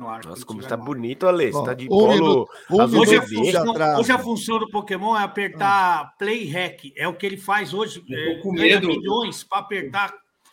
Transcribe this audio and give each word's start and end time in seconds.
no 0.00 0.08
ar. 0.08 0.24
Nossa, 0.24 0.44
como 0.44 0.60
está 0.60 0.76
bonito, 0.76 1.26
Ale. 1.26 1.52
Você 1.52 1.64
tá 1.64 1.74
de 1.74 1.84
um 1.84 1.88
polo 1.88 2.08
minuto- 2.12 2.50
um 2.70 2.98
Hoje 2.98 3.16
a, 3.16 3.22
função, 3.22 3.98
hoje 3.98 4.12
a 4.12 4.18
função 4.18 4.58
do 4.58 4.68
Pokémon 4.70 5.16
é 5.16 5.22
apertar 5.22 6.16
Play 6.18 6.48
Hack. 6.50 6.92
É 6.96 7.06
o 7.06 7.14
que 7.14 7.26
ele 7.26 7.36
faz 7.36 7.72
hoje. 7.74 8.02
Eu 8.08 8.18
É, 8.18 8.34
tô 8.36 8.42
com 8.42 8.52
medo. 8.52 8.88
milhões 8.88 9.44
para 9.44 9.58
apertar 9.58 10.12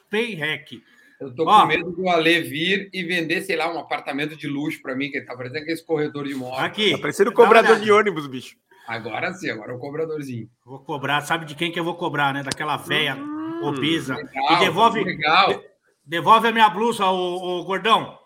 Play 0.09 0.35
Hack. 0.35 0.73
Eu 1.19 1.33
tô 1.33 1.45
Ó. 1.47 1.61
com 1.61 1.67
medo 1.67 1.91
do 1.91 2.07
Ale 2.07 2.41
vir 2.41 2.89
e 2.93 3.03
vender, 3.03 3.41
sei 3.41 3.55
lá, 3.55 3.73
um 3.73 3.79
apartamento 3.79 4.35
de 4.37 4.47
luxo 4.47 4.79
para 4.83 4.95
mim, 4.95 5.09
que 5.09 5.17
ele 5.17 5.25
tá 5.25 5.35
parecendo 5.35 5.63
aquele 5.63 5.81
corredor 5.81 6.25
de 6.25 6.33
imóvel. 6.33 6.59
Aqui. 6.63 6.91
Tá 6.91 6.97
parecendo 6.99 7.31
cobrador 7.31 7.79
de 7.79 7.91
ônibus, 7.91 8.27
bicho. 8.27 8.55
Agora 8.87 9.33
sim, 9.33 9.49
agora 9.49 9.71
é 9.71 9.75
o 9.75 9.79
cobradorzinho. 9.79 10.47
Vou 10.65 10.79
cobrar. 10.79 11.21
Sabe 11.21 11.45
de 11.45 11.55
quem 11.55 11.71
que 11.71 11.79
eu 11.79 11.83
vou 11.83 11.95
cobrar, 11.95 12.33
né? 12.33 12.43
Daquela 12.43 12.77
velha 12.77 13.17
obesa. 13.63 14.13
Hum, 14.13 14.17
Legal, 14.17 14.53
e 14.53 14.59
devolve, 14.59 15.03
legal. 15.03 15.61
devolve 16.05 16.47
a 16.47 16.51
minha 16.51 16.69
blusa, 16.69 17.05
o, 17.07 17.63
gordão. 17.65 18.17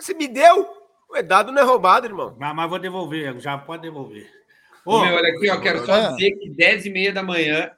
Você 0.00 0.14
me 0.14 0.26
deu? 0.28 0.68
Ué, 1.10 1.22
dado 1.22 1.52
não 1.52 1.60
é 1.60 1.64
roubado, 1.64 2.06
irmão. 2.06 2.36
Mas, 2.38 2.54
mas 2.54 2.70
vou 2.70 2.78
devolver, 2.78 3.38
já 3.40 3.58
pode 3.58 3.82
devolver. 3.82 4.28
Ô, 4.84 4.96
Ô, 4.96 5.04
meu, 5.04 5.14
olha 5.16 5.28
aqui, 5.28 5.50
ó, 5.50 5.60
quero 5.60 5.84
só 5.84 5.92
Ah. 5.92 6.08
dizer 6.12 6.32
que 6.32 6.50
10 6.50 6.86
e 6.86 6.90
meia 6.90 7.12
da 7.12 7.22
manhã 7.22 7.70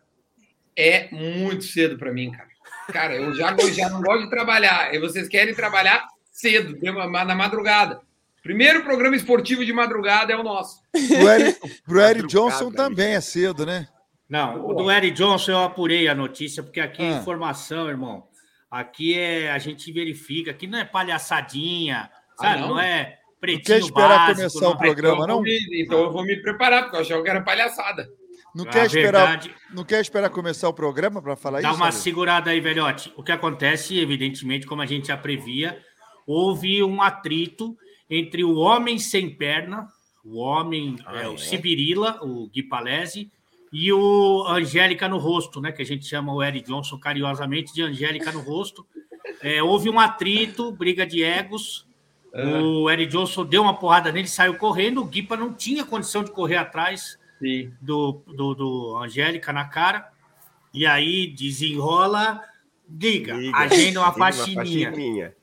é 0.76 1.08
muito 1.10 1.64
cedo 1.64 1.98
para 1.98 2.12
mim, 2.12 2.30
cara. 2.30 2.48
Cara, 2.92 3.14
eu 3.16 3.34
já, 3.34 3.56
eu 3.58 3.72
já 3.72 3.88
não 3.88 4.02
gosto 4.02 4.24
de 4.24 4.30
trabalhar. 4.30 4.94
E 4.94 4.98
vocês 4.98 5.28
querem 5.28 5.54
trabalhar 5.54 6.06
cedo, 6.30 6.76
na 6.82 7.34
madrugada. 7.34 8.00
Primeiro 8.42 8.82
programa 8.82 9.14
esportivo 9.14 9.64
de 9.64 9.72
madrugada 9.72 10.32
é 10.32 10.36
o 10.36 10.42
nosso. 10.42 10.80
Pro 10.90 11.28
Eric, 11.30 11.60
pro 11.84 12.00
Eric 12.00 12.22
Madrugada, 12.22 12.26
Johnson 12.26 12.70
também 12.72 13.14
é 13.14 13.20
cedo, 13.20 13.64
né? 13.64 13.86
Não, 14.28 14.66
o 14.66 14.74
do 14.74 14.90
Eric 14.90 15.12
Johnson 15.16 15.52
eu 15.52 15.62
apurei 15.62 16.08
a 16.08 16.14
notícia, 16.14 16.62
porque 16.62 16.80
aqui 16.80 17.02
é 17.02 17.14
Ah. 17.14 17.18
informação, 17.18 17.88
irmão. 17.88 18.26
Aqui 18.72 19.18
é 19.18 19.50
a 19.52 19.58
gente 19.58 19.92
verifica, 19.92 20.50
aqui 20.50 20.66
não 20.66 20.78
é 20.78 20.84
palhaçadinha, 20.84 22.10
sabe? 22.38 22.60
não? 22.62 22.68
não? 22.70 22.80
é 22.80 23.18
pretinho 23.40 23.64
quer 23.66 23.78
esperar 23.80 24.08
básico, 24.08 24.36
começar 24.36 24.66
o 24.66 24.70
não. 24.70 24.76
programa, 24.78 25.14
então, 25.14 25.22
eu 25.22 25.26
não? 25.28 25.34
vou 25.34 25.42
me, 25.42 25.82
então 25.82 25.98
eu 26.04 26.10
vou 26.12 26.24
me 26.24 26.36
preparar, 26.40 26.82
porque 26.84 26.96
eu 26.96 27.00
achava 27.00 27.22
que 27.22 27.28
era 27.28 27.40
palhaçada. 27.42 28.08
Não 28.54 28.64
A 28.64 28.68
quer 28.68 28.86
esperar, 28.86 29.28
verdade- 29.28 29.54
não 29.74 29.84
quer 29.84 30.00
esperar 30.00 30.30
começar 30.30 30.68
o 30.68 30.74
programa 30.74 31.20
para 31.22 31.36
falar 31.36 31.60
Dá 31.60 31.68
isso? 31.70 31.76
uma 31.78 31.86
Ale? 31.86 31.94
segurada 31.96 32.50
aí, 32.50 32.60
velhote. 32.60 33.12
O 33.16 33.22
que 33.22 33.32
acontece, 33.32 33.98
evidentemente, 33.98 34.66
como 34.66 34.80
a 34.82 34.86
gente 34.86 35.08
já 35.08 35.16
previa, 35.16 35.78
houve 36.26 36.82
um 36.82 37.00
atrito 37.02 37.76
entre 38.08 38.44
o 38.44 38.56
homem 38.56 38.98
sem 38.98 39.28
perna, 39.34 39.86
o 40.24 40.38
homem, 40.38 40.96
Ah, 41.06 41.22
é, 41.22 41.28
o 41.28 41.34
é? 41.34 41.38
Sibirila, 41.38 42.18
o 42.22 42.48
Gui 42.48 42.62
Palese, 42.62 43.30
e 43.72 43.90
o 43.90 44.44
Angélica 44.46 45.08
no 45.08 45.16
rosto, 45.16 45.60
né? 45.60 45.72
Que 45.72 45.80
a 45.80 45.86
gente 45.86 46.04
chama 46.04 46.34
o 46.34 46.42
Eric 46.42 46.68
Johnson 46.68 46.98
carinhosamente 46.98 47.72
de 47.72 47.82
Angélica 47.82 48.30
no 48.30 48.40
rosto. 48.40 48.86
É, 49.40 49.62
houve 49.62 49.88
um 49.88 49.98
atrito, 49.98 50.70
briga 50.72 51.06
de 51.06 51.22
egos. 51.22 51.86
O 52.34 52.90
Eric 52.90 53.10
Johnson 53.12 53.44
deu 53.44 53.62
uma 53.62 53.78
porrada 53.78 54.12
nele, 54.12 54.28
saiu 54.28 54.56
correndo. 54.56 55.00
O 55.00 55.06
Guipa 55.06 55.36
não 55.36 55.52
tinha 55.54 55.84
condição 55.84 56.22
de 56.22 56.30
correr 56.30 56.56
atrás 56.56 57.18
Sim. 57.38 57.72
do, 57.80 58.22
do, 58.26 58.54
do 58.54 58.96
Angélica 58.98 59.52
na 59.52 59.64
cara. 59.64 60.10
E 60.72 60.86
aí 60.86 61.26
desenrola, 61.26 62.42
diga, 62.86 63.34
Liga, 63.34 63.56
agenda 63.56 64.00
uma 64.00 64.08
liga 64.08 64.16
uma 64.16 64.32
faxininha. 64.32 64.88
faxininha. 64.90 65.34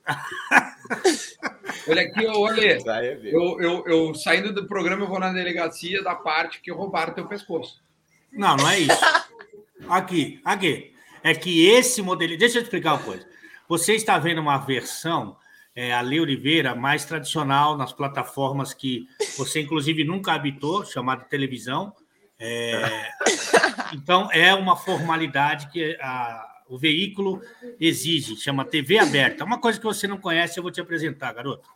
Olha 1.87 2.01
aqui, 2.01 2.27
olha. 2.27 2.77
É. 2.77 3.19
Eu, 3.23 3.61
eu, 3.61 3.83
eu 3.85 4.15
saindo 4.15 4.53
do 4.53 4.67
programa, 4.67 5.03
eu 5.03 5.07
vou 5.07 5.19
na 5.19 5.31
delegacia 5.31 6.03
da 6.03 6.15
parte 6.15 6.61
que 6.61 6.71
roubaram 6.71 7.13
teu 7.13 7.27
pescoço. 7.27 7.79
Não, 8.31 8.55
não 8.57 8.69
é 8.69 8.79
isso. 8.79 8.99
Aqui, 9.89 10.39
aqui. 10.43 10.93
É 11.23 11.33
que 11.33 11.65
esse 11.67 12.01
modelo. 12.01 12.37
Deixa 12.37 12.57
eu 12.59 12.61
te 12.61 12.65
explicar 12.65 12.93
uma 12.93 13.03
coisa. 13.03 13.25
Você 13.67 13.93
está 13.93 14.17
vendo 14.17 14.39
uma 14.39 14.57
versão, 14.57 15.35
é, 15.75 15.93
a 15.93 16.01
Lei 16.01 16.19
Oliveira, 16.19 16.73
mais 16.75 17.05
tradicional 17.05 17.77
nas 17.77 17.91
plataformas 17.93 18.73
que 18.73 19.05
você, 19.37 19.61
inclusive, 19.61 20.03
nunca 20.03 20.33
habitou, 20.33 20.85
chamada 20.85 21.23
televisão. 21.25 21.93
É, 22.39 23.09
então, 23.93 24.29
é 24.31 24.53
uma 24.55 24.75
formalidade 24.75 25.69
que 25.71 25.97
a- 26.01 26.45
o 26.69 26.77
veículo 26.77 27.41
exige, 27.79 28.35
chama 28.37 28.63
TV 28.63 28.99
aberta. 28.99 29.43
Uma 29.43 29.59
coisa 29.59 29.79
que 29.79 29.85
você 29.85 30.07
não 30.07 30.17
conhece, 30.19 30.57
eu 30.57 30.63
vou 30.63 30.71
te 30.71 30.79
apresentar, 30.79 31.33
garoto. 31.33 31.67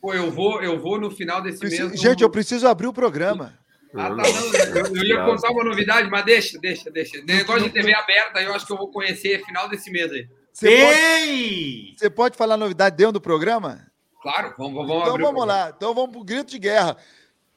Pô, 0.00 0.12
eu 0.12 0.30
vou, 0.30 0.62
eu 0.62 0.78
vou 0.80 1.00
no 1.00 1.10
final 1.10 1.40
desse 1.42 1.58
Preciso- 1.58 1.88
mês. 1.88 2.00
Gente, 2.00 2.22
eu 2.22 2.28
preciso 2.30 2.66
abrir 2.68 2.86
o 2.86 2.92
programa. 2.92 3.58
Ah, 3.94 4.08
tá, 4.08 4.14
não, 4.14 4.24
eu, 4.24 4.96
eu 4.96 5.04
ia 5.04 5.24
contar 5.24 5.50
uma 5.50 5.64
novidade, 5.64 6.08
mas 6.10 6.24
deixa, 6.24 6.58
deixa, 6.58 6.90
deixa. 6.90 7.22
Negócio 7.24 7.64
de 7.64 7.70
TV 7.70 7.94
aberta, 7.94 8.40
eu 8.40 8.54
acho 8.54 8.66
que 8.66 8.72
eu 8.72 8.76
vou 8.78 8.90
conhecer 8.90 9.44
final 9.44 9.68
desse 9.68 9.90
mês 9.90 10.10
aí. 10.10 10.26
Você 10.52 10.66
pode, 10.66 10.98
Ei! 10.98 11.94
você 11.96 12.10
pode 12.10 12.36
falar 12.36 12.56
novidade 12.56 12.96
dentro 12.96 13.12
do 13.12 13.20
programa? 13.20 13.86
Claro, 14.22 14.54
vamos, 14.56 14.86
vamos 14.86 15.02
Então 15.02 15.18
vamos 15.18 15.46
lá. 15.46 15.72
Então 15.76 15.94
vamos 15.94 16.12
pro 16.12 16.24
grito 16.24 16.50
de 16.50 16.58
guerra. 16.58 16.96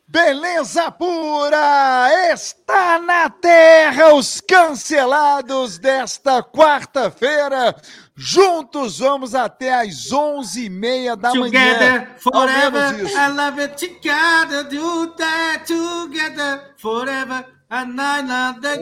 Beleza 0.08 0.92
pura! 0.92 2.08
Está 2.32 3.00
na 3.00 3.28
terra 3.28 4.14
os 4.14 4.40
cancelados 4.40 5.80
desta 5.80 6.44
quarta-feira. 6.44 7.76
Juntos 8.16 9.00
vamos 9.00 9.34
até 9.34 9.74
às 9.74 10.12
11h30 10.12 11.16
da 11.16 11.34
manhã. 11.34 11.74
Together 11.74 11.92
menos 12.02 12.22
forever, 12.22 13.04
isso. 13.04 13.18
I 13.18 13.28
love 13.30 13.62
it 13.64 13.76
together, 13.78 14.64
do 14.70 15.08
that 15.18 15.66
together 15.66 16.76
forever, 16.78 17.46
and 17.72 18.00
I 18.00 18.22
love 18.22 18.62
that 18.62 18.82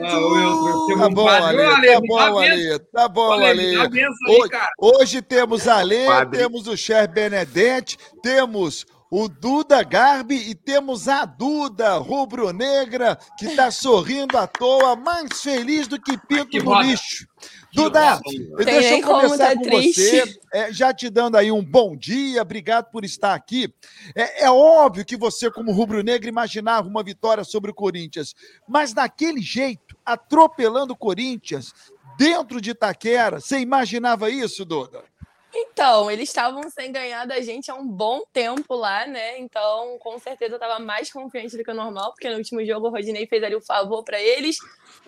Tá 0.98 1.08
bom, 1.08 1.26
Ale. 1.26 1.62
Ale, 1.62 1.86
Tá 1.94 2.00
bom, 2.06 2.18
a 2.18 2.24
Ale. 2.26 2.78
Tá 2.78 3.08
bom, 3.08 3.32
Ale. 3.32 3.76
a 3.76 3.88
Hoje, 3.88 4.50
hoje 4.78 5.22
temos 5.22 5.66
Ale, 5.66 6.06
Padre. 6.06 6.38
temos 6.38 6.68
o 6.68 6.76
Cher 6.76 7.08
Benedetti, 7.08 7.98
temos 8.22 8.86
o 9.16 9.28
Duda 9.28 9.80
Garbi 9.84 10.34
e 10.50 10.56
temos 10.56 11.06
a 11.06 11.24
Duda 11.24 11.98
rubro-negra, 11.98 13.16
que 13.38 13.46
está 13.46 13.70
sorrindo 13.70 14.36
à 14.36 14.44
toa, 14.44 14.96
mais 14.96 15.40
feliz 15.40 15.86
do 15.86 16.00
que 16.00 16.18
pinto 16.18 16.48
Que 16.48 16.58
no 16.58 16.70
roda. 16.70 16.82
lixo. 16.84 17.24
Duda, 17.72 18.14
roda. 18.14 18.64
deixa 18.64 18.94
eu 18.96 19.02
começar 19.02 19.50
tá 19.50 19.54
com 19.54 19.62
triste. 19.62 20.00
você, 20.00 20.40
é, 20.52 20.72
já 20.72 20.92
te 20.92 21.08
dando 21.08 21.36
aí 21.36 21.52
um 21.52 21.64
bom 21.64 21.96
dia, 21.96 22.42
obrigado 22.42 22.90
por 22.90 23.04
estar 23.04 23.34
aqui. 23.34 23.72
É, 24.16 24.46
é 24.46 24.50
óbvio 24.50 25.04
que 25.04 25.16
você, 25.16 25.48
como 25.48 25.70
rubro-negra, 25.70 26.28
imaginava 26.28 26.88
uma 26.88 27.04
vitória 27.04 27.44
sobre 27.44 27.70
o 27.70 27.74
Corinthians, 27.74 28.34
mas 28.68 28.92
daquele 28.92 29.40
jeito, 29.40 29.96
atropelando 30.04 30.92
o 30.92 30.96
Corinthians, 30.96 31.72
dentro 32.18 32.60
de 32.60 32.70
Itaquera, 32.70 33.38
você 33.38 33.60
imaginava 33.60 34.28
isso, 34.28 34.64
Duda? 34.64 35.04
Então, 35.54 36.10
eles 36.10 36.28
estavam 36.28 36.68
sem 36.68 36.90
ganhar 36.90 37.26
da 37.26 37.40
gente 37.40 37.70
há 37.70 37.74
um 37.74 37.86
bom 37.86 38.22
tempo 38.32 38.74
lá, 38.74 39.06
né? 39.06 39.38
Então, 39.38 39.96
com 40.00 40.18
certeza 40.18 40.54
eu 40.54 40.56
estava 40.56 40.80
mais 40.80 41.12
confiante 41.12 41.56
do 41.56 41.62
que 41.62 41.70
o 41.70 41.74
normal, 41.74 42.12
porque 42.12 42.28
no 42.28 42.38
último 42.38 42.64
jogo 42.64 42.88
o 42.88 42.90
Rodinei 42.90 43.26
fez 43.26 43.42
ali 43.42 43.54
o 43.54 43.60
favor 43.60 44.02
para 44.02 44.20
eles, 44.20 44.58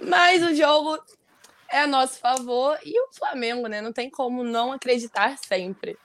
mas 0.00 0.42
o 0.44 0.54
jogo 0.54 0.98
é 1.68 1.80
a 1.80 1.86
nosso 1.86 2.20
favor 2.20 2.78
e 2.84 2.98
o 3.00 3.08
Flamengo, 3.12 3.66
né? 3.66 3.80
Não 3.80 3.92
tem 3.92 4.08
como 4.08 4.44
não 4.44 4.72
acreditar 4.72 5.36
sempre. 5.38 5.98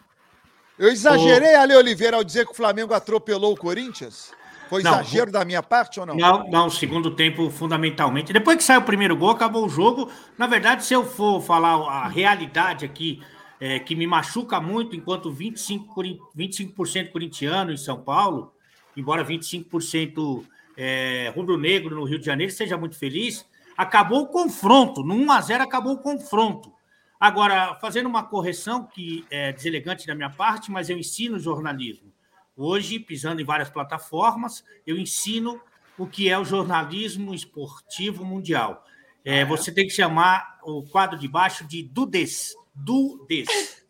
Eu 0.78 0.90
exagerei, 0.90 1.54
Ale 1.54 1.76
Oliveira, 1.76 2.18
ao 2.18 2.24
dizer 2.24 2.46
que 2.46 2.54
o 2.54 2.56
Flamengo 2.56 2.94
atropelou 2.96 3.54
o 3.54 3.58
Corinthians? 3.58 4.32
Foi 4.68 4.82
Não, 4.82 4.94
exagero 4.94 5.32
da 5.32 5.44
minha 5.44 5.62
parte 5.62 6.00
ou 6.00 6.06
não? 6.06 6.16
Não, 6.16 6.50
não, 6.50 6.70
segundo 6.70 7.14
tempo, 7.14 7.52
fundamentalmente. 7.52 8.32
Depois 8.32 8.58
que 8.58 8.64
saiu 8.64 8.80
o 8.80 8.86
primeiro 8.86 9.18
gol, 9.18 9.32
acabou 9.32 9.66
o 9.66 9.70
jogo. 9.70 10.10
Na 10.38 10.48
verdade, 10.48 10.86
se 10.86 10.94
eu 10.94 11.06
for 11.06 11.42
falar 11.42 11.76
a 11.76 12.08
realidade 12.08 12.86
aqui, 12.86 13.22
é, 13.62 13.80
que 13.80 13.96
me 13.96 14.08
machuca 14.08 14.60
muito, 14.60 14.96
enquanto 14.96 15.32
25%, 15.32 15.86
corin- 15.94 16.20
25 16.36 16.74
corintiano 17.12 17.72
em 17.72 17.78
São 17.78 18.02
Paulo, 18.02 18.52
embora 18.98 19.24
25% 19.24 20.44
é, 20.76 21.32
rubro-negro 21.36 21.96
no 21.96 22.04
Rio 22.04 22.18
de 22.18 22.26
Janeiro, 22.26 22.52
seja 22.52 22.76
muito 22.76 22.98
feliz, 22.98 23.46
acabou 23.78 24.24
o 24.24 24.28
confronto. 24.28 25.04
No 25.04 25.14
1x0 25.14 25.62
acabou 25.62 25.94
o 25.94 26.00
confronto. 26.00 26.74
Agora, 27.20 27.76
fazendo 27.76 28.10
uma 28.10 28.24
correção 28.24 28.84
que 28.84 29.24
é 29.30 29.54
deselegante 29.54 30.08
da 30.08 30.16
minha 30.16 30.32
parte, 30.32 30.72
mas 30.72 30.90
eu 30.90 30.98
ensino 30.98 31.38
jornalismo. 31.38 32.12
Hoje, 32.58 33.00
pisando 33.00 33.42
em 33.42 33.46
várias 33.46 33.70
plataformas, 33.70 34.64
eu 34.88 34.98
ensino 34.98 35.62
o 36.00 36.08
que 36.08 36.30
é 36.30 36.38
o 36.38 36.44
jornalismo 36.44 37.34
esportivo 37.36 38.26
mundial. 38.26 38.84
É, 39.24 39.46
você 39.46 39.72
tem 39.72 39.86
que 39.86 39.94
chamar 39.94 40.58
o 40.64 40.82
quadro 40.82 41.18
de 41.20 41.28
baixo 41.28 41.64
de 41.68 41.84
Dudes. 41.84 42.56
Dudes. 42.84 43.82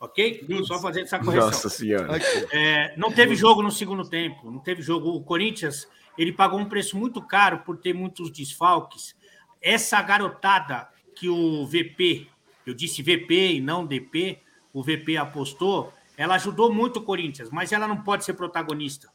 Ok? 0.00 0.46
Só 0.64 0.78
fazendo 0.78 1.04
essa 1.04 1.18
correção. 1.18 1.50
Nossa 1.50 1.68
senhora. 1.68 2.18
É, 2.52 2.96
não 2.96 3.10
teve 3.10 3.34
jogo 3.34 3.62
no 3.62 3.70
segundo 3.70 4.08
tempo, 4.08 4.50
não 4.50 4.60
teve 4.60 4.80
jogo. 4.80 5.10
O 5.10 5.22
Corinthians 5.22 5.88
ele 6.18 6.32
pagou 6.32 6.58
um 6.58 6.68
preço 6.68 6.96
muito 6.98 7.22
caro 7.22 7.60
por 7.60 7.78
ter 7.78 7.94
muitos 7.94 8.30
desfalques. 8.30 9.16
Essa 9.62 10.02
garotada 10.02 10.88
que 11.14 11.28
o 11.28 11.64
VP, 11.66 12.26
eu 12.66 12.74
disse 12.74 13.02
VP 13.02 13.54
e 13.54 13.60
não 13.60 13.86
DP, 13.86 14.40
o 14.72 14.82
VP 14.82 15.16
apostou, 15.16 15.92
ela 16.16 16.34
ajudou 16.34 16.72
muito 16.72 16.98
o 16.98 17.02
Corinthians, 17.02 17.50
mas 17.50 17.72
ela 17.72 17.86
não 17.86 18.02
pode 18.02 18.24
ser 18.24 18.34
protagonista. 18.34 19.08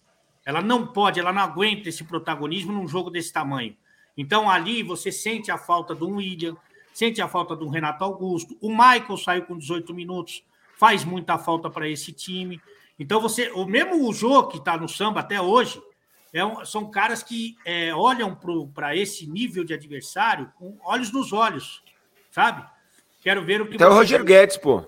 Ela 0.46 0.62
não 0.62 0.88
pode, 0.88 1.20
ela 1.20 1.32
não 1.32 1.42
aguenta 1.42 1.90
esse 1.90 2.04
protagonismo 2.04 2.72
num 2.72 2.88
jogo 2.88 3.10
desse 3.10 3.32
tamanho. 3.32 3.76
Então 4.18 4.50
ali 4.50 4.84
você 4.84 5.12
sente 5.12 5.52
a 5.52 5.58
falta 5.58 5.94
de 5.94 6.04
um 6.04 6.16
William, 6.16 6.56
sente 6.94 7.22
a 7.22 7.28
falta 7.28 7.56
um 7.66 7.70
Renato 7.70 8.04
Augusto. 8.04 8.58
O 8.62 8.70
Michael 8.70 9.18
saiu 9.18 9.42
com 9.44 9.58
18 9.58 9.94
minutos, 9.94 10.44
faz 10.78 11.04
muita 11.04 11.38
falta 11.38 11.70
para 11.70 11.88
esse 11.90 12.12
time. 12.12 12.62
Então 13.00 13.20
você, 13.20 13.50
o 13.56 13.66
mesmo 13.66 14.08
o 14.08 14.14
Jô 14.14 14.44
que 14.48 14.58
está 14.58 14.78
no 14.78 14.88
samba 14.88 15.22
até 15.22 15.42
hoje, 15.42 15.82
é 16.32 16.44
um- 16.46 16.64
são 16.66 16.90
caras 16.90 17.22
que 17.24 17.56
é, 17.66 17.94
olham 17.94 18.38
para 18.74 18.96
esse 18.96 19.26
nível 19.28 19.64
de 19.64 19.74
adversário 19.74 20.52
com 20.58 20.78
olhos 20.84 21.12
nos 21.12 21.34
olhos, 21.34 21.84
sabe? 22.32 22.64
Quero 23.22 23.44
ver 23.44 23.62
o 23.62 23.68
que 23.68 23.76
Até 23.76 23.86
o 23.86 23.90
você- 23.90 23.96
Roger 23.98 24.24
Guedes, 24.24 24.58
pô. 24.58 24.84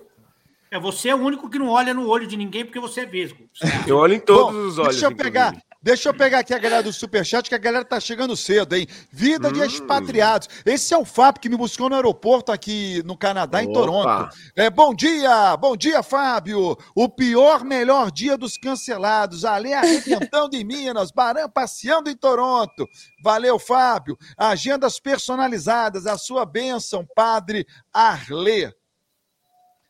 É, 0.70 0.78
você 0.80 1.08
é 1.10 1.14
o 1.14 1.18
único 1.18 1.48
que 1.48 1.58
não 1.58 1.68
olha 1.68 1.94
no 1.94 2.08
olho 2.08 2.26
de 2.26 2.36
ninguém 2.36 2.64
porque 2.64 2.80
você 2.80 3.02
é 3.02 3.06
vesgo. 3.06 3.48
Eu 3.88 3.96
olho 3.98 4.14
em 4.14 4.20
todos 4.20 4.52
Bom, 4.54 4.66
os 4.66 4.78
olhos. 4.78 4.90
Deixa 4.94 5.06
eu 5.06 5.10
inclusive. 5.12 5.16
pegar, 5.32 5.56
deixa 5.82 6.08
eu 6.08 6.14
pegar 6.14 6.40
aqui 6.40 6.52
a 6.54 6.58
galera 6.58 6.82
do 6.82 6.92
Superchat, 6.92 7.48
que 7.48 7.54
a 7.54 7.58
galera 7.58 7.84
tá 7.84 7.98
chegando 8.00 8.36
cedo, 8.36 8.74
hein? 8.74 8.86
Vida 9.10 9.48
Hum. 9.48 9.52
de 9.52 9.60
expatriados. 9.60 10.48
Esse 10.64 10.94
é 10.94 10.98
o 10.98 11.04
Fábio 11.04 11.40
que 11.40 11.48
me 11.48 11.56
buscou 11.56 11.88
no 11.88 11.96
aeroporto 11.96 12.52
aqui 12.52 13.02
no 13.04 13.16
Canadá, 13.16 13.62
em 13.62 13.68
Opa. 13.68 13.74
Toronto. 13.74 14.36
É, 14.54 14.68
bom 14.70 14.94
dia, 14.94 15.56
bom 15.56 15.76
dia, 15.76 16.02
Fábio. 16.02 16.76
O 16.94 17.08
pior, 17.08 17.64
melhor 17.64 18.10
dia 18.10 18.36
dos 18.36 18.56
cancelados. 18.56 19.44
Ale 19.44 19.72
arrebentando 19.72 20.56
em 20.56 20.64
Minas, 20.64 21.10
Baran 21.10 21.48
passeando 21.48 22.10
em 22.10 22.16
Toronto. 22.16 22.88
Valeu, 23.22 23.58
Fábio. 23.58 24.16
Agendas 24.36 24.98
personalizadas, 25.00 26.06
a 26.06 26.16
sua 26.18 26.44
bênção, 26.44 27.06
Padre 27.14 27.66
Arlê. 27.92 28.72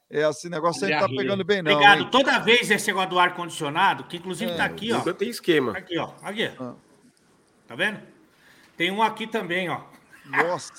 É, 0.08 0.29
esse 0.29 0.49
negócio 0.49 0.85
aí 0.87 0.93
não 0.93 1.00
tá 1.00 1.08
pegando 1.08 1.44
bem, 1.44 1.62
não. 1.62 1.73
Obrigado. 1.73 2.00
hein? 2.03 2.08
Toda 2.12 2.38
vez 2.38 2.70
esse 2.70 2.87
negócio 2.87 3.11
do 3.11 3.19
ar-condicionado, 3.19 4.05
que 4.05 4.17
inclusive 4.19 4.53
É, 4.53 4.56
tá 4.56 4.64
aqui, 4.64 4.93
ó. 4.93 5.00
Tem 5.12 5.29
esquema. 5.29 5.73
Aqui, 5.76 5.99
ó. 5.99 6.12
Aqui. 6.23 6.50
Ah. 6.61 6.75
Tá 7.67 7.75
vendo? 7.75 8.00
Tem 8.76 8.91
um 8.91 9.03
aqui 9.03 9.26
também, 9.26 9.69
ó. 9.69 9.81
Nossa. 10.25 10.73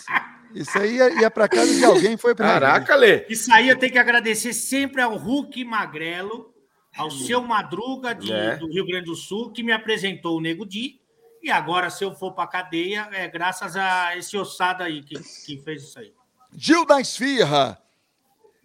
Isso 0.54 0.78
aí 0.80 0.96
ia, 0.96 1.10
ia 1.22 1.30
pra 1.32 1.50
casa 1.50 1.74
de 1.76 1.84
alguém, 1.84 2.16
foi 2.16 2.34
pra 2.34 2.48
Caraca, 2.48 2.96
Lê. 2.96 3.26
Isso 3.28 3.54
aí 3.54 3.68
eu 3.68 3.78
tenho 3.78 3.92
que 3.92 3.98
agradecer 4.00 4.54
sempre 4.54 5.02
ao 5.02 5.18
Hulk 5.18 5.66
Magrelo, 5.66 6.54
ao 6.96 7.12
seu 7.12 7.42
Madruga 7.42 8.16
de- 8.16 8.32
É. 8.32 8.56
do 8.56 8.68
Rio 8.68 8.86
Grande 8.88 9.06
do 9.08 9.16
Sul, 9.16 9.52
que 9.52 9.62
me 9.62 9.74
apresentou 9.74 10.38
o 10.38 10.42
Nego 10.42 10.66
Di. 10.66 11.02
E 11.44 11.52
agora, 11.52 11.90
se 11.90 12.04
eu 12.04 12.16
for 12.16 12.32
pra 12.34 12.48
cadeia, 12.48 13.10
é 13.12 13.28
graças 13.28 13.76
a 13.76 14.16
esse 14.18 14.38
ossada 14.38 14.86
aí 14.86 15.04
que, 15.04 15.16
que 15.46 15.62
fez 15.64 15.84
isso 15.84 16.00
aí. 16.00 16.14
Gil 16.56 16.86
da 16.86 17.02
Esfirra. 17.02 17.78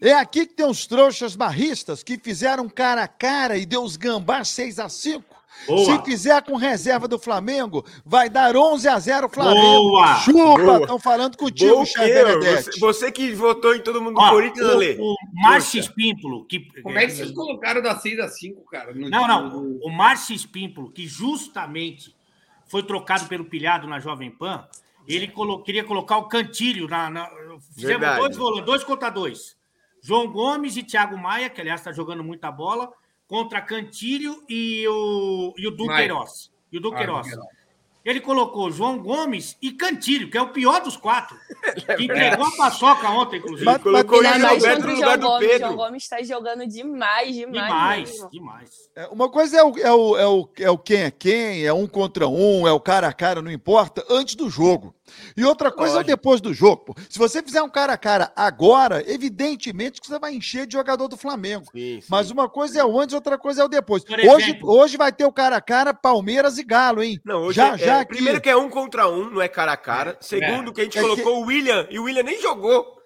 É 0.03 0.13
aqui 0.15 0.47
que 0.47 0.55
tem 0.55 0.67
os 0.67 0.87
trouxas 0.87 1.37
barristas 1.37 2.03
que 2.03 2.19
fizeram 2.19 2.69
cara 2.69 3.05
a 3.05 3.09
cara 3.09 3.57
e 3.57 3.65
deu 3.65 3.83
os 3.83 3.97
gambás 3.97 4.49
6 4.49 4.79
a 4.79 4.89
5 4.89 5.25
Boa. 5.67 5.85
Se 5.85 6.05
fizer 6.05 6.43
com 6.43 6.57
reserva 6.57 7.07
do 7.07 7.19
Flamengo, 7.21 7.85
vai 8.05 8.29
dar 8.29 8.57
11 8.57 8.89
a 8.89 8.99
0 8.99 9.29
Flamengo. 9.29 9.61
Boa. 9.61 10.17
Chupa, 10.17 10.79
estão 10.81 10.99
falando 10.99 11.37
contigo, 11.37 11.85
Benedetti. 11.97 12.81
você, 12.81 12.81
você 12.81 13.13
que 13.13 13.33
votou 13.33 13.73
em 13.77 13.81
todo 13.81 14.01
mundo 14.03 14.15
do 14.15 14.29
Corinthians, 14.31 14.69
Ale. 14.69 14.97
o, 14.99 15.13
o 15.13 15.17
Márcio. 15.35 15.79
Espímpolo, 15.79 16.47
que. 16.47 16.67
Como 16.83 16.99
é 16.99 17.07
que 17.07 17.13
vocês 17.13 17.31
colocaram 17.31 17.81
da 17.81 17.97
6 17.97 18.19
a 18.19 18.29
5, 18.29 18.65
cara? 18.65 18.93
no- 18.93 19.09
Não, 19.09 19.29
não. 19.29 19.79
O 19.85 19.91
Márcio 19.91 20.35
Espímpolo, 20.35 20.91
que 20.91 21.07
justamente 21.07 22.13
foi 22.67 22.83
trocado 22.83 23.27
pelo 23.27 23.45
Pilhado 23.45 23.87
na 23.87 24.01
Jovem 24.01 24.31
Pan, 24.33 24.67
ele 25.07 25.29
colo- 25.29 25.63
queria 25.63 25.85
colocar 25.85 26.17
o 26.17 26.25
Cantilho 26.29 26.89
na. 26.89 27.09
na 27.11 27.31
fizemos 27.75 28.07
dois 28.37 28.65
dois 28.65 28.83
contra 28.83 29.11
dois. 29.11 29.55
João 30.03 30.31
Gomes 30.31 30.77
e 30.77 30.83
Thiago 30.83 31.17
Maia, 31.17 31.49
que 31.49 31.61
aliás 31.61 31.81
está 31.81 31.93
jogando 31.93 32.25
muita 32.25 32.51
bola, 32.51 32.93
contra 33.27 33.63
Cantilho 33.63 34.43
e 34.49 34.87
o, 34.89 35.55
e 35.57 35.67
o 35.67 35.71
Duqueiroz. 35.71 36.51
E 36.71 36.77
o 36.77 36.81
Duqueiroz. 36.81 37.33
Ah. 37.33 37.63
Ele 38.05 38.21
colocou 38.21 38.69
João 38.69 38.99
Gomes 38.99 39.57
e 39.63 39.71
Cantilho, 39.71 40.29
que 40.29 40.37
é 40.37 40.43
o 40.43 40.49
pior 40.49 40.81
dos 40.81 40.97
quatro. 40.97 41.37
Que 41.97 42.05
entregou 42.05 42.45
a 42.45 42.51
paçoca 42.57 43.09
ontem, 43.09 43.37
inclusive. 43.39 43.65
Mas- 43.65 43.81
Colocou 43.81 44.19
o 44.19 44.23
no 44.23 44.29
o 44.29 44.33
lugar 44.33 44.59
João 44.59 44.59
do 44.59 44.83
Gomes. 44.83 44.99
O 44.99 45.21
João 45.21 45.39
Pedro. 45.39 45.75
Gomes 45.75 46.09
tá 46.09 46.23
jogando 46.23 46.67
demais, 46.67 47.35
demais. 47.37 47.53
Demais, 47.53 48.11
mesmo. 48.11 48.31
demais. 48.31 48.91
É, 48.97 49.07
Uma 49.07 49.31
coisa 49.31 49.59
é 49.59 49.63
o, 49.63 49.79
é, 49.79 49.93
o, 49.93 50.17
é, 50.17 50.27
o, 50.27 50.49
é 50.59 50.71
o 50.71 50.79
quem 50.79 51.03
é 51.03 51.11
quem, 51.13 51.65
é 51.65 51.73
um 51.73 51.87
contra 51.87 52.27
um, 52.27 52.67
é 52.67 52.73
o 52.73 52.81
cara 52.81 53.07
a 53.07 53.13
cara, 53.13 53.41
não 53.41 53.53
importa, 53.53 54.05
antes 54.11 54.35
do 54.35 54.51
jogo. 54.51 54.93
E 55.37 55.45
outra 55.45 55.71
coisa 55.71 55.93
é 55.93 55.95
o 55.95 55.99
Lógico. 55.99 56.17
depois 56.17 56.41
do 56.41 56.53
jogo. 56.55 56.85
pô. 56.87 56.95
Se 57.09 57.19
você 57.19 57.43
fizer 57.43 57.63
um 57.63 57.69
cara 57.69 57.93
a 57.93 57.97
cara 57.99 58.33
agora, 58.37 59.03
evidentemente 59.11 60.01
que 60.01 60.07
você 60.07 60.19
vai 60.19 60.35
encher 60.35 60.67
de 60.67 60.73
jogador 60.75 61.09
do 61.09 61.17
Flamengo. 61.17 61.65
Sim, 61.73 62.01
sim. 62.01 62.07
Mas 62.09 62.31
uma 62.31 62.49
coisa 62.49 62.81
é 62.81 62.85
o 62.85 62.99
antes, 63.01 63.15
outra 63.15 63.39
coisa 63.39 63.63
é 63.63 63.65
o 63.65 63.69
depois. 63.69 64.05
Por 64.05 64.19
Hoje, 64.19 64.51
exemplo- 64.51 64.71
hoje 64.71 64.97
vai 64.97 65.13
ter 65.13 65.25
o 65.25 65.33
cara 65.33 65.57
a 65.57 65.61
cara 65.61 65.95
Palmeiras 65.95 66.59
e 66.59 66.65
Galo, 66.65 67.03
hein? 67.03 67.21
Não, 67.25 67.43
hoje 67.43 67.57
já, 67.57 67.75
é, 67.75 67.79
já 67.79 67.97
é, 67.99 68.01
aqui. 68.01 68.15
Primeiro 68.15 68.41
que 68.41 68.51
é 68.51 68.57
um 68.57 68.69
contra 68.69 69.09
um, 69.09 69.31
não 69.31 69.41
é 69.43 69.49
cara 69.49 69.73
a 69.73 69.77
cara. 69.77 70.17
Segundo 70.21 70.73
que 70.73 70.81
a 70.81 70.85
gente 70.85 70.99
É 70.99 71.03
que- 71.03 71.09
colocou 71.09 71.43
o 71.43 71.47
William, 71.47 71.87
e 71.91 71.99
o 71.99 72.05
William 72.05 72.23
nem 72.23 72.41
jogou. 72.41 73.01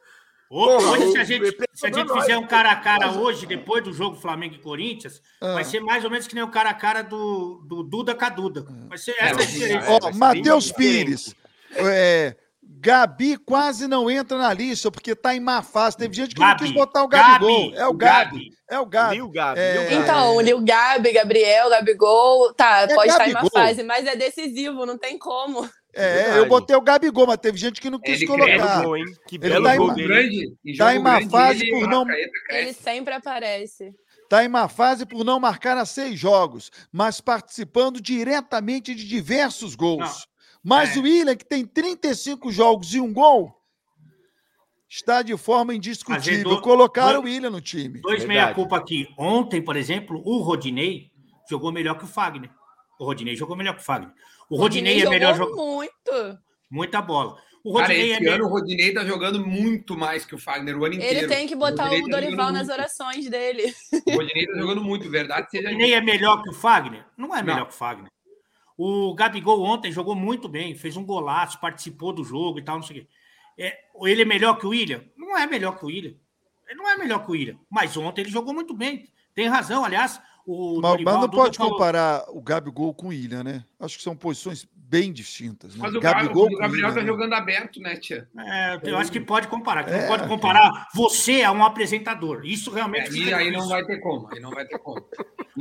Ô, 0.49 0.65
Porra, 0.65 0.91
Hoje, 0.93 1.11
se 1.11 1.19
o 1.19 1.21
a 1.21 1.25
gente, 1.25 1.57
se 1.75 1.87
a 1.87 1.91
gente 1.93 2.13
fizer 2.13 2.35
nós. 2.37 2.45
um 2.45 2.47
cara 2.47 2.71
a 2.71 2.77
cara 2.77 3.11
hoje, 3.11 3.47
depois 3.47 3.83
do 3.83 3.93
jogo 3.93 4.15
Flamengo 4.15 4.55
e 4.55 4.59
Corinthians, 4.61 5.21
Ah. 5.41 5.55
vai 5.55 5.65
ser 5.65 5.81
mais 5.81 6.05
ou 6.05 6.11
menos 6.11 6.29
que 6.29 6.37
nem 6.37 6.45
o 6.45 6.49
cara 6.49 6.71
a 6.71 6.75
cara 6.75 7.03
do, 7.03 7.61
do 7.67 7.83
Duda 7.83 8.15
com 8.15 8.25
a 8.25 8.29
Duda. 8.29 8.65
Vai 8.89 8.97
ser 8.97 9.11
essa 9.19 9.41
É, 9.41 9.43
a 9.43 9.47
diferença. 9.47 9.89
Ó, 9.91 10.13
Matheus. 10.15 10.71
Pires. 10.71 11.35
É, 11.79 12.37
Gabi 12.79 13.37
quase 13.39 13.87
não 13.89 14.11
entra 14.11 14.37
na 14.39 14.53
lista 14.53 14.91
porque 14.91 15.15
tá 15.15 15.35
em 15.35 15.41
má 15.41 15.63
fase. 15.63 15.97
Teve 15.97 16.15
gente 16.15 16.35
que 16.35 16.41
não 16.41 16.49
Gabi, 16.49 16.65
quis 16.65 16.73
botar 16.73 17.03
o 17.03 17.09
Gabigol. 17.09 17.71
Gabi, 17.71 17.77
é 17.79 17.87
o 17.87 17.93
Gabi. 17.95 18.31
Gabi. 18.31 18.57
É 18.69 18.79
o 18.81 18.87
Gabi. 18.87 19.15
Lil 19.17 19.29
Gabi, 19.31 19.61
É. 19.61 19.95
Então, 19.95 20.37
o 20.37 20.41
Lil 20.41 20.61
Gabi, 20.61 21.13
Gabriel, 21.13 21.71
Gabigol, 21.71 22.53
tá, 22.55 22.81
É 22.83 22.95
pode 22.95 23.11
estar 23.11 23.27
em 23.29 23.31
uma 23.31 23.41
Gabigol. 23.43 23.63
fase, 23.63 23.83
mas 23.85 24.07
é 24.07 24.17
decisivo, 24.17 24.85
não 24.85 24.99
tem 24.99 25.17
como. 25.19 25.69
É, 25.95 26.13
Verdade. 26.15 26.39
eu 26.39 26.47
botei 26.49 26.77
o 26.77 26.81
Gabigol, 26.81 27.27
mas 27.27 27.39
teve 27.39 27.57
gente 27.57 27.81
que 27.81 27.89
não 27.89 27.99
quis 27.99 28.17
Ele 28.21 28.27
colocar. 28.27 28.83
Gol, 28.83 28.97
hein? 28.99 29.05
Que 29.27 29.37
Ele 29.37 29.49
belo 29.49 29.65
tá 29.65 29.75
em 29.75 29.79
gol 29.79 29.87
uma- 29.87 29.95
dele. 29.95 30.09
grande, 30.09 30.55
em 30.65 30.77
Tá 30.77 30.85
jogo 30.89 30.99
em 30.99 31.03
má 31.03 31.15
grande, 31.19 31.31
fase 31.31 31.63
ele, 31.63 31.71
por 31.71 31.89
não-. 31.89 32.07
Ele 32.51 32.73
sempre 32.75 33.15
aparece. 33.15 33.95
Tá 34.29 34.45
em 34.45 34.49
má 34.49 34.69
fase 34.69 35.07
por 35.07 35.25
não 35.25 35.39
marcar 35.41 35.79
a 35.79 35.87
seis 35.87 36.19
jogos, 36.19 36.71
mas 36.93 37.21
participando 37.21 38.01
diretamente 38.01 38.95
de 38.95 39.07
diversos 39.07 39.75
gols. 39.77 40.27
Não. 40.67 40.77
Mas 40.77 40.97
É. 40.97 40.99
o 40.99 41.03
William, 41.03 41.37
que 41.37 41.45
tem 41.45 41.65
35 41.65 42.51
jogos 42.51 42.93
e 42.95 43.01
um 43.01 43.13
gol, 43.13 43.55
está 44.89 45.23
de 45.23 45.37
forma 45.37 45.75
indiscutível. 45.75 46.49
Mas, 46.49 46.55
Edu, 46.57 46.61
Colocaram 46.61 47.21
o 47.21 47.23
dois- 47.23 47.35
William 47.35 47.51
no 47.51 47.61
time. 47.61 48.01
Dois 48.01 48.25
meia-culpa 48.25 48.77
aqui. 48.77 49.07
Ontem, 49.19 49.63
por 49.63 49.77
exemplo, 49.77 50.21
o 50.25 50.39
Rodinei 50.43 51.11
jogou 51.49 51.73
melhor 51.73 51.97
que 51.99 52.05
o 52.05 52.09
Fagner. 52.09 52.51
O 52.99 53.05
Rodinei 53.05 53.37
jogou 53.37 53.57
melhor 53.57 53.75
que 53.75 53.83
o 53.83 53.85
Fagner. 53.85 54.11
O 54.49 54.57
Rodinei, 54.57 55.03
é 55.03 55.09
melhor 55.11 55.37
jogador. 55.37 55.57
muito. 55.57 56.39
Muita 56.71 57.01
bola. 57.03 57.37
O 57.65 57.73
Cara, 57.75 57.87
Rodinei 57.89 58.11
esse 58.13 58.17
é 58.17 58.21
melhor. 58.31 58.41
o 58.43 58.49
Rodinei 58.49 58.95
tá 58.95 59.05
jogando 59.05 59.45
muito 59.45 59.97
mais 59.97 60.25
que 60.25 60.35
o 60.37 60.39
Fagner 60.39 60.79
o 60.79 60.85
ano 60.85 60.95
inteiro. 60.95 61.19
Ele 61.19 61.27
tem 61.27 61.47
que 61.49 61.57
botar 61.57 61.85
Rodinei 61.89 62.05
o 62.05 62.09
tá 62.09 62.21
Dorival 62.21 62.47
jogando 62.47 62.55
nas 62.55 62.67
muito. 62.69 62.79
orações 62.79 63.29
dele. 63.29 63.75
O 64.07 64.13
Rodinei 64.15 64.47
tá 64.47 64.59
jogando 64.59 64.83
muito, 64.85 65.11
verdade 65.11 65.49
O 65.53 65.63
Rodinei 65.63 65.95
é 65.95 66.01
melhor 66.01 66.43
que 66.43 66.51
o 66.51 66.53
Fagner? 66.53 67.05
Não 67.17 67.35
é 67.35 67.39
Não. 67.39 67.45
melhor 67.55 67.67
que 67.67 67.75
o 67.75 67.77
Fagner. 67.77 68.09
O 68.77 69.15
Gabigol 69.15 69.63
ontem 69.63 69.91
jogou 69.91 70.15
muito 70.15 70.49
bem, 70.49 70.75
fez 70.75 70.97
um 70.97 71.05
golaço, 71.05 71.59
participou 71.61 72.13
do 72.13 72.23
jogo 72.25 72.59
e 72.59 72.63
tal, 72.63 72.77
não 72.77 72.83
sei 72.83 72.99
o 72.99 73.01
quê. 73.01 73.09
É, 73.59 73.79
ele 74.03 74.23
é 74.23 74.25
melhor 74.25 74.59
que 74.59 74.67
o 74.67 74.71
William? 74.71 75.03
Não 75.17 75.37
é 75.37 75.47
melhor 75.47 75.79
que 75.79 75.85
o 75.85 75.89
William. 75.89 76.15
Ele 76.69 76.79
não 76.79 76.91
é 76.91 76.97
melhor 76.97 77.21
que 77.25 77.31
o 77.31 77.33
William. 77.33 77.59
Mas 77.71 77.97
ontem 77.97 78.21
ele 78.23 78.31
jogou 78.31 78.53
muito 78.53 78.75
bem. 78.75 79.09
Tem 79.35 79.49
razão, 79.49 79.85
aliás. 79.85 80.21
O 80.47 80.81
Mas, 80.81 80.91
Dorival 80.93 81.15
mas 81.15 81.23
não 81.23 81.31
pode 81.31 81.57
falou- 81.57 81.73
comparar 81.73 82.25
o 82.29 82.41
Gabigol 82.43 82.93
com 82.95 83.07
o 83.07 83.09
William, 83.11 83.43
né? 83.43 83.65
Acho 83.81 83.97
que 83.97 84.03
são 84.03 84.15
posições 84.15 84.69
bem 84.89 85.13
distintas. 85.13 85.75
Né? 85.75 85.81
Mas 85.83 85.95
o, 85.95 86.01
Gabigol 86.01 86.47
o 86.47 86.57
Gabriel 86.57 86.71
William, 86.71 86.95
tá 86.95 87.01
né? 87.01 87.07
jogando 87.07 87.33
aberto, 87.35 87.81
né, 87.81 87.97
tia? 87.97 88.29
É, 88.39 88.79
eu 88.85 88.97
acho 88.97 89.11
que 89.11 89.21
pode 89.21 89.49
comparar. 89.49 89.85
que 89.85 89.91
É. 89.91 90.01
Não 90.03 90.07
pode 90.09 90.29
comparar 90.29 90.87
você 90.95 91.43
a 91.43 91.51
um 91.53 91.65
apresentador. 91.65 92.43
Isso 92.45 92.71
realmente. 92.71 93.11
É, 93.23 93.29
e 93.29 93.35
aí 93.35 93.51
não 93.51 93.69
vai 93.69 93.85
ter 93.85 93.99
como. 94.01 94.29
Aí 94.33 94.41
não 94.41 94.51
vai 94.51 94.65
ter 94.65 94.79
como. 94.79 95.05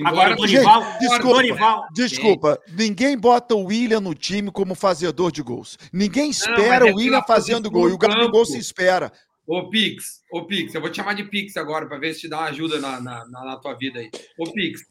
Agora, 0.03 0.31
Embora- 0.31 0.35
Dorival, 0.35 0.83
Gente, 0.83 0.99
desculpa. 0.99 1.33
Dorival, 1.33 1.87
Desculpa, 1.93 2.59
ninguém 2.77 3.17
bota 3.17 3.55
o 3.55 3.65
William 3.65 4.01
no 4.01 4.13
time 4.13 4.51
como 4.51 4.75
fazedor 4.75 5.31
de 5.31 5.41
gols. 5.41 5.77
Ninguém 5.91 6.29
espera 6.29 6.87
é 6.87 6.91
o 6.91 6.95
William 6.95 7.21
fazendo 7.23 7.71
gol. 7.71 7.89
E 7.89 7.93
o 7.93 7.97
Gabigol 7.97 8.45
se 8.45 8.57
espera. 8.57 9.11
Ô, 9.47 9.69
Pix, 9.69 10.21
ô, 10.31 10.43
Pix, 10.45 10.73
eu 10.73 10.81
vou 10.81 10.89
te 10.89 10.95
chamar 10.97 11.13
de 11.13 11.23
Pix 11.23 11.55
agora 11.55 11.87
para 11.87 11.99
ver 11.99 12.13
se 12.15 12.21
te 12.21 12.27
dá 12.27 12.39
uma 12.39 12.47
ajuda 12.49 12.79
na, 12.79 12.99
na, 12.99 13.25
na- 13.29 13.45
na 13.45 13.57
tua 13.57 13.75
vida 13.75 13.99
aí. 13.99 14.09
Ô, 14.39 14.51
Pix, 14.51 14.81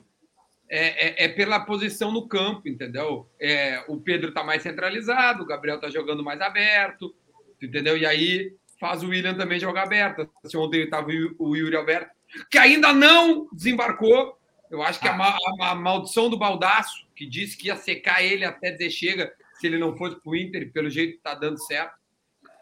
é, 0.69 1.23
é, 1.23 1.25
é 1.25 1.29
pela 1.29 1.61
posição 1.61 2.11
no 2.11 2.27
campo, 2.27 2.69
entendeu? 2.69 3.29
É, 3.41 3.85
o 3.89 4.01
Pedro 4.01 4.33
tá 4.33 4.43
mais 4.43 4.63
centralizado, 4.63 5.43
o 5.43 5.47
Gabriel 5.47 5.81
tá 5.81 5.91
jogando 5.91 6.23
mais 6.25 6.41
aberto, 6.41 7.15
entendeu? 7.63 7.97
E 7.97 8.07
aí 8.07 8.55
faz 8.81 9.03
o 9.03 9.09
William 9.09 9.35
também 9.35 9.59
jogar 9.61 9.85
aberto. 9.85 10.29
Se 10.45 10.57
ontem 10.57 10.89
tava 10.89 11.09
o 11.39 11.55
Yuri 11.57 11.77
Alberto, 11.77 12.11
que 12.51 12.59
ainda 12.59 12.93
não 12.93 13.49
desembarcou. 13.53 14.39
Eu 14.71 14.83
acho 14.83 14.99
que 14.99 15.07
a, 15.07 15.13
ma- 15.13 15.37
a- 15.61 15.75
maldição 15.75 16.29
do 16.29 16.39
Baldaço, 16.39 17.07
que 17.15 17.25
disse 17.27 17.57
que 17.57 17.69
ia 17.69 17.77
secar 17.77 18.23
ele 18.25 18.45
até 18.45 18.73
dizer 18.73 18.91
chega, 18.91 19.33
se 19.61 19.67
ele 19.67 19.79
não 19.79 19.97
fosse 19.97 20.17
pro 20.21 20.35
Inter, 20.35 20.73
pelo 20.73 20.91
jeito 20.91 21.21
tá 21.23 21.35
dando 21.35 21.59
certo. 21.65 21.95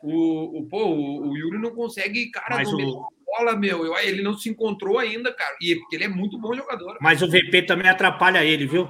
O, 0.03 0.59
o, 0.61 0.67
pô, 0.69 0.85
o, 0.87 1.29
o 1.31 1.37
Yuri 1.37 1.59
não 1.59 1.71
consegue, 1.75 2.31
cara, 2.31 2.57
Mas 2.57 2.73
o- 2.73 3.07
bola, 3.37 3.57
meu. 3.57 3.85
Eu- 3.85 3.97
ele 3.99 4.23
não 4.23 4.37
se 4.37 4.49
encontrou 4.51 4.99
ainda, 4.99 5.33
cara. 5.33 5.57
E 5.61 5.75
porque 5.77 5.97
ele 5.97 6.05
é 6.05 6.09
muito 6.09 6.39
bom 6.39 6.55
jogador. 6.55 6.97
mas 7.01 7.23
o 7.23 7.29
VP 7.29 7.63
também 7.63 7.89
atrapalha 7.89 8.45
ele, 8.45 8.67
viu? 8.67 8.89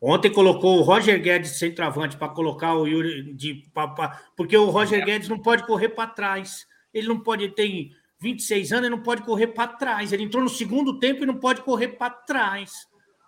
Ontem 0.00 0.30
colocou 0.30 0.78
o 0.78 0.82
Roger 0.82 1.20
Guedes 1.20 1.52
de 1.52 1.58
centroavante 1.58 2.16
para 2.16 2.28
colocar 2.28 2.74
o 2.74 2.86
Yuri 2.86 3.32
de 3.34 3.64
pra- 3.74 4.20
porque 4.36 4.56
o 4.56 4.66
Roger 4.70 5.04
Guedes 5.04 5.28
não 5.28 5.40
pode 5.42 5.66
correr 5.66 5.88
para 5.88 6.08
trás. 6.08 6.66
Ele 6.94 7.08
não 7.08 7.18
pode 7.18 7.48
tem 7.48 7.90
26 8.20 8.72
anos 8.72 8.86
e 8.86 8.90
não 8.90 9.02
pode 9.02 9.22
correr 9.22 9.48
para 9.48 9.66
trás. 9.72 10.12
Ele 10.12 10.22
entrou 10.22 10.42
no 10.42 10.48
segundo 10.48 10.98
tempo 11.00 11.24
e 11.24 11.26
não 11.26 11.36
pode 11.38 11.62
correr 11.62 11.88
para 11.88 12.10
trás. 12.10 12.72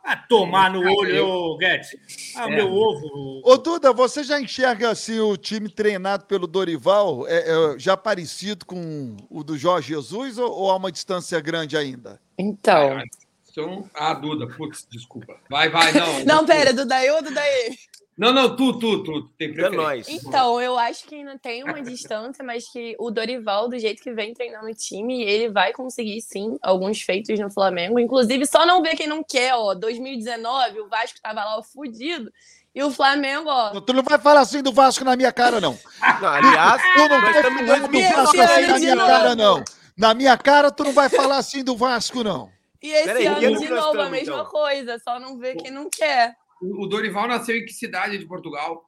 Ah, 0.02 0.16
tomar 0.16 0.70
no 0.72 0.80
olho, 0.80 1.26
ô 1.26 1.56
Guedes. 1.56 1.90
Ah, 2.34 2.50
É. 2.50 2.56
meu 2.56 2.72
ovo. 2.72 3.42
Ô, 3.44 3.56
Duda, 3.58 3.92
você 3.92 4.24
já 4.24 4.40
enxerga 4.40 4.90
assim 4.90 5.20
o 5.20 5.36
time 5.36 5.68
treinado 5.68 6.24
pelo 6.24 6.46
Dorival 6.46 7.26
é, 7.28 7.50
é, 7.50 7.78
já 7.78 7.96
parecido 7.96 8.64
com 8.64 9.16
o 9.28 9.44
do 9.44 9.58
Jorge 9.58 9.88
Jesus 9.94 10.38
ou, 10.38 10.50
ou 10.50 10.70
há 10.70 10.76
uma 10.76 10.90
distância 10.90 11.38
grande 11.40 11.76
ainda? 11.76 12.20
Então. 12.38 13.02
Então, 13.50 13.90
ah, 13.94 14.14
Duda, 14.14 14.46
putz, 14.56 14.86
desculpa. 14.90 15.36
Vai, 15.50 15.68
vai, 15.68 15.92
não. 15.92 16.24
Não, 16.24 16.46
pera, 16.46 16.72
do 16.72 16.86
Daí 16.86 17.10
ou 17.10 17.20
do 17.22 17.34
Daí? 17.34 17.76
Não, 18.20 18.32
não, 18.34 18.54
tu, 18.54 18.78
tu, 18.78 19.02
tu, 19.02 19.22
tu 19.22 19.28
tem 19.38 19.48
É 19.48 19.52
preferência. 19.52 19.82
nóis. 19.82 20.08
Então, 20.08 20.60
eu 20.60 20.78
acho 20.78 21.06
que 21.06 21.14
ainda 21.14 21.38
tem 21.38 21.64
uma 21.64 21.80
distância, 21.80 22.44
mas 22.44 22.70
que 22.70 22.94
o 22.98 23.10
Dorival, 23.10 23.66
do 23.68 23.78
jeito 23.78 24.02
que 24.02 24.12
vem 24.12 24.34
treinando 24.34 24.66
o 24.66 24.74
time, 24.74 25.22
ele 25.22 25.48
vai 25.48 25.72
conseguir 25.72 26.20
sim 26.20 26.58
alguns 26.60 27.00
feitos 27.00 27.38
no 27.40 27.50
Flamengo. 27.50 27.98
Inclusive, 27.98 28.44
só 28.44 28.66
não 28.66 28.82
ver 28.82 28.94
quem 28.94 29.06
não 29.06 29.24
quer, 29.24 29.54
ó. 29.54 29.74
2019, 29.74 30.80
o 30.80 30.88
Vasco 30.88 31.18
tava 31.22 31.42
lá 31.44 31.56
ó, 31.58 31.62
fudido. 31.62 32.30
E 32.74 32.82
o 32.82 32.90
Flamengo, 32.90 33.48
ó. 33.48 33.80
Tu 33.80 33.92
não 33.94 34.02
vai 34.02 34.18
falar 34.18 34.40
assim 34.42 34.62
do 34.62 34.70
Vasco 34.72 35.02
na 35.04 35.16
minha 35.16 35.32
cara, 35.32 35.58
não. 35.60 35.76
Não, 36.20 36.28
aliás, 36.28 36.82
Tu 36.82 36.98
não 36.98 37.08
nós 37.08 37.22
vai 37.22 37.32
falar 37.42 37.48
do 37.48 37.66
2019. 37.66 38.14
Vasco 38.14 38.40
assim 38.42 38.66
na 38.66 38.78
minha 38.78 38.94
novo. 38.96 39.06
cara, 39.08 39.34
não. 39.34 39.64
Na 39.96 40.14
minha 40.14 40.36
cara, 40.36 40.70
tu 40.70 40.84
não 40.84 40.92
vai 40.92 41.08
falar 41.08 41.38
assim 41.38 41.64
do 41.64 41.74
Vasco, 41.76 42.22
não. 42.22 42.50
E 42.82 42.88
esse 42.92 43.04
Peraí, 43.06 43.26
ano 43.26 43.40
de 43.40 43.46
nós 43.50 43.60
novo 43.60 43.74
a 43.74 43.78
estamos, 43.90 44.10
mesma 44.10 44.34
então? 44.34 44.44
coisa, 44.46 44.98
só 44.98 45.18
não 45.18 45.38
ver 45.38 45.56
quem 45.56 45.70
não 45.70 45.88
quer. 45.90 46.36
O 46.60 46.86
Dorival 46.86 47.26
nasceu 47.28 47.56
em 47.56 47.64
que 47.64 47.72
cidade 47.72 48.18
de 48.18 48.26
Portugal? 48.26 48.84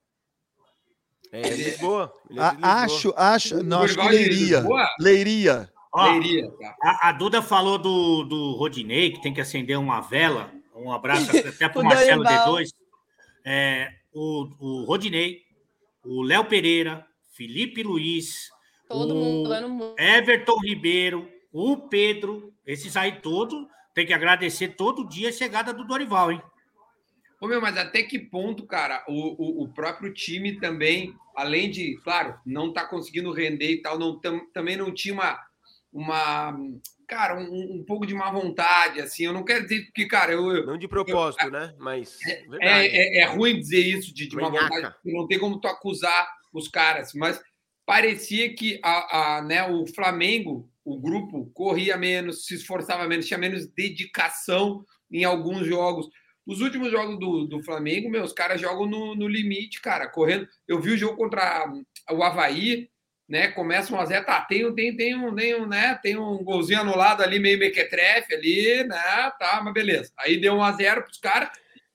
É, 1.33 1.49
Lisboa. 1.49 2.13
Ele 2.29 2.39
é 2.39 2.43
de 2.43 2.47
A- 2.49 2.53
Lisboa. 2.53 2.73
acho, 2.85 3.15
acho. 3.17 3.63
Não, 3.63 3.83
acho 3.83 3.95
que 3.97 4.03
de 4.03 4.09
Leiria. 4.09 4.65
Leiria. 5.01 5.73
Ó, 5.95 6.11
Leiria, 6.11 6.51
tá? 6.51 6.77
a, 6.83 7.09
a 7.09 7.13
Duda 7.13 7.43
falou 7.43 7.79
do, 7.79 8.25
do 8.25 8.53
Rodinei, 8.53 9.13
que 9.13 9.21
tem 9.23 9.33
que 9.33 9.41
acender 9.41 9.79
uma 9.79 10.01
vela. 10.01 10.53
Um 10.75 10.91
abraço 10.91 11.31
até 11.37 11.69
para 11.69 11.81
O 11.81 11.85
Marcelo 11.85 12.23
Dorival. 12.23 12.55
D2. 12.57 12.69
É, 13.45 13.91
o, 14.13 14.49
o 14.59 14.85
Rodinei, 14.85 15.41
o 16.05 16.23
Léo 16.23 16.45
Pereira, 16.45 17.07
Felipe 17.35 17.83
Luiz, 17.83 18.49
Todo 18.89 19.15
o 19.15 19.17
mundo. 19.17 19.95
Everton 19.99 20.59
Ribeiro, 20.63 21.29
o 21.53 21.77
Pedro, 21.89 22.53
esses 22.67 22.97
aí 22.97 23.21
todos, 23.21 23.67
tem 23.95 24.07
que 24.07 24.13
agradecer 24.13 24.69
todo 24.77 25.09
dia 25.09 25.29
a 25.31 25.33
chegada 25.33 25.73
do 25.75 25.85
Dorival, 25.87 26.33
hein? 26.33 26.43
Ô, 27.43 27.49
meu, 27.49 27.61
mas 27.61 27.77
até 27.77 28.05
que 28.05 28.21
ponto, 28.21 28.65
cara, 28.65 29.05
o, 29.09 29.63
o, 29.63 29.65
o 29.65 29.69
próprio 29.69 30.15
time 30.15 30.61
também, 30.61 31.13
além 31.35 31.69
de, 31.69 31.97
claro, 32.05 32.39
não 32.47 32.73
tá 32.73 32.87
conseguindo 32.87 33.33
render 33.33 33.73
e 33.73 33.83
tal, 33.83 33.99
não, 33.99 34.21
tam- 34.21 34.47
também 34.53 34.77
não 34.77 34.95
tinha 34.95 35.13
uma, 35.13 35.41
uma 35.93 36.57
cara, 37.09 37.37
um, 37.41 37.79
um 37.81 37.85
pouco 37.85 38.07
de 38.07 38.15
má 38.15 38.31
vontade, 38.31 39.01
assim, 39.01 39.25
eu 39.25 39.33
não 39.33 39.45
quero 39.45 39.65
dizer 39.65 39.91
que, 39.93 40.07
cara, 40.07 40.33
eu, 40.33 40.53
eu- 40.53 40.67
Não 40.67 40.79
de 40.79 40.87
propósito, 40.87 41.51
né? 41.51 41.75
Mas. 41.81 42.17
verdade. 42.49 42.61
é, 42.61 43.19
é, 43.19 43.23
é 43.23 43.25
ruim 43.25 43.59
dizer 43.59 43.81
isso 43.81 44.15
de, 44.15 44.29
de 44.29 44.37
má 44.37 44.49
vontade, 44.49 44.95
não 45.05 45.27
tem 45.27 45.41
como 45.41 45.61
tu 45.61 45.67
acusar 45.67 46.29
os 46.53 46.69
caras, 46.69 47.13
mas 47.13 47.43
parecia 47.85 48.55
que 48.55 48.79
a, 48.85 49.39
a, 49.39 49.43
né, 49.43 49.69
o 49.69 49.85
Flamengo, 49.89 50.71
o 50.85 50.97
grupo, 50.97 51.51
corria 51.53 51.97
menos, 51.97 52.47
se 52.47 52.55
esforçava 52.55 53.09
menos, 53.09 53.27
tinha 53.27 53.37
menos 53.39 53.67
dedicação 53.67 54.85
em 55.11 55.25
alguns 55.25 55.67
jogos. 55.67 56.07
Os 56.47 56.61
últimos 56.61 56.91
jogos 56.91 57.19
do, 57.19 57.47
do 57.47 57.63
Flamengo, 57.63 58.11
meus 58.11 58.33
caras 58.33 58.61
jogam 58.61 58.87
no, 58.87 59.15
no 59.15 59.29
limite, 59.29 59.81
cara, 59.81 60.09
correndo. 60.09 60.49
Eu 60.67 60.81
vi 60.81 60.91
o 60.93 60.99
jogo 60.99 61.17
contra 61.17 61.71
o 62.11 62.23
Havaí, 62.23 62.89
né? 63.29 63.49
Começa 63.49 63.95
um 63.95 64.01
a 64.01 64.05
zero, 64.05 64.27
tá, 64.27 64.41
tem, 64.43 64.67
um- 64.67 64.75
tem, 64.75 64.97
tem, 64.97 65.15
um, 65.17 65.35
tem, 65.35 65.55
um, 65.55 65.67
né, 65.67 65.99
tem 66.03 66.17
um 66.19 66.43
golzinho 66.43 66.81
anulado 66.81 67.23
ali, 67.23 67.39
meio 67.39 67.59
mequetrefe 67.59 68.35
ali, 68.35 68.85
né? 68.85 69.33
Tá, 69.39 69.61
mas 69.65 69.73
beleza. 69.73 70.13
Aí 70.19 70.41
deu 70.41 70.55
um 70.55 70.63
a 70.63 70.73
zero 70.73 71.03
pros 71.05 71.19
caras. 71.19 71.49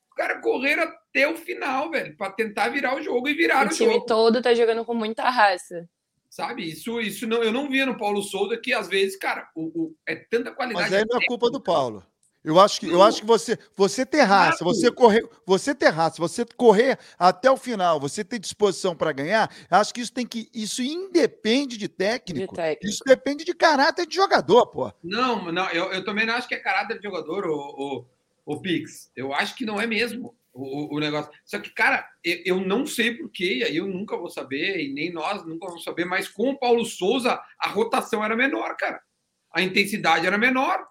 Os 0.10 0.16
caras 0.16 0.42
correram 0.42 0.84
até 0.84 1.28
o 1.28 1.36
final, 1.36 1.92
velho, 1.92 2.16
para 2.16 2.32
tentar 2.32 2.70
virar 2.70 2.96
o 2.96 3.04
jogo 3.04 3.28
e 3.28 3.34
O 3.34 3.38
viraram 3.38 3.70
o, 3.70 3.74
time 3.74 3.94
jogo. 3.94 4.06
todo 4.06 4.42
tá 4.42 4.54
jogando 4.54 4.84
com 4.86 4.94
muita 4.94 5.30
raça. 5.30 5.88
Sabe? 6.30 6.64
Isso, 6.70 7.00
isso 7.02 7.28
não, 7.28 7.44
eu 7.44 7.52
não 7.52 7.70
via 7.70 7.86
no 7.86 7.98
Paulo 7.98 8.22
Souza 8.24 8.58
que 8.58 8.74
às 8.74 8.88
vezes, 8.88 9.18
cara, 9.18 9.48
o, 9.56 9.64
o- 9.84 9.96
é 10.08 10.16
tanta 10.16 10.52
qualidade. 10.52 10.90
Mas 10.90 10.94
aí 11.02 11.06
não 11.08 11.18
é 11.22 11.26
culpa 11.26 11.50
do 11.52 11.62
Paulo. 11.62 12.04
Eu 12.48 12.58
acho 12.62 12.80
que, 12.80 12.88
eu 12.88 13.04
acho 13.04 13.20
que 13.20 13.28
você, 13.28 13.60
você 13.76 14.06
ter 14.06 14.22
raça, 14.22 14.64
você 14.64 14.90
correr, 14.90 15.28
você 15.46 15.76
ter 15.76 15.90
raça, 15.90 16.16
você 16.18 16.46
correr 16.46 16.98
até 17.20 17.52
o 17.52 17.58
final, 17.58 18.00
você 18.00 18.24
ter 18.24 18.40
disposição 18.40 18.96
para 18.96 19.12
ganhar, 19.12 19.54
acho 19.70 19.94
que 19.94 20.00
isso 20.00 20.14
tem 20.14 20.26
que, 20.26 20.50
isso 20.54 20.82
independe 20.82 21.76
de 21.78 21.90
técnico, 21.90 22.56
De 22.56 22.62
técnico. 22.62 22.88
isso 22.88 23.04
depende 23.06 23.44
de 23.44 23.54
caráter 23.54 24.08
de 24.08 24.16
jogador, 24.16 24.68
pô. 24.68 24.90
Não, 25.04 25.52
não, 25.52 25.70
eu, 25.72 25.92
eu 25.92 26.06
também 26.06 26.26
não 26.26 26.36
acho 26.36 26.48
que 26.48 26.56
é 26.56 26.60
caráter 26.60 26.98
de 26.98 27.04
jogador, 27.04 27.46
o, 27.48 28.06
o, 28.46 28.54
o 28.56 28.62
Pix. 28.62 29.12
Eu 29.14 29.34
acho 29.34 29.54
que 29.54 29.66
não 29.66 29.82
é 29.82 29.86
mesmo 29.86 30.34
o, 30.54 30.96
o- 30.96 31.00
negócio. 31.02 31.30
Só 31.44 31.60
que, 31.60 31.70
cara, 31.72 32.08
eu, 32.24 32.38
eu 32.46 32.62
não 32.62 32.86
sei 32.86 33.14
porquê, 33.14 33.58
e 33.58 33.64
aí 33.66 33.76
eu 33.76 33.88
nunca 33.88 34.16
vou 34.16 34.30
saber, 34.30 34.80
e 34.86 34.94
nem 34.94 35.12
nós 35.12 35.46
nunca 35.46 35.68
vamos 35.68 35.84
saber, 35.84 36.06
mas 36.06 36.30
com 36.30 36.52
o 36.52 36.58
Paulo 36.58 36.86
Souza, 36.86 37.38
a 37.60 37.68
rotação 37.68 38.24
era 38.24 38.38
menor, 38.38 38.78
cara. 38.78 39.02
A 39.52 39.62
intensidade 39.62 40.26
era 40.26 40.38
menor. 40.38 40.88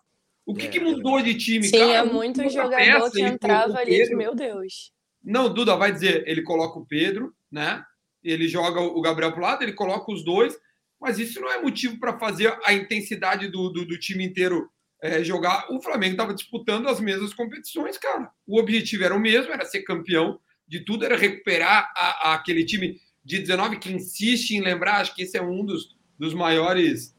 O 0.47 0.55
que, 0.55 0.67
É. 0.67 0.69
que 0.71 0.79
mudou 0.81 1.21
de 1.21 1.35
time, 1.35 1.69
Tinha 1.69 1.87
cara? 1.87 2.05
muito 2.07 2.49
jogador 2.49 2.77
peça, 2.77 3.11
que 3.11 3.21
entrava 3.23 3.79
ali, 3.79 4.15
meu 4.15 4.35
Deus. 4.35 4.93
Não, 5.23 5.53
Duda 5.53 5.75
vai 5.77 5.91
dizer, 5.93 6.23
ele 6.27 6.43
coloca 6.43 6.79
o 6.79 6.87
Pedro, 6.87 7.35
né? 7.51 7.83
Ele 8.23 8.47
joga 8.47 8.81
o 8.81 9.01
Gabriel 9.01 9.33
pro 9.33 9.43
lado, 9.43 9.63
ele 9.63 9.73
coloca 9.73 10.13
os 10.13 10.25
dois, 10.25 10.57
mas 11.01 11.19
isso 11.19 11.41
não 11.41 11.51
é 11.51 11.61
motivo 11.61 11.99
para 11.99 12.17
fazer 12.19 12.57
a 12.65 12.73
intensidade 12.73 13.49
do, 13.49 13.69
do, 13.71 13.85
do 13.85 13.99
time 13.99 14.25
inteiro 14.25 14.71
é, 15.03 15.23
jogar. 15.25 15.67
O 15.71 15.81
Flamengo 15.83 16.13
estava 16.13 16.33
disputando 16.33 16.89
as 16.89 17.01
mesmas 17.01 17.35
competições, 17.35 17.99
cara. 17.99 18.31
O 18.47 18.59
objetivo 18.61 19.03
era 19.05 19.15
o 19.15 19.21
mesmo, 19.21 19.53
era 19.53 19.65
ser 19.65 19.83
campeão 19.83 20.39
de 20.67 20.85
tudo, 20.85 21.05
era 21.05 21.17
recuperar 21.17 21.93
a- 21.97 22.31
a- 22.31 22.35
aquele 22.35 22.65
time 22.65 22.99
de 23.25 23.41
19 23.41 23.79
que 23.79 23.93
insiste 23.93 24.53
em 24.53 24.61
lembrar, 24.61 25.01
acho 25.01 25.15
que 25.15 25.23
esse 25.23 25.37
é 25.37 25.43
um 25.43 25.65
dos, 25.65 25.97
dos 26.17 26.33
maiores 26.33 27.16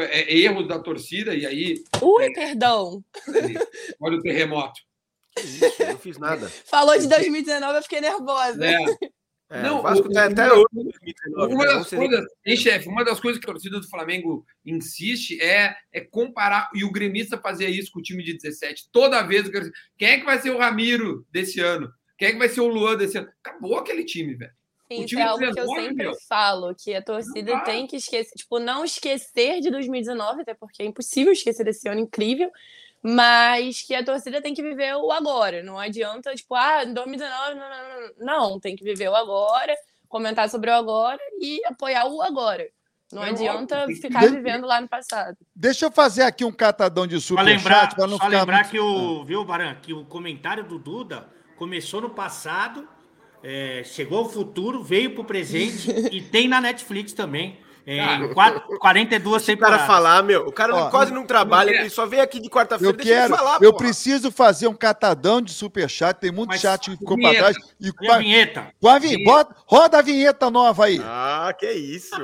é, 0.00 0.34
erros 0.34 0.66
da 0.68 0.78
torcida, 0.78 1.34
e 1.34 1.44
aí 1.46 1.82
Ui, 2.00 2.32
perdão. 2.32 3.04
olha 4.00 4.16
o 4.16 4.22
terremoto. 4.22 4.80
Isso, 5.38 5.82
eu 5.82 5.86
não 5.88 5.98
fiz 5.98 6.18
nada. 6.18 6.48
Falou 6.66 6.98
de 6.98 7.08
2019, 7.08 7.78
eu 7.78 7.82
fiquei 7.82 8.00
nervosa. 8.00 8.64
É, 8.64 8.76
É, 9.54 9.62
Não, 9.64 9.80
o 9.80 9.82
Vasco 9.82 10.08
o- 10.08 10.10
tá 10.12 10.24
até 10.24 10.50
hoje. 10.50 10.64
em 10.72 10.82
2019, 10.84 11.54
Uma 11.54 11.66
né? 11.66 11.74
das 11.74 11.90
coisas, 11.90 12.24
hein, 12.46 12.56
chefe? 12.56 12.88
Uma 12.88 13.04
das 13.04 13.20
coisas 13.20 13.38
que 13.38 13.46
a 13.50 13.52
torcida 13.52 13.78
do 13.78 13.86
Flamengo 13.88 14.46
insiste 14.64 15.38
é, 15.42 15.76
é 15.92 16.00
comparar, 16.00 16.70
e 16.74 16.84
o 16.84 16.90
gremista 16.90 17.36
fazia 17.36 17.68
isso 17.68 17.92
com 17.92 17.98
o 18.00 18.02
time 18.02 18.22
de 18.24 18.32
17. 18.38 18.88
Toda 18.90 19.22
vez, 19.22 19.50
quem 19.98 20.08
é 20.08 20.18
que 20.18 20.24
vai 20.24 20.40
ser 20.40 20.50
o 20.52 20.58
Ramiro 20.58 21.26
desse 21.30 21.60
ano? 21.60 21.92
Quem 22.16 22.28
é 22.28 22.32
que 22.32 22.38
vai 22.38 22.48
ser 22.48 22.62
o 22.62 22.66
Luan 22.68 22.96
desse 22.96 23.18
ano? 23.18 23.28
Acabou 23.44 23.76
aquele 23.76 24.04
time, 24.04 24.34
velho. 24.34 24.52
Isso 24.94 25.18
é 25.18 25.22
algo 25.22 25.38
que 25.38 25.60
eu 25.60 25.66
19, 25.66 25.80
sempre 25.82 26.04
meu. 26.04 26.14
falo, 26.28 26.74
que 26.74 26.94
a 26.94 27.02
torcida 27.02 27.54
Não 27.54 27.64
tem 27.64 27.86
que 27.86 27.96
esquecer, 27.96 28.34
tipo, 28.36 28.58
não 28.58 28.84
esquecer 28.84 29.60
de 29.60 29.70
2019, 29.70 30.42
até 30.42 30.54
porque 30.54 30.82
é 30.82 30.86
impossível 30.86 31.32
esquecer 31.32 31.64
desse 31.64 31.88
ano 31.88 32.00
incrível, 32.00 32.50
mas 33.02 33.82
que 33.82 33.94
a 33.94 34.04
torcida 34.04 34.40
tem 34.40 34.54
que 34.54 34.62
viver 34.62 34.94
o 34.96 35.10
agora. 35.10 35.62
Não 35.62 35.78
adianta, 35.78 36.34
tipo, 36.34 36.54
ah, 36.54 36.84
2019, 36.84 37.54
não, 37.54 37.68
não, 37.68 38.00
não, 38.18 38.50
não, 38.50 38.60
tem 38.60 38.76
que 38.76 38.84
viver 38.84 39.08
o 39.08 39.14
agora, 39.16 39.74
comentar 40.08 40.48
sobre 40.48 40.70
o 40.70 40.74
agora 40.74 41.20
e 41.40 41.60
apoiar 41.66 42.06
o 42.06 42.22
agora. 42.22 42.68
Não 43.12 43.22
É 43.22 43.28
adianta 43.28 43.86
ficar 44.00 44.26
vivendo 44.30 44.66
lá 44.66 44.80
no 44.80 44.88
passado. 44.88 45.36
Deixa 45.54 45.84
eu 45.86 45.92
fazer 45.92 46.22
aqui 46.22 46.44
um 46.46 46.52
catadão 46.52 47.06
de 47.06 47.20
Só 47.20 47.34
lembrar, 47.34 47.58
superchat 47.58 47.94
para 47.94 48.06
não 48.06 48.16
só 48.16 48.24
ficar 48.24 48.38
lembrar 48.38 48.56
muito- 48.58 48.70
que 48.70 48.80
o, 48.80 49.24
viu, 49.24 49.44
Baran, 49.44 49.74
que 49.82 49.92
o 49.92 50.04
comentário 50.06 50.64
do 50.64 50.78
Duda 50.78 51.28
começou 51.56 52.00
no 52.00 52.08
passado, 52.08 52.88
é, 53.42 53.82
chegou 53.84 54.18
ao 54.20 54.28
futuro, 54.28 54.82
veio 54.82 55.14
pro 55.14 55.24
presente 55.24 55.90
e 56.12 56.20
tem 56.20 56.48
na 56.48 56.60
Netflix 56.60 57.12
também. 57.12 57.58
É, 57.84 57.96
Cara, 57.98 58.28
quatro- 58.32 58.78
42 58.78 59.42
O 59.42 59.44
cara 59.44 59.56
temporadas. 59.56 59.86
falar, 59.88 60.22
meu, 60.22 60.46
o 60.46 60.52
cara 60.52 60.72
Ó, 60.72 60.88
quase 60.88 61.12
não 61.12 61.26
trabalha, 61.26 61.70
é. 61.72 61.80
ele 61.80 61.90
só 61.90 62.06
vem 62.06 62.20
aqui 62.20 62.38
de 62.38 62.48
quarta-feira, 62.48 62.92
Eu 62.92 62.96
deixa 62.96 63.12
quero, 63.12 63.26
ele 63.32 63.36
falar, 63.36 63.58
eu 63.60 63.72
porra. 63.72 63.84
preciso 63.84 64.30
fazer 64.30 64.68
um 64.68 64.74
catadão 64.74 65.42
de 65.42 65.52
superchat, 65.52 66.20
tem 66.20 66.30
muito 66.30 66.50
Mas 66.50 66.60
chat 66.60 66.92
que 66.92 66.96
ficou 66.96 67.18
para 67.18 67.30
vinheta. 67.30 67.52
trás. 67.52 67.56
E 67.80 67.92
com 67.92 68.12
a 68.12 68.18
vinheta? 68.18 68.72
com 68.80 68.88
a 68.88 68.98
vin- 69.00 69.24
bota- 69.24 69.56
roda 69.66 69.98
a 69.98 70.02
vinheta 70.02 70.48
nova 70.48 70.84
aí. 70.84 71.00
Ah, 71.02 71.52
que 71.58 71.72
isso. 71.72 72.14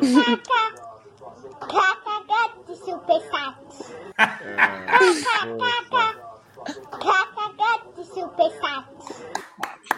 Catadão 1.58 2.62
de 2.68 2.76
superchat. 2.76 3.56
Catadão 6.64 7.92
de 7.96 8.04
superchat. 8.04 8.86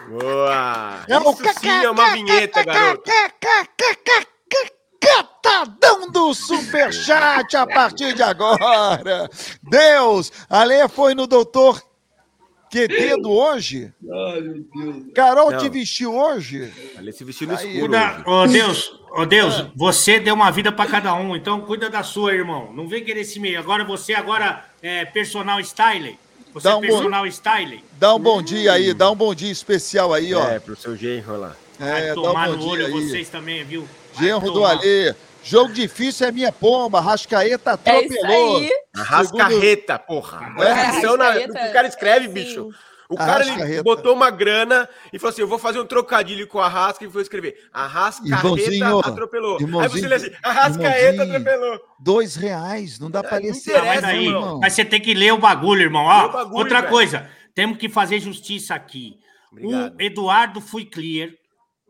Boa. 0.09 1.05
É 1.07 1.17
o 1.17 1.31
Isso 1.31 1.59
sim 1.59 1.69
é 1.69 1.89
uma 1.89 2.11
vinheta, 2.11 2.63
garoto. 2.63 3.11
Catadão 4.99 6.11
do 6.11 6.33
superchat 6.33 7.57
a 7.57 7.65
partir 7.67 8.13
de 8.13 8.21
agora. 8.23 9.29
Deus, 9.63 10.31
a 10.49 10.63
Leia 10.63 10.87
foi 10.87 11.15
no 11.15 11.25
doutor 11.25 11.81
Que 12.69 12.87
dedo 12.87 13.31
hoje? 13.31 13.91
Ai, 14.03 14.41
meu 14.41 14.63
Deus. 14.63 15.13
Carol 15.13 15.51
Não. 15.51 15.57
te 15.57 15.69
vestiu 15.69 16.15
hoje? 16.15 16.71
Ali 16.97 17.11
se 17.11 17.23
vestiu 17.23 17.47
no 17.47 17.57
Aí, 17.57 17.67
escuro. 17.67 17.79
Cuida, 17.91 18.13
hoje. 18.13 18.23
ó 18.27 18.45
Deus, 18.47 19.01
ó 19.11 19.25
Deus, 19.25 19.67
você 19.75 20.19
deu 20.19 20.35
uma 20.35 20.51
vida 20.51 20.71
pra 20.71 20.85
cada 20.85 21.13
um, 21.15 21.35
então 21.35 21.61
cuida 21.61 21.89
da 21.89 22.03
sua, 22.03 22.33
irmão. 22.33 22.71
Não 22.71 22.87
vem 22.87 23.03
querer 23.03 23.21
esse 23.21 23.39
meio. 23.39 23.59
Agora 23.59 23.83
você 23.83 24.13
agora 24.13 24.63
é 24.81 25.03
personal 25.05 25.59
styler. 25.59 26.15
Você 26.53 26.63
Dá 26.67 26.71
é 26.71 26.75
um 26.75 26.81
bom- 26.81 26.87
personal 26.87 27.27
styling? 27.27 27.83
Dá 27.99 28.15
um 28.15 28.19
bom 28.19 28.41
dia 28.41 28.73
aí, 28.73 28.93
dá 28.93 29.09
um 29.09 29.15
bom 29.15 29.33
dia 29.33 29.51
especial 29.51 30.13
aí, 30.13 30.33
ó. 30.33 30.47
É, 30.49 30.59
pro 30.59 30.75
seu 30.75 30.95
genro 30.97 31.37
lá. 31.39 31.55
Vai 31.79 32.09
É, 32.09 32.13
dá 32.13 32.19
um 32.19 32.23
tomar 32.23 32.47
bom 32.47 32.53
no 32.53 32.59
dia 32.59 32.69
olho 32.71 32.85
aí. 32.87 32.91
vocês 32.91 33.29
também, 33.29 33.63
viu? 33.63 33.87
Vai 34.13 34.25
Genro 34.25 34.41
do 34.47 34.53
tomar. 34.53 34.71
Alê. 34.71 35.15
Jogo 35.43 35.73
difícil 35.73 36.27
é 36.27 36.31
minha 36.31 36.51
pomba. 36.51 36.99
Rascaeta 37.01 37.79
É 37.85 38.01
isso 38.05 38.13
atropelou. 38.19 38.57
aí. 38.57 38.71
Arrascarreta, 38.95 39.97
porra. 39.99 40.53
É, 40.59 40.71
Arrascaeta, 40.71 41.47
no 41.47 41.53
que 41.59 41.67
o 41.69 41.73
cara 41.73 41.87
escreve, 41.87 42.27
sim. 42.27 42.33
bicho. 42.33 42.69
O 43.11 43.17
cara 43.17 43.45
ele 43.45 43.83
botou 43.83 44.13
uma 44.13 44.29
grana 44.29 44.87
e 45.11 45.19
falou 45.19 45.31
assim: 45.31 45.41
Eu 45.41 45.47
vou 45.47 45.59
fazer 45.59 45.79
um 45.79 45.85
trocadilho 45.85 46.47
com 46.47 46.59
a 46.59 46.65
Arrasca 46.65 47.03
e 47.05 47.09
foi 47.11 47.21
escrever. 47.21 47.55
Arrascareta 47.73 48.47
Irmãozinho, 48.47 48.99
atropelou. 48.99 49.57
Aí 49.81 49.87
você 49.89 50.07
lê 50.07 50.15
assim: 50.15 50.31
atropelou. 50.43 51.79
Dois 51.99 52.35
reais. 52.35 52.99
Não 52.99 53.09
dá 53.11 53.21
pra 53.21 53.37
ler 53.37 53.51
Ah, 53.51 53.83
mas, 53.85 54.03
aí, 54.03 54.25
irmão. 54.27 54.59
mas 54.59 54.73
você 54.73 54.85
tem 54.85 55.01
que 55.01 55.13
ler 55.13 55.33
o 55.33 55.37
bagulho, 55.37 55.81
irmão. 55.81 56.05
Ó, 56.05 56.29
bagulho, 56.29 56.57
outra 56.57 56.79
velho. 56.79 56.91
coisa, 56.91 57.29
temos 57.53 57.77
que 57.77 57.89
fazer 57.89 58.19
justiça 58.19 58.73
aqui. 58.75 59.19
Obrigado. 59.51 59.95
O 59.97 60.01
Eduardo 60.01 60.61
Fui 60.61 60.85
Clear. 60.85 61.29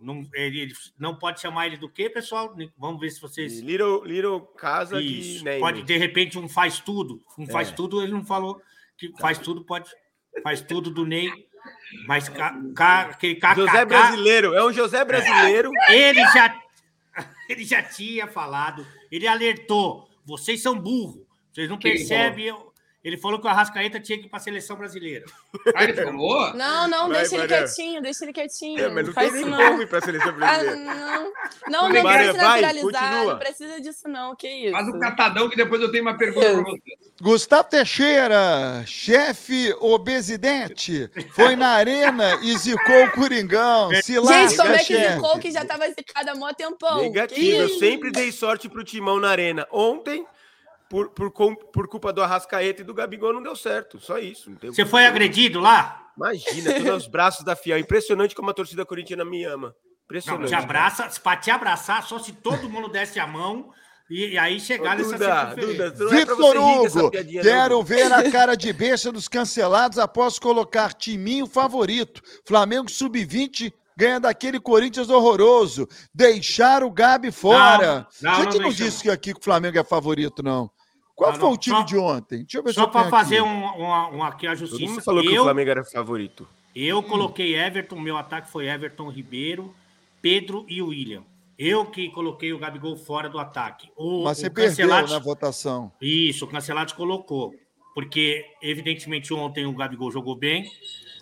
Não, 0.01 0.24
ele, 0.34 0.62
ele 0.62 0.74
não 1.00 1.16
pode 1.16 1.40
chamar 1.40 1.68
ele 1.68 1.78
do 1.78 1.88
quê, 1.88 2.10
pessoal? 2.10 2.56
Vamos 2.75 3.00
ver 3.00 3.12
se 3.12 3.22
vocês. 3.22 3.60
Little, 3.60 4.04
little 4.04 4.42
casa 4.58 5.00
Isso. 5.00 5.38
de 5.40 5.44
name. 5.44 5.60
Pode, 5.60 5.84
de 5.84 5.98
repente, 5.98 6.40
um 6.40 6.50
faz 6.50 6.80
tudo. 6.80 7.22
Um 7.38 7.46
faz 7.46 7.70
É. 7.70 7.72
tudo, 7.74 8.01
ele 8.01 8.12
não 8.12 8.25
falou 8.25 8.60
que 8.98 9.12
faz 9.20 9.38
tudo, 9.38 9.63
pode. 9.63 9.88
Faz 10.43 10.61
tudo 10.61 10.89
do 10.89 11.05
Ney. 11.05 11.29
Mas 12.07 12.29
ca, 12.29 12.55
ca, 12.75 13.01
aquele 13.01 13.39
José 13.55 13.71
KKK, 13.71 13.85
Brasileiro. 13.85 14.53
É 14.53 14.65
um 14.65 14.71
José 14.71 15.03
Brasileiro. 15.03 15.71
ele 15.89 16.21
já, 16.27 16.57
ele 17.50 17.63
já 17.63 17.83
tinha 17.83 18.27
falado, 18.27 18.85
ele 19.11 19.27
alertou. 19.27 20.09
Vocês 20.25 20.61
são 20.61 20.77
burros. 20.77 21.21
Vocês 21.51 21.69
não 21.69 21.77
percebem. 21.77 22.55
Ele 23.03 23.17
falou 23.17 23.39
que 23.39 23.48
o 23.48 23.50
Arrascaeta 23.50 24.00
tinha 24.00 24.20
que 24.20 24.25
ir 24.27 24.29
para 24.29 24.38
a 24.38 24.41
seleção 24.41 24.75
brasileira. 24.77 25.25
Ah, 25.75 25.84
ele 25.84 25.93
falou? 25.93 26.53
Não, 26.53 26.88
não, 26.88 27.08
Vai, 27.08 27.20
deixa 27.20 27.36
ele 27.36 27.48
Maria. 27.48 27.58
quietinho, 27.65 28.01
deixa 28.01 28.25
ele 28.25 28.34
quietinho. 28.34 28.79
É, 28.79 28.89
mas 28.89 29.08
não 29.08 29.13
faz 29.13 29.31
tem 29.31 29.41
nem 29.41 29.50
não. 29.51 29.58
como 29.58 29.81
ir 29.81 29.88
pra 29.88 30.01
seleção 30.01 30.29
Ah, 30.29 30.31
brasileira. 30.34 30.75
não, 30.75 31.24
não, 31.67 31.89
não 31.89 32.03
Maria, 32.03 32.03
precisa 32.34 32.34
vai, 32.48 32.62
naturalizar, 32.62 33.01
continua. 33.12 33.31
não 33.34 33.39
precisa 33.39 33.81
disso 33.81 34.08
não, 34.08 34.36
que 34.36 34.48
isso. 34.48 34.72
Faz 34.72 34.88
o 34.88 35.00
catadão 35.00 35.50
que 35.50 35.55
depois 35.55 35.81
eu 35.81 35.91
tenho 35.91 36.03
uma 36.03 36.17
pergunta 36.17 36.46
pra 36.51 36.62
você. 36.63 36.81
Gustavo 37.22 37.70
Teixeira, 37.70 38.84
chefe 38.86 39.74
obesidente, 39.79 41.10
foi 41.34 41.55
na 41.55 41.70
arena 41.70 42.39
e 42.41 42.58
zicou 42.58 43.05
o 43.05 43.12
Coringão. 43.12 43.89
Se 44.01 44.13
Gente, 44.13 44.20
lasca, 44.20 44.63
como 44.63 44.75
é 44.75 44.79
que 44.79 44.84
chefe. 44.86 45.13
zicou 45.15 45.39
que 45.39 45.51
já 45.51 45.65
tava 45.65 45.88
zicada 45.89 46.31
há 46.31 46.36
mó 46.36 46.51
tempão? 46.53 46.98
Que 46.98 47.03
Negativo. 47.10 47.58
Eu 47.58 47.70
sempre 47.70 48.12
dei 48.12 48.31
sorte 48.31 48.67
pro 48.70 48.84
Timão 48.84 49.20
na 49.20 49.29
arena. 49.29 49.67
Ontem, 49.72 50.25
por, 50.91 51.10
por, 51.12 51.31
por 51.31 51.88
culpa 51.88 52.12
do 52.12 52.21
Arrascaeta 52.21 52.81
e 52.81 52.83
do 52.83 52.93
Gabigol, 52.93 53.31
não 53.31 53.41
deu 53.41 53.55
certo. 53.55 53.98
Só 53.98 54.17
isso. 54.17 54.51
não 54.51 54.74
Você 54.74 54.86
foi 54.86 55.05
agredido 55.05 55.62
lá? 55.62 56.12
Imagina, 56.17 56.74
tô 56.74 56.91
nos 56.91 57.07
braços 57.07 57.45
da 57.45 57.55
Fiel. 57.55 57.79
Impressionante 57.79 58.36
como 58.36 58.50
a 58.50 58.53
torcida 58.53 58.86
corintiana 58.86 59.24
me 59.24 59.45
ama. 59.45 59.67
Não, 59.67 59.74
Impressionante. 60.03 60.50
te 60.50 60.55
abraça, 60.55 61.10
para 61.24 61.38
te 61.38 61.50
abraçar, 61.50 62.03
só 62.03 62.19
se 62.19 62.33
todo 62.33 62.69
mundo 62.69 62.89
desse 62.89 63.17
a 63.17 63.25
mão 63.25 63.71
e, 64.10 64.31
e 64.31 64.38
aí 64.38 64.60
chegar 64.60 64.98
nessa 64.98 65.17
não 65.17 65.25
é 65.25 65.29
pra 65.29 66.10
Vitor 66.10 66.57
Hugo, 66.57 67.12
quero 67.41 67.75
não. 67.75 67.83
ver 67.83 68.12
a 68.12 68.29
cara 68.29 68.55
de 68.55 68.74
besta 68.74 69.10
dos 69.10 69.29
cancelados 69.29 69.98
após 69.98 70.38
colocar 70.38 70.93
timinho 70.93 71.48
favorito. 71.48 72.21
Flamengo 72.45 72.91
sub-20 72.91 73.71
ganha 73.95 74.19
daquele 74.19 74.60
Corinthians 74.60 75.10
horroroso. 75.10 75.88
Deixar 76.13 76.83
o 76.83 76.91
Gabi 76.91 77.31
fora. 77.31 78.05
Não, 78.21 78.31
não, 78.31 78.39
a 78.39 78.43
gente 78.43 78.57
não 78.57 78.63
não, 78.65 78.74
disse 78.74 79.03
que 79.03 79.10
aqui 79.10 79.33
que 79.33 79.39
o 79.39 79.43
Flamengo 79.43 79.79
é 79.79 79.83
favorito, 79.86 80.43
não. 80.43 80.69
Qual 81.22 81.34
Não, 81.34 81.40
foi 81.40 81.50
não, 81.50 81.54
o 81.54 81.58
time 81.58 81.75
só- 81.75 81.84
de 81.84 81.98
ontem? 82.00 82.38
Deixa 82.40 82.58
eu 82.58 82.63
ver 82.63 82.70
se 82.70 82.75
Só 82.75 82.82
eu 82.82 82.88
para 82.90 83.08
fazer 83.12 83.42
um, 83.44 83.63
uma- 83.75 84.10
um 84.10 84.24
aqui 84.24 84.48
a 84.48 84.51
Todo 84.56 84.60
justiça. 84.60 84.90
mundo 84.92 85.04
falou 85.04 85.22
que 85.22 85.30
o 85.30 85.36
eu, 85.36 85.44
Flamengo 85.44 85.70
era 85.70 85.84
favorito. 85.86 86.48
eu 86.75 87.04
coloquei 87.04 87.56
Everton, 87.56 88.00
meu 88.00 88.18
ataque 88.18 88.50
foi 88.50 88.68
Everton 88.68 89.08
Ribeiro, 89.08 89.72
Pedro 90.20 90.66
e 90.68 90.82
William. 90.82 91.24
Eu 91.60 91.86
que 91.86 92.10
coloquei 92.10 92.51
o 92.53 92.57
Gabigol 92.57 92.96
fora 92.98 93.29
do 93.29 93.38
ataque. 93.38 93.88
O, 93.96 94.24
Mas 94.24 94.40
você 94.40 94.48
o 94.48 94.51
perdeu 94.51 94.88
na 94.88 95.20
votação. 95.20 95.92
Isso, 96.01 96.46
o 96.46 96.48
Cancelados 96.48 96.94
colocou. 96.94 97.53
Porque, 97.94 98.44
evidentemente, 98.60 99.31
ontem 99.31 99.68
o 99.68 99.74
Gabigol 99.75 100.10
jogou 100.10 100.36
bem, 100.36 100.72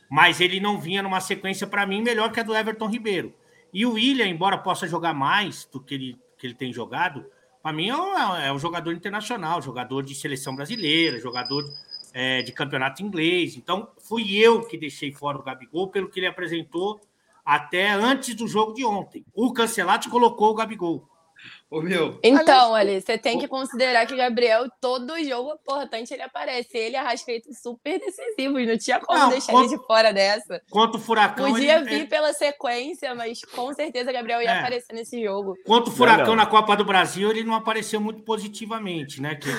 mas 0.10 0.40
ele 0.40 0.62
não 0.62 0.80
vinha 0.80 1.04
numa 1.04 1.20
sequência, 1.20 1.68
para 1.68 1.86
mim, 1.86 2.02
melhor 2.02 2.32
que 2.32 2.40
a 2.40 2.44
do 2.44 2.56
Everton 2.56 2.88
Ribeiro. 2.88 3.34
E 3.74 3.86
o 3.86 3.96
William, 3.96 4.28
embora 4.28 4.58
possa 4.58 4.88
jogar 4.88 5.14
mais 5.14 5.66
do 5.70 5.82
que 5.82 5.94
ele, 5.94 6.18
que 6.38 6.48
ele 6.48 6.54
tem 6.54 6.72
jogado, 6.72 7.26
para 7.62 7.74
mim 7.74 7.90
é 7.90 7.96
um, 7.96 8.36
é 8.38 8.54
um 8.54 8.60
jogador 8.60 8.94
internacional, 8.94 9.62
jogador 9.62 10.04
de 10.04 10.16
seleção 10.16 10.56
brasileira, 10.56 11.20
jogador 11.20 11.66
é, 12.14 12.42
de 12.42 12.52
campeonato 12.52 13.04
inglês. 13.04 13.58
Então, 13.58 13.90
fui 13.98 14.36
eu 14.38 14.64
que 14.64 14.78
deixei 14.78 15.12
fora 15.12 15.38
o 15.38 15.44
Gabigol 15.44 15.90
pelo 15.90 16.10
que 16.10 16.20
ele 16.20 16.28
apresentou 16.28 17.02
até 17.44 17.90
antes 17.92 18.36
do 18.36 18.48
jogo 18.48 18.74
de 18.74 18.86
ontem. 18.86 19.26
O 19.34 19.52
Cancelados 19.52 20.08
colocou 20.08 20.52
o 20.52 20.56
Gabigol. 20.56 21.09
Ô, 21.72 21.82
meu, 21.84 22.20
Então, 22.24 22.74
ali, 22.74 23.00
você 23.00 23.16
tem 23.16 23.38
que 23.38 23.48
considerar 23.48 24.08
que 24.08 24.14
o 24.14 24.18
Gabriel, 24.18 24.66
todo 24.82 25.24
jogo 25.24 25.54
importante, 25.54 26.12
ele 26.12 26.24
aparece. 26.24 26.76
Ele 26.76 26.96
e 26.96 26.98
a 26.98 27.04
Rascaeta 27.04 27.54
super 27.54 28.00
decisivos. 28.00 28.66
Não 28.68 28.76
tinha 28.76 29.00
como 29.00 29.20
Não, 29.20 29.30
deixar 29.30 29.52
quando- 29.52 29.70
ele 29.72 29.78
de 29.78 29.86
fora 29.86 30.12
dessa. 30.12 30.60
Quanto 30.72 30.96
o 30.96 31.00
Furacão... 31.00 31.52
Podia 31.52 31.76
ele- 31.78 31.86
vir 31.90 32.10
pela 32.10 32.34
sequência, 32.34 33.14
mas 33.14 33.42
com 33.46 33.72
certeza 33.74 34.10
o 34.10 34.14
Gabriel 34.14 34.42
ia 34.42 34.50
É. 34.50 34.60
aparecer 34.60 34.94
nesse 34.96 35.24
jogo. 35.24 35.56
Quanto 35.64 35.90
o 35.90 35.92
Furacão 35.92 36.30
não. 36.30 36.38
na 36.38 36.48
Copa 36.48 36.76
do 36.76 36.84
Brasil, 36.84 37.30
ele 37.30 37.44
não 37.44 37.54
apareceu 37.54 38.02
muito 38.02 38.24
positivamente, 38.24 39.22
né? 39.22 39.36
Que, 39.36 39.50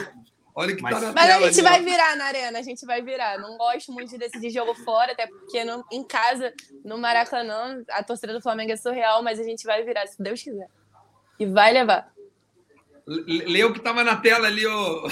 olha 0.53 0.75
que 0.75 0.83
Mas- 0.83 0.95
tá 0.95 1.01
na 1.01 1.13
Mas 1.13 1.25
a 1.25 1.27
tela 1.35 1.47
gente 1.53 1.61
ali, 1.61 1.69
ó. 1.69 1.71
vai 1.71 1.83
virar 1.85 2.17
na 2.17 2.25
arena, 2.25 2.59
a 2.59 2.63
gente 2.63 2.85
vai 2.85 3.01
virar. 3.03 3.39
Não 3.39 3.57
gosto 3.57 3.93
muito 3.93 4.11
de 4.11 4.19
decidir 4.19 4.51
jogo 4.51 4.75
fora, 4.75 5.13
até 5.13 5.29
porque 5.29 5.63
no- 5.63 5.85
em 5.93 6.03
casa, 6.03 6.53
no 6.85 6.99
Maracanã, 6.99 7.85
a 7.89 8.03
torcida 8.03 8.33
do 8.33 8.43
Flamengo 8.43 8.73
é 8.73 8.77
surreal, 8.77 9.23
mas 9.23 9.39
a 9.39 9.45
gente 9.45 9.65
vai 9.65 9.85
virar, 9.85 10.09
se 10.09 10.21
Deus 10.21 10.43
quiser. 10.43 10.67
E 11.41 11.47
vai 11.47 11.73
levar. 11.73 12.13
Lê 13.07 13.65
o 13.65 13.73
que 13.73 13.81
tava 13.81 14.05
na 14.05 14.17
tela 14.17 14.47
ali, 14.47 14.67
ô. 14.67 15.09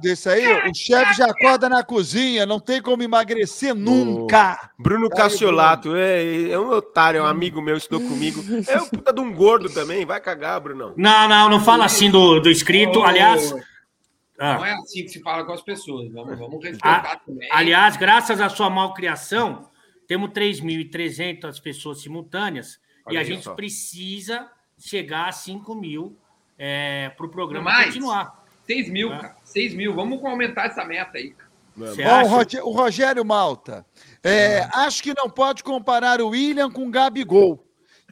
Desse 0.00 0.28
aí, 0.28 0.46
o 0.68 0.74
chefe 0.74 1.14
já 1.14 1.26
acorda 1.26 1.68
na 1.68 1.82
cozinha, 1.82 2.44
não 2.44 2.60
tem 2.60 2.82
como 2.82 3.02
emagrecer 3.02 3.74
nunca. 3.74 4.70
Bruno 4.78 5.08
Cassiolato, 5.08 5.96
é, 5.96 6.50
é 6.50 6.58
um 6.58 6.70
otário, 6.70 7.18
é 7.18 7.22
um 7.22 7.26
amigo 7.26 7.62
meu, 7.62 7.76
estudou 7.76 8.06
comigo. 8.06 8.42
É 8.68 8.80
um 8.80 8.88
puta 8.88 9.12
de 9.12 9.20
um 9.20 9.32
gordo 9.32 9.70
também, 9.70 10.04
vai 10.04 10.20
cagar, 10.20 10.60
Brunão. 10.60 10.92
Não, 10.96 11.28
não, 11.28 11.48
não 11.48 11.60
fala 11.60 11.86
assim 11.86 12.10
do, 12.10 12.40
do 12.40 12.50
inscrito. 12.50 13.00
Ô, 13.00 13.04
Aliás, 13.04 13.50
Não 13.52 13.60
ah, 14.38 14.68
é 14.68 14.72
assim 14.74 15.02
que 15.04 15.08
se 15.08 15.22
fala 15.22 15.44
com 15.44 15.52
as 15.52 15.62
pessoas. 15.62 16.12
Vamos, 16.12 16.38
vamos 16.38 16.62
respeitar 16.62 17.22
também. 17.24 17.48
aliás, 17.50 17.96
graças 17.96 18.38
à 18.38 18.50
sua 18.50 18.68
malcriação, 18.68 19.70
temos 20.06 20.30
3.300 20.30 21.60
pessoas 21.62 22.02
simultâneas 22.02 22.74
e 23.08 23.10
Olha 23.10 23.18
a 23.18 23.22
aí 23.22 23.26
gente 23.26 23.44
só. 23.44 23.54
precisa 23.54 24.46
chegar 24.78 25.28
a 25.28 25.32
5 25.32 25.74
mil 25.74 26.16
para 27.16 27.26
o 27.26 27.28
programa 27.28 27.70
Mais? 27.70 27.86
continuar. 27.86 28.44
6 28.66 28.88
mil, 28.90 29.12
É. 29.12 29.18
cara. 29.18 29.36
6 29.44 29.74
mil. 29.74 29.94
Vamos 29.94 30.24
aumentar 30.24 30.66
essa 30.66 30.84
meta 30.84 31.18
aí. 31.18 31.30
cara. 31.30 31.46
Você 31.76 32.02
Ó, 32.04 32.68
o, 32.68 32.72
Rogério 32.72 33.24
Malta. 33.24 33.84
é, 34.24 34.66
acho 34.74 35.02
que 35.02 35.12
não 35.14 35.28
pode 35.28 35.62
comparar 35.62 36.20
o 36.22 36.28
William 36.30 36.70
com 36.70 36.86
o 36.86 36.90
Gabigol. 36.90 37.62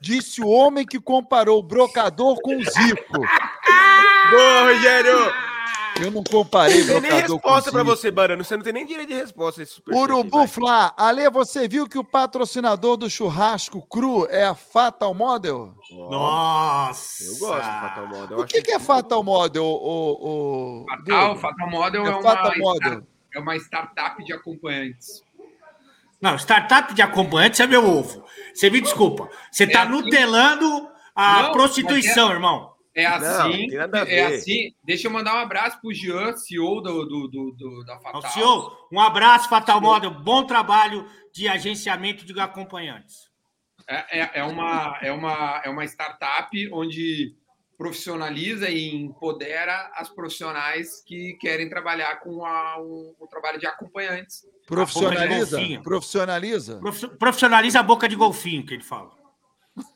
Disse 0.00 0.42
o 0.42 0.48
homem 0.48 0.84
que 0.84 1.00
comparou 1.00 1.58
o 1.60 1.62
brocador 1.62 2.38
com 2.42 2.56
o 2.56 2.62
Zico. 2.62 3.12
Boa, 4.30 4.72
Rogério! 4.72 5.53
Eu 6.02 6.10
não 6.10 6.24
comparei 6.24 6.82
Não 6.84 7.00
tem 7.00 7.10
nem 7.10 7.20
resposta 7.20 7.70
pra 7.70 7.80
Zico. 7.82 7.96
você, 7.96 8.10
Barano. 8.10 8.42
Você 8.44 8.56
não 8.56 8.64
tem 8.64 8.72
nem 8.72 8.84
direito 8.84 9.08
de 9.08 9.14
resposta. 9.14 9.62
esse 9.62 9.80
Urubu. 9.88 10.46
Flá. 10.48 10.92
Ale, 10.96 11.28
você 11.30 11.68
viu 11.68 11.88
que 11.88 11.96
o 11.98 12.04
patrocinador 12.04 12.96
do 12.96 13.08
churrasco 13.08 13.80
cru 13.86 14.26
é 14.28 14.44
a 14.44 14.54
Fatal 14.54 15.14
Model? 15.14 15.74
Nossa! 15.90 17.24
Eu 17.24 17.38
gosto 17.38 17.62
de 17.62 17.80
Fatal 17.80 18.06
Model. 18.08 18.38
O 18.40 18.44
que, 18.46 18.60
que 18.62 18.72
é 18.72 18.78
Fatal 18.80 19.22
Model, 19.22 19.64
o, 19.64 20.82
o, 20.82 20.86
Fatal? 20.88 21.36
Fatal 21.36 21.70
Model 21.70 22.04
É 22.04 22.08
é, 22.08 22.10
uma, 22.10 22.22
Fatal 22.22 22.52
start- 22.52 22.58
Model. 22.58 23.02
é 23.34 23.38
uma 23.38 23.56
startup 23.56 24.24
de 24.24 24.32
acompanhantes. 24.32 25.22
Não, 26.20 26.36
startup 26.38 26.92
de 26.94 27.02
acompanhante 27.02 27.62
é 27.62 27.66
meu 27.66 27.86
ovo. 27.88 28.24
Você 28.54 28.68
me 28.70 28.80
desculpa. 28.80 29.28
Você 29.52 29.64
está 29.64 29.82
assim- 29.82 29.92
nutelando 29.92 30.88
a 31.14 31.42
Não, 31.44 31.52
prostituição, 31.52 32.30
irmão. 32.32 32.73
É 32.94 33.08
Não, 33.08 33.16
assim, 33.18 33.76
a 33.76 34.06
é 34.08 34.26
assim. 34.26 34.74
Deixa 34.84 35.08
eu 35.08 35.10
mandar 35.10 35.34
um 35.34 35.38
abraço 35.38 35.80
pro 35.80 35.92
Jean, 35.92 36.36
CEO 36.36 36.80
do, 36.80 37.04
do, 37.04 37.28
do- 37.28 37.50
do- 37.52 37.84
da 37.84 37.98
Fatal. 37.98 38.22
Ao 38.24 38.30
senhor, 38.30 38.88
um 38.92 39.00
abraço, 39.00 39.48
Fatal 39.48 39.80
Model. 39.80 40.10
Bom 40.12 40.44
trabalho 40.44 41.04
de 41.32 41.48
agenciamento 41.48 42.24
de 42.24 42.38
acompanhantes. 42.38 43.28
É, 43.88 44.20
é, 44.20 44.30
é 44.34 44.44
uma, 44.44 44.98
é, 45.02 45.10
uma, 45.12 45.60
é 45.64 45.68
uma 45.68 45.84
startup 45.84 46.48
onde 46.72 47.34
profissionaliza 47.76 48.70
e 48.70 48.94
empodera 48.94 49.90
as 49.96 50.08
profissionais 50.08 51.02
que 51.04 51.34
querem 51.40 51.68
trabalhar 51.68 52.20
com 52.20 52.44
a- 52.46 52.76
o, 52.80 53.14
o 53.18 53.26
trabalho 53.26 53.58
de 53.58 53.66
acompanhantes. 53.66 54.42
Profissionaliza? 54.66 55.58
Profissionaliza? 55.82 56.78
Profi- 56.78 57.08
Profissionaliza 57.18 57.80
a 57.80 57.82
boca 57.82 58.08
de 58.08 58.14
golfinho, 58.16 58.64
que 58.64 58.72
ele 58.74 58.84
fala. 58.84 59.10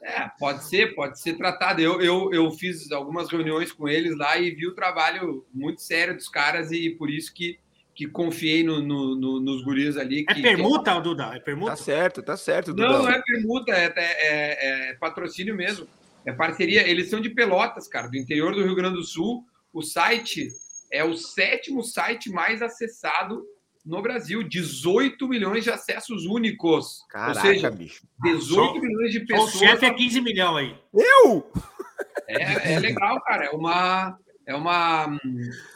É, 0.03 0.29
pode 0.39 0.65
ser, 0.65 0.95
pode 0.95 1.21
ser 1.21 1.35
tratado. 1.37 1.81
Eu, 1.81 2.01
eu, 2.01 2.33
eu 2.33 2.51
fiz 2.51 2.91
algumas 2.91 3.29
reuniões 3.31 3.71
com 3.73 3.89
eles 3.89 4.17
lá 4.17 4.37
e 4.39 4.51
vi 4.51 4.67
o 4.67 4.75
trabalho 4.75 5.47
muito 5.55 5.81
sério 5.81 6.15
dos 6.17 6.29
caras 6.29 6.73
e 6.73 6.91
por 6.91 7.09
isso 7.09 7.33
que, 7.33 7.59
que 7.95 8.09
confiei 8.09 8.65
no, 8.65 8.81
no- 8.83 9.15
no- 9.17 9.41
nos 9.41 9.63
guris 9.63 9.97
ali. 9.97 10.25
É 10.29 10.35
que- 10.35 10.43
permuta, 10.43 10.99
Duda? 11.01 11.31
É 11.35 11.39
permuta? 11.39 11.73
Tá 11.73 11.77
certo, 11.77 12.23
tá 12.23 12.37
certo, 12.37 12.69
Não, 12.69 12.75
Dudão. 12.75 13.03
não 13.05 13.09
é 13.11 13.23
permuta, 13.23 13.73
é, 13.73 13.93
é- 13.97 14.91
é 14.91 14.95
patrocínio 14.95 15.55
mesmo. 15.55 15.87
É 16.27 16.33
parceria. 16.33 16.87
Eles 16.87 17.09
são 17.09 17.21
de 17.21 17.31
Pelotas, 17.31 17.87
cara, 17.87 18.09
do 18.09 18.17
interior 18.17 18.53
do 18.55 18.63
Rio 18.65 18.75
Grande 18.75 18.97
do 18.97 19.05
Sul. 19.05 19.45
O 19.73 19.83
site 19.83 20.49
é 20.93 21.05
o 21.05 21.15
sétimo 21.17 21.83
site 21.85 22.31
mais 22.31 22.63
acessado 22.63 23.45
no 23.85 24.01
Brasil. 24.03 24.43
18 24.43 25.27
milhões 25.29 25.65
de 25.65 25.71
acessos 25.71 26.27
únicos. 26.27 27.05
Caraca, 27.09 27.39
Ou 27.41 27.47
seja, 27.55 27.71
bicho. 27.71 28.07
18 28.23 28.75
Só- 28.75 28.81
milhões 28.81 29.13
de 29.13 29.19
O 29.19 29.27
pessoas. 29.27 29.53
chefe 29.53 29.87
é 29.87 29.95
15 29.95 30.21
milhões 30.21 30.57
aí. 30.57 30.79
Eu? 30.95 31.51
É, 32.27 32.75
é 32.75 32.79
legal, 32.81 33.21
cara. 33.23 33.47
É 33.47 33.51
uma. 33.51 34.19
É 34.47 34.55
uma. 34.55 35.19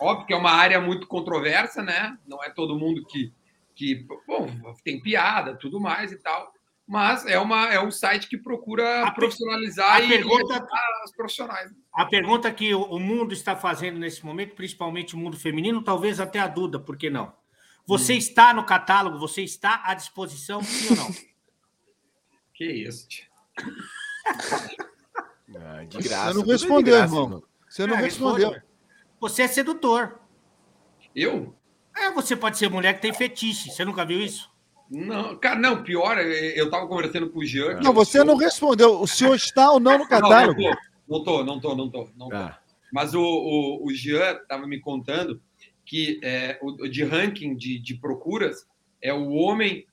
Óbvio 0.01 0.27
que 0.27 0.33
é 0.33 0.37
uma 0.37 0.51
área 0.53 0.81
muito 0.81 1.07
controversa, 1.07 1.83
né? 1.83 2.17
Não 2.27 2.43
é 2.43 2.51
todo 2.51 2.79
mundo 2.79 3.05
que. 3.07 3.33
que 3.75 4.07
bom, 4.27 4.49
tem 4.85 5.01
piada, 5.01 5.55
tudo 5.57 5.81
mais 5.81 6.13
e 6.13 6.17
tal. 6.17 6.53
Mas 6.87 7.25
é, 7.27 7.39
uma, 7.39 7.73
é 7.73 7.81
um 7.83 7.91
site 7.91 8.29
que 8.29 8.37
procura 8.37 9.05
A 9.07 9.13
profissionalizar 9.13 9.97
a 9.97 10.01
e, 10.03 10.09
pergunta- 10.09 10.67
os 11.05 11.13
profissionais. 11.13 11.71
A 11.95 12.05
pergunta 12.07 12.51
que 12.53 12.75
o- 12.75 12.83
o 12.83 12.99
mundo 12.99 13.33
está 13.33 13.55
fazendo 13.57 13.99
nesse 13.99 14.25
momento, 14.27 14.55
principalmente 14.55 15.15
o 15.15 15.19
mundo 15.19 15.37
feminino, 15.39 15.81
talvez 15.83 16.19
até 16.21 16.39
a 16.41 16.49
Duda, 16.49 16.79
por 16.81 16.97
que 16.97 17.09
não? 17.09 17.33
Você 17.87 18.15
está 18.15 18.55
no 18.55 18.65
catálogo? 18.65 19.19
Você 19.19 19.43
está 19.43 19.83
à 19.85 19.95
disposição, 19.95 20.63
sim 20.63 20.91
ou 20.91 20.97
não? 20.97 21.11
Que 22.55 22.65
isso, 22.71 23.09
tia. 23.09 23.27
Ah, 25.55 25.85
de 25.85 25.97
Você 25.99 26.09
graça. 26.09 26.27
não 26.35 26.41
tudo 26.41 26.43
é 26.43 26.45
de 26.57 26.63
respondeu, 26.63 26.95
graça, 26.97 27.15
irmão. 27.15 27.43
Você 27.69 27.87
não 27.87 27.97
É, 27.97 28.01
respondeu. 28.01 28.49
responde. 28.51 28.67
Você 29.21 29.43
é 29.43 29.49
sedutor. 29.49 30.19
Eu? 31.15 31.55
É, 31.95 32.11
você 32.11 32.35
pode 32.35 32.57
ser 32.57 32.71
mulher 32.71 32.95
que 32.95 33.03
tem 33.03 33.13
fetiche. 33.13 33.71
Você 33.71 33.85
nunca 33.85 34.05
viu 34.05 34.19
isso? 34.21 34.51
Não, 34.91 35.37
cara, 35.37 35.59
não, 35.59 35.83
pior, 35.83 36.19
eu 36.19 36.71
tava 36.71 36.87
conversando 36.87 37.29
com 37.31 37.41
o 37.41 37.45
Jean. 37.45 37.77
que 37.77 37.83
Não, 37.85 37.91
é 37.91 37.93
o 37.93 37.95
você 37.95 38.13
senhor- 38.13 38.25
não 38.27 38.37
respondeu. 38.37 39.01
O 39.01 39.07
senhor 39.07 39.35
está 39.35 39.71
ou 39.71 39.79
não 39.81 39.93
no 39.99 40.05
Não, 40.05 40.09
catálogo? 40.09 40.61
Não, 41.09 41.23
tô, 41.25 41.45
não 41.45 41.61
tô, 41.61 41.75
não 41.77 41.91
tô, 41.91 41.91
não 41.91 41.91
tô. 41.91 42.09
Não 42.17 42.29
tô. 42.31 42.37
Ah, 42.37 42.59
Mas 42.93 43.15
o, 43.15 43.21
o, 43.23 43.87
o 43.87 43.93
Jean 43.95 44.33
estava 44.37 44.67
me 44.67 44.81
contando 44.81 45.43
que 45.85 46.21
é, 46.23 46.59
o, 46.63 46.89
de 46.89 47.05
ranking 47.05 47.57
de, 47.57 47.79
de 47.79 47.95
procuras 47.95 48.67
é 49.01 49.13
o 49.13 49.31
homem 49.31 49.87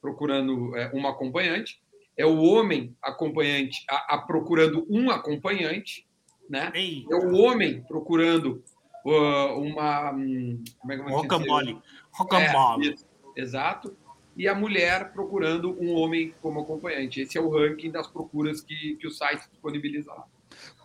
procurando 0.00 0.76
é, 0.76 0.90
uma 0.92 1.10
acompanhante, 1.10 1.80
é 2.16 2.26
o 2.26 2.42
homem 2.42 2.94
acompanhante 3.00 3.84
a, 3.88 4.16
a 4.16 4.18
procurando 4.18 4.86
um 4.90 5.10
acompanhante, 5.10 6.06
né? 6.50 6.70
Ei, 6.74 7.06
É 7.10 7.14
o 7.14 7.34
homem 7.36 7.82
procurando 7.82 8.62
uh, 9.04 9.58
uma. 9.58 10.12
hum, 10.12 10.62
Como 10.78 10.92
é 10.92 10.96
que 10.96 11.10
rocambole. 11.10 11.72
É, 11.72 11.76
Rocambole. 12.10 12.92
isso, 12.94 13.06
exato. 13.36 13.96
E 14.36 14.48
a 14.48 14.54
mulher 14.54 15.12
procurando 15.12 15.76
um 15.80 15.94
homem 15.94 16.34
como 16.40 16.60
acompanhante. 16.60 17.20
Esse 17.20 17.36
é 17.36 17.40
o 17.40 17.50
ranking 17.50 17.90
das 17.90 18.06
procuras 18.06 18.60
que, 18.60 18.96
que 18.96 19.06
o 19.06 19.10
site 19.10 19.48
disponibiliza 19.50 20.10
lá. 20.12 20.26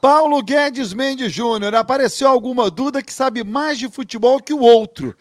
Paulo 0.02 0.42
Guedes 0.44 0.94
Mendes 0.94 1.32
Júnior, 1.32 1.74
apareceu 1.76 2.28
alguma 2.28 2.70
dúvida 2.70 3.02
que 3.02 3.12
sabe 3.12 3.44
mais 3.44 3.80
de 3.80 3.90
futebol 3.90 4.40
que 4.40 4.54
o 4.54 4.62
outro. 4.62 5.16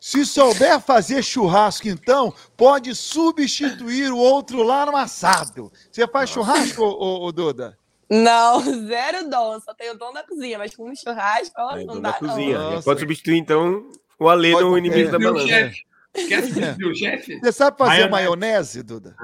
Se 0.00 0.24
souber 0.24 0.80
fazer 0.80 1.22
churrasco, 1.22 1.86
então, 1.86 2.32
pode 2.56 2.94
substituir 2.94 4.10
o 4.10 4.16
outro 4.16 4.62
lá 4.62 4.86
no 4.86 4.96
assado. 4.96 5.70
Você 5.90 6.08
faz 6.08 6.30
churrasco, 6.30 6.82
ô, 6.82 7.26
ô, 7.26 7.32
Duda? 7.32 7.78
Não, 8.08 8.60
zero 8.86 9.28
dom. 9.28 9.60
Só 9.60 9.74
tenho 9.74 9.92
o 9.92 9.98
dom 9.98 10.12
da 10.12 10.22
cozinha, 10.22 10.58
mas 10.58 10.74
com 10.74 10.94
churrasco, 10.94 11.54
ó, 11.58 11.76
é, 11.76 11.84
não 11.84 12.00
dá, 12.00 12.14
cozinha. 12.14 12.58
não. 12.58 12.82
Pode 12.82 13.00
substituir, 13.00 13.36
então, 13.36 13.90
o 14.18 14.28
Alê 14.28 14.52
no 14.52 14.78
inimigo 14.78 15.08
é. 15.08 15.12
da 15.12 15.18
balança. 15.18 15.70
Quer 16.14 16.44
substituir 16.44 16.86
o 16.86 16.94
chefe? 16.94 17.38
Você 17.38 17.52
sabe 17.52 17.76
fazer 17.76 18.08
Maionese. 18.08 18.10
maionese, 18.10 18.82
Duda? 18.82 19.14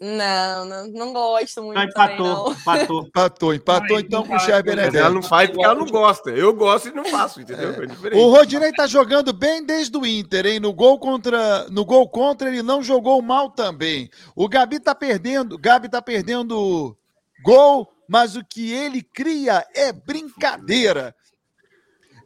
Não, 0.00 0.64
não, 0.64 0.86
não 0.88 1.12
gosto 1.12 1.60
muito 1.62 1.78
Então 1.80 1.92
também, 1.92 2.16
empatou, 2.16 2.44
não. 2.44 2.52
empatou. 2.52 3.02
Empatou, 3.06 3.54
empatou 3.54 3.98
então 3.98 4.20
não 4.20 4.26
com 4.28 4.32
o 4.34 4.36
mas 4.36 4.46
Mas 4.46 4.48
ela 4.54 4.62
Benedetti. 4.62 5.10
não 5.14 5.22
faz 5.22 5.50
porque 5.50 5.64
ela 5.64 5.74
não 5.74 5.86
gosta. 5.86 6.30
Eu 6.30 6.54
gosto 6.54 6.88
e 6.88 6.94
não 6.94 7.04
faço, 7.06 7.40
entendeu? 7.40 7.70
É, 7.70 7.86
diferente. 7.86 8.20
O 8.20 8.30
Rodinei 8.30 8.72
tá 8.72 8.86
jogando 8.86 9.32
bem 9.32 9.64
desde 9.64 9.96
o 9.96 10.06
Inter, 10.06 10.46
hein? 10.46 10.60
No 10.60 10.72
gol 10.72 10.98
contra, 11.00 11.68
no 11.70 11.84
gol 11.84 12.08
contra 12.08 12.48
ele 12.48 12.62
não 12.62 12.80
jogou 12.82 13.20
mal 13.20 13.50
também. 13.50 14.08
O 14.36 14.48
Gabi 14.48 14.78
tá 14.78 14.94
perdendo, 14.94 15.56
o 15.56 15.58
Gabi 15.58 15.88
tá 15.88 16.00
perdendo 16.00 16.96
gol, 17.42 17.88
mas 18.08 18.36
o 18.36 18.44
que 18.44 18.72
ele 18.72 19.02
cria 19.02 19.66
é 19.74 19.92
brincadeira. 19.92 21.14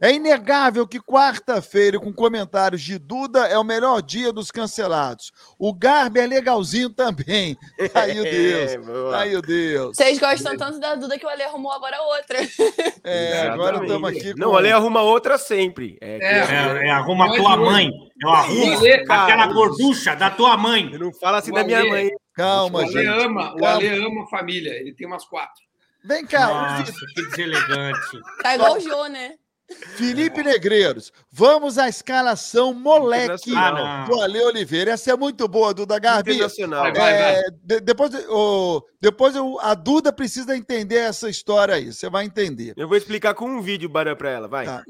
É 0.03 0.11
inegável 0.11 0.85
que 0.85 0.99
quarta-feira, 0.99 1.97
com 1.97 2.11
comentários 2.11 2.81
de 2.81 2.99
Duda, 2.99 3.47
é 3.47 3.57
o 3.57 3.63
melhor 3.63 4.01
dia 4.01 4.33
dos 4.33 4.51
cancelados. 4.51 5.31
O 5.57 5.73
Garbi 5.73 6.19
é 6.19 6.27
legalzinho 6.27 6.89
também. 6.89 7.55
Ai, 7.93 8.13
meu 8.13 8.23
Deus. 8.29 8.71
É. 8.73 9.15
Ai, 9.15 9.29
meu 9.29 9.41
Deus. 9.41 9.95
Vocês 9.95 10.19
gostam 10.19 10.57
tanto 10.57 10.77
da 10.77 10.95
Duda 10.95 11.17
que 11.17 11.25
o 11.25 11.29
Ale 11.29 11.43
arrumou 11.43 11.71
agora 11.71 12.01
outra. 12.01 12.39
É, 13.05 13.47
agora 13.49 13.81
estamos 13.81 14.09
aqui 14.09 14.33
com... 14.33 14.39
Não, 14.39 14.51
o 14.51 14.55
Alê 14.57 14.71
arruma 14.71 15.01
outra 15.01 15.37
sempre. 15.37 15.97
É, 16.01 16.17
É. 16.17 16.39
É, 16.83 16.87
é, 16.87 16.91
arruma 16.91 17.25
a 17.31 17.35
é 17.35 17.37
tua 17.37 17.57
mãe. 17.57 17.89
Eu 18.21 18.29
arrumo 18.29 18.77
Você, 18.77 19.03
cara. 19.03 19.23
aquela 19.23 19.47
gorducha 19.47 20.15
da 20.15 20.29
tua 20.29 20.55
mãe. 20.55 20.89
Eu 20.91 20.99
não 20.99 21.13
falo 21.13 21.35
assim 21.37 21.51
O 21.51 21.55
da 21.55 21.63
minha 21.65 21.79
Alê- 21.79 21.89
mãe. 21.89 22.09
Calma, 22.33 22.79
O 22.79 22.81
Ale 22.81 22.91
gente. 22.91 23.05
ama, 23.07 23.53
o 23.53 23.57
Calma. 23.57 23.69
Ale 23.75 23.87
ama 24.05 24.23
a 24.23 24.27
família. 24.27 24.71
Ele 24.71 24.93
tem 24.95 25.05
umas 25.05 25.25
quatro. 25.25 25.61
Vem 26.05 26.25
cá, 26.25 26.49
o 26.49 26.53
Nossa, 26.79 26.91
que 27.13 27.21
deselegante. 27.29 28.19
Tá 28.41 28.55
igual 28.55 28.75
o 28.77 28.79
Jô, 28.79 29.05
né? 29.07 29.35
Felipe 29.73 30.41
Negreiros, 30.43 31.11
vamos 31.31 31.77
à 31.77 31.87
escalação 31.87 32.73
moleque 32.73 33.49
Internacional. 33.51 34.07
do 34.07 34.21
Ale 34.21 34.41
Oliveira. 34.41 34.91
Essa 34.91 35.11
é 35.11 35.15
muito 35.15 35.47
boa, 35.47 35.73
Duda 35.73 35.99
Garbi. 35.99 36.33
Internacional. 36.33 36.85
É, 36.87 37.41
de- 37.63 37.79
depois 37.79 38.11
o, 38.29 38.83
depois 38.99 39.35
o- 39.35 39.59
a 39.61 39.73
Duda 39.73 40.11
precisa 40.11 40.55
entender 40.57 40.97
essa 40.97 41.29
história 41.29 41.75
aí. 41.75 41.91
Você 41.93 42.09
vai 42.09 42.25
entender. 42.25 42.73
Eu 42.75 42.87
vou 42.87 42.97
explicar 42.97 43.33
com 43.33 43.45
um 43.45 43.61
vídeo, 43.61 43.89
pra 44.15 44.29
ela. 44.31 44.47
Vai. 44.47 44.65
Tá. 44.65 44.83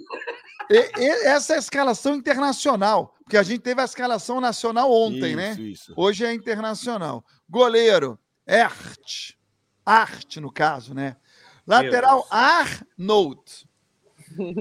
E- 0.72 0.92
e- 0.98 1.26
essa 1.28 1.54
é 1.54 1.56
a 1.58 1.60
escalação 1.60 2.16
internacional, 2.16 3.14
porque 3.24 3.36
a 3.38 3.44
gente 3.44 3.60
teve 3.60 3.82
a 3.82 3.86
escalação 3.86 4.40
nacional 4.40 4.90
ontem, 4.92 5.28
isso, 5.28 5.36
né? 5.36 5.52
Isso. 5.60 5.94
Hoje 5.98 6.26
é 6.26 6.34
internacional. 6.34 7.24
Goleiro, 7.50 8.18
Ert. 8.48 9.34
Art, 9.86 10.38
no 10.38 10.50
caso, 10.52 10.94
né? 10.94 11.18
Lateral, 11.68 12.26
Arnold. 12.30 13.42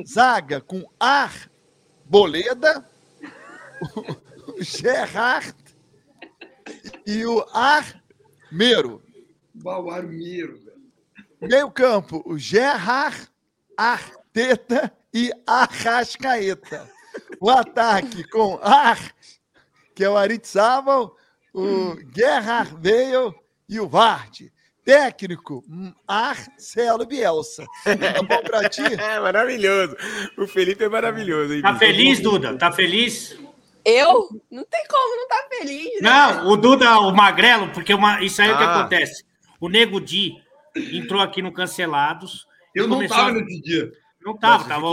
Zaga 0.06 0.60
com 0.60 0.84
Arboleda, 0.98 2.88
o 4.48 4.62
Gerard 4.62 5.54
e 7.06 7.24
o 7.24 7.44
Armeiro. 7.52 9.02
Bauarmeiro, 9.54 10.58
velho. 10.58 10.82
Meio 11.40 11.70
campo, 11.70 12.22
o 12.24 12.38
Gerard, 12.38 13.28
Arteta 13.76 14.92
e 15.12 15.30
Arrascaeta. 15.46 16.90
O 17.40 17.50
ataque 17.50 18.24
com 18.28 18.58
Ar, 18.62 19.14
que 19.94 20.04
é 20.04 20.08
o 20.08 20.16
Aritzábal, 20.16 21.16
o 21.52 21.96
Gerard 22.14 22.74
Bale 22.76 23.34
e 23.68 23.80
o 23.80 23.88
Vard. 23.88 24.52
Técnico, 24.84 25.62
Marcelo 26.08 27.06
Bielsa. 27.06 27.64
Tá 27.84 28.22
bom 28.22 28.42
pra 28.42 28.68
ti? 28.68 28.82
É 29.00 29.20
maravilhoso. 29.20 29.96
O 30.36 30.46
Felipe 30.46 30.84
é 30.84 30.88
maravilhoso. 30.88 31.52
hein, 31.54 31.62
Tá 31.62 31.74
feliz, 31.76 32.20
Duda? 32.20 32.56
Tá 32.58 32.72
feliz? 32.72 33.38
Eu? 33.84 34.28
Não 34.50 34.64
tem 34.64 34.84
como 34.88 35.16
não 35.16 35.28
tá 35.28 35.46
feliz, 35.50 36.00
né? 36.00 36.10
Não, 36.10 36.48
o 36.48 36.56
Duda, 36.56 36.98
o 37.00 37.12
Magrelo, 37.12 37.68
porque 37.70 37.92
uma, 37.94 38.22
isso 38.22 38.40
aí 38.42 38.48
é 38.48 38.54
o 38.54 38.56
que 38.58 38.62
Ah. 38.64 38.80
acontece. 38.80 39.24
O 39.60 39.68
Nego 39.68 40.00
Di 40.00 40.34
entrou 40.76 41.20
aqui 41.20 41.42
no 41.42 41.52
Cancelados. 41.52 42.46
Eu 42.74 42.86
não 42.88 43.06
tava 43.06 43.30
a- 43.30 43.32
nesse 43.32 43.60
dia. 43.60 43.90
Não 44.20 44.36
tava, 44.36 44.58
Mas 44.58 44.68
tava 44.68 44.86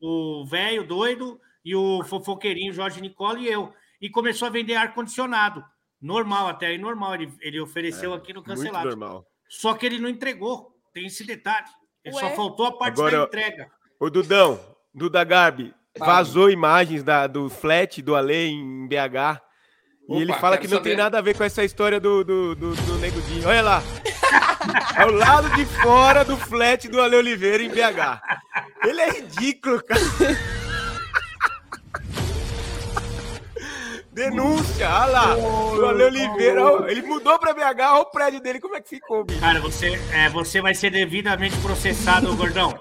o 0.00 0.44
velho 0.46 0.84
doido 0.86 1.38
e 1.64 1.74
o 1.76 2.02
fofoqueirinho 2.04 2.72
Jorge 2.72 3.00
Nicola 3.00 3.38
e 3.38 3.46
eu. 3.46 3.72
E 4.00 4.08
começou 4.10 4.48
a 4.48 4.50
vender 4.50 4.74
ar-condicionado. 4.74 5.62
Normal, 6.02 6.48
até 6.48 6.66
aí 6.66 6.78
normal. 6.78 7.14
Ele, 7.14 7.32
ele 7.40 7.60
ofereceu 7.60 8.12
aqui 8.12 8.32
no 8.32 8.40
É, 8.40 8.46
Muito 8.46 8.58
Cancelado. 8.58 8.88
normal. 8.88 9.24
Só 9.48 9.74
que 9.74 9.86
ele 9.86 9.98
não 9.98 10.08
entregou. 10.08 10.72
Tem 10.92 11.06
esse 11.06 11.24
detalhe. 11.24 11.66
Ele 12.04 12.14
só 12.16 12.30
faltou 12.30 12.66
a 12.66 12.72
parte 12.76 12.94
Agora- 12.94 13.18
da 13.18 13.24
entrega. 13.24 13.70
Ô, 14.00 14.10
Dudão, 14.10 14.58
Duda 14.92 15.22
Garbi, 15.22 15.72
vazou 15.96 16.50
imagens 16.50 17.02
da, 17.04 17.26
do 17.28 17.48
flat 17.48 18.02
do 18.02 18.16
Ale 18.16 18.34
em 18.48 18.88
BH. 18.88 19.40
E 20.08 20.12
Opa, 20.14 20.20
ele 20.20 20.32
fala 20.34 20.58
que 20.58 20.66
não 20.66 20.82
tem 20.82 20.92
saber. 20.92 21.02
nada 21.02 21.18
a 21.18 21.22
ver 21.22 21.36
com 21.36 21.44
essa 21.44 21.62
história 21.62 22.00
do, 22.00 22.24
do, 22.24 22.54
do, 22.56 22.74
do. 22.74 23.48
Olha 23.48 23.62
lá. 23.62 23.82
Ao 24.98 25.10
lado 25.10 25.50
de 25.54 25.64
fora 25.64 26.24
do 26.24 26.36
flat 26.36 26.88
do 26.88 27.00
Ale 27.00 27.16
Oliveira 27.16 27.62
em 27.62 27.68
BH. 27.68 28.20
Ele 28.84 29.00
é 29.00 29.10
ridículo, 29.10 29.82
cara. 29.84 30.00
Denúncia, 34.12 34.90
olha 34.90 35.06
lá. 35.06 35.36
O 35.36 35.86
Ale 35.86 36.04
Oliveira, 36.04 36.60
ele 36.90 37.00
mudou 37.00 37.38
pra 37.38 37.54
BH, 37.54 37.80
olha 37.80 38.00
o 38.00 38.04
prédio 38.04 38.42
dele, 38.42 38.60
como 38.60 38.76
é 38.76 38.80
que 38.82 38.90
ficou, 38.90 39.24
bicho. 39.24 39.40
Cara, 39.40 39.58
você, 39.58 39.98
é, 40.12 40.28
você 40.28 40.60
vai 40.60 40.74
ser 40.74 40.90
devidamente 40.90 41.56
processado, 41.60 42.36
gordão. 42.36 42.78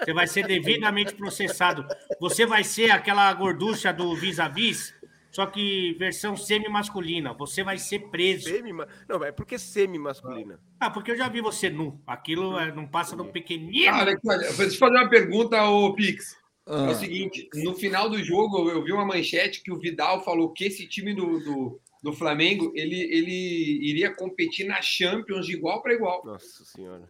Você 0.00 0.12
vai 0.12 0.26
ser 0.26 0.44
devidamente 0.44 1.14
processado. 1.14 1.86
Você 2.20 2.44
vai 2.44 2.64
ser 2.64 2.90
aquela 2.90 3.32
gorducha 3.32 3.92
do 3.92 4.16
vis-a-vis, 4.16 4.92
só 5.30 5.46
que 5.46 5.94
versão 6.00 6.36
semi-masculina. 6.36 7.32
Você 7.34 7.62
vai 7.62 7.78
ser 7.78 8.00
preso. 8.10 8.48
Semi, 8.48 8.72
não, 9.08 9.24
é 9.24 9.30
porque 9.30 9.60
semi-masculina. 9.60 10.58
Ah, 10.80 10.90
porque 10.90 11.12
eu 11.12 11.16
já 11.16 11.28
vi 11.28 11.40
você 11.40 11.70
nu. 11.70 12.02
Aquilo 12.04 12.58
é, 12.58 12.72
não 12.72 12.88
passa 12.88 13.14
do 13.14 13.26
pequenino. 13.26 13.84
Cara, 13.84 14.16
deixa 14.16 14.74
eu 14.74 14.78
fazer 14.78 14.96
uma 14.96 15.08
pergunta 15.08 15.56
ao 15.56 15.94
Pix. 15.94 16.41
Ah. 16.66 16.86
É 16.88 16.92
o 16.92 16.94
seguinte, 16.94 17.48
no 17.54 17.74
final 17.74 18.08
do 18.08 18.22
jogo 18.22 18.70
eu 18.70 18.84
vi 18.84 18.92
uma 18.92 19.04
manchete 19.04 19.62
que 19.62 19.72
o 19.72 19.78
Vidal 19.78 20.24
falou 20.24 20.52
que 20.52 20.66
esse 20.66 20.86
time 20.86 21.12
do, 21.12 21.40
do, 21.40 21.80
do 22.02 22.12
Flamengo 22.12 22.72
ele, 22.74 23.00
ele 23.00 23.90
iria 23.90 24.14
competir 24.14 24.66
na 24.66 24.80
Champions 24.80 25.46
de 25.46 25.54
igual 25.54 25.82
para 25.82 25.94
igual. 25.94 26.22
Nossa 26.24 26.64
senhora. 26.64 27.02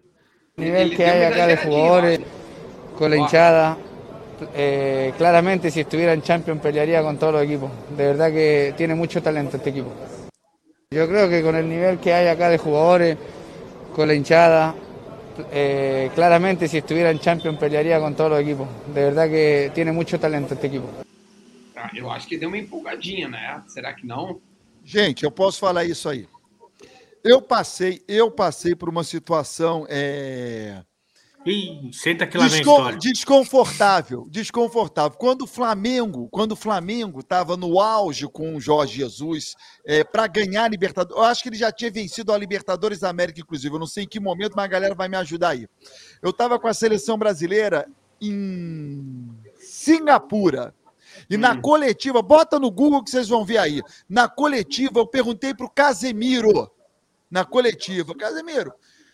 O 0.57 0.61
nível 0.61 0.91
que 0.97 1.03
hay 1.05 1.25
acá 1.25 1.47
de 1.47 1.57
jugadores 1.57 2.21
con 2.99 3.11
la 3.11 3.17
hinchada, 3.17 3.79
eh, 4.55 5.13
claramente 5.17 5.71
si 5.71 5.81
estuviera 5.81 6.13
en 6.13 6.23
Champions 6.23 6.61
pelearía 6.61 7.03
con 7.03 7.19
todos 7.19 7.35
los 7.35 7.43
equipos. 7.43 7.71
De 7.97 8.07
verdad 8.07 8.31
que 8.31 8.75
tiene 8.77 8.95
mucho 8.95 9.23
talento 9.23 9.57
este 9.57 9.71
equipo. 9.71 9.93
Yo 10.91 11.09
creo 11.09 11.29
que 11.29 11.43
con 11.43 11.57
el 11.57 11.69
nivel 11.69 11.99
que 11.99 12.13
hay 12.13 12.29
acá 12.29 12.51
de 12.51 12.59
jugadores, 12.59 13.17
con 13.95 14.09
la 14.09 14.15
hinchada, 14.15 14.75
eh, 15.51 16.11
claramente 16.15 16.69
si 16.69 16.79
estuviera 16.79 17.11
en 17.11 17.19
Champions 17.19 17.59
pelearía 17.59 17.99
con 18.01 18.15
todos 18.15 18.31
los 18.31 18.41
equipos. 18.41 18.69
De 18.95 19.03
verdad 19.03 19.29
que 19.29 19.71
tiene 19.75 19.93
mucho 19.93 20.19
talento 20.19 20.55
este 20.55 20.67
equipo. 20.67 20.89
Ah, 21.77 21.91
eu 21.95 22.11
acho 22.11 22.29
que 22.29 22.39
deu 22.39 22.49
uma 22.49 22.59
empolgadinha, 22.59 23.29
né? 23.29 23.63
Será 23.67 23.93
que 23.93 24.07
não? 24.07 24.41
Gente, 24.85 25.25
eu 25.25 25.31
posso 25.31 25.59
falar 25.59 25.85
isso 25.85 26.09
aí. 26.09 26.29
Eu 27.25 27.41
passei, 27.41 28.03
eu 28.09 28.31
passei 28.31 28.75
por 28.75 28.89
uma 28.89 29.05
situação 29.05 29.87
é... 29.89 30.83
Ih, 31.45 31.91
senta 31.93 32.25
que 32.27 32.39
lá 32.39 32.47
Descon 32.47 32.97
desconfortável, 32.97 34.27
desconfortável. 34.31 35.19
Quando 35.19 35.43
o 35.43 35.47
Flamengo, 35.47 36.29
quando 36.31 36.53
o 36.53 36.57
Flamengo 36.57 37.21
estava 37.21 37.57
no 37.57 37.81
auge 37.81 38.29
com 38.29 38.55
o 38.55 38.61
Jorge 38.61 38.99
Jesus 38.99 39.55
é, 39.85 40.05
para 40.05 40.29
ganhar 40.29 40.65
a 40.65 40.69
Libertadores, 40.69 41.17
eu 41.21 41.25
acho 41.25 41.43
que 41.43 41.49
ele 41.49 41.57
já 41.57 41.73
tinha 41.73 41.91
vencido 41.91 42.33
a 42.33 42.39
Libertadores 42.39 43.01
da 43.01 43.09
América, 43.09 43.41
inclusive. 43.41 43.75
Eu 43.75 43.81
não 43.81 43.87
sei 43.87 44.05
em 44.05 44.09
que 44.09 44.21
momento, 44.21 44.55
mas 44.55 44.65
a 44.65 44.69
galera 44.69 44.95
vai 44.95 45.09
me 45.09 45.17
ajudar 45.17 45.51
aí. 45.51 45.67
Eu 46.23 46.31
estava 46.31 46.59
com 46.61 46.69
a 46.69 46.75
seleção 46.75 47.19
brasileira 47.19 47.89
em 48.21 49.31
Singapura. 49.59 50.73
E 51.29 51.37
hum. 51.37 51.41
na 51.41 51.61
coletiva, 51.61 52.23
bota 52.23 52.59
no 52.61 52.71
Google 52.71 53.03
que 53.03 53.11
vocês 53.11 53.29
vão 53.29 53.45
ver 53.45 53.59
aí. 53.59 53.83
Na 54.09 54.29
coletiva, 54.29 55.01
eu 55.01 55.07
perguntei 55.07 55.53
para 55.53 55.67
o 55.67 55.71
Casemiro, 55.71 56.71
na 57.29 57.45
coletiva, 57.45 58.15
Casemiro, 58.15 58.73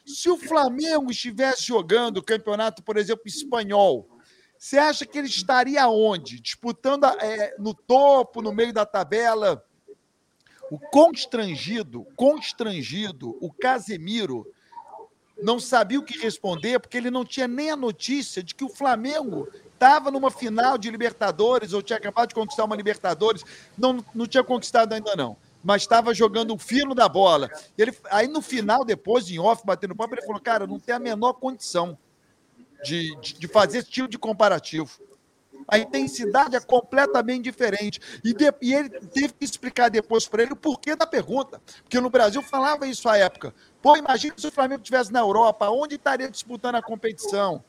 se 0.08 0.30
o 0.30 0.38
Flamengo 0.38 1.10
estivesse 1.10 1.66
jogando 1.66 2.18
o 2.18 2.22
campeonato, 2.22 2.82
por 2.82 2.96
exemplo, 2.96 3.24
espanhol, 3.26 4.08
você 4.58 4.78
acha 4.78 5.04
que 5.04 5.18
ele 5.18 5.28
estaria 5.28 5.86
onde? 5.88 6.40
Disputando 6.40 7.04
é, 7.04 7.54
no 7.58 7.74
topo, 7.74 8.40
no 8.40 8.52
meio 8.52 8.72
da 8.72 8.86
tabela? 8.86 9.62
O 10.70 10.78
constrangido, 10.78 12.06
constrangido, 12.16 13.36
o 13.40 13.52
Casemiro 13.52 14.46
não 15.40 15.60
sabia 15.60 16.00
o 16.00 16.04
que 16.04 16.18
responder, 16.18 16.80
porque 16.80 16.96
ele 16.96 17.10
não 17.10 17.24
tinha 17.24 17.46
nem 17.46 17.70
a 17.70 17.76
notícia 17.76 18.42
de 18.42 18.54
que 18.54 18.64
o 18.64 18.68
Flamengo 18.68 19.48
estava 19.72 20.10
numa 20.10 20.30
final 20.30 20.76
de 20.76 20.90
Libertadores, 20.90 21.72
ou 21.72 21.80
tinha 21.80 21.96
acabado 21.96 22.30
de 22.30 22.34
conquistar 22.34 22.64
uma 22.64 22.74
Libertadores, 22.74 23.44
não, 23.76 24.04
não 24.14 24.26
tinha 24.26 24.42
conquistado 24.42 24.94
ainda 24.94 25.14
não 25.14 25.36
mas 25.62 25.82
estava 25.82 26.14
jogando 26.14 26.54
o 26.54 26.58
fino 26.58 26.94
da 26.94 27.08
bola. 27.08 27.50
Ele, 27.76 27.96
aí 28.10 28.28
no 28.28 28.40
final, 28.40 28.84
depois, 28.84 29.28
em 29.30 29.38
off, 29.38 29.64
batendo 29.64 29.94
papo, 29.94 30.14
ele 30.14 30.26
falou: 30.26 30.40
cara, 30.40 30.66
não 30.66 30.78
tem 30.78 30.94
a 30.94 30.98
menor 30.98 31.34
condição 31.34 31.98
de, 32.84 33.14
de, 33.20 33.34
de 33.34 33.48
fazer 33.48 33.78
esse 33.78 33.90
tipo 33.90 34.08
de 34.08 34.18
comparativo. 34.18 35.00
A 35.66 35.78
intensidade 35.78 36.56
é 36.56 36.60
completamente 36.60 37.42
diferente. 37.42 38.00
E, 38.24 38.32
de, 38.32 38.44
e 38.62 38.74
ele 38.74 38.88
teve 38.88 39.34
que 39.34 39.44
explicar 39.44 39.90
depois 39.90 40.26
para 40.26 40.42
ele 40.42 40.52
o 40.52 40.56
porquê 40.56 40.94
da 40.94 41.06
pergunta. 41.06 41.60
Porque 41.82 42.00
no 42.00 42.08
Brasil 42.08 42.40
falava 42.42 42.86
isso 42.86 43.08
à 43.08 43.18
época. 43.18 43.54
Pô, 43.82 43.96
imagina 43.96 44.34
se 44.36 44.46
o 44.46 44.52
Flamengo 44.52 44.80
estivesse 44.80 45.12
na 45.12 45.20
Europa, 45.20 45.68
onde 45.68 45.96
estaria 45.96 46.30
disputando 46.30 46.76
a 46.76 46.82
competição? 46.82 47.62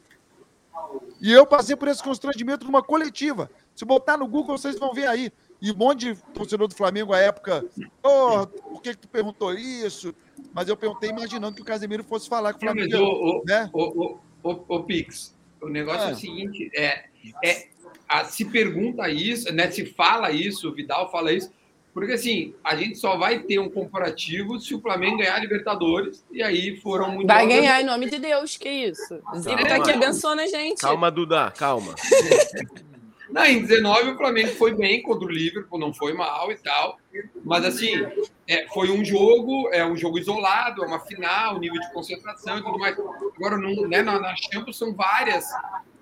E 1.19 1.31
eu 1.31 1.45
passei 1.45 1.75
por 1.75 1.87
esse 1.87 2.01
constrangimento 2.01 2.65
numa 2.65 2.81
coletiva. 2.81 3.49
Se 3.75 3.83
botar 3.83 4.17
no 4.17 4.27
Google, 4.27 4.57
vocês 4.57 4.77
vão 4.79 4.93
ver 4.93 5.07
aí. 5.07 5.31
E 5.61 5.71
um 5.71 5.75
monte 5.75 6.13
de 6.13 6.21
torcedor 6.33 6.67
do 6.67 6.75
Flamengo 6.75 7.13
à 7.13 7.19
época, 7.19 7.65
oh, 8.01 8.47
por 8.47 8.81
que, 8.81 8.91
que 8.91 8.99
tu 8.99 9.07
perguntou 9.07 9.53
isso? 9.53 10.15
Mas 10.53 10.69
eu 10.69 10.77
perguntei 10.77 11.09
imaginando 11.09 11.55
que 11.55 11.61
o 11.61 11.65
Casemiro 11.65 12.03
fosse 12.03 12.29
falar 12.29 12.53
com 12.53 12.59
o 12.59 12.61
Flamengo. 12.61 12.91
Não, 12.91 13.03
o, 13.03 13.43
né? 13.45 13.69
o, 13.73 13.81
o, 13.81 14.19
o, 14.41 14.65
o, 14.67 14.83
Pix, 14.83 15.35
o 15.61 15.67
negócio 15.67 16.07
é, 16.07 16.09
é 16.09 16.13
o 16.13 16.15
seguinte: 16.15 16.71
é, 16.73 17.05
é, 17.43 17.67
a, 18.07 18.23
se 18.23 18.45
pergunta 18.45 19.09
isso, 19.09 19.53
né, 19.53 19.69
se 19.69 19.85
fala 19.85 20.31
isso, 20.31 20.69
o 20.69 20.73
Vidal 20.73 21.11
fala 21.11 21.33
isso, 21.33 21.51
porque 21.93 22.13
assim, 22.13 22.53
a 22.63 22.75
gente 22.75 22.97
só 22.97 23.17
vai 23.17 23.39
ter 23.39 23.59
um 23.59 23.69
comparativo 23.69 24.59
se 24.59 24.73
o 24.73 24.79
Flamengo 24.79 25.17
ganhar 25.17 25.35
a 25.35 25.39
Libertadores, 25.39 26.23
e 26.31 26.41
aí 26.41 26.77
foram 26.77 27.11
muito. 27.11 27.27
Vai 27.27 27.45
ganhar 27.45 27.81
em 27.81 27.85
nome 27.85 28.09
de 28.09 28.17
Deus, 28.17 28.55
que 28.55 28.69
isso. 28.69 29.21
Zico 29.37 29.67
tá 29.67 29.75
aqui 29.75 29.91
abençoando 29.91 30.41
a 30.41 30.47
gente. 30.47 30.79
Calma, 30.79 31.11
Duda, 31.11 31.51
calma. 31.51 31.93
Não, 33.31 33.45
em 33.45 33.61
19 33.61 34.11
o 34.11 34.17
Flamengo 34.17 34.55
foi 34.55 34.73
bem 34.73 35.01
contra 35.03 35.25
o 35.25 35.31
Liverpool, 35.31 35.79
não 35.79 35.93
foi 35.93 36.13
mal 36.13 36.51
e 36.51 36.57
tal. 36.57 36.97
Mas 37.43 37.63
assim, 37.65 38.05
é, 38.47 38.67
foi 38.73 38.89
um 38.89 39.05
jogo, 39.05 39.69
é 39.71 39.85
um 39.85 39.95
jogo 39.95 40.17
isolado, 40.17 40.83
é 40.83 40.87
uma 40.87 40.99
final, 40.99 41.59
nível 41.59 41.79
de 41.79 41.91
concentração 41.91 42.57
e 42.57 42.63
tudo 42.63 42.79
mais. 42.79 42.97
Agora, 43.35 43.57
no, 43.57 43.87
né, 43.87 44.01
na, 44.01 44.19
na 44.19 44.35
Champions 44.35 44.77
são 44.77 44.93
várias, 44.93 45.45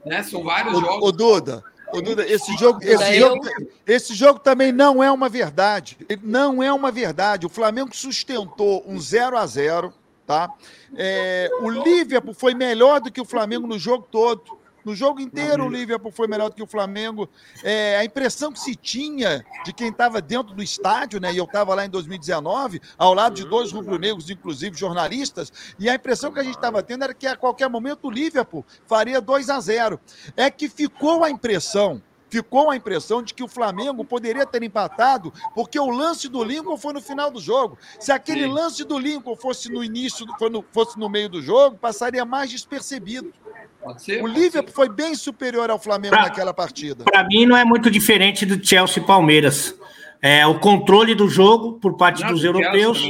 né? 0.06 0.24
São 0.24 0.44
vários 0.44 0.74
o, 0.74 0.80
jogos. 0.80 1.10
O 1.10 1.12
Duda, 1.12 1.64
o 1.94 2.02
Duda, 2.02 2.26
esse 2.28 2.56
jogo, 2.58 2.80
esse, 2.82 3.20
jogo, 3.20 3.42
esse 3.86 4.14
jogo 4.14 4.40
também 4.40 4.72
não 4.72 5.04
é 5.04 5.12
uma 5.12 5.28
verdade. 5.28 5.98
Não 6.24 6.64
é 6.64 6.72
uma 6.72 6.92
verdade. 6.92 7.46
O 7.46 7.50
Flamengo 7.50 7.96
sustentou 7.96 8.84
um 8.88 9.00
0 9.00 9.38
a 9.38 9.46
0 9.46 9.94
tá? 10.26 10.54
É, 10.96 11.50
o 11.62 11.70
Liverpool 11.70 12.34
foi 12.34 12.54
melhor 12.54 13.00
do 13.00 13.10
que 13.10 13.22
o 13.22 13.26
Flamengo 13.26 13.66
no 13.66 13.80
jogo 13.80 14.06
todo. 14.12 14.58
No 14.88 14.96
jogo 14.96 15.20
inteiro, 15.20 15.66
o 15.66 15.70
Liverpool 15.70 16.14
foi 16.14 16.30
melhor 16.30 16.48
do 16.48 16.56
que 16.56 16.64
o 16.64 16.66
Flamengo. 16.66 17.30
É, 17.62 17.98
a 17.98 18.06
impressão 18.06 18.54
que 18.54 18.60
se 18.62 18.74
tinha 18.74 19.46
de 19.66 19.74
quem 19.74 19.90
estava 19.90 20.22
dentro 20.22 20.56
do 20.56 20.64
estádio, 20.64 21.20
né? 21.20 21.34
E 21.34 21.38
eu 21.38 21.44
estava 21.44 21.76
lá 21.76 21.86
em 21.86 21.90
2019, 21.90 22.80
ao 22.98 23.14
lado 23.14 23.36
de 23.36 23.44
dois 23.44 23.70
rubro-negros, 23.70 24.30
inclusive 24.30 24.78
jornalistas, 24.78 25.52
e 25.78 25.90
a 25.90 25.96
impressão 25.96 26.32
que 26.32 26.40
a 26.40 26.44
gente 26.44 26.56
estava 26.56 26.82
tendo 26.82 27.04
era 27.04 27.14
que 27.14 27.28
a 27.28 27.36
qualquer 27.36 27.70
momento 27.70 28.08
o 28.08 28.10
Liverpool 28.10 28.66
faria 28.86 29.20
2 29.20 29.50
a 29.50 29.60
0. 29.60 30.00
É 30.38 30.50
que 30.50 30.70
ficou 30.70 31.22
a 31.22 31.30
impressão 31.30 32.02
ficou 32.30 32.70
a 32.70 32.76
impressão 32.76 33.24
de 33.24 33.34
que 33.34 33.42
o 33.42 33.48
Flamengo 33.48 34.04
poderia 34.04 34.46
ter 34.46 34.62
empatado, 34.62 35.34
porque 35.56 35.80
o 35.80 35.90
lance 35.90 36.28
do 36.28 36.44
Lincoln 36.44 36.78
foi 36.78 36.92
no 36.92 37.02
final 37.02 37.32
do 37.32 37.40
jogo. 37.40 37.78
Se 38.02 38.12
aquele 38.12 38.44
Sim. 38.44 38.52
lance 38.52 38.84
do 38.84 39.00
Lincoln 39.00 39.36
fosse 39.38 39.72
no 39.72 39.82
início, 39.82 40.26
fosse 40.74 41.00
no 41.00 41.08
meio 41.08 41.30
do 41.30 41.42
jogo, 41.42 41.78
passaria 41.78 42.26
mais 42.26 42.52
despercebido. 42.52 43.34
Ser, 43.98 44.24
o 44.24 44.28
Liverpool 44.28 44.74
foi 44.74 44.90
bem 44.90 45.16
superior 45.16 45.70
ao 45.70 45.80
Flamengo 45.80 46.16
pra, 46.16 46.24
naquela 46.24 46.54
partida. 46.54 47.04
Para 47.04 47.24
mim, 47.26 47.46
não 47.46 47.56
é 47.56 47.64
muito 47.64 47.90
diferente 47.90 48.46
do 48.46 48.64
Chelsea 48.66 49.04
Palmeiras. 49.04 49.78
É 50.22 50.46
o 50.46 50.60
controle 50.60 51.14
do 51.14 51.28
jogo 51.30 51.80
por 51.80 51.96
parte 51.96 52.24
não, 52.24 52.32
dos 52.32 52.44
europeus. 52.44 53.08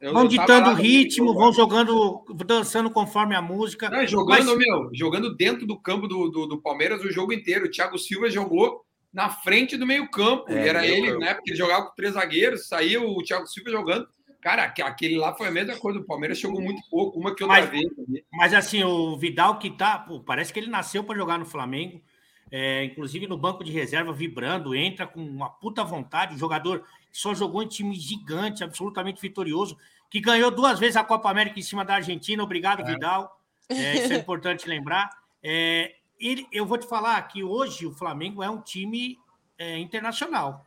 É. 0.00 0.12
vão 0.12 0.28
ditando 0.28 0.70
o 0.70 0.74
ritmo, 0.74 1.32
vão 1.32 1.52
jogando, 1.52 2.22
dançando 2.46 2.90
conforme 2.90 3.34
a 3.34 3.40
música. 3.40 3.88
Não, 3.88 4.06
jogando, 4.06 4.46
mas... 4.46 4.58
meu, 4.58 4.90
jogando 4.92 5.34
dentro 5.34 5.66
do 5.66 5.78
campo 5.78 6.06
do, 6.06 6.28
do, 6.28 6.46
do, 6.46 6.60
Palmeiras 6.60 7.02
o 7.02 7.10
jogo 7.10 7.32
inteiro. 7.32 7.66
O 7.66 7.70
Thiago 7.70 7.98
Silva 7.98 8.28
jogou 8.28 8.82
na 9.12 9.30
frente 9.30 9.76
do 9.76 9.86
meio-campo. 9.86 10.52
É, 10.52 10.68
era 10.68 10.86
ele, 10.86 11.16
né? 11.18 11.34
Porque 11.34 11.52
ele 11.52 11.58
jogava 11.58 11.86
com 11.86 11.94
três 11.94 12.14
zagueiros, 12.14 12.68
saiu 12.68 13.08
o 13.08 13.22
Thiago 13.22 13.46
Silva 13.46 13.70
jogando. 13.70 14.06
Cara, 14.44 14.64
aquele 14.64 15.16
lá 15.16 15.32
foi 15.32 15.48
a 15.48 15.50
mesma 15.50 15.74
coisa. 15.78 15.98
O 15.98 16.04
Palmeiras 16.04 16.38
jogou 16.38 16.60
muito 16.60 16.82
pouco, 16.90 17.18
uma 17.18 17.34
que 17.34 17.42
outra 17.42 17.62
mas, 17.62 17.70
vez. 17.70 17.86
Mas 18.30 18.52
assim, 18.52 18.84
o 18.84 19.16
Vidal 19.16 19.58
que 19.58 19.70
tá, 19.70 19.98
pô, 19.98 20.20
parece 20.20 20.52
que 20.52 20.60
ele 20.60 20.68
nasceu 20.68 21.02
para 21.02 21.16
jogar 21.16 21.38
no 21.38 21.46
Flamengo. 21.46 21.98
É, 22.50 22.84
inclusive 22.84 23.26
no 23.26 23.38
banco 23.38 23.64
de 23.64 23.72
reserva, 23.72 24.12
vibrando, 24.12 24.74
entra 24.74 25.06
com 25.06 25.18
uma 25.18 25.48
puta 25.48 25.82
vontade. 25.82 26.34
O 26.34 26.38
jogador 26.38 26.84
só 27.10 27.34
jogou 27.34 27.62
em 27.62 27.68
time 27.68 27.94
gigante, 27.94 28.62
absolutamente 28.62 29.18
vitorioso, 29.18 29.78
que 30.10 30.20
ganhou 30.20 30.50
duas 30.50 30.78
vezes 30.78 30.96
a 30.96 31.02
Copa 31.02 31.30
América 31.30 31.58
em 31.58 31.62
cima 31.62 31.82
da 31.82 31.94
Argentina. 31.94 32.42
Obrigado, 32.42 32.82
é. 32.82 32.84
Vidal. 32.84 33.40
É, 33.66 33.94
isso 33.96 34.12
é 34.12 34.16
importante 34.16 34.68
lembrar. 34.68 35.08
É, 35.42 35.94
ele, 36.20 36.46
eu 36.52 36.66
vou 36.66 36.76
te 36.76 36.86
falar 36.86 37.20
que 37.28 37.42
hoje 37.42 37.86
o 37.86 37.94
Flamengo 37.94 38.42
é 38.42 38.50
um 38.50 38.60
time 38.60 39.16
é, 39.56 39.78
internacional. 39.78 40.66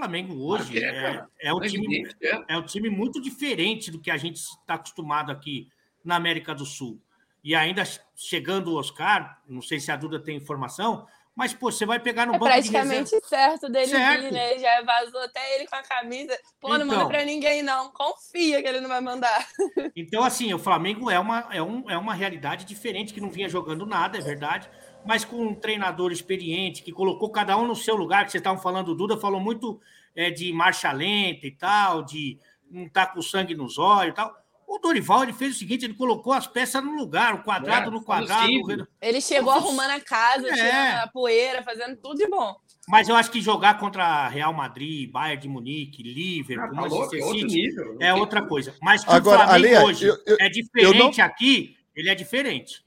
Flamengo 0.00 0.34
hoje 0.46 0.78
é, 0.84 0.88
é, 0.88 1.24
é, 1.48 1.54
um 1.54 1.60
time, 1.60 2.06
é. 2.22 2.44
é 2.48 2.58
um 2.58 2.62
time 2.62 2.90
muito 2.90 3.18
diferente 3.20 3.90
do 3.90 3.98
que 3.98 4.10
a 4.10 4.18
gente 4.18 4.36
está 4.36 4.74
acostumado 4.74 5.32
aqui 5.32 5.70
na 6.04 6.16
América 6.16 6.54
do 6.54 6.66
Sul. 6.66 7.00
E 7.42 7.54
ainda 7.54 7.82
chegando 8.14 8.72
o 8.72 8.76
Oscar, 8.78 9.40
não 9.48 9.62
sei 9.62 9.80
se 9.80 9.90
a 9.90 9.96
Duda 9.96 10.20
tem 10.20 10.36
informação, 10.36 11.06
Mas, 11.38 11.52
pô, 11.52 11.70
você 11.70 11.84
vai 11.84 12.00
pegar 12.00 12.24
no 12.24 12.34
É 12.34 12.38
banco 12.38 12.50
praticamente 12.50 13.10
de 13.10 13.16
reserva. 13.16 13.28
certo 13.28 13.68
dele 13.70 13.86
Certo. 13.88 14.22
vir, 14.22 14.32
né? 14.32 14.58
Já 14.58 14.82
vazou 14.82 15.20
até 15.20 15.54
ele 15.56 15.66
com 15.66 15.76
a 15.76 15.82
camisa. 15.82 16.34
Pô, 16.58 16.68
não 16.78 16.86
manda 16.86 16.94
Então. 16.94 17.08
pra 17.08 17.24
ninguém, 17.26 17.62
não. 17.62 17.90
Confia 17.90 18.62
que 18.62 18.66
ele 18.66 18.80
não 18.80 18.88
vai 18.88 19.02
mandar. 19.02 19.46
Então, 19.94 20.24
assim, 20.24 20.54
o 20.54 20.58
Flamengo 20.58 21.10
é 21.10 21.18
uma, 21.18 21.46
é, 21.52 21.60
um, 21.62 21.90
é 21.90 21.98
uma 21.98 22.14
realidade 22.14 22.64
diferente, 22.64 23.12
que 23.12 23.20
não 23.20 23.30
vinha 23.30 23.50
jogando 23.50 23.84
nada, 23.84 24.16
é 24.16 24.20
verdade, 24.22 24.70
mas 25.06 25.24
com 25.24 25.36
um 25.46 25.54
treinador 25.54 26.12
experiente, 26.12 26.82
que 26.82 26.92
colocou 26.92 27.30
cada 27.30 27.56
um 27.56 27.66
no 27.66 27.76
seu 27.76 27.94
lugar, 27.96 28.24
que 28.24 28.32
vocês 28.32 28.40
estavam 28.40 28.60
falando, 28.60 28.88
o 28.88 28.94
Duda 28.94 29.16
falou 29.16 29.40
muito 29.40 29.80
é, 30.14 30.30
de 30.30 30.52
marcha 30.52 30.90
lenta 30.92 31.46
e 31.46 31.50
tal, 31.50 32.02
de 32.02 32.38
não 32.70 32.84
estar 32.86 33.06
com 33.06 33.22
sangue 33.22 33.54
nos 33.54 33.78
olhos 33.78 34.12
e 34.12 34.16
tal. 34.16 34.34
O 34.66 34.78
Dorival 34.80 35.22
ele 35.22 35.32
fez 35.32 35.54
o 35.54 35.58
seguinte: 35.58 35.84
ele 35.84 35.94
colocou 35.94 36.32
as 36.32 36.46
peças 36.48 36.82
no 36.82 36.90
lugar, 36.96 37.34
o 37.34 37.42
quadrado 37.44 37.88
É, 37.88 37.90
no 37.92 38.02
quadrado. 38.02 38.40
possível. 38.42 38.64
o 38.64 38.66
redo- 38.68 38.88
Ele 39.00 39.20
chegou 39.20 39.54
Nossa. 39.54 39.66
arrumando 39.66 39.90
a 39.90 40.00
casa, 40.00 40.48
É. 40.48 40.54
tirando 40.54 41.04
a 41.04 41.06
poeira, 41.06 41.62
fazendo 41.62 41.96
tudo 41.96 42.16
de 42.16 42.26
bom. 42.28 42.56
Mas 42.88 43.08
eu 43.08 43.14
acho 43.16 43.30
que 43.30 43.40
jogar 43.40 43.78
contra 43.78 44.26
Real 44.28 44.52
Madrid, 44.52 45.10
Bayern 45.10 45.40
de 45.42 45.48
Munique, 45.48 46.02
Liverpool, 46.02 46.64
Ah, 46.64 46.74
tá 46.74 46.80
louco, 46.80 46.96
Manchester 46.96 47.20
é 47.20 47.24
outro 47.24 47.50
City, 47.50 47.96
é 48.00 48.14
outra 48.14 48.42
coisa. 48.42 48.74
Mas 48.82 49.04
que 49.04 49.10
Agora, 49.12 49.44
o 49.44 49.46
Flamengo 49.48 49.86
hoje 49.86 50.06
eu- 50.06 50.16
eu- 50.26 50.36
é 50.40 50.48
diferente 50.48 51.20
aqui, 51.20 51.76
ele 51.94 52.08
é 52.10 52.14
diferente. 52.14 52.84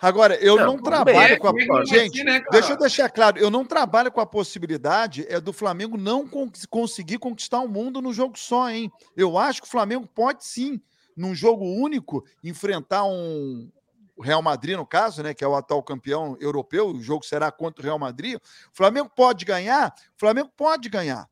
Agora, 0.00 0.34
eu 0.36 0.56
Não, 0.56 0.66
não, 0.66 0.78
trabalho 0.82 1.28
bem, 1.28 1.38
com 1.38 1.48
a. 1.48 1.82
é 1.82 1.84
Gente, 1.86 2.18
ser, 2.18 2.24
né, 2.24 2.42
deixa 2.50 2.72
eu 2.72 2.78
deixar 2.78 3.10
claro, 3.10 3.38
eu 3.38 3.50
não 3.50 3.64
trabalho 3.64 4.10
com 4.10 4.20
a 4.20 4.26
possibilidade 4.26 5.26
é 5.28 5.38
do 5.40 5.52
Flamengo 5.52 5.96
não 5.98 6.26
con- 6.26 6.50
conseguir 6.70 7.18
conquistar 7.18 7.60
o 7.60 7.68
mundo 7.68 8.00
no 8.00 8.12
jogo 8.12 8.38
só, 8.38 8.70
hein? 8.70 8.90
Eu 9.16 9.36
acho 9.36 9.60
que 9.60 9.68
o 9.68 9.70
Flamengo 9.70 10.06
pode 10.06 10.44
sim, 10.44 10.80
num 11.16 11.34
jogo 11.34 11.64
único, 11.64 12.24
enfrentar 12.42 13.04
um. 13.04 13.70
O 14.16 14.22
Real 14.22 14.42
Madrid, 14.42 14.76
no 14.76 14.84
caso, 14.84 15.22
né, 15.22 15.32
que 15.32 15.42
é 15.42 15.48
o 15.48 15.54
atual 15.56 15.82
campeão 15.82 16.36
europeu, 16.40 16.88
o 16.88 17.02
jogo 17.02 17.24
será 17.24 17.50
contra 17.50 17.80
o 17.82 17.84
Real 17.86 17.98
Madrid. 17.98 18.36
O 18.36 18.40
Flamengo 18.72 19.10
pode 19.16 19.46
ganhar? 19.46 19.94
O 20.14 20.18
Flamengo 20.20 20.50
pode 20.54 20.90
ganhar. 20.90 21.26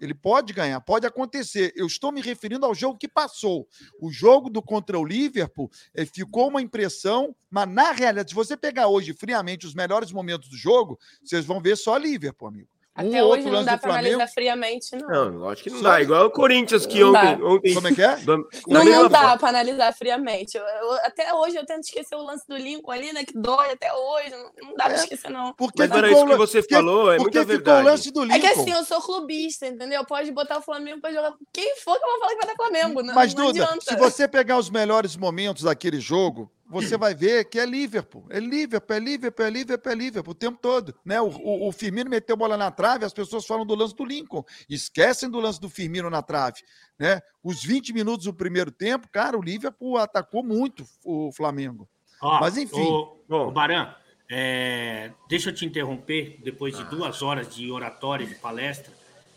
Ele 0.00 0.14
pode 0.14 0.52
ganhar, 0.52 0.80
pode 0.80 1.06
acontecer. 1.06 1.72
Eu 1.76 1.86
estou 1.86 2.10
me 2.10 2.20
referindo 2.20 2.64
ao 2.64 2.74
jogo 2.74 2.98
que 2.98 3.08
passou. 3.08 3.68
O 4.00 4.10
jogo 4.10 4.48
do 4.48 4.62
contra 4.62 4.98
o 4.98 5.04
Liverpool 5.04 5.70
eh, 5.94 6.06
ficou 6.06 6.48
uma 6.48 6.62
impressão, 6.62 7.34
mas 7.50 7.68
na 7.68 7.92
realidade, 7.92 8.30
se 8.30 8.34
você 8.34 8.56
pegar 8.56 8.88
hoje 8.88 9.12
friamente 9.12 9.66
os 9.66 9.74
melhores 9.74 10.10
momentos 10.10 10.48
do 10.48 10.56
jogo, 10.56 10.98
vocês 11.22 11.44
vão 11.44 11.60
ver 11.60 11.76
só 11.76 11.96
Liverpool, 11.96 12.48
amigo. 12.48 12.79
Um 13.02 13.08
Até 13.08 13.22
ou 13.22 13.30
hoje 13.30 13.38
outro 13.42 13.52
não 13.56 13.64
dá 13.64 13.76
do 13.76 13.80
pra 13.80 13.90
Flamengo. 13.92 14.14
analisar 14.16 14.32
friamente, 14.34 14.96
não. 14.96 15.08
Não, 15.08 15.38
lógico 15.38 15.64
que 15.68 15.70
não 15.74 15.82
Só- 15.82 15.88
dá. 15.90 16.00
Igual 16.02 16.26
o 16.26 16.30
Corinthians 16.30 16.86
que 16.86 17.00
Não 17.00 17.10
ontem. 17.10 17.38
dá. 17.38 17.44
ontem 17.46 17.74
Como 17.74 17.88
é 17.88 17.94
que 17.94 18.02
é? 18.02 18.16
Não, 18.26 18.44
não 18.84 19.08
dá 19.08 19.36
pra 19.38 19.48
analisar 19.48 19.92
friamente. 19.94 20.56
Eu- 20.56 20.64
eu- 20.64 20.92
até 21.04 21.32
hoje 21.34 21.56
eu 21.56 21.64
tento 21.66 21.84
esquecer 21.84 22.14
o 22.14 22.22
lance 22.22 22.44
do 22.48 22.56
Lincoln 22.56 22.90
ali, 22.92 23.12
né? 23.12 23.24
Que 23.24 23.36
dói 23.38 23.70
até 23.72 23.92
hoje. 23.92 24.30
Não, 24.30 24.50
não 24.68 24.74
dá 24.76 24.84
pra 24.84 24.92
É, 24.92 24.96
esquecer, 24.96 25.30
não. 25.30 25.52
Porque 25.54 25.78
Mas 25.82 25.90
era 25.90 26.10
isso 26.10 26.26
que 26.26 26.36
você 26.36 26.60
porque- 26.62 26.74
falou, 26.74 27.12
é 27.12 27.16
porque 27.16 27.38
muita 27.38 27.40
ficou 27.40 27.54
o 27.54 27.56
verdade. 27.64 27.86
lance 27.86 28.10
do 28.10 28.22
Lincoln. 28.24 28.36
É 28.36 28.40
que 28.40 28.46
assim, 28.46 28.70
eu 28.72 28.84
sou 28.84 29.00
clubista, 29.00 29.66
entendeu? 29.66 30.04
Pode 30.04 30.30
botar 30.32 30.58
o 30.58 30.62
Flamengo 30.62 31.00
pra 31.00 31.12
jogar 31.12 31.34
quem 31.52 31.76
for 31.76 31.98
que 31.98 32.04
eu 32.04 32.10
vou 32.10 32.18
falar 32.20 32.30
que 32.32 32.36
vai 32.38 32.46
dar 32.46 32.56
Flamengo. 32.56 33.02
Não, 33.02 33.14
Mas, 33.14 33.34
não 33.34 33.46
Duda, 33.46 33.64
adianta. 33.64 33.84
se 33.84 33.96
você 33.96 34.26
pegar 34.28 34.58
os 34.58 34.70
melhores 34.70 35.16
momentos 35.16 35.62
daquele 35.64 36.00
jogo, 36.00 36.50
você 36.70 36.96
vai 36.96 37.14
ver 37.14 37.44
que 37.46 37.58
é 37.58 37.66
Liverpool. 37.66 38.24
É 38.30 38.38
Liverpool, 38.38 38.96
é 38.96 39.00
Liverpool, 39.00 39.44
é 39.46 39.50
Liverpool, 39.50 39.92
é 39.92 39.94
Liverpool 39.94 40.32
o 40.32 40.34
tempo 40.34 40.58
todo. 40.60 40.94
Né? 41.04 41.20
O, 41.20 41.26
o, 41.28 41.68
o 41.68 41.72
Firmino 41.72 42.08
meteu 42.08 42.36
bola 42.36 42.56
na 42.56 42.70
trave, 42.70 43.04
as 43.04 43.12
pessoas 43.12 43.44
falam 43.44 43.66
do 43.66 43.74
lance 43.74 43.94
do 43.94 44.04
Lincoln. 44.04 44.44
Esquecem 44.68 45.28
do 45.28 45.40
lance 45.40 45.60
do 45.60 45.68
Firmino 45.68 46.08
na 46.08 46.22
trave. 46.22 46.62
Né? 46.98 47.20
Os 47.42 47.62
20 47.62 47.92
minutos 47.92 48.26
do 48.26 48.34
primeiro 48.34 48.70
tempo, 48.70 49.08
cara, 49.10 49.36
o 49.36 49.42
Liverpool 49.42 49.98
atacou 49.98 50.44
muito 50.44 50.84
o 51.04 51.32
Flamengo. 51.32 51.88
Ó, 52.22 52.40
Mas, 52.40 52.56
enfim. 52.56 52.84
Bom. 52.84 53.18
ô 53.28 53.50
Baran, 53.50 53.94
é, 54.30 55.10
deixa 55.28 55.50
eu 55.50 55.54
te 55.54 55.66
interromper, 55.66 56.38
depois 56.44 56.78
Ah. 56.78 56.84
de 56.84 56.90
duas 56.90 57.20
horas 57.20 57.52
de 57.54 57.70
oratória, 57.72 58.26
de 58.26 58.36
palestra. 58.36 58.92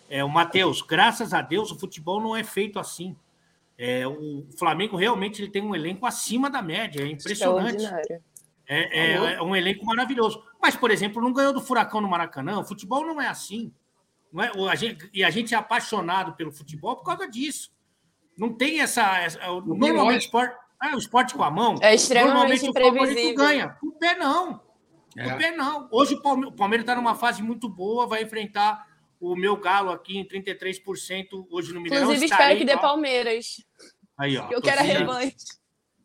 É, 0.09 0.23
o 0.23 0.29
Matheus, 0.29 0.81
graças 0.81 1.33
a 1.33 1.41
Deus, 1.41 1.71
o 1.71 1.79
futebol 1.79 2.21
não 2.21 2.35
é 2.35 2.43
feito 2.43 2.77
assim. 2.77 3.15
É, 3.77 4.07
o 4.07 4.45
Flamengo 4.57 4.95
realmente 4.95 5.41
ele 5.41 5.51
tem 5.51 5.61
um 5.61 5.73
elenco 5.75 6.05
acima 6.05 6.49
da 6.49 6.61
média, 6.61 7.01
é 7.01 7.07
impressionante. 7.07 7.85
É, 8.65 9.11
é- 9.13 9.17
Alô? 9.17 9.27
é 9.27 9.41
um 9.41 9.55
elenco 9.55 9.85
maravilhoso. 9.85 10.41
Mas, 10.61 10.75
por 10.75 10.89
exemplo, 10.91 11.21
não 11.21 11.33
ganhou 11.33 11.51
do 11.53 11.59
Furacão 11.61 11.99
no 11.99 12.07
Maracanã. 12.07 12.59
O 12.59 12.63
futebol 12.63 13.05
não 13.05 13.19
é 13.19 13.27
assim. 13.27 13.73
Não 14.31 14.43
é, 14.43 14.51
o- 14.55 14.69
a 14.69 14.75
gente, 14.75 15.09
e 15.13 15.23
a 15.23 15.29
gente 15.29 15.53
é 15.53 15.57
apaixonado 15.57 16.33
pelo 16.33 16.51
futebol 16.51 16.95
por 16.95 17.03
causa 17.03 17.27
disso. 17.27 17.71
Não 18.37 18.53
tem 18.53 18.79
essa. 18.79 19.17
essa 19.19 19.39
tem 19.39 19.49
normalmente, 19.61 20.21
esporte, 20.25 20.55
ah, 20.79 20.95
o 20.95 20.97
esporte 20.97 21.33
com 21.35 21.43
a 21.43 21.51
mão. 21.51 21.75
É 21.81 21.93
extremamente 21.93 22.63
normalmente 22.63 23.33
o 23.33 23.35
ganha. 23.35 23.77
O 23.83 23.91
pé 23.91 24.15
não. 24.17 24.61
É. 25.15 25.33
O 25.33 25.37
pé 25.37 25.51
não. 25.55 25.87
Hoje 25.91 26.15
o 26.15 26.51
Palmeiras 26.51 26.83
está 26.83 26.95
numa 26.95 27.13
fase 27.15 27.43
muito 27.43 27.69
boa, 27.69 28.07
vai 28.07 28.23
enfrentar 28.23 28.87
o 29.23 29.35
meu 29.37 29.55
Galo 29.55 29.91
aqui 29.91 30.17
em 30.17 30.27
33% 30.27 31.47
hoje 31.49 31.73
no 31.73 31.79
Mineirão. 31.79 32.05
Inclusive, 32.05 32.25
estarei 32.25 32.57
espero 32.57 32.59
que 32.59 32.65
dê. 32.65 32.81
Palmeiras. 32.81 33.63
Aí, 34.17 34.37
ó. 34.37 34.49
Eu 34.51 34.61
quero 34.61 34.81
a 34.81 34.83
revanche. 34.83 35.35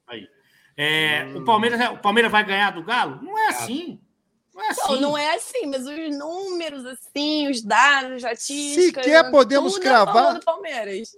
Aí. 0.07 0.29
É, 0.77 1.25
o, 1.35 1.45
Palmeiras, 1.45 1.91
o 1.91 1.99
Palmeiras 1.99 2.31
vai 2.31 2.45
ganhar 2.45 2.71
do 2.71 2.85
Galo? 2.85 3.21
Não 3.21 3.37
é 3.37 3.49
assim. 3.49 4.01
Não 4.55 4.63
é 4.63 4.69
assim. 4.69 4.93
Não, 4.93 5.01
não 5.01 5.19
é 5.19 5.35
assim, 5.35 5.67
mas 5.67 5.85
os 5.85 6.17
números, 6.17 6.85
assim, 6.87 7.49
os 7.49 7.61
dados, 7.61 8.19
estatísticas. 8.19 9.05
Sequer 9.05 9.31
podemos 9.31 9.75
tudo 9.75 9.83
é 9.83 9.89
cravar. 9.89 10.41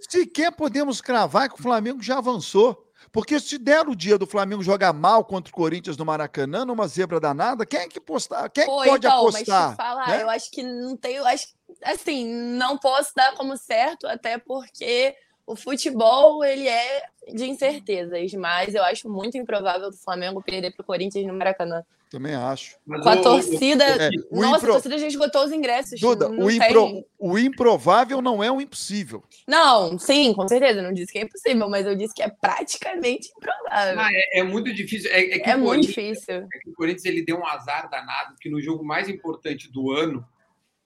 Sequer 0.08 0.52
podemos 0.52 1.00
cravar 1.02 1.50
que 1.50 1.60
o 1.60 1.62
Flamengo 1.62 2.02
já 2.02 2.16
avançou. 2.16 2.86
Porque 3.12 3.40
se 3.40 3.58
der 3.58 3.88
o 3.88 3.96
dia 3.96 4.16
do 4.16 4.26
Flamengo 4.26 4.62
jogar 4.62 4.92
mal 4.92 5.24
contra 5.24 5.50
o 5.50 5.54
Corinthians 5.54 5.96
no 5.96 6.04
Maracanã, 6.04 6.64
numa 6.64 6.86
zebra 6.86 7.18
danada, 7.18 7.66
quem 7.66 7.80
é 7.80 7.88
que, 7.88 8.00
postar, 8.00 8.48
quem 8.50 8.62
é 8.62 8.66
que 8.66 8.72
Pô, 8.72 8.84
pode 8.84 9.06
então, 9.06 9.18
apostar? 9.18 9.68
mas 9.68 9.70
te 9.70 9.76
falar, 9.76 10.08
né? 10.08 10.22
eu 10.22 10.30
acho 10.30 10.50
que 10.50 10.62
não 10.62 10.96
tem, 10.96 11.16
eu 11.16 11.26
acho, 11.26 11.48
assim, 11.82 12.26
não 12.26 12.76
posso 12.78 13.12
dar 13.14 13.34
como 13.34 13.56
certo, 13.56 14.06
até 14.06 14.38
porque 14.38 15.14
o 15.46 15.56
futebol, 15.56 16.44
ele 16.44 16.68
é 16.68 17.02
de 17.32 17.44
incertezas, 17.48 18.32
mas 18.34 18.74
eu 18.74 18.82
acho 18.84 19.08
muito 19.10 19.36
improvável 19.36 19.90
do 19.90 19.96
Flamengo 19.96 20.42
perder 20.42 20.72
pro 20.74 20.84
Corinthians 20.84 21.26
no 21.26 21.34
Maracanã. 21.34 21.82
Também 22.08 22.34
acho. 22.34 22.76
Mas 22.84 23.02
Com 23.04 23.08
a 23.08 23.12
o- 23.14 23.22
torcida, 23.22 23.84
É, 23.84 24.10
o 24.32 24.40
nossa, 24.40 24.56
impro- 24.58 24.70
a 24.70 24.74
torcida 24.74 24.98
já 24.98 25.06
esgotou 25.06 25.44
os 25.44 25.52
ingressos. 25.52 26.00
Duda, 26.00 26.28
o, 26.28 26.48
tem- 26.48 26.56
impro- 26.56 27.04
o 27.20 27.38
improvável 27.38 28.20
não 28.20 28.42
é 28.42 28.50
o 28.50 28.60
impossível. 28.60 29.22
Não, 29.46 29.96
sim, 29.96 30.32
com 30.34 30.48
certeza, 30.48 30.82
não 30.82 30.92
disse 30.92 31.12
que 31.12 31.18
é 31.20 31.22
impossível, 31.22 31.68
mas 31.68 31.86
eu 31.86 31.94
disse 31.94 32.12
que 32.12 32.22
é 32.22 32.28
praticamente 32.28 33.28
improvável. 33.36 34.00
Ah, 34.00 34.08
é, 34.12 34.40
é 34.40 34.42
muito 34.42 34.72
difícil. 34.74 35.08
É, 35.12 35.20
é 35.20 35.38
que 35.38 35.50
é 35.50 35.54
o 35.54 35.60
muito 35.60 35.86
difícil. 35.86 36.34
é 36.52 36.58
que 36.60 36.70
o 36.70 36.74
Corinthians 36.74 37.04
ele 37.04 37.24
deu 37.24 37.36
um 37.38 37.46
azar 37.46 37.88
danado, 37.88 38.34
que 38.40 38.50
no 38.50 38.60
jogo 38.60 38.84
mais 38.84 39.08
importante 39.08 39.70
do 39.70 39.92
ano, 39.92 40.26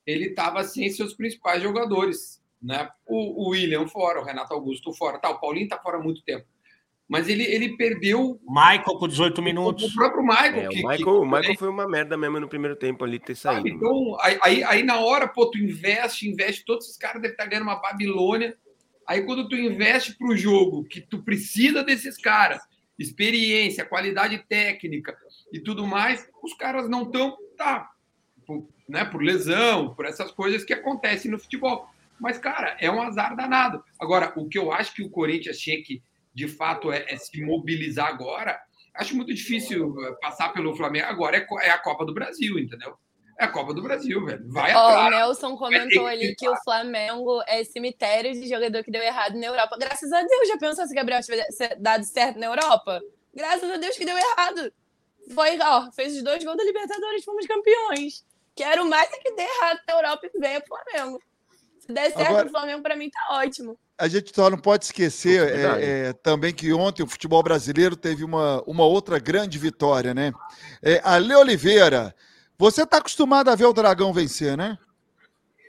ele 0.07 0.27
estava 0.27 0.63
sem 0.65 0.89
seus 0.91 1.15
principais 1.15 1.63
jogadores. 1.63 2.43
Né? 2.63 2.89
O, 3.07 3.47
o 3.47 3.49
William 3.51 3.87
fora, 3.87 4.21
o 4.21 4.25
Renato 4.25 4.55
Augusto 4.55 4.93
fora, 4.95 5.19
tá, 5.19 5.29
o 5.31 5.39
Paulinho 5.39 5.65
está 5.65 5.79
fora 5.79 5.99
há 5.99 6.03
muito 6.03 6.23
tempo. 6.23 6.47
Mas 7.07 7.29
ele, 7.29 7.43
ele 7.45 7.77
perdeu 7.77 8.41
Michael 8.49 8.99
com 8.99 9.07
18 9.07 9.39
o 9.39 9.45
minutos. 9.45 9.93
próprio 9.95 10.23
Michael. 10.23 10.63
É, 10.63 10.67
o 10.67 10.71
que- 10.71 10.77
Michael, 10.77 10.97
que- 10.99 11.05
o 11.05 11.27
Michael 11.27 11.59
foi 11.59 11.69
uma 11.69 11.87
merda 11.87 12.17
mesmo 12.17 12.41
no 12.41 12.49
primeiro 12.49 12.75
tempo 12.77 13.05
ali 13.05 13.19
ter 13.19 13.35
Sabe? 13.37 13.61
saído. 13.69 13.77
Então, 13.77 14.17
aí, 14.23 14.39
aí, 14.43 14.65
aí 14.65 14.83
na 14.83 14.99
hora, 15.01 15.29
pô, 15.29 15.51
tu 15.51 15.59
investe, 15.59 16.27
investe, 16.27 16.65
todos 16.65 16.87
esses 16.87 16.97
caras 16.97 17.21
devem 17.21 17.33
estar 17.35 17.45
ganhando 17.45 17.65
uma 17.65 17.77
Babilônia. 17.81 18.57
Aí 19.07 19.23
quando 19.27 19.47
tu 19.47 19.55
investe 19.55 20.17
para 20.17 20.29
o 20.29 20.35
jogo, 20.37 20.85
que 20.85 21.03
tu 21.03 21.23
precisa 21.23 21.85
desses 21.85 22.17
caras, 22.17 22.63
experiência, 22.99 23.85
qualidade 23.85 24.39
técnica 24.49 25.15
e 25.53 25.61
tudo 25.61 25.87
mais, 25.87 26.27
os 26.43 26.55
caras 26.55 26.89
não 26.89 27.03
estão, 27.03 27.37
tá, 27.59 27.91
por, 28.45 28.67
né, 28.89 29.05
por 29.05 29.23
lesão, 29.23 29.95
por 29.95 30.07
essas 30.07 30.31
coisas 30.31 30.65
que 30.65 30.73
acontecem 30.73 31.31
no 31.31 31.39
futebol. 31.39 31.89
Mas, 32.21 32.39
cara, 32.39 32.77
é 32.81 32.91
um 32.91 33.03
azar 33.03 33.37
danado. 33.37 33.83
Agora, 33.99 34.33
o 34.37 34.49
que 34.49 34.59
eu 34.59 34.73
acho 34.73 34.95
que 34.95 35.03
o 35.03 35.11
Corinthians 35.11 35.59
tinha 35.59 35.83
que, 35.83 36.03
de 36.33 36.49
fato, 36.49 36.93
é, 36.93 37.05
é 37.09 37.17
se 37.17 37.43
mobilizar 37.43 38.07
agora, 38.07 38.61
acho 38.95 39.17
muito 39.17 39.35
difícil 39.35 39.95
eh, 40.05 40.13
passar 40.21 40.53
pelo 40.53 40.75
Flamengo. 40.77 41.07
Agora 41.07 41.37
é, 41.37 41.47
é 41.63 41.71
a 41.71 41.79
Copa 41.79 42.05
do 42.05 42.15
Brasil, 42.15 42.59
entendeu? 42.59 42.97
É 43.39 43.45
a 43.45 43.49
Copa 43.49 43.75
do 43.75 43.83
Brasil, 43.83 44.25
velho. 44.25 44.49
Vai 44.49 44.73
Ó, 44.73 44.79
o 44.79 44.89
atrás. 44.89 45.11
Nelson 45.11 45.57
comentou 45.57 46.07
ali 46.07 46.37
que 46.37 46.49
o 46.49 46.57
Flamengo 46.63 47.43
é 47.49 47.65
cemitério 47.65 48.33
de 48.33 48.49
jogador 48.49 48.85
que 48.85 48.93
deu 48.93 49.03
errado 49.03 49.37
na 49.37 49.47
Europa. 49.47 49.77
Graças 49.77 50.13
a 50.13 50.23
Deus, 50.23 50.49
já 50.49 50.57
pensou 50.57 50.87
se 50.87 50.93
o 50.93 50.95
Gabriel 50.95 51.21
tivesse 51.21 51.75
dado 51.81 52.05
certo 52.05 52.39
na 52.39 52.47
Europa? 52.47 53.03
Graças 53.35 53.69
a 53.69 53.77
Deus 53.77 53.97
que 53.97 54.05
deu 54.05 54.17
errado. 54.17 54.73
Foi, 55.35 55.59
ó, 55.61 55.91
fez 55.91 56.17
os 56.17 56.23
dois 56.23 56.45
gols 56.45 56.57
da 56.57 56.63
Libertadores, 56.63 57.25
fomos 57.25 57.47
campeões. 57.47 58.25
Quero 58.55 58.89
mais 58.89 59.11
é 59.13 59.17
que 59.19 59.33
dê 59.33 59.43
errado 59.43 59.81
na 59.89 59.95
Europa 59.95 60.27
e 60.33 60.39
venha 60.39 60.61
pro 60.61 60.77
Flamengo. 60.77 61.21
Se 61.81 61.93
der 61.93 62.13
certo 62.13 62.29
Agora- 62.29 62.45
no 62.45 62.51
Flamengo, 62.51 62.83
pra 62.83 62.97
mim 62.97 63.11
tá 63.11 63.21
ótimo. 63.31 63.77
A 63.97 64.09
gente 64.09 64.35
só 64.35 64.51
não 64.51 64.59
pode 64.59 64.87
esquecer 64.87 65.49
é 65.49 65.63
é, 65.63 66.09
é, 66.09 66.13
também 66.13 66.53
que 66.53 66.73
ontem 66.73 67.03
o 67.03 67.07
futebol 67.07 67.43
brasileiro 67.43 67.95
teve 67.95 68.25
uma, 68.25 68.61
uma 68.67 68.85
outra 68.85 69.21
grande 69.21 69.57
vitória, 69.57 70.13
né? 70.13 70.33
É, 70.83 71.01
Ale 71.05 71.35
Oliveira, 71.35 72.15
você 72.59 72.83
está 72.83 72.97
acostumado 72.99 73.51
a 73.51 73.55
ver 73.55 73.67
o 73.67 73.73
Dragão 73.73 74.13
vencer, 74.13 74.57
né? 74.57 74.79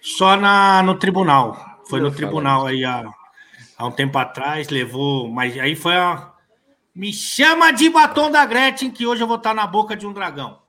Só 0.01 0.35
na, 0.35 0.81
no 0.81 0.97
tribunal. 0.97 1.81
Foi 1.87 1.99
no 1.99 2.11
tribunal 2.11 2.65
aí 2.65 2.83
há, 2.83 3.03
há 3.77 3.85
um 3.85 3.91
tempo 3.91 4.17
atrás, 4.17 4.69
levou. 4.69 5.27
Mas 5.29 5.57
aí 5.59 5.75
foi 5.75 5.95
a. 5.95 6.31
Me 6.95 7.11
chama 7.11 7.71
de 7.71 7.89
batom 7.89 8.31
da 8.31 8.45
Gretchen, 8.45 8.89
que 8.89 9.05
hoje 9.05 9.21
eu 9.21 9.27
vou 9.27 9.37
estar 9.37 9.53
na 9.53 9.67
boca 9.67 9.95
de 9.95 10.07
um 10.07 10.13
dragão. 10.13 10.61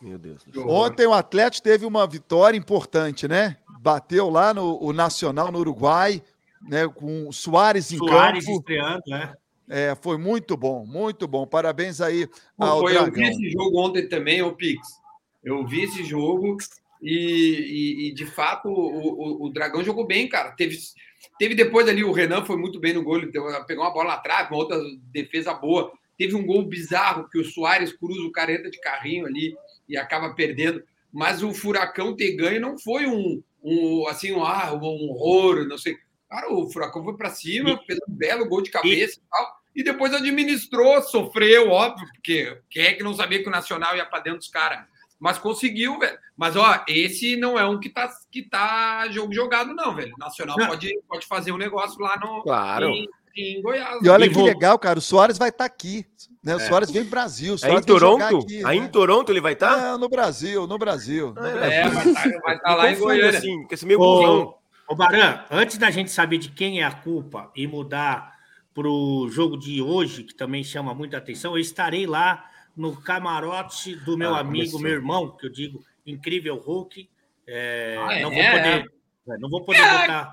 Meu 0.00 0.18
Deus. 0.18 0.42
Ontem 0.66 1.06
o 1.06 1.12
Atlético 1.12 1.64
teve 1.64 1.84
uma 1.84 2.06
vitória 2.06 2.56
importante, 2.56 3.26
né? 3.26 3.56
Bateu 3.80 4.28
lá 4.30 4.52
no 4.54 4.78
o 4.82 4.92
Nacional 4.92 5.50
no 5.50 5.58
Uruguai, 5.58 6.22
né? 6.62 6.86
Com 6.88 7.28
o 7.28 7.32
Soares 7.32 7.90
em 7.92 7.98
Soares 7.98 8.44
campo. 8.44 8.58
estreando, 8.58 9.02
né? 9.08 9.34
É, 9.68 9.94
foi 10.00 10.16
muito 10.16 10.56
bom, 10.56 10.86
muito 10.86 11.26
bom. 11.28 11.46
Parabéns 11.46 12.00
aí 12.00 12.28
ao 12.56 12.80
Pô, 12.80 12.88
eu 12.90 13.04
vi 13.04 13.10
Dragão. 13.10 13.30
esse 13.30 13.50
jogo 13.50 13.80
ontem 13.80 14.08
também, 14.08 14.40
o 14.42 14.52
Pix. 14.54 14.80
Eu 15.44 15.66
vi 15.66 15.82
esse 15.82 16.02
jogo 16.04 16.56
e, 17.02 17.12
e- 17.12 18.08
e, 18.08 18.14
de 18.14 18.24
fato, 18.26 18.68
o, 18.68 18.72
o- 18.72 19.46
o 19.46 19.50
Dragão 19.50 19.84
jogou 19.84 20.06
bem, 20.06 20.28
cara. 20.28 20.52
Teve, 20.52 20.76
teve 21.38 21.54
depois 21.54 21.86
ali, 21.88 22.02
o 22.02 22.12
Renan 22.12 22.44
foi 22.44 22.56
muito 22.56 22.80
bem 22.80 22.92
no 22.94 23.02
gol, 23.04 23.18
ele 23.18 23.30
pegou 23.66 23.84
uma 23.84 23.92
bola 23.92 24.08
na 24.12 24.16
trave, 24.16 24.50
uma 24.52 24.58
outra 24.58 24.78
defesa 25.12 25.52
boa. 25.54 25.92
Teve 26.16 26.34
um 26.34 26.44
gol 26.46 26.64
bizarro 26.64 27.28
que 27.28 27.38
o 27.38 27.44
Soares 27.44 27.92
cruza 27.92 28.22
o 28.22 28.32
careta 28.32 28.70
de 28.70 28.80
carrinho 28.80 29.26
ali 29.26 29.54
e 29.88 29.96
acaba 29.96 30.34
perdendo. 30.34 30.82
Mas 31.12 31.42
o 31.42 31.52
Furacão 31.54 32.14
ter 32.14 32.32
ganho 32.36 32.60
não 32.60 32.78
foi 32.78 33.06
um, 33.06 33.42
um 33.62 34.06
assim, 34.08 34.32
um, 34.32 34.44
ah, 34.44 34.72
um 34.74 35.10
horror, 35.10 35.66
não 35.66 35.78
sei. 35.78 35.96
Cara, 36.28 36.52
o 36.52 36.70
Furacão 36.70 37.02
foi 37.02 37.16
para 37.16 37.30
cima, 37.30 37.80
fez 37.86 37.98
um 38.08 38.12
belo 38.12 38.46
gol 38.46 38.60
de 38.62 38.70
cabeça 38.70 39.18
e 39.18 39.22
tal. 39.30 39.58
E 39.74 39.82
depois 39.82 40.12
administrou, 40.12 41.00
sofreu, 41.02 41.70
óbvio, 41.70 42.06
porque 42.14 42.58
quem 42.68 42.82
é 42.84 42.92
que 42.94 43.02
não 43.02 43.14
sabia 43.14 43.40
que 43.42 43.48
o 43.48 43.52
Nacional 43.52 43.96
ia 43.96 44.04
para 44.04 44.20
dentro 44.20 44.40
dos 44.40 44.48
caras? 44.48 44.84
Mas 45.20 45.38
conseguiu, 45.38 45.98
velho. 45.98 46.18
Mas, 46.36 46.54
ó, 46.54 46.84
esse 46.86 47.36
não 47.36 47.58
é 47.58 47.66
um 47.66 47.80
que 47.80 47.88
tá, 47.88 48.08
que 48.30 48.42
tá 48.42 49.08
jogo 49.10 49.32
jogado, 49.32 49.74
não, 49.74 49.94
velho. 49.94 50.14
O 50.14 50.18
Nacional 50.18 50.56
Não. 50.56 50.66
pode, 50.68 50.96
pode 51.08 51.26
fazer 51.26 51.50
um 51.50 51.56
negócio 51.56 52.00
lá 52.00 52.16
no, 52.20 52.42
Claro. 52.42 52.86
em, 52.88 53.08
em 53.36 53.60
Goiás. 53.62 54.00
E 54.04 54.08
olha 54.08 54.26
E 54.26 54.28
que 54.28 54.34
vou- 54.34 54.44
legal, 54.46 54.78
cara. 54.78 54.98
O 54.98 55.02
Soares 55.02 55.36
vai 55.38 55.48
estar 55.48 55.64
aqui. 55.64 56.06
Né? 56.48 56.56
O 56.56 56.60
É. 56.60 56.66
Soares 56.66 56.90
vem 56.90 57.02
pro 57.02 57.10
Brasil. 57.10 57.50
O 57.52 57.54
Aí 57.54 57.58
Soares 57.60 57.82
em 57.82 57.86
Toronto? 57.86 58.22
aqui, 58.38 58.64
Aí 58.64 58.80
né? 58.80 58.86
em 58.86 58.88
Toronto 58.88 59.30
ele 59.30 59.40
vai 59.40 59.52
estar? 59.52 59.94
É, 59.94 59.98
no 59.98 60.08
Brasil, 60.08 60.66
no 60.66 60.78
Brasil. 60.78 61.34
no 61.34 61.40
Ah, 61.46 61.50
Brasil. 61.50 61.70
É, 61.70 61.88
vai 61.90 62.06
estar 62.08 62.40
vai 62.40 62.58
tá 62.60 62.74
lá 62.76 62.90
em 62.90 62.98
Goiânia. 62.98 63.38
assim, 63.38 63.64
com 63.64 63.74
esse 63.74 63.84
meio. 63.86 64.00
Ô, 64.00 64.54
ô 64.88 64.94
Baran, 64.94 65.44
antes 65.50 65.76
da 65.76 65.90
gente 65.90 66.10
saber 66.10 66.38
de 66.38 66.48
quem 66.48 66.80
é 66.80 66.84
a 66.84 66.90
culpa 66.90 67.50
e 67.54 67.66
mudar 67.66 68.32
para 68.74 68.88
o 68.88 69.28
jogo 69.28 69.58
de 69.58 69.82
hoje, 69.82 70.22
que 70.24 70.34
também 70.34 70.64
chama 70.64 70.94
muita 70.94 71.18
atenção, 71.18 71.52
eu 71.52 71.58
estarei 71.60 72.06
lá 72.06 72.44
no 72.76 72.96
camarote 72.96 73.94
do 73.96 74.16
meu 74.16 74.34
Ah, 74.34 74.38
amigo, 74.40 74.58
começou. 74.70 74.80
meu 74.80 74.92
irmão, 74.92 75.36
que 75.36 75.46
eu 75.46 75.50
digo, 75.50 75.80
incrível 76.06 76.56
Hulk. 76.56 77.10
É, 77.46 77.96
Ah, 77.98 78.20
não, 78.20 78.32
é? 78.32 78.50
vou 78.50 78.58
poder, 78.58 78.84
é, 78.84 78.84
não 79.38 79.50
vou 79.50 79.64
poder 79.64 79.82
botar. 79.82 80.30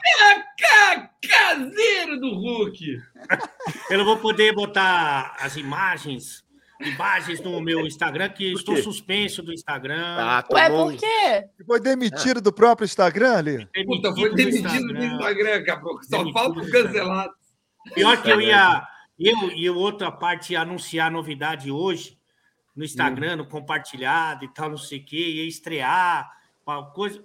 Ca- 0.57 1.09
Caseiro 1.27 2.19
do 2.19 2.33
Hulk. 2.35 3.01
Eu 3.89 3.97
não 3.97 4.05
vou 4.05 4.17
poder 4.17 4.53
botar 4.53 5.35
as 5.39 5.55
imagens, 5.57 6.43
imagens 6.79 7.39
no 7.41 7.59
meu 7.61 7.85
Instagram, 7.85 8.29
que 8.29 8.53
estou 8.53 8.77
suspenso 8.77 9.41
do 9.43 9.51
Instagram. 9.53 10.17
Ah, 10.19 10.43
Ué, 10.51 10.69
por 10.69 10.93
quê? 10.95 11.49
Foi 11.65 11.79
demitido 11.79 12.41
do 12.41 12.53
próprio 12.53 12.85
Instagram 12.85 13.37
ali? 13.37 13.67
Puta, 13.85 14.13
foi 14.13 14.29
do 14.29 14.35
demitido 14.35 14.87
do 14.93 15.03
Instagram, 15.03 15.63
caboclo. 15.63 16.03
Só 16.03 16.17
Demitido 16.17 16.33
falta 16.33 16.71
cancelado. 16.71 17.33
Pior 17.93 18.21
que 18.21 18.29
eu 18.29 18.41
ia. 18.41 18.87
Eu 19.17 19.49
e 19.51 19.69
outra 19.69 20.11
parte 20.11 20.51
ia 20.53 20.61
anunciar 20.61 21.07
a 21.07 21.11
novidade 21.11 21.71
hoje 21.71 22.17
no 22.75 22.83
Instagram, 22.83 23.37
no 23.37 23.45
compartilhado 23.47 24.43
e 24.43 24.53
tal, 24.53 24.69
não 24.69 24.77
sei 24.77 24.99
o 24.99 25.05
quê, 25.05 25.15
ia 25.15 25.47
estrear, 25.47 26.29
uma 26.67 26.91
coisa. 26.91 27.23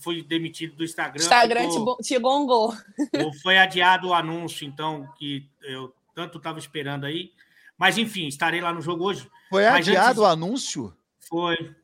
Fui 0.00 0.22
demitido 0.22 0.74
do 0.76 0.84
Instagram. 0.84 1.22
Instagram 1.22 1.68
te, 1.68 1.78
ficou- 1.78 1.96
te 1.98 2.18
gongou. 2.18 2.74
foi 3.42 3.58
adiado 3.58 4.08
o 4.08 4.14
anúncio, 4.14 4.66
então, 4.66 5.06
que 5.18 5.48
eu 5.62 5.94
tanto 6.14 6.38
estava 6.38 6.58
esperando 6.58 7.04
aí. 7.04 7.32
Mas, 7.76 7.98
enfim, 7.98 8.26
estarei 8.26 8.60
lá 8.60 8.72
no 8.72 8.80
jogo 8.80 9.04
hoje. 9.04 9.28
Foi 9.50 9.64
Mas 9.64 9.86
adiado 9.88 10.08
antes- 10.10 10.18
o 10.22 10.26
anúncio? 10.26 10.96
Foi, 11.28 11.74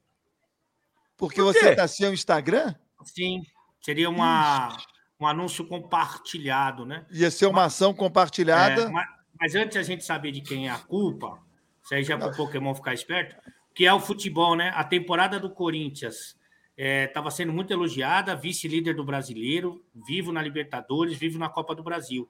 Porque 1.17 1.37
Por 1.43 1.53
você 1.53 1.71
está 1.71 1.87
sem 1.89 2.09
o 2.09 2.15
Instagram? 2.15 2.75
sim, 3.05 3.43
seria 3.81 4.09
uma, 4.09 4.77
um 5.19 5.27
anúncio 5.27 5.67
compartilhado, 5.67 6.87
né? 6.87 7.05
Ia 7.11 7.31
ser 7.31 7.47
uma 7.47 7.65
ação 7.65 7.93
compartilhada. 7.93 8.83
É, 8.83 8.89
mas, 8.89 9.09
mas 9.39 9.55
antes 9.55 9.77
a 9.77 9.83
gente 9.83 10.05
saber 10.05 10.33
de 10.33 10.41
quem 10.41 10.69
é 10.69 10.71
a 10.71 10.79
culpa, 10.79 11.39
isso 11.83 11.95
aí 11.95 12.03
já 12.05 12.17
para 12.17 12.29
o 12.33 12.37
Pokémon 12.37 12.75
ficar 12.75 12.95
esperto, 12.95 13.37
que 13.75 13.85
é 13.87 13.93
o 13.93 14.01
futebol, 14.01 14.55
né? 14.57 14.71
A 14.75 14.85
temporada 14.85 15.39
do 15.39 15.51
Corinthians 15.51 16.37
estava 16.83 17.31
sendo 17.31 17.53
muito 17.53 17.73
elogiada, 17.73 18.35
vice-líder 18.35 18.95
do 18.95 19.05
brasileiro, 19.05 19.85
vivo 20.07 20.33
na 20.33 20.41
Libertadores, 20.41 21.17
vivo 21.19 21.39
na 21.39 21.49
Copa 21.49 21.75
do 21.75 21.83
Brasil. 21.83 22.29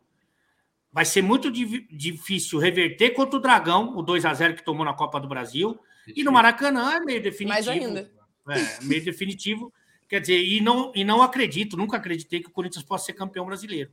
Vai 0.93 1.05
ser 1.05 1.23
muito 1.23 1.51
di- 1.51 1.87
difícil 1.91 2.59
reverter 2.59 3.11
contra 3.11 3.39
o 3.39 3.41
Dragão, 3.43 3.97
o 3.97 4.03
2 4.03 4.25
a 4.25 4.35
0 4.35 4.55
que 4.55 4.65
tomou 4.65 4.85
na 4.85 4.93
Copa 4.93 5.21
do 5.21 5.29
Brasil, 5.29 5.79
e 6.17 6.25
no 6.25 6.33
Maracanã 6.33 6.95
é 6.95 7.01
meio 7.01 7.23
definitivo. 7.23 7.49
Mais 7.49 7.69
ainda. 7.69 8.11
É, 8.49 8.85
meio 8.85 9.05
definitivo. 9.05 9.73
Quer 10.09 10.21
dizer, 10.21 10.43
e 10.45 10.61
não, 10.61 10.91
e 10.97 11.05
não 11.05 11.23
acredito, 11.23 11.77
nunca 11.77 11.97
acreditei 11.97 12.41
que 12.41 12.49
o 12.49 12.53
Corinthians 12.53 12.85
possa 12.85 13.07
ser 13.07 13.13
campeão 13.13 13.47
brasileiro. 13.47 13.93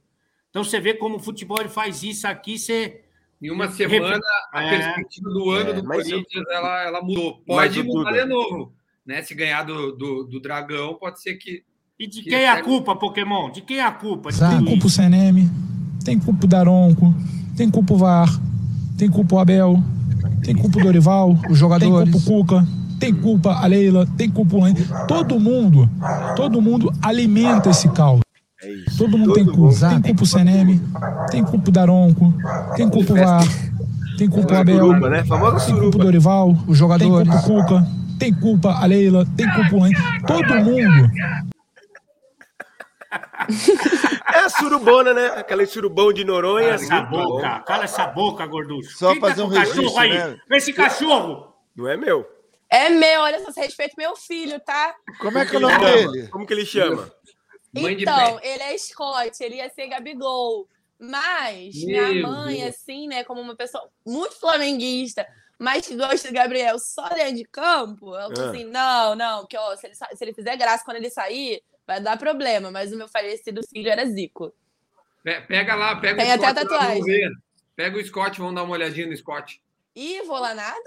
Então 0.49 0.63
você 0.63 0.79
vê 0.79 0.95
como 0.95 1.17
o 1.17 1.19
futebol 1.19 1.59
ele 1.59 1.69
faz 1.69 2.01
isso 2.01 2.27
aqui, 2.27 2.57
você. 2.57 3.03
Em 3.39 3.51
uma 3.51 3.69
semana, 3.69 4.19
a 4.51 4.63
É. 4.63 4.69
perspectiva 4.69 5.29
do 5.29 5.51
ano 5.51 5.69
É, 5.69 5.73
do 5.73 5.83
Corinthians 5.83 6.47
ela, 6.49 6.83
ela 6.83 7.01
mudou. 7.03 7.39
Pode 7.45 7.83
mudar 7.83 8.11
de 8.13 8.25
novo. 8.25 8.73
Né? 9.07 9.21
Se 9.23 9.33
ganhar 9.33 9.63
do, 9.63 9.93
do, 9.93 10.23
do 10.25 10.39
Dragão, 10.41 10.95
pode 10.99 11.21
ser 11.21 11.35
que. 11.35 11.63
E 11.99 12.05
de 12.07 12.21
Que 12.21 12.29
quem 12.29 12.39
é 12.39 12.49
a 12.49 12.61
culpa, 12.61 12.95
Pokémon? 12.95 13.49
De 13.49 13.61
quem 13.61 13.77
é 13.77 13.83
a 13.85 13.91
culpa? 13.91 14.31
de 14.31 14.37
Tem 14.37 14.63
culpa 14.65 14.85
o? 14.85 14.89
CNM, 14.89 15.49
tem 16.03 16.19
culpa 16.19 16.45
o 16.45 16.47
Daronco, 16.47 17.15
tem 17.55 17.71
culpa 17.71 17.93
o 17.93 17.97
VAR, 17.97 18.39
tem 18.97 19.09
culpa 19.09 19.35
o 19.35 19.39
Abel, 19.39 19.81
tem 20.43 20.53
culpa 20.55 20.77
o 20.79 20.83
Dorival, 20.83 21.35
os 21.49 21.57
jogadores, 21.57 22.11
tem 22.11 22.11
culpa 22.11 22.17
o 22.17 22.43
Cuca, 22.43 22.67
tem 22.99 23.13
culpa 23.15 23.53
a 23.53 23.65
Leila, 23.65 24.05
tem 24.17 24.29
culpa 24.29 24.57
o 24.57 24.63
Lenny. 24.63 24.85
Todo 25.07 25.39
mundo, 25.39 25.89
todo 26.35 26.61
mundo 26.61 26.93
alimenta 27.01 27.69
esse 27.71 27.89
caos. 27.89 28.19
É 28.61 28.71
isso. 28.71 28.97
Todo 28.97 29.17
mundo 29.17 29.27
Todo 29.29 29.35
tem 29.35 29.45
mundo. 29.45 29.55
culpa. 29.55 29.89
Tem 29.89 30.01
culpa 30.01 30.23
o 30.23 30.27
CNM, 30.27 30.81
tem 31.31 31.43
culpa 31.43 31.69
o 31.69 31.71
Daronco, 31.71 32.33
tem 32.75 32.89
culpa 32.89 33.13
o 33.13 33.15
VAR, 33.15 33.47
tem 34.19 34.29
culpa 34.29 34.53
o 34.53 34.57
Abel, 34.57 34.85
Suruba, 34.85 35.09
né? 35.09 35.23
Tem 35.23 35.75
culpa 35.79 35.97
o. 35.97 36.01
Dorival, 36.01 36.57
os 36.67 36.77
jogadores, 36.77 37.27
tem 37.27 37.41
culpa 37.41 37.61
o 37.61 37.63
Cuca, 37.63 37.87
tem 38.19 38.33
culpa 38.33 38.71
a 38.71 38.85
Leila, 38.85 39.25
tem 39.37 39.45
culpa 39.51 39.75
o. 39.75 40.27
Todo 40.27 40.55
mundo 40.63 41.09
É 44.33 44.39
a 44.39 44.49
surubona, 44.49 45.13
né? 45.13 45.27
Aquela 45.27 45.65
surubão 45.65 46.11
de 46.11 46.23
Noronha. 46.23 46.69
Cala 46.69 46.75
essa 46.75 46.87
tá 46.89 47.01
bom. 47.03 47.23
boca, 47.23 47.59
cala 47.61 47.83
essa 47.83 48.07
boca, 48.07 48.45
gorducho. 48.45 48.97
Só 48.97 49.11
Quem 49.11 49.21
tá 49.21 49.27
fazer 49.29 49.41
com 49.43 49.47
um 49.47 49.53
cachorro 49.53 49.75
registro, 49.77 49.99
aí? 49.99 50.09
né? 50.09 50.39
Esse 50.51 50.73
cachorro! 50.73 51.53
Não 51.75 51.87
é 51.87 51.95
meu. 51.95 52.27
É 52.69 52.89
meu, 52.89 53.21
olha 53.21 53.39
só, 53.39 53.51
você 53.51 53.61
respeita 53.61 53.95
meu 53.97 54.15
filho, 54.15 54.59
tá? 54.59 54.93
Como 55.19 55.37
é 55.37 55.45
que 55.45 55.55
é 55.55 55.57
o 55.57 55.61
nome 55.61 55.73
Chama. 55.75 55.85
dele? 56.11 56.27
Como 56.27 56.45
que 56.45 56.53
ele 56.53 56.65
chama? 56.65 57.11
Então, 57.73 58.39
ele 58.41 58.63
é 58.63 58.77
Scott, 58.77 59.41
ele 59.41 59.55
ia 59.57 59.69
ser 59.69 59.87
Gabigol. 59.87 60.67
Mas 60.99 61.75
minha 61.75 62.11
Meu 62.11 62.27
mãe, 62.27 62.61
Deus. 62.61 62.75
assim, 62.75 63.07
né, 63.07 63.23
como 63.23 63.39
uma 63.39 63.55
pessoa 63.55 63.87
muito 64.05 64.33
flamenguista, 64.39 65.27
mas 65.59 65.87
que 65.87 65.95
gosta 65.95 66.27
do 66.27 66.33
Gabriel 66.33 66.77
só 66.79 67.07
dentro 67.09 67.35
de 67.35 67.45
campo, 67.45 68.15
ela 68.15 68.33
falou 68.35 68.45
Ah. 68.45 68.49
assim: 68.51 68.63
não, 68.65 69.15
não, 69.15 69.45
que 69.47 69.57
ó, 69.57 69.75
se 69.75 69.87
ele, 69.87 69.95
se 69.95 70.05
ele 70.21 70.33
fizer 70.33 70.55
graça 70.57 70.83
quando 70.85 70.97
ele 70.97 71.09
sair, 71.09 71.61
vai 71.85 71.99
dar 71.99 72.17
problema. 72.17 72.69
Mas 72.71 72.91
o 72.91 72.97
meu 72.97 73.07
falecido 73.07 73.61
filho 73.67 73.89
era 73.89 74.05
Zico. 74.05 74.53
Pe- 75.23 75.41
Pega 75.41 75.75
lá, 75.75 75.95
pega 75.95 76.21
Tem 76.21 76.31
o 76.31 76.35
até 76.35 76.43
Scott. 76.47 76.55
lá, 76.55 76.61
tatuagem. 76.61 76.89
vamos 77.01 77.05
ver. 77.05 77.29
Pega 77.75 77.97
o 77.97 78.03
Scott, 78.05 78.39
vamos 78.39 78.55
dar 78.55 78.63
uma 78.63 78.73
olhadinha 78.73 79.07
no 79.07 79.15
Scott. 79.17 79.61
Ih, 79.95 80.21
vou 80.23 80.39
lá 80.39 80.53
nada? 80.53 80.79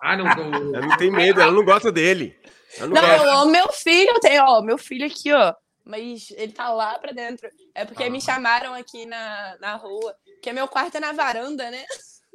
Ah, 0.00 0.16
não. 0.16 0.24
o- 0.24 0.28
Ela 0.76 0.86
não 0.86 0.96
tem 0.96 1.10
medo, 1.10 1.40
ela 1.40 1.52
não 1.52 1.64
gosta 1.64 1.90
dele. 1.92 2.38
Ela 2.76 2.86
não, 2.88 2.94
Não, 2.94 3.08
gosta. 3.08 3.24
eu 3.26 3.32
amo 3.32 3.50
meu 3.50 3.72
filho, 3.72 4.10
eu 4.10 4.20
tenho, 4.20 4.42
ó, 4.44 4.62
meu 4.62 4.78
filho 4.78 5.06
aqui, 5.06 5.32
ó. 5.32 5.54
Mas 5.84 6.30
ele 6.32 6.52
tá 6.52 6.68
lá 6.70 6.98
pra 6.98 7.12
dentro. 7.12 7.48
É 7.74 7.84
porque 7.86 8.04
Ah. 8.04 8.10
me 8.10 8.20
chamaram 8.20 8.74
aqui 8.74 9.06
na, 9.06 9.56
na 9.58 9.74
rua. 9.76 10.14
Porque 10.34 10.52
meu 10.52 10.68
quarto 10.68 10.96
é 10.96 11.00
na 11.00 11.12
varanda, 11.12 11.70
né? 11.70 11.84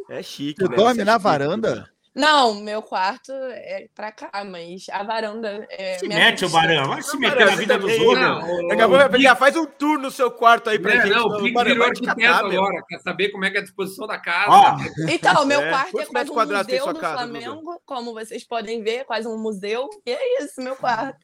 É 0.10 0.22
chique, 0.22 0.62
Você 0.62 0.70
né? 0.70 0.76
dorme 0.76 1.02
é 1.02 1.06
na 1.06 1.14
chique, 1.14 1.24
varanda? 1.24 1.76
né? 1.76 1.86
Não, 2.16 2.54
meu 2.62 2.80
quarto 2.84 3.32
é 3.32 3.88
pra 3.96 4.12
cá, 4.12 4.30
mas 4.46 4.86
a 4.92 5.02
varanda 5.02 5.66
é. 5.72 5.98
Se 5.98 6.08
minha 6.08 6.20
mete, 6.20 6.46
o. 6.46 6.50
Barão. 6.50 6.90
Vai 6.90 7.02
se 7.02 7.18
meter 7.18 7.38
Barão, 7.40 7.50
na 7.52 7.56
vida 7.58 7.80
dos 7.80 7.92
outros. 7.98 8.20
Não, 8.20 8.40
o- 8.66 8.68
Daqui 8.68 8.82
a 8.84 8.88
pouco 8.88 9.00
vai 9.00 9.10
pegar, 9.10 9.36
faz 9.36 9.56
um 9.56 9.66
tour 9.66 9.98
no 9.98 10.12
seu 10.12 10.30
quarto 10.30 10.70
aí 10.70 10.78
pra 10.78 10.94
É, 10.94 11.02
gente. 11.02 11.10
não, 11.16 11.26
o 11.26 11.52
Barão 11.54 11.72
virou 11.72 11.88
arquiteto 11.88 12.22
agora. 12.22 12.84
Quer 12.88 13.00
saber 13.00 13.30
como 13.32 13.46
é 13.46 13.50
que 13.50 13.58
é 13.58 13.62
a 13.62 13.64
disposição 13.64 14.06
da 14.06 14.20
casa. 14.20 14.52
Ó, 14.52 14.78
Então, 15.10 15.44
meu 15.48 15.60
É. 15.60 15.70
quarto 15.72 16.00
é 16.00 16.06
quase 16.06 16.30
um 16.30 16.36
museu 16.36 16.84
sua 16.84 16.94
do 16.94 17.00
casa, 17.00 17.18
Flamengo, 17.18 17.82
como 17.84 18.14
vocês 18.14 18.44
podem 18.48 18.84
ver, 18.84 19.06
quase 19.06 19.28
um 19.28 19.38
museu. 19.42 19.90
E 20.06 20.12
é 20.12 20.44
isso, 20.44 20.62
meu 20.62 20.76
quarto. 20.76 21.18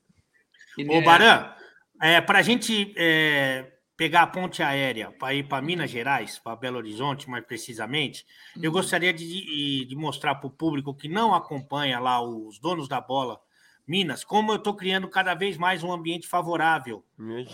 Ô, 0.79 0.93
é, 0.93 1.01
Baran, 1.03 1.53
é, 2.01 2.19
para 2.19 2.39
a 2.39 2.41
gente 2.41 2.95
é, 2.97 3.63
pegar 3.99 4.21
a 4.21 4.27
ponte 4.27 4.63
aérea 4.63 5.11
para 5.11 5.33
ir 5.33 5.43
para 5.43 5.61
Minas 5.61 5.91
Gerais, 5.91 6.39
para 6.39 6.55
Belo 6.55 6.77
Horizonte, 6.77 7.29
mais 7.29 7.43
precisamente, 7.43 8.25
eu 8.63 8.71
gostaria 8.71 9.11
de, 9.11 9.83
de 9.83 9.93
mostrar 9.93 10.35
para 10.35 10.47
o 10.47 10.49
público 10.49 10.93
que 10.93 11.09
não 11.09 11.35
acompanha 11.35 11.99
lá 11.99 12.21
os 12.21 12.57
donos 12.59 12.87
da 12.87 13.01
bola, 13.01 13.41
Minas, 13.85 14.23
como 14.23 14.53
eu 14.53 14.55
estou 14.55 14.73
criando 14.73 15.09
cada 15.09 15.33
vez 15.33 15.57
mais 15.57 15.83
um 15.83 15.91
ambiente 15.91 16.29
favorável 16.29 17.03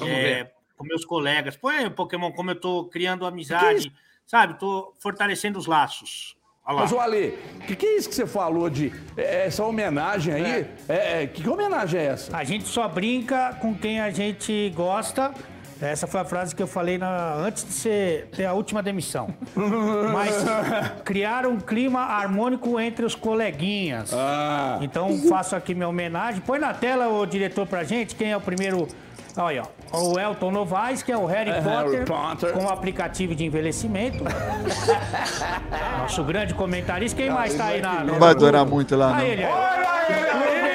é, 0.02 0.52
com 0.78 0.86
meus 0.86 1.04
colegas. 1.04 1.58
Põe 1.58 1.78
aí, 1.78 1.90
Pokémon, 1.90 2.32
como 2.32 2.52
eu 2.52 2.56
estou 2.56 2.90
criando 2.90 3.26
amizade, 3.26 3.92
sabe? 4.28 4.54
Estou 4.54 4.94
fortalecendo 5.00 5.58
os 5.58 5.66
laços. 5.66 6.38
Mas, 6.64 6.92
o 6.92 7.00
Ale, 7.00 7.40
o 7.56 7.60
que, 7.62 7.76
que 7.76 7.86
é 7.86 7.98
isso 7.98 8.10
que 8.10 8.14
você 8.14 8.28
falou 8.28 8.70
de 8.70 8.92
é, 9.18 9.48
essa 9.48 9.64
homenagem 9.64 10.34
aí? 10.34 10.68
É, 10.88 11.24
é, 11.24 11.28
que, 11.28 11.42
que 11.42 11.50
homenagem 11.50 12.00
é 12.00 12.06
essa? 12.06 12.38
A 12.38 12.44
gente 12.44 12.68
só 12.68 12.88
brinca 12.88 13.58
com 13.62 13.74
quem 13.74 14.00
a 14.00 14.12
gente 14.12 14.72
gosta. 14.76 15.34
Essa 15.82 16.08
foi 16.08 16.22
a 16.22 16.26
frase 16.26 16.56
que 16.56 16.64
eu 16.64 16.68
falei 16.68 16.98
na- 16.98 17.34
antes 17.36 17.66
de 17.66 17.74
ser, 17.74 18.30
ter 18.36 18.46
a 18.46 18.54
última 18.54 18.82
demissão. 18.82 19.28
Mas 20.14 20.34
criar 21.04 21.46
um 21.46 21.60
clima 21.60 22.00
harmônico 22.00 22.80
entre 22.80 23.06
os 23.06 23.14
coleguinhas. 23.14 24.12
Ah. 24.14 24.80
Então 24.82 25.18
faço 25.30 25.56
aqui 25.56 25.74
minha 25.76 25.88
homenagem. 25.90 26.42
Põe 26.42 26.60
na 26.60 26.74
tela, 26.74 27.10
o 27.10 27.26
diretor, 27.26 27.68
pra 27.68 27.84
gente, 27.84 28.16
quem 28.16 28.32
é 28.32 28.38
o 28.38 28.42
primeiro. 28.42 28.88
Olha, 29.38 29.64
ó, 29.92 30.00
o 30.14 30.18
Elton 30.18 30.50
Novaes, 30.50 31.04
que 31.04 31.12
é 31.12 31.18
o 31.18 31.26
Harry, 31.26 31.50
É, 31.50 31.56
Potter, 31.62 31.92
Harry 31.92 32.06
Potter. 32.06 32.54
com 32.54 32.64
o 32.64 32.70
aplicativo 32.70 33.36
de 33.36 33.44
envelhecimento. 33.44 34.24
Nosso 36.00 36.24
grande 36.24 36.54
comentarista. 36.54 37.18
Quem 37.22 37.30
mais 37.30 37.54
tá 37.54 37.66
aí 37.66 37.82
na. 37.82 38.02
Não 38.04 38.18
vai 38.18 38.34
durar 38.34 38.66
muito 38.66 38.96
lá, 38.96 39.10
não. 39.10 39.16
Aí 39.16 39.32
ele, 39.32 39.44
Uberlang, 39.44 40.75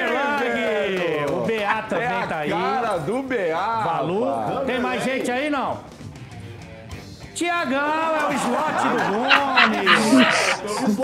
BA 1.81 1.87
também 1.89 2.05
É 2.07 2.23
a 2.23 2.27
tá 2.27 2.37
aí. 2.39 2.49
cara 2.49 2.97
do 2.99 3.21
BA. 3.23 3.83
Valu. 3.83 4.65
Tem 4.65 4.79
mais 4.79 5.03
gente 5.03 5.29
aí, 5.31 5.49
não? 5.49 5.79
Tiagão 7.33 7.79
é 7.79 8.27
o 8.27 8.33
slot 8.33 8.83
do 8.91 8.97
Gomes. 10.91 11.01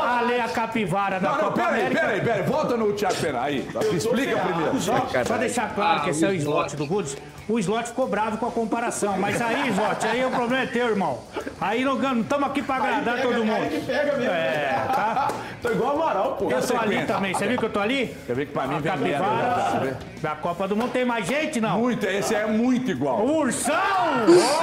Ale 0.02 0.40
a 0.40 0.48
capivara 0.48 1.20
da 1.20 1.28
Não, 1.28 1.36
não, 1.36 1.44
Copa 1.44 1.62
peraí, 1.62 1.80
América. 1.80 2.00
peraí, 2.00 2.20
peraí. 2.22 2.42
Volta 2.42 2.76
no 2.76 2.92
Thiago 2.92 3.14
Pena 3.16 3.42
aí. 3.42 3.68
Explica 3.92 4.36
primeiro. 4.38 4.80
Só, 4.80 5.06
só 5.24 5.36
deixar 5.36 5.74
claro 5.74 6.00
Ah, 6.00 6.04
que 6.04 6.10
esse 6.10 6.24
é 6.24 6.28
o 6.28 6.32
slot 6.34 6.74
do 6.76 6.86
Goods. 6.86 7.16
O 7.50 7.58
slot 7.58 7.88
ficou 7.88 8.06
bravo 8.06 8.38
com 8.38 8.46
a 8.46 8.50
comparação. 8.50 9.18
Mas 9.18 9.40
aí, 9.42 9.68
slot, 9.70 10.06
aí 10.06 10.24
o 10.24 10.30
problema 10.30 10.62
é 10.62 10.66
teu, 10.66 10.86
irmão. 10.88 11.18
Aí 11.60 11.84
não 11.84 11.96
estamos 12.20 12.48
aqui 12.48 12.62
pra 12.62 12.76
agradar 12.76 13.20
todo 13.22 13.44
mundo. 13.44 13.90
É, 13.90 14.86
tá? 14.94 15.28
Tô 15.60 15.72
igual 15.72 15.96
o 15.96 16.02
Amaral, 16.02 16.36
pô. 16.36 16.50
Eu 16.50 16.64
tô 16.64 16.76
ali 16.76 17.04
também. 17.06 17.34
Você 17.34 17.48
viu 17.48 17.58
que 17.58 17.64
eu 17.64 17.70
tô 17.70 17.80
ali? 17.80 18.16
Quer 18.26 18.36
ver 18.36 18.46
que 18.46 18.52
pra 18.52 18.66
mim 18.68 18.76
A 18.76 18.78
vem 18.78 18.92
capivara 18.92 19.80
né? 19.84 19.98
da 20.22 20.36
Copa 20.36 20.68
do 20.68 20.76
Mundo. 20.76 20.92
Tem 20.92 21.04
mais 21.04 21.26
gente, 21.26 21.60
não? 21.60 21.78
Muito, 21.80 22.06
esse 22.06 22.34
é 22.34 22.46
muito 22.46 22.90
igual. 22.90 23.18
O 23.26 23.38
Ursão! 23.38 23.74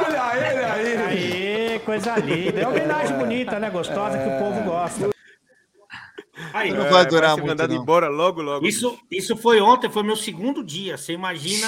Olha 0.05 0.37
ele 0.37 0.95
aí. 0.95 1.67
Aí, 1.71 1.79
coisa 1.79 2.15
linda. 2.15 2.61
É 2.61 2.67
homenagem 2.67 3.17
bonita, 3.17 3.59
né? 3.59 3.69
Gostosa 3.69 4.17
que 4.17 4.27
o 4.27 4.39
povo 4.39 4.61
gosta. 4.63 5.09
Aí, 6.53 6.71
Não 6.71 6.89
vai 6.89 7.05
durar 7.05 7.31
ser 7.31 7.41
muito, 7.41 7.47
mandado 7.49 7.73
não. 7.73 7.81
embora 7.81 8.07
logo, 8.07 8.41
logo. 8.41 8.65
Isso, 8.65 8.97
isso 9.11 9.35
foi 9.35 9.59
ontem, 9.59 9.89
foi 9.89 10.03
meu 10.03 10.15
segundo 10.15 10.63
dia. 10.63 10.97
Você 10.97 11.13
imagina, 11.13 11.67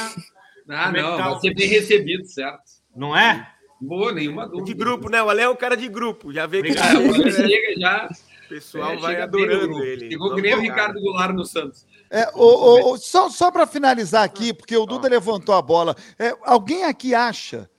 Ah, 0.69 0.85
Como 0.85 0.97
é 0.97 1.01
não, 1.01 1.17
tá 1.17 1.23
vai 1.29 1.33
o- 1.37 1.39
ser 1.41 1.53
bem 1.55 1.67
recebido, 1.67 2.25
certo? 2.27 2.61
não 2.95 3.15
é? 3.17 3.51
Boa, 3.81 4.11
nenhuma 4.11 4.45
dúvida. 4.47 4.65
De 4.65 4.73
grupo, 4.73 5.09
né? 5.09 5.23
O 5.23 5.29
Ale 5.29 5.41
é 5.41 5.49
um 5.49 5.55
cara 5.55 5.75
de 5.77 5.87
grupo. 5.87 6.33
Já 6.33 6.45
vê 6.45 6.61
que 6.61 6.77
Ah, 6.77 6.89
agora 7.23 7.31
chega 7.31 7.79
já. 7.79 8.09
o 8.45 8.49
pessoal 8.49 8.91
é, 8.91 8.97
vai 8.97 9.21
adorando 9.21 9.67
grupo. 9.69 9.83
ele. 9.83 10.11
Chegou 10.11 10.35
que 10.35 10.41
nem 10.41 10.53
o 10.55 10.59
Ricardo 10.59 10.99
Goulart 10.99 11.33
no 11.33 11.45
Santos. 11.45 11.85
É, 12.11 12.27
o- 12.33 12.39
o- 12.39 12.93
o- 12.93 12.97
só 12.97 13.29
só 13.29 13.49
para 13.51 13.65
finalizar 13.65 14.23
aqui, 14.23 14.53
porque 14.53 14.75
o 14.75 14.85
Duda 14.85 15.07
levantou 15.07 15.55
a 15.55 15.61
bola. 15.61 15.95
É, 16.17 16.35
alguém 16.43 16.83
aqui 16.83 17.15
acha 17.15 17.69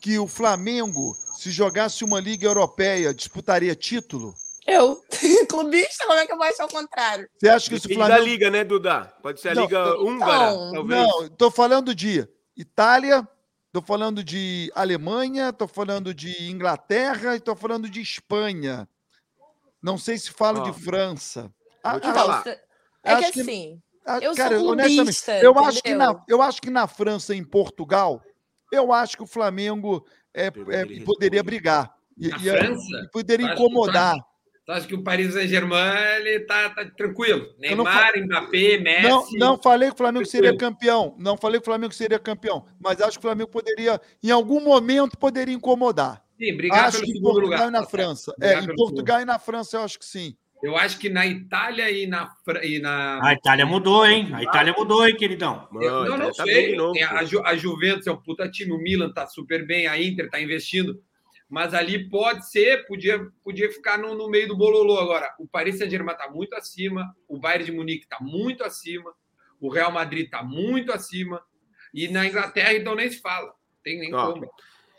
que 0.00 0.18
o 0.18 0.26
Flamengo, 0.26 1.14
se 1.36 1.50
jogasse 1.50 2.04
uma 2.04 2.18
Liga 2.18 2.46
Europeia, 2.46 3.12
disputaria 3.12 3.74
título? 3.74 4.34
Eu, 4.66 4.96
clubista, 5.48 6.06
como 6.06 6.18
é 6.18 6.26
que 6.26 6.32
eu 6.32 6.36
vou 6.36 6.46
achar 6.46 6.66
o 6.66 6.68
contrário? 6.68 7.28
Você 7.36 7.48
acha 7.48 7.68
que 7.68 7.78
se 7.80 7.86
o 7.86 7.88
Depende 7.88 8.00
da 8.00 8.06
Flamengo. 8.06 8.28
liga, 8.30 8.50
né, 8.50 8.64
Duda? 8.64 9.12
Pode 9.22 9.40
ser 9.40 9.50
a 9.50 9.54
Não, 9.54 9.62
liga 9.62 9.76
eu- 9.78 10.06
húngara, 10.06 10.52
Não, 10.52 10.72
talvez. 10.72 11.00
Não, 11.00 11.28
tô 11.30 11.50
falando 11.50 11.94
de 11.94 12.28
Itália, 12.56 13.26
tô 13.72 13.82
falando 13.82 14.22
de 14.22 14.70
Alemanha, 14.74 15.52
tô 15.52 15.66
falando 15.66 16.14
de 16.14 16.50
Inglaterra 16.50 17.34
e 17.34 17.40
tô 17.40 17.56
falando 17.56 17.88
de 17.88 18.00
Espanha. 18.00 18.88
Não 19.82 19.98
sei 19.98 20.16
se 20.16 20.30
falo 20.30 20.60
Ó, 20.60 20.70
de 20.70 20.72
França. 20.84 21.50
vou 21.84 22.00
te 22.00 22.06
Ah, 22.06 22.14
falar. 22.14 22.40
Então, 22.42 22.52
é 22.52 23.16
que 23.16 23.24
Acho 23.24 23.32
que- 23.32 23.40
assim, 23.40 23.82
Ah, 24.04 24.18
Eu 24.20 24.34
sou 24.34 24.44
cara, 24.44 24.56
clubista, 24.58 25.02
honestamente, 25.02 25.44
eu 25.44 25.58
acho, 25.60 25.80
que 25.82 25.94
na, 25.94 26.24
eu 26.28 26.42
acho 26.42 26.60
que 26.60 26.70
na 26.70 26.88
França 26.88 27.34
e 27.36 27.38
em 27.38 27.44
Portugal, 27.44 28.20
eu 28.72 28.92
acho 28.92 29.16
que 29.16 29.22
o 29.22 29.26
Flamengo 29.28 30.04
é, 30.34 30.46
é, 30.46 30.50
poderia 31.04 31.40
brigar. 31.40 31.94
E, 32.18 32.26
Na 32.28 32.36
e 32.36 32.40
França? 32.50 32.82
e 33.04 33.08
poderia 33.12 33.46
tá- 33.46 33.54
incomodar. 33.54 34.16
Tu 34.64 34.70
acha 34.72 34.86
que 34.86 34.94
o 34.94 35.02
Paris 35.02 35.34
Saint-Germain 35.34 35.92
ele 36.20 36.40
tá, 36.40 36.70
tranquilo? 36.96 37.48
Eu 37.60 37.76
não 37.76 37.84
Neymar, 37.84 38.12
Mbappé, 38.16 38.78
Messi. 38.78 39.08
Não, 39.08 39.26
não 39.32 39.58
falei 39.60 39.88
que 39.88 39.94
o 39.94 39.98
Flamengo 39.98 40.24
seria 40.24 40.50
Tranquilo. 40.56 40.70
campeão. 40.72 41.16
Não 41.18 41.36
falei 41.36 41.58
que 41.60 41.62
o 41.62 41.70
Flamengo 41.70 41.92
seria 41.92 42.18
campeão. 42.18 42.64
Mas 42.80 43.00
acho 43.00 43.12
que 43.12 43.18
o 43.18 43.22
Flamengo 43.28 43.50
poderia, 43.50 44.00
em 44.22 44.30
algum 44.30 44.60
momento, 44.60 45.18
poderia 45.18 45.52
incomodar. 45.54 46.22
Sim, 46.38 46.56
brigar 46.56 46.84
acho 46.86 46.92
pelo 46.98 47.04
que 47.06 47.10
em 47.10 47.14
segundo 47.14 47.32
Portugal 47.32 47.58
lugar. 47.66 47.68
e 47.68 47.72
na. 47.72 47.86
França. 47.86 48.34
É, 48.40 48.60
em 48.60 48.74
Portugal 48.76 49.20
e 49.20 49.24
na 49.24 49.38
França, 49.40 49.76
eu 49.78 49.82
acho 49.82 49.98
que 49.98 50.04
sim. 50.04 50.20
segundo. 50.20 50.42
Eu 50.64 50.76
acho 50.76 50.96
que 51.00 51.08
na 51.08 51.26
Itália 51.26 51.90
e 51.90 52.06
na. 52.06 52.32
E 52.62 52.78
na... 52.78 53.18
A 53.20 53.32
Itália 53.32 53.66
mudou, 53.66 54.06
hein? 54.06 54.30
A 54.32 54.44
Itália 54.44 54.72
mudou, 54.78 55.04
hein, 55.08 55.16
queridão? 55.16 55.66
Mano, 55.72 55.84
Eu- 55.84 56.04
não, 56.04 56.18
não 56.18 56.32
tá 56.32 56.44
sei. 56.44 56.76
novo, 56.76 56.92
pô. 56.96 57.04
a, 57.16 57.24
Ju- 57.24 57.42
a 57.44 57.56
Juventus 57.56 58.06
é 58.06 58.12
um 58.12 58.16
puta 58.22 58.48
time, 58.48 58.70
o 58.70 58.78
Milan 58.78 59.12
tá 59.12 59.26
super 59.26 59.66
bem, 59.66 59.88
a 59.88 60.00
Inter 60.00 60.30
tá 60.30 60.40
investindo. 60.40 61.02
Mas 61.52 61.74
ali 61.74 62.08
pode 62.08 62.50
ser, 62.50 62.86
podia, 62.86 63.28
podia 63.44 63.70
ficar 63.70 63.98
no, 63.98 64.14
no 64.14 64.26
meio 64.30 64.48
do 64.48 64.56
bololô 64.56 64.98
agora. 64.98 65.34
O 65.38 65.46
Paris 65.46 65.76
Saint-Germain 65.76 66.16
tá 66.16 66.30
muito 66.30 66.54
acima, 66.54 67.14
o 67.28 67.38
Bayern 67.38 67.66
de 67.66 67.72
Munique 67.72 68.08
tá 68.08 68.16
muito 68.22 68.64
acima, 68.64 69.12
o 69.60 69.68
Real 69.68 69.92
Madrid 69.92 70.30
tá 70.30 70.42
muito 70.42 70.90
acima. 70.90 71.44
E 71.92 72.08
na 72.08 72.24
Inglaterra, 72.24 72.72
então, 72.72 72.94
nem 72.94 73.10
se 73.10 73.20
fala. 73.20 73.52
Tem 73.84 74.00
nem 74.00 74.14
Ó, 74.14 74.32
como. 74.32 74.50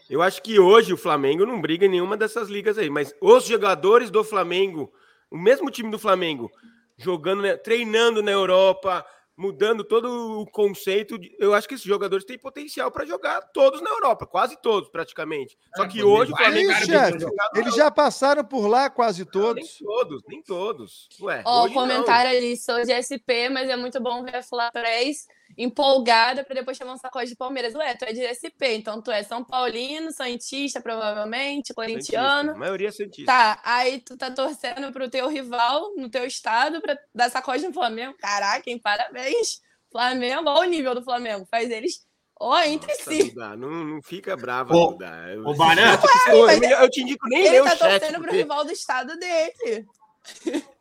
Eu 0.07 0.21
acho 0.21 0.43
que 0.43 0.59
hoje 0.59 0.93
o 0.93 0.97
Flamengo 0.97 1.43
não 1.43 1.59
briga 1.59 1.87
em 1.87 1.89
nenhuma 1.89 2.15
dessas 2.15 2.49
ligas 2.49 2.77
aí, 2.77 2.87
mas 2.87 3.15
os 3.19 3.47
jogadores 3.47 4.11
do 4.11 4.23
Flamengo, 4.23 4.93
o 5.31 5.37
mesmo 5.39 5.71
time 5.71 5.89
do 5.89 5.97
Flamengo, 5.97 6.51
jogando, 6.95 7.41
né, 7.41 7.57
treinando 7.57 8.21
na 8.21 8.29
Europa, 8.29 9.03
mudando 9.35 9.83
todo 9.83 10.41
o 10.41 10.45
conceito, 10.45 11.17
de- 11.17 11.35
eu 11.39 11.53
acho 11.53 11.67
que 11.67 11.73
esses 11.73 11.85
jogadores 11.85 12.25
têm 12.25 12.37
potencial 12.37 12.91
para 12.91 13.05
jogar 13.05 13.41
todos 13.53 13.81
na 13.81 13.89
Europa, 13.89 14.25
quase 14.27 14.55
todos 14.61 14.89
praticamente. 14.89 15.57
Só 15.75 15.83
É, 15.83 15.87
que 15.87 16.01
pô, 16.01 16.07
hoje 16.09 16.31
o 16.31 16.35
vai, 16.35 16.45
Flamengo 16.45 16.71
Aí, 16.71 16.87
cara, 16.87 17.11
chefe, 17.17 17.25
eles 17.55 17.75
já 17.75 17.89
passaram 17.89 18.43
por 18.45 18.67
lá 18.67 18.89
quase 18.89 19.23
nem 19.23 19.31
todos. 19.31 19.77
todos, 19.79 20.21
nem 20.27 20.41
todos. 20.41 21.09
Ué, 21.21 21.41
Ó, 21.45 21.61
o 21.61 21.63
hoje 21.65 21.73
não. 21.75 21.81
comentário 21.81 22.29
ali, 22.37 22.55
sou 22.57 22.83
de 22.83 22.91
SP, 22.91 23.49
mas 23.49 23.67
é 23.69 23.75
muito 23.75 23.99
bom 24.01 24.23
ver 24.23 24.35
a 24.37 24.43
Flá 24.43 24.71
Press 24.71 25.27
empolgada 25.57 26.43
pra 26.43 26.55
depois 26.55 26.77
chamar 26.77 26.93
um 26.93 26.97
sacode 26.97 27.29
de 27.29 27.35
Palmeiras. 27.35 27.73
Ué, 27.75 27.93
tu 27.95 28.05
é 28.05 28.13
de 28.13 28.21
SP, 28.25 28.75
então 28.75 29.01
tu 29.01 29.11
é 29.11 29.23
São 29.23 29.43
Paulino, 29.43 30.11
Santista, 30.11 30.81
provavelmente, 30.81 31.73
corintiano. 31.73 32.29
Santista, 32.49 32.55
A 32.55 32.59
maioria 32.59 32.87
é 32.87 32.91
Santista. 32.91 33.31
Tá, 33.31 33.61
aí 33.63 33.99
tu 33.99 34.17
tá 34.17 34.31
torcendo 34.31 34.91
pro 34.91 35.09
teu 35.09 35.27
rival 35.27 35.93
no 35.95 36.09
teu 36.09 36.25
estado 36.25 36.81
pra 36.81 36.97
dar 37.13 37.29
sacode 37.29 37.65
no 37.67 37.73
Flamengo. 37.73 38.15
Caraca, 38.17 38.69
hein? 38.69 38.79
Parabéns. 38.79 39.61
Flamengo, 39.91 40.49
olha 40.49 40.67
o 40.67 40.71
nível 40.71 40.95
do 40.95 41.03
Flamengo. 41.03 41.45
Faz 41.51 41.69
eles, 41.69 41.99
ó, 42.39 42.59
entre 42.61 42.91
Nossa, 42.91 43.11
si. 43.11 43.23
Duda, 43.31 43.55
não, 43.55 43.69
não 43.69 44.01
fica 44.01 44.35
brava, 44.35 44.73
Ô, 44.75 44.93
Duda. 44.93 45.05
Eu, 45.31 45.45
Ô, 45.45 45.53
Barão, 45.55 45.83
eu, 46.29 46.49
eu 46.49 46.89
te 46.89 47.01
indico 47.01 47.27
nem 47.29 47.43
ler 47.43 47.49
Ele 47.49 47.61
o 47.61 47.63
tá 47.65 47.75
chat. 47.77 47.79
torcendo 47.99 48.13
pro 48.15 48.21
porque- 48.23 48.37
rival 48.37 48.65
do 48.65 48.71
estado 48.71 49.15
dele. 49.19 49.85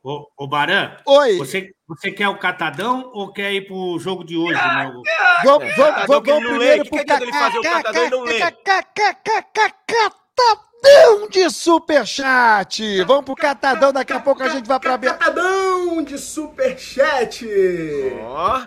Ô, 0.03 0.27
ô 0.37 0.47
Barão, 0.49 0.97
Oi, 1.07 1.37
você, 1.39 1.71
você 1.87 2.11
quer 2.11 2.29
o 2.29 2.39
catadão 2.39 3.11
ou 3.13 3.33
quer 3.33 3.53
ir 3.53 3.67
pro 3.67 3.99
jogo 3.99 4.25
de 4.25 4.37
hoje, 4.37 4.59
Ah, 4.61 4.85
meu? 4.85 5.03
vamos, 5.45 5.75
vamos, 5.77 5.95
catadão 5.95 6.23
vamos, 6.23 6.49
primeiro 6.49 6.89
pro 6.89 6.99
adianta 7.01 7.23
ele 7.23 7.33
fazer 7.33 7.59
o 7.59 7.63
catadão 7.63 8.07
e 8.07 8.11
não 8.11 8.21
lê? 8.23 8.39
catadão 8.41 8.83
de 11.31 11.49
superchat. 11.51 13.03
Vamos 13.05 13.25
pro 13.25 13.37
catadão, 13.37 13.93
daqui 13.93 14.13
a 14.13 14.21
pouco 14.21 14.43
a 14.43 14.49
gente 14.49 14.67
vai 14.67 14.81
pra... 14.81 14.99
Catadão 14.99 16.03
de 16.03 16.19
superchat! 16.19 17.47
Ó, 18.23 18.61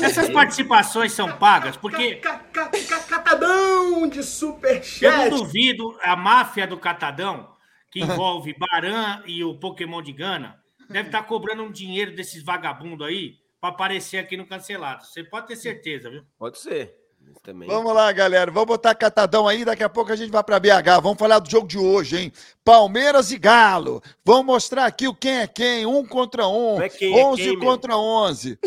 Essas 0.00 0.30
participações 0.30 1.12
são 1.12 1.32
pagas, 1.38 1.76
porque 1.76 2.16
Ca- 2.16 2.38
ca- 2.52 2.68
ca- 2.68 2.98
Catadão 3.08 4.06
de 4.08 4.18
eu 4.18 4.22
não 4.22 4.24
superchat! 4.24 5.30
duvido 5.30 5.98
a 6.02 6.14
máfia 6.14 6.66
do 6.66 6.78
catadão, 6.78 7.48
que 7.96 8.02
envolve 8.02 8.54
Baran 8.58 9.22
e 9.24 9.42
o 9.42 9.54
Pokémon 9.54 10.02
de 10.02 10.12
Gana, 10.12 10.60
deve 10.90 11.08
estar 11.08 11.22
cobrando 11.22 11.62
um 11.62 11.72
dinheiro 11.72 12.14
desses 12.14 12.42
vagabundos 12.42 13.06
aí 13.06 13.36
para 13.58 13.70
aparecer 13.70 14.18
aqui 14.18 14.36
no 14.36 14.46
cancelado. 14.46 15.06
Você 15.06 15.24
pode 15.24 15.46
ter 15.46 15.56
certeza, 15.56 16.10
viu? 16.10 16.22
pode 16.38 16.58
ser. 16.58 16.94
Também. 17.42 17.68
Vamos 17.68 17.92
lá, 17.92 18.12
galera. 18.12 18.52
Vamos 18.52 18.68
botar 18.68 18.94
catadão 18.94 19.48
aí. 19.48 19.64
Daqui 19.64 19.82
a 19.82 19.88
pouco 19.88 20.12
a 20.12 20.16
gente 20.16 20.30
vai 20.30 20.44
para 20.44 20.60
BH. 20.60 21.00
Vamos 21.02 21.18
falar 21.18 21.40
do 21.40 21.50
jogo 21.50 21.66
de 21.66 21.76
hoje, 21.76 22.16
hein? 22.16 22.32
Palmeiras 22.64 23.32
e 23.32 23.38
Galo. 23.38 24.00
Vamos 24.24 24.46
mostrar 24.46 24.86
aqui 24.86 25.08
o 25.08 25.14
quem 25.14 25.38
é 25.38 25.46
quem. 25.48 25.86
Um 25.86 26.06
contra 26.06 26.46
um. 26.46 26.76
Não 26.76 26.82
é 26.82 26.88
quem 26.88 27.18
é 27.18 27.24
11 27.24 27.42
quem, 27.42 27.56
meu. 27.56 27.68
contra 27.68 27.96
11. 27.96 28.58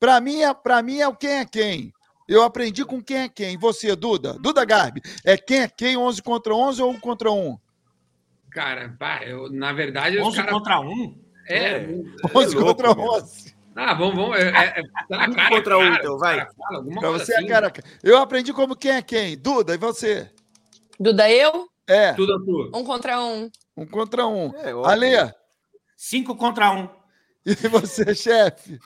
Para 0.00 0.20
mim, 0.20 0.42
é, 0.42 0.52
pra 0.52 0.82
mim 0.82 0.98
é 0.98 1.06
o 1.06 1.14
quem 1.14 1.34
é 1.34 1.44
quem. 1.44 1.92
Eu 2.26 2.42
aprendi 2.42 2.84
com 2.84 3.00
quem 3.00 3.18
é 3.18 3.28
quem. 3.28 3.56
Você, 3.56 3.94
Duda? 3.94 4.32
Duda 4.40 4.64
Garbi. 4.64 5.00
É 5.24 5.36
quem 5.36 5.60
é 5.60 5.68
quem? 5.68 5.96
11 5.96 6.20
contra 6.20 6.52
11 6.52 6.82
ou 6.82 6.90
1 6.90 7.00
contra 7.00 7.30
1? 7.30 7.58
Cara, 8.50 8.94
pá, 8.98 9.22
eu, 9.24 9.50
na 9.50 9.72
verdade, 9.72 10.18
os 10.18 10.26
11 10.28 10.36
caras. 10.36 10.52
contra 10.52 10.80
1? 10.80 11.24
É, 11.48 11.86
11 12.34 12.54
louco, 12.56 12.64
contra 12.74 12.94
meu. 12.94 13.04
11. 13.04 13.54
Ah, 13.76 13.94
vamos, 13.94 14.14
vamos. 14.16 14.36
É, 14.38 14.48
é, 14.48 14.80
é, 14.80 14.82
tá 15.08 15.28
Um 15.28 15.32
cara, 15.34 15.48
contra 15.50 15.78
um, 15.78 15.82
cara, 15.82 15.96
então, 15.98 16.14
os 16.14 16.20
vai. 16.20 16.36
caras 16.38 16.54
falam 16.56 16.76
alguma 16.76 17.00
Pra 17.00 17.10
você 17.10 17.32
é 17.32 17.36
assim. 17.38 17.46
cara. 17.46 17.72
Eu 18.02 18.18
aprendi 18.18 18.52
como 18.52 18.76
quem 18.76 18.90
é 18.92 19.02
quem. 19.02 19.38
Duda, 19.38 19.74
e 19.74 19.78
você? 19.78 20.30
Duda, 20.98 21.30
eu? 21.30 21.68
É, 21.86 22.12
Tudo 22.12 22.34
a 22.34 22.38
tu. 22.38 22.70
Um 22.78 22.84
contra 22.84 23.20
um. 23.20 23.50
um 23.76 23.86
contra 23.86 24.26
um. 24.26 24.52
É. 24.56 24.70
Ale, 24.90 25.32
Cinco 25.96 26.36
contra 26.36 26.70
um. 26.72 26.88
e 27.46 27.54
você, 27.68 28.14
chefe? 28.14 28.78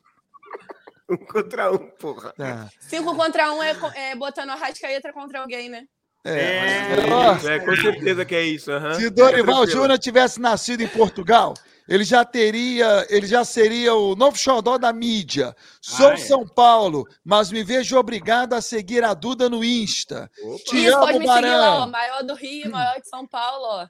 Um 1.10 1.16
contra 1.18 1.70
um, 1.72 1.78
porra. 1.98 2.32
Tá. 2.32 2.68
Cinco 2.80 3.14
contra 3.14 3.52
um 3.52 3.62
é, 3.62 3.74
é 3.96 4.14
botando 4.16 4.50
a 4.50 4.54
rascaeta 4.54 5.12
contra 5.12 5.40
alguém, 5.40 5.68
né? 5.68 5.86
É, 6.24 6.94
É, 6.94 7.54
É, 7.56 7.58
com 7.60 7.76
certeza 7.76 8.24
que 8.24 8.34
é 8.34 8.42
isso. 8.42 8.72
aham. 8.72 8.94
Se 8.94 9.10
Dorival 9.10 9.56
tranquilo. 9.62 9.82
Júnior 9.82 9.98
tivesse 9.98 10.40
nascido 10.40 10.80
em 10.82 10.88
Portugal, 10.88 11.52
ele 11.86 12.02
já 12.02 12.24
teria, 12.24 13.06
ele 13.10 13.26
já 13.26 13.44
seria 13.44 13.94
o 13.94 14.16
novo 14.16 14.38
xodó 14.38 14.78
da 14.78 14.90
mídia. 14.92 15.54
Sou 15.82 16.08
Ah, 16.08 16.14
é. 16.14 16.16
São 16.16 16.46
Paulo, 16.48 17.06
mas 17.22 17.52
me 17.52 17.62
vejo 17.62 17.98
obrigado 17.98 18.54
a 18.54 18.62
seguir 18.62 19.04
a 19.04 19.12
Duda 19.12 19.50
no 19.50 19.62
Insta. 19.62 20.30
Te 20.64 20.82
Isso, 20.86 20.96
amo, 20.96 21.04
lá, 21.04 21.12
ó. 21.12 21.26
Barão. 21.26 21.90
Maior 21.90 22.22
do 22.22 22.34
Rio, 22.34 22.70
maior 22.70 22.98
de 23.00 23.08
São 23.08 23.26
Paulo, 23.26 23.64
ó. 23.66 23.86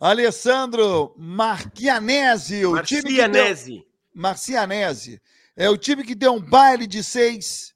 Alessandro 0.00 1.14
Marchianese, 1.16 2.64
o 2.66 2.82
time 2.82 3.02
que 3.02 3.08
deu... 3.12 3.28
Marcianese. 3.28 3.86
Marcianese. 4.14 5.22
É 5.56 5.68
o 5.68 5.76
time 5.76 6.02
que 6.02 6.14
deu 6.14 6.32
um 6.34 6.40
baile 6.40 6.86
de 6.86 7.04
seis 7.04 7.74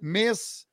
meses. 0.00 0.63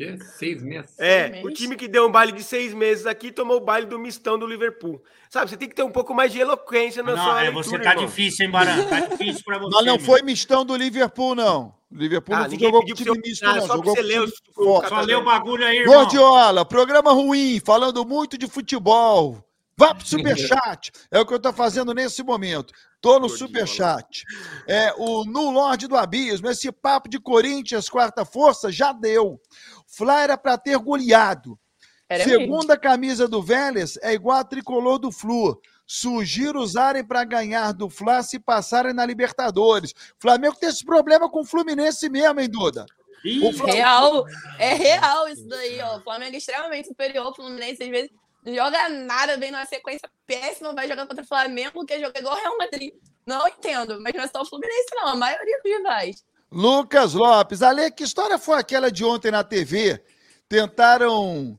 Que? 0.00 0.24
Seis 0.38 0.62
meses. 0.62 0.98
É, 0.98 1.30
Seis 1.30 1.44
o 1.44 1.50
time 1.50 1.76
que 1.76 1.86
deu 1.86 2.06
um 2.06 2.10
baile 2.10 2.32
de 2.32 2.42
seis 2.42 2.72
meses 2.72 3.04
aqui 3.04 3.30
tomou 3.30 3.58
o 3.58 3.60
baile 3.60 3.86
do 3.86 3.98
mistão 3.98 4.38
do 4.38 4.46
Liverpool. 4.46 5.02
Sabe, 5.28 5.50
você 5.50 5.56
tem 5.58 5.68
que 5.68 5.74
ter 5.74 5.82
um 5.82 5.90
pouco 5.90 6.14
mais 6.14 6.32
de 6.32 6.38
eloquência 6.40 7.02
na 7.02 7.14
Não, 7.14 7.22
sua 7.22 7.38
é, 7.40 7.42
leitura, 7.50 7.62
você 7.64 7.78
tá 7.78 7.90
irmão. 7.90 8.06
difícil, 8.06 8.46
hein, 8.46 8.50
Baran? 8.50 8.82
Tá 8.84 9.00
difícil 9.06 9.42
pra 9.44 9.58
você. 9.58 9.76
Mas 9.76 9.84
não 9.84 9.98
foi 9.98 10.22
mistão 10.22 10.64
do 10.64 10.74
Liverpool, 10.74 11.34
não. 11.34 11.74
O 11.92 11.96
Liverpool 11.96 12.34
Ah, 12.34 12.48
não 12.48 12.58
jogou 12.58 12.80
com 12.86 12.94
time 12.94 13.20
misto, 13.22 13.44
não. 13.44 13.60
só 13.60 13.76
Jogou 13.76 13.94
você 13.94 14.00
com 14.00 14.06
ler 14.06 14.14
time 14.14 14.24
os- 14.24 14.42
forte. 14.54 14.88
Só 14.88 15.00
lê 15.02 15.14
o 15.14 15.22
bagulho 15.24 15.66
aí, 15.66 15.78
irmão. 15.80 15.94
Gordiola, 15.96 16.64
programa 16.64 17.12
ruim, 17.12 17.60
falando 17.62 18.04
muito 18.06 18.38
de 18.38 18.46
futebol. 18.46 19.44
Vá 19.80 19.94
pro 19.94 20.04
superchat. 20.06 20.92
É 21.10 21.18
o 21.18 21.24
que 21.26 21.32
eu 21.32 21.40
tô 21.40 21.52
fazendo 21.52 21.94
nesse 21.94 22.22
momento. 22.22 22.72
Tô 23.00 23.18
no 23.18 23.28
superchat. 23.30 24.24
É, 24.68 24.92
o 24.98 25.24
No 25.24 25.50
Lorde 25.50 25.86
do 25.88 25.96
Abismo, 25.96 26.50
esse 26.50 26.70
papo 26.70 27.08
de 27.08 27.18
Corinthians, 27.18 27.88
quarta 27.88 28.24
força, 28.26 28.70
já 28.70 28.92
deu. 28.92 29.40
Fla 29.86 30.20
era 30.20 30.36
pra 30.36 30.58
ter 30.58 30.76
goleado. 30.76 31.58
Era. 32.06 32.24
Segunda 32.24 32.76
camisa 32.76 33.26
do 33.26 33.40
Vélez 33.42 33.96
é 34.02 34.12
igual 34.12 34.38
a 34.38 34.44
tricolor 34.44 34.98
do 34.98 35.10
Flu. 35.10 35.58
Sugiro 35.86 36.60
usarem 36.60 37.04
para 37.04 37.24
ganhar 37.24 37.72
do 37.72 37.88
Fla 37.88 38.22
se 38.22 38.38
passarem 38.38 38.92
na 38.92 39.06
Libertadores. 39.06 39.94
Flamengo 40.18 40.56
tem 40.56 40.68
esse 40.68 40.84
problema 40.84 41.28
com 41.30 41.40
o 41.40 41.44
Fluminense 41.44 42.08
mesmo, 42.08 42.38
hein, 42.40 42.48
Duda? 42.50 42.84
Ih, 43.24 43.44
O 43.46 43.52
Fla- 43.52 43.72
Real, 43.72 44.24
é 44.58 44.74
real 44.74 45.28
isso 45.28 45.46
daí, 45.48 45.80
ó. 45.80 45.98
O 45.98 46.00
Flamengo 46.00 46.34
é 46.34 46.38
extremamente 46.38 46.88
superior, 46.88 47.26
o 47.28 47.34
Fluminense 47.34 47.82
às 47.82 47.88
vezes 47.88 48.10
joga 48.46 48.88
nada, 48.88 49.36
vem 49.36 49.50
numa 49.50 49.66
sequência 49.66 50.08
péssima, 50.26 50.74
vai 50.74 50.88
jogar 50.88 51.06
contra 51.06 51.24
o 51.24 51.26
Flamengo, 51.28 51.84
que 51.84 51.98
joga 52.00 52.18
igual 52.18 52.36
o 52.36 52.40
Real 52.40 52.56
Madrid. 52.58 52.92
Não 53.26 53.46
entendo, 53.48 54.00
mas 54.00 54.14
não 54.14 54.24
é 54.24 54.28
só 54.28 54.42
o 54.42 54.46
Fluminense, 54.46 54.88
não. 54.94 55.08
A 55.08 55.16
maioria 55.16 55.60
dos 55.62 55.72
rivais. 55.72 56.24
Lucas 56.50 57.14
Lopes. 57.14 57.62
Ale, 57.62 57.90
que 57.90 58.02
história 58.04 58.38
foi 58.38 58.58
aquela 58.58 58.90
de 58.90 59.04
ontem 59.04 59.30
na 59.30 59.44
TV? 59.44 60.02
Tentaram 60.48 61.56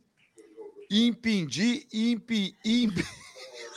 impedir, 0.90 1.88
impi, 1.94 2.56
impi- 2.66 3.06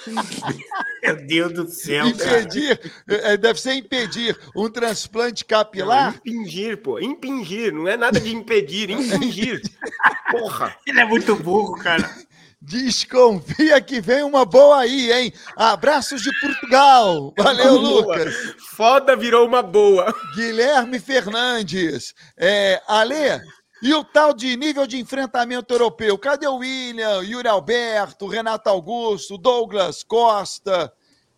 Meu 1.03 1.17
Deus 1.27 1.53
do 1.53 1.67
céu, 1.69 2.05
cara. 2.17 2.41
impedir, 2.41 2.93
eh, 3.09 3.37
deve 3.39 3.59
ser 3.61 3.75
impedir 3.75 4.39
um 4.55 4.69
transplante 4.69 5.43
Não, 5.45 5.49
capilar? 5.49 6.15
impingir, 6.17 6.83
pô. 6.83 6.99
Impingir. 6.99 7.73
Não 7.73 7.89
é 7.89 7.97
nada 7.97 8.21
de 8.21 8.35
impedir. 8.35 8.89
Impingir. 8.91 9.63
Porra. 10.31 10.77
Ele 10.87 11.01
é 11.01 11.05
muito 11.07 11.35
burro, 11.37 11.75
cara. 11.79 12.11
Desconfia 12.65 13.81
que 13.81 14.01
vem 14.01 14.23
uma 14.23 14.45
boa 14.45 14.81
aí, 14.81 15.13
hein? 15.13 15.33
Abraços 15.57 16.23
de 16.23 16.31
Portugal. 16.41 17.33
Valeu. 17.37 17.77
Lucas. 17.79 18.35
Foda 18.77 19.15
virou 19.15 19.47
uma 19.47 19.63
boa. 19.63 20.15
Guilherme 20.35 20.99
Fernandes. 20.99 22.15
É, 22.37 22.81
Ale, 22.89 23.41
e 23.83 23.93
o 23.93 24.03
tal 24.03 24.33
de 24.33 24.57
nível 24.57 24.87
de 24.87 24.97
enfrentamento 24.99 25.75
europeu? 25.75 26.17
Cadê 26.17 26.47
o 26.47 26.57
William, 26.57 27.23
Yuri 27.23 27.49
Alberto, 27.49 28.27
Renato 28.27 28.71
Augusto, 28.71 29.37
Douglas 29.37 30.03
Costa 30.03 30.93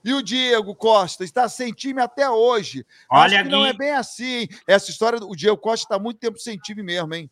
e 0.04 0.12
o 0.14 0.22
Diego 0.22 0.74
Costa? 0.76 1.24
Está 1.24 1.48
sem 1.48 1.72
time 1.72 2.00
até 2.00 2.30
hoje. 2.30 2.86
Olha, 3.10 3.40
Acho 3.40 3.44
que 3.44 3.50
não 3.50 3.66
é 3.66 3.72
bem 3.72 3.90
assim. 3.92 4.24
hein? 4.42 4.48
Essa 4.66 4.90
história, 4.90 5.18
do- 5.18 5.28
o 5.28 5.34
Diego 5.34 5.56
Costa 5.56 5.84
está 5.86 5.98
muito 5.98 6.18
tempo 6.20 6.38
sem 6.38 6.56
time 6.56 6.82
mesmo, 6.82 7.12
hein? 7.14 7.28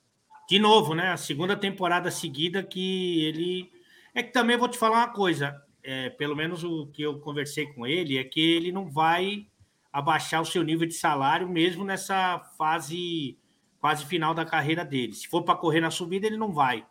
De 0.48 0.58
novo, 0.58 0.94
né? 0.94 1.12
A 1.12 1.16
segunda 1.16 1.56
temporada 1.56 2.10
seguida 2.10 2.62
que 2.62 3.24
ele. 3.24 3.72
É 4.14 4.22
que 4.22 4.32
também 4.32 4.56
vou 4.56 4.68
te 4.68 4.78
falar 4.78 4.98
uma 4.98 5.12
coisa. 5.12 5.60
É, 5.82 6.08
pelo 6.10 6.34
menos 6.36 6.64
o 6.64 6.86
que 6.86 7.02
eu 7.02 7.18
conversei 7.20 7.66
com 7.74 7.86
ele 7.86 8.16
é 8.16 8.24
que 8.24 8.40
ele 8.40 8.72
não 8.72 8.88
vai 8.90 9.46
abaixar 9.92 10.40
o 10.40 10.46
seu 10.46 10.62
nível 10.62 10.86
de 10.88 10.94
salário 10.94 11.48
mesmo 11.48 11.84
nessa 11.84 12.38
fase 12.56 13.38
quase 13.78 14.06
final 14.06 14.32
da 14.32 14.44
carreira 14.46 14.84
dele. 14.84 15.12
Se 15.12 15.28
for 15.28 15.42
para 15.42 15.56
correr 15.56 15.80
na 15.80 15.90
subida, 15.90 16.26
ele 16.26 16.36
não 16.38 16.52
vai. 16.52 16.86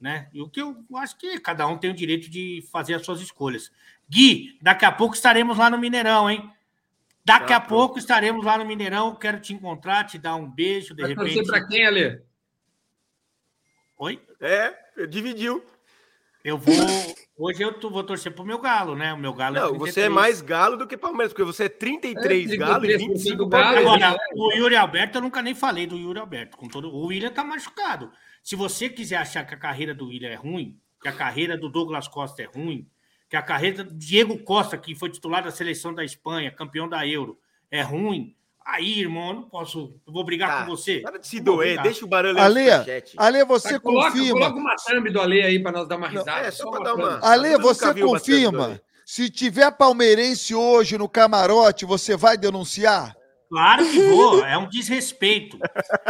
Né? 0.00 0.30
E 0.32 0.40
o 0.40 0.48
que 0.48 0.62
eu 0.62 0.82
acho 0.96 1.18
que 1.18 1.38
cada 1.38 1.66
um 1.66 1.76
tem 1.76 1.90
o 1.90 1.94
direito 1.94 2.30
de 2.30 2.64
fazer 2.72 2.94
as 2.94 3.04
suas 3.04 3.20
escolhas. 3.20 3.70
Gui, 4.08 4.58
daqui 4.62 4.86
a 4.86 4.90
pouco 4.92 5.14
estaremos 5.14 5.58
lá 5.58 5.68
no 5.68 5.76
Mineirão, 5.76 6.30
hein? 6.30 6.50
Daqui 7.22 7.48
Tá 7.48 7.56
a 7.56 7.60
pronto. 7.60 7.78
pouco 7.78 7.98
estaremos 7.98 8.42
lá 8.44 8.56
no 8.56 8.64
Mineirão. 8.64 9.14
Quero 9.14 9.38
te 9.38 9.52
encontrar, 9.52 10.04
te 10.04 10.16
dar 10.18 10.34
um 10.36 10.50
beijo, 10.50 10.94
de 10.94 11.02
Vai 11.02 11.12
repente. 11.14 11.46
pra 11.46 11.66
quem, 11.66 11.84
Ale? 11.86 12.22
Oi? 13.98 14.18
É, 14.40 15.06
dividiu. 15.06 15.62
Eu 16.44 16.58
vou. 16.58 16.74
Hoje 17.36 17.62
eu 17.62 17.74
vou 17.90 18.04
torcer 18.04 18.32
pro 18.34 18.44
meu 18.44 18.58
galo, 18.58 18.94
né? 18.94 19.12
O 19.12 19.18
meu 19.18 19.32
galo 19.32 19.56
Não, 19.56 19.74
é 19.74 19.78
você 19.78 20.00
é 20.00 20.08
33. 20.08 20.12
mais 20.12 20.40
galo 20.40 20.76
do 20.76 20.86
que 20.86 20.96
Palmeiras, 20.96 21.32
porque 21.32 21.44
você 21.44 21.64
é 21.64 21.68
33 21.68 22.52
É, 22.52 22.56
galo 22.56 22.84
e 22.84 22.88
33% 22.88 22.98
25 22.98 23.46
galo. 23.46 23.64
Palmeiras. 23.64 24.02
Agora, 24.02 24.18
o 24.34 24.52
Yuri 24.52 24.76
Alberto, 24.76 25.18
eu 25.18 25.22
nunca 25.22 25.42
nem 25.42 25.54
falei 25.54 25.86
do 25.86 25.96
Yuri 25.96 26.18
Alberto. 26.18 26.56
Com 26.56 26.68
todo... 26.68 26.94
O 26.94 27.06
William 27.06 27.30
tá 27.30 27.42
machucado. 27.44 28.10
Se 28.42 28.56
você 28.56 28.88
quiser 28.88 29.16
achar 29.16 29.46
que 29.46 29.54
a 29.54 29.58
carreira 29.58 29.94
do 29.94 30.08
William 30.08 30.30
é 30.30 30.34
ruim, 30.34 30.78
que 31.00 31.08
a 31.08 31.12
carreira 31.12 31.56
do 31.56 31.68
Douglas 31.68 32.08
Costa 32.08 32.42
é 32.42 32.46
ruim, 32.46 32.86
que 33.28 33.36
a 33.36 33.42
carreira 33.42 33.84
do 33.84 33.94
Diego 33.94 34.38
Costa, 34.38 34.76
que 34.76 34.94
foi 34.94 35.08
titular 35.08 35.42
da 35.42 35.50
seleção 35.50 35.94
da 35.94 36.04
Espanha, 36.04 36.50
campeão 36.50 36.88
da 36.88 37.06
Euro, 37.06 37.38
é 37.70 37.80
ruim, 37.80 38.34
aí, 38.64 39.00
irmão, 39.00 39.28
eu 39.28 39.34
não 39.34 39.42
posso. 39.42 39.94
Eu 40.06 40.12
vou 40.12 40.24
brigar 40.24 40.48
Tá, 40.50 40.64
com 40.64 40.70
você. 40.76 41.00
Para 41.00 41.18
de 41.18 41.26
se 41.26 41.40
doer, 41.40 41.80
deixa 41.82 42.04
o 42.04 42.08
barulho 42.08 42.36
o 42.36 42.40
Ale, 42.40 43.44
você 43.44 43.72
Tá, 43.74 43.80
coloca, 43.80 44.10
confirma. 44.10 44.40
coloca 44.40 44.56
uma 44.58 44.76
thumb 44.76 45.10
do 45.10 45.20
Ale 45.20 45.42
aí 45.42 45.58
pra 45.62 45.72
nós 45.72 45.88
dar 45.88 45.96
uma 45.96 46.08
risada. 46.08 46.46
É, 46.46 46.50
só 46.50 46.70
pra 46.70 46.80
dar 46.80 46.94
uma- 46.94 47.20
Ale, 47.22 47.56
você 47.58 47.94
confirma. 47.94 48.80
Se 49.04 49.28
tiver 49.28 49.70
palmeirense 49.72 50.54
hoje 50.54 50.96
no 50.96 51.08
camarote, 51.08 51.84
você 51.84 52.16
vai 52.16 52.36
denunciar? 52.38 53.16
Claro 53.48 53.84
que 53.84 53.98
vou. 54.10 54.44
É 54.44 54.56
um 54.56 54.68
desrespeito. 54.68 55.58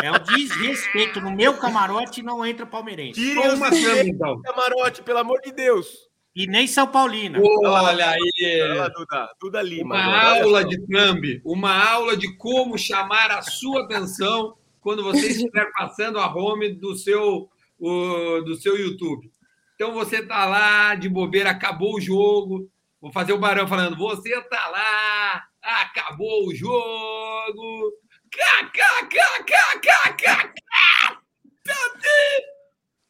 É 0.03 0.13
um 0.13 0.19
desrespeito. 0.19 1.23
No 1.23 1.31
meu 1.35 1.57
camarote 1.57 2.23
não 2.23 2.45
entra 2.45 2.67
palmeirense. 2.67 3.35
Só 3.35 3.47
os 3.49 3.55
uma 3.55 3.71
thumb, 3.71 4.09
então. 4.11 4.37
do 4.37 4.43
camarote, 4.43 5.03
pelo 5.03 5.19
amor 5.21 5.41
de 5.41 5.51
Deus. 5.51 6.10
E 6.43 6.47
nem 6.47 6.67
São 6.67 6.87
Paulina. 6.87 7.39
Olha 7.43 8.11
aí. 8.11 8.63
Olha 8.63 8.75
lá, 8.75 8.89
Duda, 8.89 9.31
Duda 9.41 9.63
Lima. 9.63 9.95
Uma 9.97 10.33
olha 10.33 10.43
aula 10.43 10.65
de 10.65 10.79
thumb, 10.87 11.43
uma 11.45 11.91
aula 11.91 12.17
de 12.17 12.35
como 12.37 12.79
chamar 12.79 13.31
a 13.31 13.43
sua 13.43 13.85
atenção 13.85 14.57
quando 14.81 15.03
você 15.03 15.29
estiver 15.29 15.71
passando 15.77 16.19
a 16.19 16.33
home 16.35 16.73
do 16.75 16.95
seu, 16.97 17.51
o- 17.79 18.41
do 18.43 18.55
seu 18.57 18.77
YouTube. 18.79 19.31
Então 19.75 19.93
você 19.93 20.23
tá 20.23 20.45
lá 20.47 20.95
de 20.95 21.09
bobeira, 21.09 21.51
acabou 21.51 21.97
o 21.97 22.01
jogo. 22.01 22.71
Vou 23.01 23.13
fazer 23.13 23.33
o 23.33 23.39
barão 23.39 23.67
falando: 23.67 23.97
você 23.97 24.41
tá 24.43 24.69
lá, 24.69 25.45
acabou 25.63 26.47
o 26.49 26.55
jogo. 26.55 27.93
KKKKKK. 28.31 30.55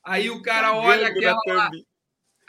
Aí 0.05 0.31
o 0.31 0.41
cara 0.43 0.75
olha 0.75 1.09
Cagando 1.13 1.21
na 1.27 1.33
aquela 1.33 1.71
thumb. 1.71 1.87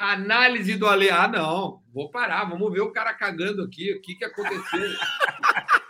Análise 0.01 0.75
do 0.75 0.87
Ale. 0.87 1.09
Ah, 1.09 1.27
não, 1.27 1.81
vou 1.93 2.09
parar, 2.09 2.45
vamos 2.45 2.71
ver 2.71 2.81
o 2.81 2.91
cara 2.91 3.13
cagando 3.13 3.63
aqui. 3.63 3.93
O 3.93 4.01
que, 4.01 4.15
que 4.15 4.25
aconteceu? 4.25 4.61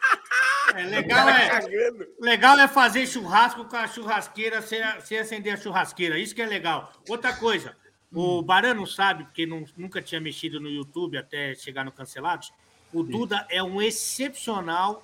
É, 0.74 0.84
legal, 0.84 1.28
é, 1.28 1.50
Cagando. 1.50 2.08
legal 2.18 2.58
é 2.58 2.66
fazer 2.66 3.06
churrasco 3.06 3.66
com 3.66 3.76
a 3.76 3.88
churrasqueira 3.90 4.62
sem, 4.62 4.80
sem 5.02 5.20
acender 5.20 5.54
a 5.54 5.58
churrasqueira. 5.58 6.18
Isso 6.18 6.34
que 6.34 6.42
é 6.42 6.46
legal. 6.46 6.94
Outra 7.10 7.34
coisa, 7.36 7.76
o 8.10 8.42
Baran 8.42 8.76
não 8.76 8.86
sabe, 8.86 9.26
porque 9.26 9.46
não- 9.46 9.66
nunca 9.76 10.02
tinha 10.02 10.22
mexido 10.22 10.62
no 10.62 10.70
YouTube 10.70 11.18
até 11.18 11.54
chegar 11.56 11.84
no 11.84 11.92
Cancelados. 11.92 12.54
O 12.94 13.04
Duda 13.04 13.46
é 13.50 13.62
um 13.62 13.82
excepcional, 13.82 15.04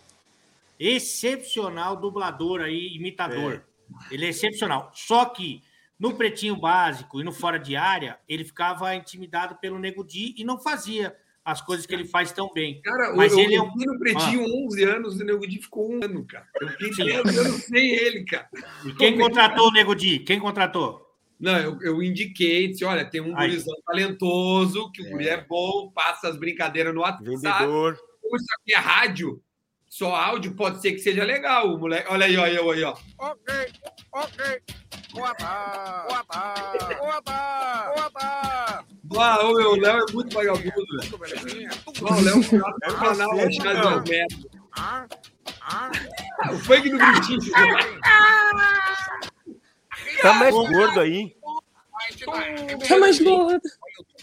excepcional 0.79 1.97
dublador 1.97 2.61
aí, 2.61 2.95
imitador. 2.95 3.61
Ele 4.09 4.25
é 4.25 4.29
excepcional. 4.29 4.89
Só 4.93 5.25
que 5.25 5.61
no 5.99 6.13
Pretinho 6.15 6.55
Básico 6.55 7.19
e 7.19 7.23
no 7.23 7.31
Fora 7.31 7.57
de 7.59 7.75
Área, 7.75 8.17
ele 8.27 8.43
ficava 8.43 8.93
intimidado 8.95 9.55
pelo 9.55 9.79
Nego 9.79 10.03
Di 10.03 10.33
e 10.37 10.43
não 10.43 10.59
fazia 10.59 11.15
as 11.43 11.61
coisas 11.61 11.85
que 11.85 11.93
ele 11.95 12.05
faz 12.05 12.31
tão 12.31 12.51
bem. 12.53 12.81
Cara, 12.81 13.15
Mas 13.15 13.31
eu, 13.31 13.39
ele 13.39 13.55
é 13.55 13.57
eu 13.57 13.63
um- 13.63 13.73
vi 13.73 13.85
no 13.85 13.97
Pretinho 13.97 14.43
11 14.65 14.83
anos 14.83 15.17
e 15.19 15.23
o 15.23 15.25
Nego 15.25 15.47
Di 15.47 15.61
ficou 15.61 15.89
um 15.91 16.03
ano, 16.03 16.25
cara. 16.25 16.45
Eu 16.59 16.67
fiquei 16.69 17.05
10 17.05 17.37
anos 17.37 17.63
sem 17.63 17.89
ele, 17.91 18.25
cara. 18.25 18.49
E 18.85 18.93
quem 18.93 19.17
contratou 19.17 19.69
o 19.69 19.71
Nego 19.71 19.95
Di? 19.95 20.19
Quem 20.19 20.39
contratou? 20.39 21.05
Não, 21.39 21.55
eu, 21.57 21.77
eu 21.83 22.03
indiquei, 22.03 22.67
disse, 22.67 22.83
olha, 22.83 23.05
tem 23.05 23.21
um 23.21 23.37
Aí. 23.37 23.47
gurizão 23.49 23.75
talentoso, 23.85 24.91
que 24.91 25.03
o 25.03 25.09
guri 25.11 25.29
é 25.29 25.37
bom, 25.39 25.89
passa 25.91 26.27
as 26.29 26.35
brincadeiras 26.35 26.93
no 26.93 27.01
WhatsApp. 27.01 27.23
Vendedor. 27.29 27.97
Como 28.21 28.35
isso 28.35 28.45
aqui 28.59 28.73
é 28.73 28.77
rádio, 28.77 29.41
só 29.87 30.15
áudio, 30.15 30.53
pode 30.55 30.81
ser 30.81 30.91
que 30.93 30.99
seja 30.99 31.23
legal, 31.23 31.73
o 31.73 31.77
moleque. 31.77 32.11
Olha 32.11 32.25
aí, 32.25 32.35
olha 32.37 32.59
aí, 32.59 32.83
ó. 32.83 32.97
Ok, 33.19 33.53
ok. 34.11 34.61
Boa 35.17 35.33
tarde, 35.33 36.07
boa 36.07 36.23
tarde, 36.25 36.95
boa 36.95 37.21
tarde, 37.23 37.95
boa 37.95 38.11
tarde. 38.11 38.87
O 39.09 39.53
meu 39.55 39.75
Léo 39.77 40.05
é 40.07 40.13
muito 40.13 40.33
vagabundo, 40.35 40.85
velho. 41.19 41.69
Ó, 42.03 42.13
O 42.13 42.21
Léo 42.21 42.61
lá 42.61 42.73
É 42.83 43.45
no 43.47 43.57
canal 43.63 43.99
de. 44.01 44.27
Ah, 44.77 45.07
ah. 45.61 45.91
O 46.53 46.57
funk 46.59 46.87
do 46.87 46.97
Gritinho. 46.99 47.39
Tá 50.21 50.33
mais 50.33 50.53
gordo 50.53 50.99
aí. 50.99 51.35
Dar. 52.25 52.87
Tá 52.87 52.97
mais 52.99 53.19
gordo. 53.19 53.61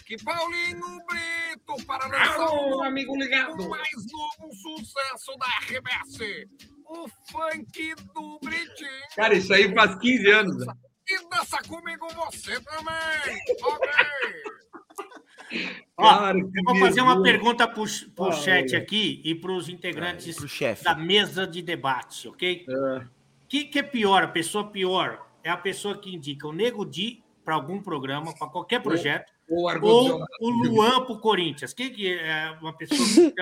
Que 0.05 0.15
Paulinho 0.23 0.79
Brito 1.07 1.85
para 1.85 2.07
lançar 2.07 2.85
amigo 2.87 3.17
ligado. 3.17 3.61
o 3.61 3.69
mais 3.69 3.91
novo 4.11 4.53
sucesso 4.53 5.35
da 5.37 5.47
RBS. 5.67 6.47
O 6.87 7.07
funk 7.31 7.95
do 8.13 8.39
Britinho. 8.43 8.89
Cara, 9.15 9.33
isso 9.33 9.53
aí 9.53 9.73
faz 9.73 9.95
15 9.95 10.29
anos. 10.31 10.57
velho. 10.65 10.77
E 11.07 11.29
dança 11.29 11.61
comigo 11.67 12.07
você 12.15 12.59
também. 12.61 13.39
Ok. 13.63 13.89
Ó, 15.97 16.09
Cara, 16.17 16.33
que 16.33 16.59
eu 16.59 16.63
vou 16.65 16.75
fazer 16.77 17.01
uma 17.01 17.21
pergunta 17.21 17.67
pro, 17.67 17.83
pro 18.15 18.25
Ah, 18.25 18.31
chat 18.31 18.75
aqui 18.75 19.21
e 19.23 19.35
para 19.35 19.51
os 19.51 19.69
integrantes 19.69 20.35
Pro 20.35 20.47
chefe. 20.47 20.83
da 20.83 20.95
mesa 20.95 21.45
de 21.45 21.61
debate, 21.61 22.27
ok? 22.27 22.65
É. 22.67 22.97
O 22.97 23.07
que, 23.47 23.65
que 23.65 23.79
é 23.79 23.83
pior? 23.83 24.23
A 24.23 24.27
pessoa 24.27 24.69
pior 24.71 25.25
é 25.43 25.49
a 25.49 25.57
pessoa 25.57 25.97
que 25.97 26.13
indica 26.13 26.47
o 26.47 26.51
Nego 26.53 26.83
Di 26.85 27.23
para 27.43 27.53
algum 27.53 27.79
programa, 27.81 28.33
para 28.35 28.47
qualquer 28.49 28.81
projeto, 28.81 29.31
Ou 29.47 29.69
ou 29.83 30.25
o 30.41 30.49
Luan 30.49 31.05
pro 31.05 31.19
Corinthians. 31.19 31.71
Quem 31.73 31.93
que 31.93 32.11
é 32.11 32.57
uma 32.59 32.73
pessoa 32.75 32.99
que... 33.07 33.33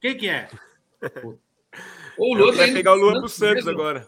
Quem 0.00 0.16
que 0.16 0.28
é? 0.28 0.48
O 2.20 2.34
Luan 2.34 2.50
tá 2.50 2.56
Vai 2.58 2.66
indo 2.68 2.74
pegar 2.74 2.92
o 2.92 2.96
Luan 2.96 3.20
pro 3.20 3.28
Santos 3.28 3.64
mesmo. 3.64 3.70
agora. 3.70 4.06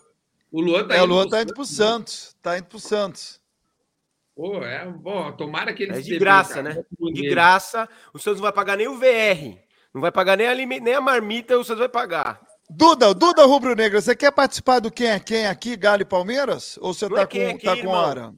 O 0.51 0.61
Luan 0.61 0.87
tá 0.87 0.95
É, 0.95 1.01
o 1.01 1.05
indo 1.05 1.15
Luan 1.15 1.23
pro 1.23 1.31
tá 1.31 1.43
indo 1.43 1.55
pro 1.55 1.65
Santos. 1.65 2.37
Tá 2.43 2.59
indo 2.59 2.67
pro 2.67 2.79
Santos. 2.79 3.41
Pô, 4.35 4.63
é, 4.63 4.87
bom, 4.87 5.33
tomara 5.33 5.73
que 5.75 5.83
ele 5.83 5.93
É 5.93 6.01
de 6.01 6.19
graça, 6.19 6.63
bem, 6.63 6.75
né? 6.75 6.85
De 7.13 7.29
graça. 7.29 7.89
O 8.15 8.19
Santos 8.19 8.41
não 8.41 8.45
vai 8.45 8.53
pagar 8.53 8.77
nem 8.77 8.89
o 8.89 8.97
VR. 8.99 9.59
Não 9.95 10.01
vai 10.01 10.11
pagar 10.11 10.37
nem 10.37 10.47
a, 10.49 10.55
nem 10.55 10.95
a 10.95 11.01
marmita, 11.01 11.59
o 11.59 11.65
Santos 11.65 11.81
vai 11.81 11.89
pagar. 11.89 12.41
Duda, 12.71 13.13
Duda 13.13 13.45
Rubro 13.45 13.75
Negra, 13.75 14.01
você 14.01 14.17
quer 14.17 14.33
participar 14.33 14.79
do 14.79 14.91
Quem 14.91 15.09
é 15.09 15.21
Quem 15.21 15.47
aqui, 15.47 15.77
Galo 15.77 16.01
e 16.03 16.07
Palmeiras? 16.07 16.79
Ou 16.81 16.95
você 16.95 17.07
Não 17.09 17.17
tá 17.17 17.23
é 17.23 17.27
com, 17.27 17.37
é 17.37 17.55
quem, 17.55 17.59
tá 17.59 17.77
com 17.77 17.89
hora? 17.89 18.33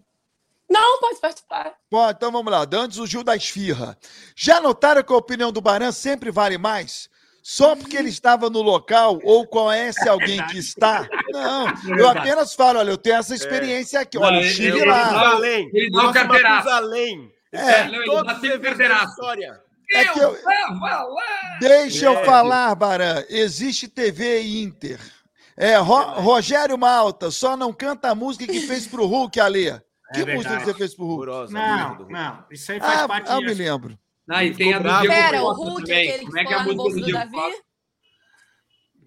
Não, 0.68 0.98
pode 0.98 1.20
participar. 1.20 1.74
Bom, 1.90 2.10
então 2.10 2.32
vamos 2.32 2.50
lá. 2.50 2.66
Antes 2.72 2.98
o 2.98 3.06
Gil 3.06 3.22
da 3.22 3.36
Esfirra. 3.36 3.96
Já 4.34 4.60
notaram 4.60 5.04
que 5.04 5.12
a 5.12 5.16
opinião 5.16 5.52
do 5.52 5.60
Baran 5.60 5.92
sempre 5.92 6.32
vale 6.32 6.58
mais? 6.58 7.08
Só 7.46 7.76
porque 7.76 7.94
ele 7.98 8.08
estava 8.08 8.48
no 8.48 8.62
local 8.62 9.18
ou 9.22 9.46
conhece 9.46 10.08
alguém 10.08 10.42
que 10.46 10.56
está? 10.56 11.06
Não, 11.30 11.66
eu 11.98 12.08
apenas 12.08 12.54
falo, 12.54 12.78
olha, 12.78 12.88
eu 12.90 12.96
tenho 12.96 13.16
essa 13.16 13.34
experiência 13.34 14.00
aqui. 14.00 14.16
Olha, 14.16 14.30
Não, 14.30 14.36
eu 14.38 14.40
ele- 14.40 14.48
estive 14.50 14.78
ele 14.78 14.86
lá. 14.90 15.12
Matusalém. 15.12 15.70
ele 15.74 15.90
dá 15.90 15.98
o 16.08 16.12
carteiraço. 16.14 16.54
Matusalém. 16.68 17.30
É, 17.52 17.84
não, 17.84 17.94
ele 17.96 18.04
Todos 18.06 18.26
dá 18.26 18.34
sempre 18.40 18.58
da 18.58 18.64
carteiraço. 18.64 19.08
história. 19.10 19.60
É 19.94 20.04
que 20.06 20.18
eu-. 20.18 20.38
Deixa 21.60 22.06
eu 22.06 22.18
É. 22.18 22.24
falar, 22.24 22.74
Baran. 22.74 23.22
Existe 23.28 23.88
TV 23.88 24.42
Inter. 24.62 24.98
É, 25.56 25.76
Ro- 25.76 26.20
Rogério 26.20 26.76
Malta 26.78 27.30
só 27.30 27.56
não 27.56 27.72
canta 27.74 28.08
a 28.10 28.14
música 28.14 28.46
que 28.50 28.60
fez 28.62 28.86
pro 28.86 29.06
Hulk, 29.06 29.38
Alê. 29.38 29.78
Que 30.14 30.22
É 30.22 30.34
música 30.34 30.56
que 30.56 30.64
você 30.64 30.74
fez 30.74 30.94
pro 30.94 31.04
Hulk? 31.06 31.52
Não, 31.52 31.98
não. 32.08 32.44
Isso 32.50 32.72
aí 32.72 32.80
faz 32.80 33.00
Ah, 33.02 33.08
parte... 33.08 33.30
eu 33.30 33.40
me 33.42 33.52
lembro. 33.54 33.98
Ah, 34.30 34.44
e 34.44 34.54
tem 34.54 34.72
a 34.74 34.78
do. 34.78 34.88
Diego 34.88 35.06
Pera, 35.14 35.42
o 35.42 35.46
Costa 35.46 35.62
Hulk, 35.64 35.82
também. 35.86 36.24
Como 36.24 36.38
é 36.38 36.44
que 36.44 36.52
é 36.52 36.56
a 36.56 36.62
música 36.62 36.76
bolso 36.76 36.94
do 36.96 37.00
do 37.00 37.04
Diego 37.04 37.18
Davi? 37.18 37.32
Costa? 37.32 37.62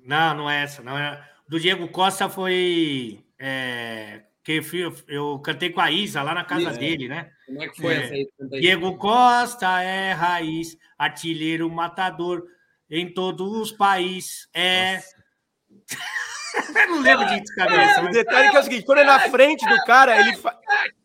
Não, 0.05 0.33
não 0.35 0.49
é 0.49 0.63
essa. 0.63 0.81
Não 0.83 0.97
é... 0.97 1.29
Do 1.49 1.59
Diego 1.59 1.87
Costa 1.89 2.29
foi... 2.29 3.23
é, 3.39 4.21
que 4.43 4.53
eu, 4.53 4.63
fui- 4.63 4.93
eu 5.07 5.39
cantei 5.39 5.69
com 5.69 5.81
a 5.81 5.91
Isa 5.91 6.21
lá 6.21 6.33
na 6.33 6.43
casa 6.45 6.69
Isso. 6.69 6.79
dele, 6.79 7.07
né? 7.07 7.29
Como 7.45 7.61
é 7.63 7.67
que 7.67 7.81
foi 7.81 7.93
É. 7.93 7.97
essa 8.03 8.13
aí? 8.13 8.59
Diego 8.61 8.97
Costa 8.97 9.81
é 9.81 10.13
raiz, 10.13 10.77
artilheiro 10.97 11.69
matador 11.69 12.43
em 12.89 13.13
todos 13.13 13.51
os 13.57 13.71
países. 13.71 14.47
É. 14.53 15.01
Eu 16.75 16.87
não 16.87 17.01
lembro 17.01 17.25
disso, 17.27 17.53
cabeça. 17.55 17.99
O 18.01 18.03
mas- 18.05 18.13
detalhe 18.15 18.49
que 18.49 18.55
é 18.55 18.59
o 18.59 18.63
seguinte, 18.63 18.85
quando 18.85 18.99
é 18.99 19.03
na 19.03 19.19
frente 19.29 19.67
do 19.67 19.75
cara, 19.83 20.19
ele 20.19 20.35
fa... 20.37 20.57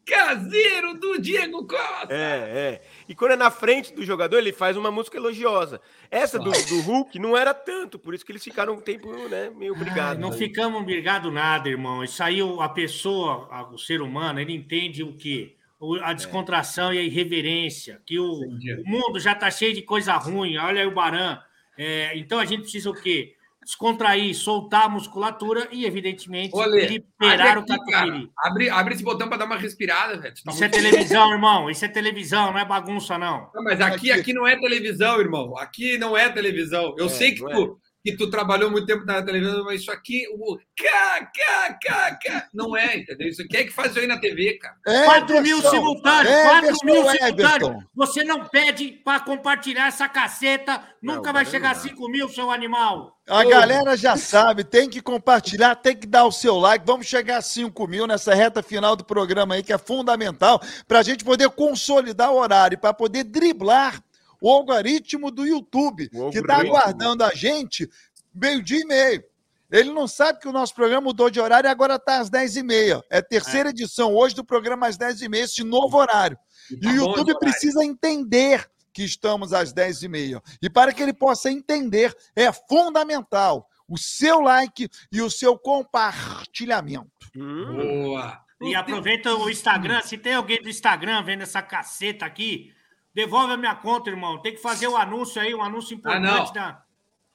Caseiro 0.06 0.94
do 0.94 1.20
Diego 1.20 1.66
Costa. 1.66 2.08
É, 2.10 2.80
é. 2.80 2.82
E 3.12 3.14
quando 3.14 3.32
é 3.32 3.36
na 3.36 3.50
frente 3.50 3.92
do 3.92 4.02
jogador, 4.02 4.38
ele 4.38 4.54
faz 4.54 4.74
uma 4.74 4.90
música 4.90 5.18
elogiosa. 5.18 5.82
Essa 6.10 6.38
do, 6.38 6.50
do 6.50 6.80
Hulk 6.80 7.18
não 7.18 7.36
era 7.36 7.52
tanto, 7.52 7.98
por 7.98 8.14
isso 8.14 8.24
que 8.24 8.32
eles 8.32 8.42
ficaram 8.42 8.72
um 8.72 8.80
tempo, 8.80 9.12
né, 9.28 9.50
meio 9.54 9.74
brigados. 9.74 10.18
não 10.18 10.32
aí. 10.32 10.38
ficamos 10.38 10.82
brigados 10.82 11.30
nada, 11.30 11.68
irmão. 11.68 12.02
Isso 12.02 12.22
aí, 12.22 12.38
a 12.58 12.68
pessoa, 12.70 13.66
o 13.70 13.76
ser 13.76 14.00
humano, 14.00 14.40
ele 14.40 14.54
entende 14.54 15.02
o 15.02 15.12
quê? 15.12 15.56
O- 15.78 15.96
A 15.96 16.14
descontração 16.14 16.94
e 16.94 16.98
a 16.98 17.02
irreverência. 17.02 18.00
Que 18.06 18.18
o, 18.18 18.32
o 18.32 18.82
mundo 18.86 19.20
já 19.20 19.32
está 19.32 19.50
cheio 19.50 19.74
de 19.74 19.82
coisa 19.82 20.14
ruim. 20.16 20.56
Olha 20.56 20.80
aí 20.80 20.86
o 20.86 20.94
Baran. 20.94 21.38
É, 21.76 22.16
então 22.16 22.38
a 22.38 22.46
gente 22.46 22.62
precisa 22.62 22.88
o 22.88 22.94
quê? 22.94 23.34
Descontrair, 23.64 24.34
soltar 24.34 24.86
a 24.86 24.88
musculatura 24.88 25.68
e, 25.70 25.84
evidentemente, 25.84 26.50
Olha, 26.52 26.84
liberar 27.20 27.58
o 27.58 27.60
aqui, 27.60 27.68
cara. 27.68 28.06
catupiry. 28.06 28.30
abre, 28.36 28.68
abre 28.70 28.94
esse 28.94 29.04
botão 29.04 29.28
para 29.28 29.36
dar 29.38 29.44
uma 29.44 29.56
respirada, 29.56 30.16
velho. 30.16 30.34
Tá 30.44 30.50
Isso 30.50 30.64
é 30.64 30.68
muito- 30.68 30.82
televisão, 30.82 31.32
irmão. 31.32 31.70
Isso 31.70 31.84
é 31.84 31.88
televisão, 31.88 32.52
não 32.52 32.58
é 32.58 32.64
bagunça, 32.64 33.16
não. 33.16 33.48
Não, 33.54 33.62
mas 33.62 33.80
aqui, 33.80 34.10
aqui 34.10 34.32
não 34.32 34.46
é 34.48 34.58
televisão, 34.58 35.20
irmão. 35.20 35.56
Aqui 35.58 35.96
não 35.96 36.16
é 36.16 36.28
televisão. 36.28 36.94
Eu 36.98 37.06
É, 37.06 37.08
sei 37.08 37.32
que 37.32 37.42
não 37.42 37.50
tu, 37.50 37.78
que 38.02 38.16
tu 38.16 38.28
trabalhou 38.28 38.70
muito 38.70 38.86
tempo 38.86 39.04
na 39.06 39.22
televisão, 39.22 39.64
mas 39.64 39.80
isso 39.80 39.92
aqui, 39.92 40.26
o 40.32 40.56
K, 40.76 41.30
K, 41.32 41.78
K, 41.80 42.14
K, 42.16 42.48
não 42.52 42.76
é, 42.76 42.96
entendeu? 42.96 43.28
Isso 43.28 43.42
aqui 43.42 43.56
é 43.58 43.64
que 43.64 43.70
faz 43.72 43.96
aí 43.96 44.08
na 44.08 44.18
TV, 44.18 44.58
cara. 44.58 44.76
4 45.04 45.40
mil 45.40 45.60
simultâneos, 45.62 46.42
4 46.42 46.58
Everson, 46.58 46.84
mil 46.84 47.10
simultâneos. 47.10 47.84
Você 47.94 48.24
não 48.24 48.44
pede 48.44 48.88
para 49.04 49.20
compartilhar 49.20 49.86
essa 49.86 50.08
caceta, 50.08 50.82
nunca 51.00 51.26
Não, 51.28 51.32
vai 51.32 51.44
não 51.44 51.50
chegar 51.50 51.70
a 51.70 51.74
dá. 51.74 51.80
5 51.80 52.08
mil, 52.08 52.28
seu 52.28 52.50
animal. 52.50 53.18
A 53.28 53.44
galera 53.44 53.96
já 53.96 54.16
sabe, 54.16 54.64
tem 54.64 54.90
que 54.90 55.00
compartilhar, 55.00 55.76
tem 55.76 55.96
que 55.96 56.06
dar 56.08 56.24
o 56.24 56.32
seu 56.32 56.58
like. 56.58 56.84
Vamos 56.84 57.06
chegar 57.06 57.36
a 57.36 57.42
5 57.42 57.86
mil 57.86 58.06
nessa 58.06 58.34
reta 58.34 58.64
final 58.64 58.96
do 58.96 59.04
programa 59.04 59.54
aí, 59.54 59.62
que 59.62 59.72
é 59.72 59.78
fundamental 59.78 60.60
para 60.88 60.98
a 60.98 61.02
gente 61.02 61.24
poder 61.24 61.48
consolidar 61.50 62.32
o 62.32 62.38
horário, 62.38 62.78
para 62.78 62.92
poder 62.92 63.22
driblar 63.22 64.02
o 64.42 64.50
algoritmo 64.50 65.30
do 65.30 65.46
YouTube, 65.46 66.10
O 66.12 66.30
que 66.30 66.40
está 66.40 66.56
aguardando 66.56 67.22
a 67.22 67.30
gente 67.30 67.88
meio-dia 68.34 68.80
e 68.80 68.84
meio. 68.84 69.24
Ele 69.70 69.92
não 69.92 70.08
sabe 70.08 70.40
que 70.40 70.48
o 70.48 70.52
nosso 70.52 70.74
programa 70.74 71.00
mudou 71.00 71.30
de 71.30 71.40
horário 71.40 71.68
e 71.68 71.70
agora 71.70 71.94
está 71.94 72.18
às 72.18 72.28
10h30. 72.28 73.02
É 73.08 73.18
a 73.18 73.22
terceira 73.22 73.70
edição 73.70 74.14
hoje 74.14 74.34
do 74.34 74.44
programa 74.44 74.88
às 74.88 74.98
10h30, 74.98 75.36
esse 75.36 75.64
novo 75.64 75.96
horário. 75.96 76.36
E 76.70 76.76
tá 76.76 76.88
o 76.88 76.92
bom 76.92 76.98
YouTube 76.98 77.38
precisa 77.38 77.84
entender 77.84 78.68
que 78.92 79.04
estamos 79.04 79.52
às 79.52 79.72
10h30. 79.72 80.42
E 80.60 80.68
para 80.68 80.92
que 80.92 81.02
ele 81.02 81.14
possa 81.14 81.50
entender, 81.50 82.14
é 82.34 82.52
fundamental 82.52 83.68
o 83.88 83.96
seu 83.96 84.40
like 84.40 84.88
e 85.10 85.22
o 85.22 85.30
seu 85.30 85.56
compartilhamento. 85.56 87.30
Hum, 87.36 87.76
Boa. 87.76 88.42
E 88.60 88.74
aproveita 88.74 89.34
o 89.34 89.48
Instagram. 89.48 90.00
Se 90.02 90.18
tem 90.18 90.34
alguém 90.34 90.60
do 90.60 90.68
Instagram 90.68 91.22
vendo 91.22 91.42
essa 91.42 91.62
caceta 91.62 92.26
aqui, 92.26 92.71
devolve 93.14 93.52
a 93.52 93.56
minha 93.56 93.74
conta, 93.74 94.10
irmão. 94.10 94.40
Tem 94.40 94.52
que 94.54 94.60
fazer 94.62 94.86
o 94.88 94.96
anúncio 94.96 95.40
aí, 95.40 95.54
um 95.54 95.62
anúncio 95.62 96.00
Ah, 96.04 96.18
não. 96.18 96.28
importante 96.30 96.54
da. 96.54 96.82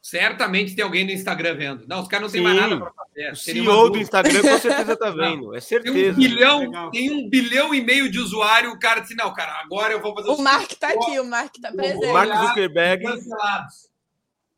Certamente 0.01 0.73
tem 0.75 0.85
alguém 0.85 1.03
no 1.03 1.11
Instagram 1.11 1.55
vendo. 1.55 1.85
Não, 1.87 2.01
os 2.01 2.07
caras 2.07 2.27
não 2.27 2.31
têm 2.31 2.41
mais 2.41 2.55
nada 2.55 2.77
para 2.77 2.91
fazer. 2.93 3.31
o 3.31 3.35
CEO 3.35 3.89
do. 3.89 3.97
Instagram 3.97 4.41
com 4.41 4.57
certeza 4.59 4.95
tá 4.95 5.09
vendo, 5.11 5.55
é 5.55 5.59
Tem 5.59 5.59
um 5.59 5.61
certeza. 5.61 6.17
bilhão, 6.17 6.59
Legal. 6.61 6.91
tem 6.91 7.11
um 7.11 7.29
bilhão 7.29 7.73
e 7.75 7.81
meio 7.81 8.09
de 8.09 8.19
usuário. 8.19 8.71
O 8.71 8.79
cara 8.79 9.01
disse: 9.01 9.15
não, 9.15 9.33
cara, 9.33 9.59
agora 9.61 9.91
eu 9.93 10.01
vou 10.01 10.13
fazer 10.15 10.29
O 10.29 10.37
Mark 10.41 10.71
tá 10.73 10.89
aqui, 10.89 11.19
o 11.19 11.25
Mark 11.25 11.53
tá 11.61 11.69
O 11.71 11.75
presente. 11.75 12.13
Mark 12.13 12.47
Zuckerberg, 12.47 13.03
Cancelados. 13.03 13.87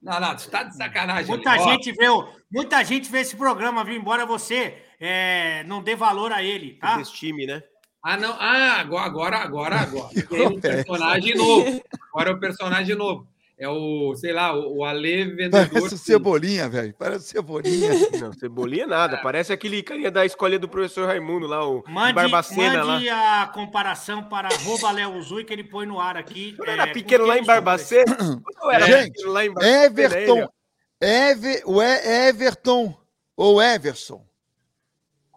Não, 0.01 0.19
não, 0.19 0.35
tu 0.35 0.49
tá 0.49 0.63
de 0.63 0.75
sacanagem. 0.77 1.27
Muita 1.27 1.51
ali. 1.51 1.63
Gente, 1.63 1.91
vê, 1.93 2.07
o- 2.09 2.27
muita 2.51 2.83
gente 2.83 3.09
vê 3.11 3.19
esse 3.21 3.35
programa, 3.35 3.83
viu? 3.83 3.95
Embora 3.95 4.25
você 4.25 4.77
é, 4.99 5.63
não 5.63 5.81
dê 5.81 5.95
valor 5.95 6.31
a 6.31 6.41
ele, 6.43 6.75
tá? 6.75 6.97
desse 6.97 7.13
time, 7.13 7.45
né? 7.47 7.61
Ah, 8.03 8.17
não. 8.17 8.31
Ah, 8.39 8.79
agora, 8.79 9.05
agora, 9.07 9.37
agora, 9.37 10.09
Tem 10.29 10.47
um 10.47 10.59
personagem 10.59 11.35
novo. 11.35 11.81
Agora 12.13 12.29
é 12.29 12.33
o 12.33 12.39
personagem 12.39 12.95
novo. 12.95 13.27
É 13.61 13.67
o, 13.67 14.15
sei 14.15 14.31
lá, 14.31 14.53
o, 14.57 14.77
o 14.77 14.85
Ale 14.85 15.25
Vendedor. 15.35 15.67
Parece 15.69 15.95
o 15.95 15.97
Cebolinha, 15.97 16.69
velho. 16.69 16.95
Parece 16.97 17.25
o 17.25 17.27
Cebolinha. 17.27 17.89
Não, 18.21 18.31
cebolinha 18.31 18.87
nada. 18.87 19.17
Parece 19.17 19.51
aquele 19.51 19.83
carinha 19.83 20.09
da 20.09 20.25
escolinha 20.25 20.57
do 20.59 20.69
professor 20.69 21.05
Raimundo 21.07 21.45
lá, 21.45 21.67
o 21.67 21.83
Mande, 21.89 22.13
Barbacena 22.13 22.83
lá. 22.83 22.93
mande 22.93 23.09
a 23.09 23.51
comparação 23.53 24.23
para 24.23 24.47
arroba 24.47 24.91
Léo 24.91 25.21
Zui, 25.21 25.43
que 25.43 25.51
ele 25.51 25.65
põe 25.65 25.85
no 25.85 25.99
ar 25.99 26.15
aqui. 26.15 26.53
Quando 26.55 26.69
É, 26.69 26.71
era 26.71 26.87
pequeno 26.87 27.25
lá 27.25 27.37
em 27.37 27.43
Barbacena. 27.43 28.15
Quando 28.15 28.63
eu 28.63 28.71
era 28.71 28.85
Gente, 28.85 29.11
pequeno 29.11 29.31
lá 29.33 29.45
em 29.45 29.53
Barbacena, 29.53 29.85
Everton. 29.85 30.37
ele, 30.37 30.47
Ever, 31.01 31.61
o 31.65 31.81
E- 31.83 32.27
Everton 32.29 32.97
ou 33.35 33.61
Everson. 33.61 34.25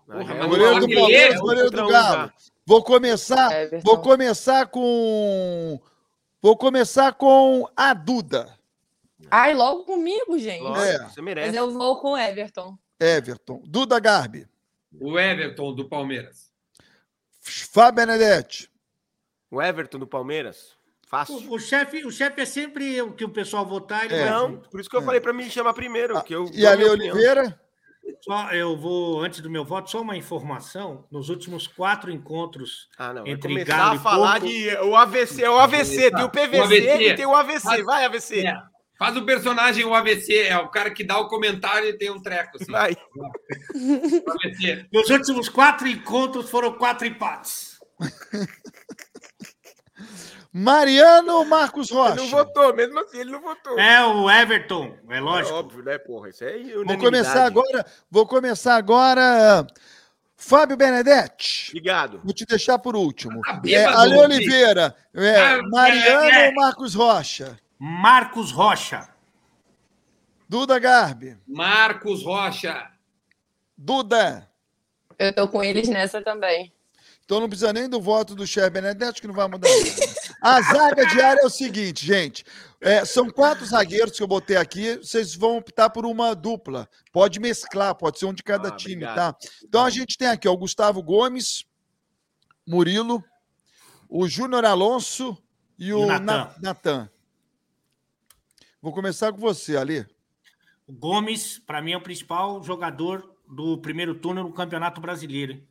Porra, 0.07 0.35
É 0.35 0.47
Goleiro 0.47 0.81
do 0.87 0.95
Palmeiras, 0.95 1.35
é 1.35 1.39
goleiro 1.39 1.71
do 1.73 1.83
um 1.85 1.89
Galo. 1.89 2.33
Vou 2.65 2.83
começar, 2.83 3.53
Everton. 3.53 3.83
vou 3.85 4.01
começar 4.01 4.67
com 4.67 5.81
Vou 6.41 6.57
começar 6.57 7.13
com 7.15 7.69
a 7.77 7.95
Duda. 7.95 8.57
Ai, 9.31 9.55
logo 9.55 9.85
comigo, 9.85 10.37
gente. 10.39 10.63
Lógico, 10.63 10.83
É. 10.85 10.99
você 11.09 11.21
Mas 11.21 11.25
merece. 11.25 11.57
eu 11.57 11.71
vou 11.73 12.01
com 12.01 12.13
o 12.13 12.17
Everton. 12.19 12.77
Everton. 13.01 13.63
Duda 13.65 13.99
Garbi. 14.01 14.47
O 15.01 15.19
Everton 15.19 15.73
do 15.75 15.89
Palmeiras. 15.89 16.53
Fábio 17.41 17.95
Benedetti. 18.07 18.71
O 19.51 19.61
Everton 19.63 19.99
do 19.99 20.07
Palmeiras. 20.07 20.73
Fácil. 21.07 21.37
O, 21.51 21.55
o 21.55 21.59
chefe 21.59 22.05
o 22.05 22.11
chefe 22.11 22.41
é 22.41 22.47
sempre 22.47 23.01
o 23.03 23.13
que 23.13 23.25
o 23.25 23.29
pessoal 23.29 23.67
votar. 23.67 24.05
Ele 24.07 24.15
É. 24.15 24.31
Não, 24.31 24.57
por 24.57 24.81
isso 24.81 24.89
que 24.91 24.97
eu 24.97 25.03
falei 25.03 25.21
pra 25.21 25.33
me 25.33 25.49
chamar 25.51 25.75
primeiro. 25.75 26.23
que 26.25 26.35
eu 26.35 26.49
E 26.53 26.67
a. 26.67 26.73
Oliveira. 26.73 27.61
Só, 28.21 28.51
eu 28.53 28.77
vou, 28.77 29.21
antes 29.21 29.41
do 29.41 29.51
meu 29.51 29.65
voto, 29.65 29.91
só 29.91 30.01
uma 30.01 30.17
informação. 30.17 31.05
Nos 31.11 31.29
últimos 31.29 31.67
quatro 31.67 32.11
encontros 32.11 32.89
Ah, 32.99 33.13
não. 33.13 33.27
Entre 33.27 33.49
começar 33.53 33.77
Galo 33.77 33.93
a 33.93 33.97
e 33.97 33.99
falar 33.99 34.41
Porto, 34.41 34.53
de 34.53 34.77
o 34.77 34.97
AVC. 34.97 35.43
É 35.43 35.51
o 35.51 35.59
AVC. 35.59 36.11
Tem 36.11 36.25
o 36.25 36.31
PVC 36.31 36.59
O 36.61 36.65
AVC. 36.65 37.09
e 37.09 37.15
tem 37.17 37.27
o 37.27 37.35
AVC. 37.35 37.83
Vai, 37.83 38.05
AVC. 38.05 38.47
É. 38.47 38.57
Faz 38.99 39.17
o 39.17 39.25
personagem 39.25 39.85
o 39.85 39.95
AVC, 39.95 40.43
é 40.43 40.57
o 40.59 40.69
cara 40.69 40.89
que 40.89 41.03
dá 41.03 41.19
o 41.19 41.27
comentário 41.27 41.89
e 41.89 41.99
tem 41.99 42.09
um 42.11 42.23
treco. 42.23 42.57
Assim. 42.61 42.71
Vai. 42.71 42.97
Nos 44.93 45.11
últimos 45.11 45.49
quatro 45.49 45.89
encontros 45.89 46.49
foram 46.49 46.73
quatro 46.75 47.05
empates. 47.07 47.81
Mariano 50.53 51.33
ou 51.37 51.45
Marcos 51.47 51.91
Ele 51.91 51.99
Rocha? 51.99 52.15
não 52.17 52.27
votou, 52.29 52.75
mesmo 52.75 52.99
assim, 53.01 53.19
ele 53.21 53.31
não 53.31 53.41
votou. 53.41 53.79
É 53.79 54.05
o 54.05 54.31
Everton, 54.31 54.95
é 55.09 55.17
É 55.17 55.21
lógico. 55.21 55.55
óbvio, 55.57 55.83
né, 55.83 55.97
porra? 55.99 56.29
Isso 56.29 56.45
aí 56.45 56.73
é 56.73 56.85
Vou 56.85 56.99
começar 56.99 57.45
agora. 57.47 57.87
Vou 58.11 58.27
começar 58.27 58.77
agora. 58.77 59.67
Fábio 60.37 60.77
Benedetti. 60.77 61.71
Obrigado. 61.71 62.21
Vou 62.23 62.35
te 62.35 62.45
deixar 62.45 62.79
por 62.79 62.97
último. 62.97 63.41
Tá 63.43 63.53
É, 63.55 63.61
bêbado, 63.61 63.97
Ale 63.99 64.11
filho. 64.11 64.23
Oliveira. 64.25 64.97
É, 65.15 65.37
Ah, 65.41 65.63
Mariano 65.71 66.25
é, 66.25 66.45
é. 66.45 66.49
ou 66.49 66.55
Marcos 66.55 66.95
Rocha? 66.95 67.57
Marcos 67.79 68.51
Rocha. 68.51 69.09
Duda 70.49 70.79
Garbi. 70.79 71.39
Marcos 71.47 72.23
Rocha. 72.25 72.91
Duda. 73.79 74.49
Eu 75.19 75.33
tô 75.33 75.49
com 75.49 75.63
eles 75.65 75.89
nessa 75.89 76.21
também. 76.21 76.73
Então 77.33 77.41
não 77.41 77.49
precisa 77.49 77.73
nem 77.73 77.89
do 77.89 77.99
voto 77.99 78.35
do 78.35 78.47
chefe 78.47 78.69
Benedetti, 78.69 79.19
que 79.23 79.27
não 79.27 79.33
vai 79.33 79.49
mudar 79.49 79.67
nada. 79.67 80.13
A 80.43 80.61
zaga 80.61 81.07
diária 81.07 81.41
é 81.41 81.47
o 81.47 81.49
seguinte, 81.49 82.05
gente. 82.05 82.45
é, 82.79 83.07
são 83.07 83.31
quatro 83.31 83.65
zagueiros 83.65 84.15
que 84.19 84.23
eu 84.23 84.27
botei 84.27 84.55
aqui. 84.59 84.97
Vocês 84.99 85.35
vão 85.35 85.57
optar 85.57 85.89
por 85.89 86.05
uma 86.05 86.35
dupla. 86.35 86.87
Pode 87.11 87.41
mesclar, 87.41 87.95
pode 87.95 88.19
ser 88.19 88.27
um 88.27 88.35
de 88.35 88.43
cada 88.43 88.69
Ah, 88.69 88.77
time, 88.77 88.97
obrigado. 89.07 89.17
tá? 89.17 89.49
Então 89.65 89.83
a 89.83 89.89
gente 89.89 90.19
tem 90.19 90.29
aqui 90.29 90.47
ó, 90.47 90.53
o 90.53 90.59
Gustavo 90.59 91.03
Gomes, 91.03 91.65
Murilo, 92.69 93.25
o 94.11 94.29
Júnior 94.29 94.67
Alonso 94.67 95.35
e 95.79 95.91
o 95.91 96.01
o 96.03 96.07
Na- 96.07 96.19
Natan. 96.19 96.55
Natan. 96.61 97.11
Vou 98.83 98.93
começar 98.93 99.33
com 99.33 99.39
você, 99.39 99.75
Ali. 99.79 100.05
O 100.87 100.93
Gomes, 100.93 101.59
para 101.61 101.81
mim, 101.81 101.93
é 101.93 101.97
o 101.97 102.03
principal 102.03 102.63
jogador 102.63 103.35
do 103.49 103.79
primeiro 103.79 104.15
turno 104.17 104.43
no 104.43 104.53
Campeonato 104.53 105.01
Brasileiro. 105.01 105.53
hein? 105.53 105.67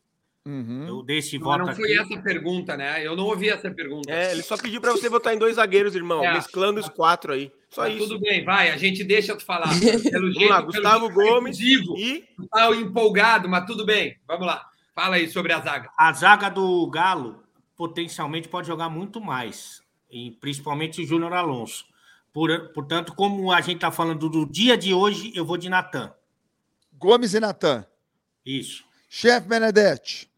Uhum. 0.47 0.87
Eu 0.87 1.03
dei 1.03 1.19
esse 1.19 1.37
Mas 1.37 1.43
voto 1.45 1.65
não 1.65 1.75
foi 1.75 1.93
aqui. 1.93 2.13
essa 2.13 2.21
pergunta, 2.21 2.75
né? 2.75 3.05
Eu 3.05 3.15
não 3.15 3.25
ouvi 3.25 3.49
essa 3.49 3.69
pergunta. 3.69 4.11
É, 4.11 4.31
ele 4.31 4.41
só 4.41 4.57
pediu 4.57 4.81
pra 4.81 4.91
você 4.91 5.07
votar 5.07 5.35
em 5.35 5.37
dois 5.37 5.55
zagueiros, 5.57 5.95
irmão. 5.95 6.23
É. 6.23 6.33
Mesclando 6.33 6.79
os 6.79 6.89
quatro 6.89 7.31
aí. 7.33 7.51
Só 7.69 7.81
Mas 7.81 7.95
isso. 7.95 8.07
Tudo 8.07 8.19
bem, 8.19 8.43
vai, 8.43 8.71
a 8.71 8.77
gente 8.77 9.03
deixa 9.03 9.35
tu 9.35 9.45
falar. 9.45 9.69
Pelo 10.09 10.33
Vamos 10.33 10.49
lá, 10.49 10.61
Gustavo 10.61 11.05
jeito, 11.07 11.15
tá 11.19 11.23
Gomes 11.31 11.59
efusivo, 11.59 11.97
e 11.97 12.27
tá 12.51 12.71
empolgado, 12.75 13.47
mas 13.47 13.65
tudo 13.65 13.85
bem. 13.85 14.17
Vamos 14.27 14.47
lá. 14.47 14.67
Fala 14.95 15.15
aí 15.17 15.29
sobre 15.29 15.53
a 15.53 15.61
zaga. 15.61 15.89
A 15.97 16.11
zaga 16.11 16.49
do 16.49 16.89
Galo 16.89 17.43
potencialmente 17.77 18.49
pode 18.49 18.67
jogar 18.67 18.89
muito 18.89 19.21
mais, 19.21 19.81
e 20.09 20.31
principalmente 20.31 21.01
o 21.01 21.05
Júnior 21.05 21.33
Alonso. 21.33 21.85
Por- 22.33 22.69
portanto, 22.73 23.13
como 23.13 23.51
a 23.51 23.61
gente 23.61 23.75
está 23.75 23.91
falando 23.91 24.27
do 24.27 24.45
dia 24.45 24.75
de 24.77 24.93
hoje, 24.93 25.31
eu 25.35 25.45
vou 25.45 25.57
de 25.57 25.69
Natan. 25.69 26.13
Gomes 26.97 27.33
e 27.33 27.39
Natan. 27.39 27.85
Isso. 28.45 28.83
Chefe 29.09 29.47
Benedetti. 29.47 30.30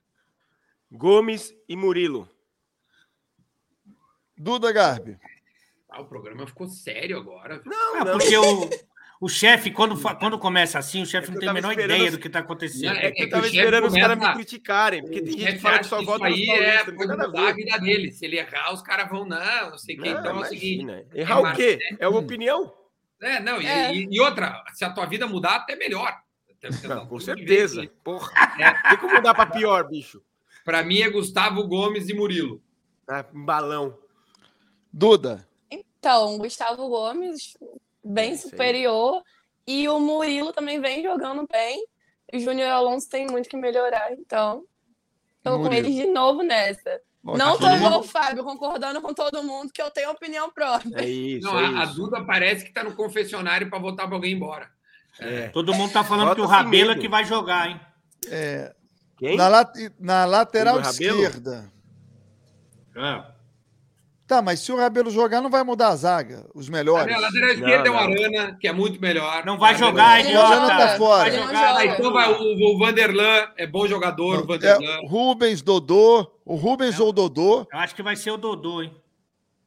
Gomes 0.94 1.54
e 1.68 1.76
Murilo. 1.76 2.30
Duda 4.38 4.72
Garbi. 4.72 5.18
Ah, 5.90 6.02
o 6.02 6.06
programa 6.06 6.46
ficou 6.48 6.68
sério 6.68 7.18
agora. 7.18 7.62
Não, 7.66 7.98
É 7.98 8.04
não. 8.06 8.18
porque 8.18 8.36
o, 8.38 8.70
o 9.22 9.30
chefe, 9.30 9.70
quando, 9.72 10.00
quando 10.18 10.40
começa 10.40 10.80
assim, 10.80 11.04
o 11.04 11.06
chefe 11.06 11.28
É 11.28 11.30
não 11.30 11.36
que 11.36 11.40
tem 11.42 11.50
a 11.50 11.54
menor 11.54 11.74
ideia 11.74 12.06
os- 12.06 12.12
do 12.12 12.20
que 12.20 12.28
está 12.28 12.40
acontecendo. 12.40 12.96
É 12.96 13.08
É 13.08 13.12
que 13.12 13.18
que 13.18 13.24
eu 13.24 13.30
tava 13.30 13.42
o 13.44 13.46
chefe 13.46 13.58
esperando 13.58 13.88
os 13.88 13.94
caras 13.94 14.18
me 14.18 14.34
criticarem. 14.34 15.02
Porque 15.02 15.22
tem 15.22 15.38
gente 15.40 15.54
que 15.54 15.60
fala 15.60 15.80
que 15.80 15.86
só 15.86 15.98
isso 15.98 16.06
vota 16.06 16.30
nos 16.30 16.34
aí 16.38 16.50
é 16.50 16.84
coisa 16.92 17.16
nada 17.16 17.50
a 17.50 17.52
vida 17.54 17.78
dele. 17.80 18.12
Se 18.12 18.26
ele 18.26 18.38
errar, 18.38 18.74
os 18.74 18.82
caras 18.82 19.10
vão, 19.10 19.26
não, 19.26 19.70
não 19.72 19.78
sei 19.78 19.98
o. 19.98 20.02
Não, 20.02 20.08
Então 20.08 20.38
é 20.38 20.42
o 20.42 20.46
seguinte. 20.46 21.06
Errar 21.14 21.40
o 21.42 21.56
quê? 21.56 21.80
É 22.00 22.08
uma 22.08 22.20
opinião. 22.20 22.74
É, 23.22 23.40
não, 23.40 23.62
e, 23.62 23.66
É. 23.66 23.94
e- 23.96 24.08
e 24.12 24.20
outra, 24.20 24.64
se 24.74 24.84
a 24.84 24.90
tua 24.92 25.06
vida 25.06 25.26
mudar, 25.28 25.56
até 25.58 25.76
melhor. 25.76 26.22
Não, 26.88 27.06
com 27.08 27.18
que 27.18 27.26
ver 27.26 27.36
certeza. 27.38 27.82
que- 27.82 27.88
Porra. 28.04 28.32
É. 28.60 28.90
Tem 28.90 28.98
como 28.98 29.16
mudar 29.16 29.34
pra 29.34 29.46
pior, 29.46 29.88
bicho. 29.88 30.22
Pra 30.64 30.84
mim 30.84 31.02
é 31.02 31.10
Gustavo 31.10 31.68
Gomes 31.68 32.10
e 32.10 32.14
Murilo. 32.14 32.62
Ah, 33.08 33.26
um 33.34 33.44
balão. 33.46 33.98
Duda. 34.92 35.48
Então, 35.70 36.38
Gustavo 36.38 36.88
Gomes, 36.88 37.58
bem 38.04 38.34
É, 38.34 38.38
superior. 38.38 39.22
E 39.66 39.88
o 39.90 40.00
Murilo 40.00 40.52
também 40.54 40.80
vem 40.80 41.04
jogando 41.04 41.48
bem. 41.52 41.86
O 42.34 42.40
Júnior 42.40 42.70
Alonso 42.70 43.10
tem 43.10 43.28
muito 43.28 43.50
que 43.50 43.58
melhorar, 43.58 44.12
então. 44.14 44.64
Tô 45.44 45.60
com 45.60 45.72
eles 45.74 45.94
de 45.94 46.06
novo 46.08 46.42
nessa. 46.42 47.02
Ó, 47.26 47.38
Não 47.38 47.54
tô 47.54 47.60
todo 47.60 47.76
igual 47.76 48.00
o 48.00 48.04
Fábio, 48.04 48.44
concordando 48.44 49.02
com 49.02 49.14
todo 49.14 49.44
mundo, 49.44 49.72
que 49.72 49.82
eu 49.82 49.90
tenho 49.92 50.12
opinião 50.12 50.52
própria. 50.52 51.02
É 51.02 51.08
isso, 51.08 51.48
Não, 51.48 51.60
é 51.60 51.66
a, 51.66 51.82
a 51.82 51.84
isso. 51.86 51.96
Duda 51.96 52.24
parece 52.26 52.66
que 52.66 52.74
tá 52.74 52.84
no 52.84 52.96
confessionário 52.96 53.70
pra 53.70 53.80
votar 53.80 54.08
pra 54.08 54.16
alguém 54.16 54.34
embora. 54.34 54.70
É. 55.20 55.50
Todo 55.50 55.74
mundo 55.74 55.88
está 55.88 56.04
falando 56.04 56.30
Bota 56.30 56.36
que 56.36 56.42
o 56.42 56.48
sem 56.48 56.56
Rabelo 56.56 56.92
é 56.92 56.98
que 56.98 57.08
vai 57.08 57.24
jogar, 57.24 57.70
hein? 57.70 57.80
É, 58.30 58.74
Quem? 59.18 59.38
na, 59.38 59.48
lat- 59.48 59.92
na 60.00 60.26
lateral 60.26 60.80
esquerda. 60.82 61.72
É. 62.96 63.34
Tá, 64.26 64.42
mas 64.42 64.62
se 64.62 64.72
o 64.72 64.78
Rabelo 64.78 65.12
jogar, 65.12 65.42
não 65.42 65.50
vai 65.50 65.64
mudar 65.64 65.90
a 65.90 65.96
zaga. 65.96 66.46
Os 66.56 66.70
A 66.70 66.72
melhores. 66.72 67.06
minha 67.06 67.20
lateral 67.20 67.50
esquerda 67.50 67.88
é 67.88 67.92
o 67.92 67.94
não. 67.94 68.00
Arana, 68.00 68.58
que 68.60 68.68
é 68.68 68.72
muito 68.74 69.00
melhor. 69.02 69.46
Não 69.46 69.58
vai 69.58 69.74
O 69.74 69.76
Arana- 69.76 69.88
jogar, 69.92 70.20
Ele 70.20 70.30
idiota. 70.30 70.60
não 70.60 70.68
tá 70.68 70.98
fora. 70.98 71.30
Vai 71.30 71.40
não 71.40 71.48
jogar. 71.48 71.68
joga. 71.68 71.80
Ah, 71.80 71.86
então 71.86 72.14
vai 72.14 72.32
o, 72.32 72.76
o 72.76 72.80
Vanderlan, 72.80 73.48
é 73.58 73.68
bom 73.68 73.88
jogador, 73.88 74.36
o 74.36 74.40
Não, 74.40 74.48
Vanderlan. 74.48 75.00
é 75.04 75.08
Rubens, 75.08 75.62
Dodô. 75.62 76.32
O 76.46 76.56
Rubens 76.56 77.00
ou 77.00 77.10
o 77.10 77.14
Dodô. 77.14 77.68
Eu 77.72 77.80
acho 77.80 77.94
que 77.96 78.02
vai 78.04 78.16
ser 78.16 78.32
o 78.32 78.38
Dodô, 78.38 78.82
hein? 78.82 78.96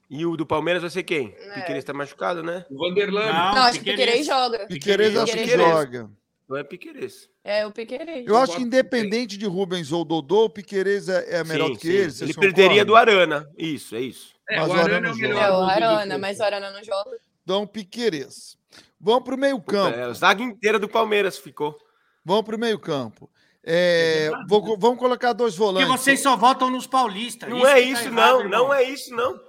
E 0.09 0.25
o 0.25 0.37
do 0.37 0.47
Palmeiras 0.47 0.83
vai 0.83 0.91
ser 0.91 1.03
quem? 1.03 1.35
É. 1.39 1.55
Piqueires 1.55 1.85
tá 1.85 1.93
machucado, 1.93 2.43
né? 2.43 2.65
O 2.71 2.79
Vanderlan. 2.79 3.27
Não. 3.27 3.55
Não, 3.55 3.63
acho 3.63 3.81
que 3.81 3.91
o. 3.91 3.93
Piquerez 3.93 4.27
joga. 4.27 4.67
Piqueires 4.67 5.17
acho 5.17 5.33
que 5.37 5.47
joga. 5.57 6.11
Não 6.49 6.57
é 6.57 6.63
Piqueires. 6.65 7.29
É, 7.49 7.65
o 7.65 7.71
Piquerez. 7.71 8.27
Eu 8.27 8.37
acho 8.37 8.47
gosto 8.49 8.57
que 8.57 8.63
independente 8.65 9.37
de 9.39 9.47
Rubens 9.47 9.93
ou 9.93 10.05
Dodô, 10.05 10.47
o 10.47 10.51
Piqueires 10.51 11.09
é, 11.09 11.39
é 11.39 11.45
melhor 11.45 11.69
Sim, 11.69 11.73
do 11.75 11.79
que 11.79 11.87
sim. 11.87 11.93
ele. 11.95 12.11
vocês 12.11 12.23
Ele 12.31 12.35
perderia 12.35 12.85
do 12.85 12.97
Arana. 12.97 13.49
Isso, 13.57 13.95
é 13.95 14.01
isso. 14.01 14.35
É, 14.51 14.59
Mas 14.59 14.69
o 14.69 14.73
o 14.73 14.75
Arana 14.77 15.07
é 15.07 15.11
o 15.11 15.15
joga. 15.15 15.29
melhor. 15.29 15.43
É, 15.43 15.51
o 15.53 15.61
Arana, 15.63 16.19
mas 16.19 16.41
o 16.41 16.43
Arana 16.43 16.71
não 16.73 16.83
joga. 16.83 17.11
Então, 17.45 17.65
Piqueires. 17.67 18.57
Vamos 19.01 19.23
pro 19.23 19.39
meio 19.39 19.61
campo. 19.61 19.97
É, 19.97 20.03
a 20.03 20.13
zaga 20.13 20.43
inteira 20.43 20.79
do 20.79 20.89
Palmeiras 20.89 21.39
ficou. 21.39 21.79
Vamos 22.25 22.43
pro 22.43 22.59
meio 22.59 22.79
campo. 22.81 23.31
É, 23.63 24.31
vou 24.49 24.77
vamos 24.79 24.99
colocar 24.99 25.33
dois 25.33 25.55
Porque 25.57 25.73
volantes. 25.73 25.89
vocês 25.89 26.21
só 26.21 26.37
votam 26.37 26.69
nos 26.71 26.87
paulistas. 26.87 27.49
Não 27.49 27.65
é 27.67 27.75
que 27.83 27.93
tá 27.93 28.01
isso, 28.01 28.09
errado, 28.09 28.15
não. 28.33 28.41
irmão. 28.41 28.51
Não 28.67 28.75
é 28.75 28.83
isso, 28.83 29.15
não. 29.15 29.41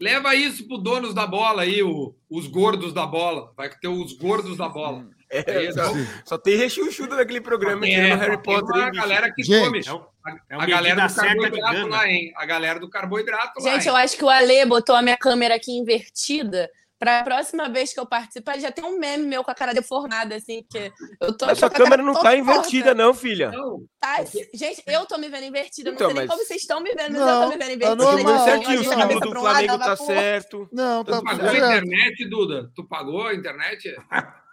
Leva 0.00 0.34
isso 0.34 0.66
pro 0.68 0.76
donos 0.78 1.14
da 1.14 1.26
bola 1.26 1.62
aí, 1.62 1.82
o- 1.82 2.14
os 2.28 2.46
gordos 2.46 2.92
da 2.92 3.06
bola. 3.06 3.52
Vai 3.56 3.70
ter 3.70 3.88
os 3.88 4.12
gordos 4.12 4.56
da 4.56 4.68
bola. 4.68 5.06
É, 5.34 5.64
É, 5.66 5.72
só, 5.72 5.82
não. 5.94 6.06
só 6.24 6.38
tem 6.38 6.56
rechuchudo 6.56 7.16
naquele 7.16 7.40
programa 7.40 7.86
É, 7.86 7.90
tirando 7.90 8.20
Harry 8.20 8.42
Potter. 8.42 8.74
uma 8.76 8.86
hein, 8.86 8.92
galera 8.92 9.32
que 9.34 9.42
Gente, 9.42 9.64
come. 9.64 9.82
É 9.86 9.92
o- 9.92 10.06
A, 10.24 10.30
é 10.30 10.54
a 10.54 10.56
uma 10.58 10.66
galera 10.66 11.06
do 11.06 11.14
carboidrato 11.14 11.86
lá, 11.88 12.08
hein? 12.08 12.32
A 12.36 12.46
galera 12.46 12.80
do 12.80 12.88
carboidrato 12.90 13.60
lá. 13.60 13.70
Gente, 13.72 13.82
hein? 13.84 13.88
eu 13.88 13.96
acho 13.96 14.16
que 14.16 14.24
o 14.24 14.30
Ale 14.30 14.64
botou 14.66 14.94
a 14.96 15.02
minha 15.02 15.16
câmera 15.16 15.54
aqui 15.56 15.72
invertida. 15.72 16.70
Pra 16.96 17.22
próxima 17.22 17.68
vez 17.68 17.92
que 17.92 18.00
eu 18.00 18.06
participar, 18.06 18.58
já 18.58 18.70
tem 18.72 18.82
um 18.82 18.98
meme 18.98 19.26
meu 19.26 19.44
com 19.44 19.50
a 19.50 19.54
cara 19.54 19.74
deformada, 19.74 20.36
assim, 20.36 20.62
porque 20.62 20.90
eu 21.20 21.36
tô. 21.36 21.44
Essa 21.50 21.66
a 21.66 21.70
câmera 21.70 22.02
não 22.02 22.14
tá 22.14 22.34
invertida, 22.34 22.86
torta. 22.86 23.02
não, 23.02 23.12
filha. 23.12 23.50
Não, 23.50 23.80
Tá? 24.00 24.24
Gente, 24.54 24.82
eu 24.86 25.04
tô 25.04 25.18
me 25.18 25.28
vendo 25.28 25.44
invertida. 25.44 25.90
Então, 25.90 26.08
não 26.08 26.14
sei 26.14 26.20
nem 26.20 26.26
mas- 26.26 26.30
como 26.34 26.46
vocês 26.46 26.62
estão 26.62 26.80
me 26.80 26.90
vendo, 26.94 27.12
mas 27.12 27.20
Não, 27.20 27.42
eu 27.42 27.50
tô 27.50 27.58
me 27.58 27.58
vendo 27.58 27.66
tá 27.66 27.72
invertida. 27.74 27.96
Tá 27.96 28.10
jogando 28.10 28.22
normal, 28.24 28.44
certinho, 28.46 28.76
o 28.76 28.80
a 28.80 28.84
símbolo 28.84 29.00
cabeça 29.00 29.20
do 29.20 29.40
Flamengo 29.40 29.78
tá 29.78 29.90
outro. 29.90 30.06
certo. 30.06 30.68
Não, 30.72 31.04
tá 31.04 31.16
tu 31.18 31.24
pagou 31.24 31.48
a 31.48 31.52
internet, 31.56 32.28
Duda? 32.30 32.70
Tu 32.74 32.88
pagou 32.88 33.26
a 33.26 33.34
internet? 33.34 33.94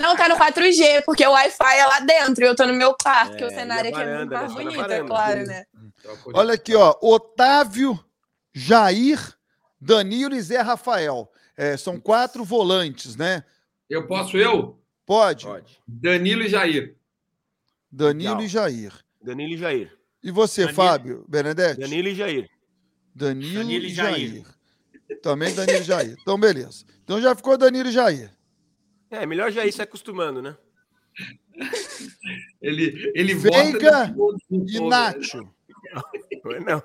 Não, 0.00 0.16
tá 0.16 0.28
no 0.28 0.36
4G, 0.36 1.02
porque 1.04 1.26
o 1.26 1.32
Wi-Fi 1.32 1.78
é 1.78 1.86
lá 1.86 2.00
dentro 2.00 2.44
e 2.44 2.46
eu 2.46 2.54
tô 2.54 2.66
no 2.66 2.74
meu 2.74 2.94
quarto, 2.94 3.36
que 3.36 3.42
É, 3.42 3.46
o 3.46 3.50
cenário 3.50 3.90
e 3.90 3.94
a 3.94 3.98
aqui 3.98 4.08
é 4.08 4.18
muito 4.18 4.32
mais 4.32 4.54
né? 4.54 4.64
Na 4.64 4.70
bonito, 4.70 4.90
é 4.92 5.04
claro, 5.04 5.46
né? 5.46 5.64
Olha 6.32 6.54
aqui, 6.54 6.74
ó. 6.74 6.96
Otávio, 7.02 7.98
Jair, 8.52 9.18
Danilo 9.80 10.34
e 10.34 10.40
Zé 10.40 10.60
Rafael. 10.60 11.30
É, 11.56 11.76
são 11.76 12.00
quatro 12.00 12.44
volantes, 12.44 13.16
né? 13.16 13.44
Eu 13.88 14.06
posso 14.06 14.36
eu? 14.36 14.80
Pode? 15.04 15.44
Pode. 15.44 15.78
Danilo 15.86 16.42
e 16.42 16.48
Jair. 16.48 16.96
Danilo 17.90 18.34
Legal. 18.34 18.44
e 18.44 18.48
Jair. 18.48 18.92
Danilo 19.20 19.54
e 19.54 19.58
Jair. 19.58 19.98
E 20.22 20.30
você, 20.30 20.66
Danilo. 20.66 20.76
Fábio 20.76 21.24
Benedetti? 21.28 21.80
Danilo 21.80 22.08
e 22.08 22.14
Jair. 22.14 22.48
Danilo, 23.14 23.54
Danilo 23.54 23.84
e 23.84 23.88
e 23.88 23.94
Jair. 23.94 24.30
Jair. 24.30 24.46
Também 25.20 25.52
Danilo 25.52 25.80
e 25.80 25.82
Jair. 25.82 26.16
Então, 26.20 26.38
beleza. 26.38 26.84
Então 27.02 27.20
já 27.20 27.34
ficou 27.34 27.58
Danilo 27.58 27.88
e 27.88 27.92
Jair. 27.92 28.30
É, 29.10 29.26
melhor 29.26 29.50
Jair 29.50 29.72
se 29.72 29.82
acostumando, 29.82 30.40
né? 30.40 30.56
Ele, 32.62 33.12
ele 33.14 33.34
Veiga 33.34 34.14
E. 34.50 34.80
Nacho. 34.80 35.48
Não, 36.44 36.60
não. 36.60 36.82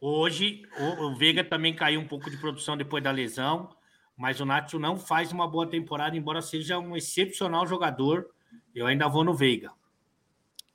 Hoje, 0.00 0.62
o, 0.78 1.06
o 1.06 1.16
Veiga 1.16 1.44
também 1.44 1.74
caiu 1.74 2.00
um 2.00 2.08
pouco 2.08 2.30
de 2.30 2.36
produção 2.36 2.76
depois 2.76 3.02
da 3.02 3.10
lesão, 3.10 3.68
mas 4.16 4.40
o 4.40 4.46
Nacho 4.46 4.78
não 4.78 4.96
faz 4.96 5.32
uma 5.32 5.48
boa 5.48 5.68
temporada, 5.68 6.16
embora 6.16 6.40
seja 6.40 6.78
um 6.78 6.96
excepcional 6.96 7.66
jogador. 7.66 8.30
Eu 8.74 8.86
ainda 8.86 9.08
vou 9.08 9.24
no 9.24 9.34
Veiga. 9.34 9.72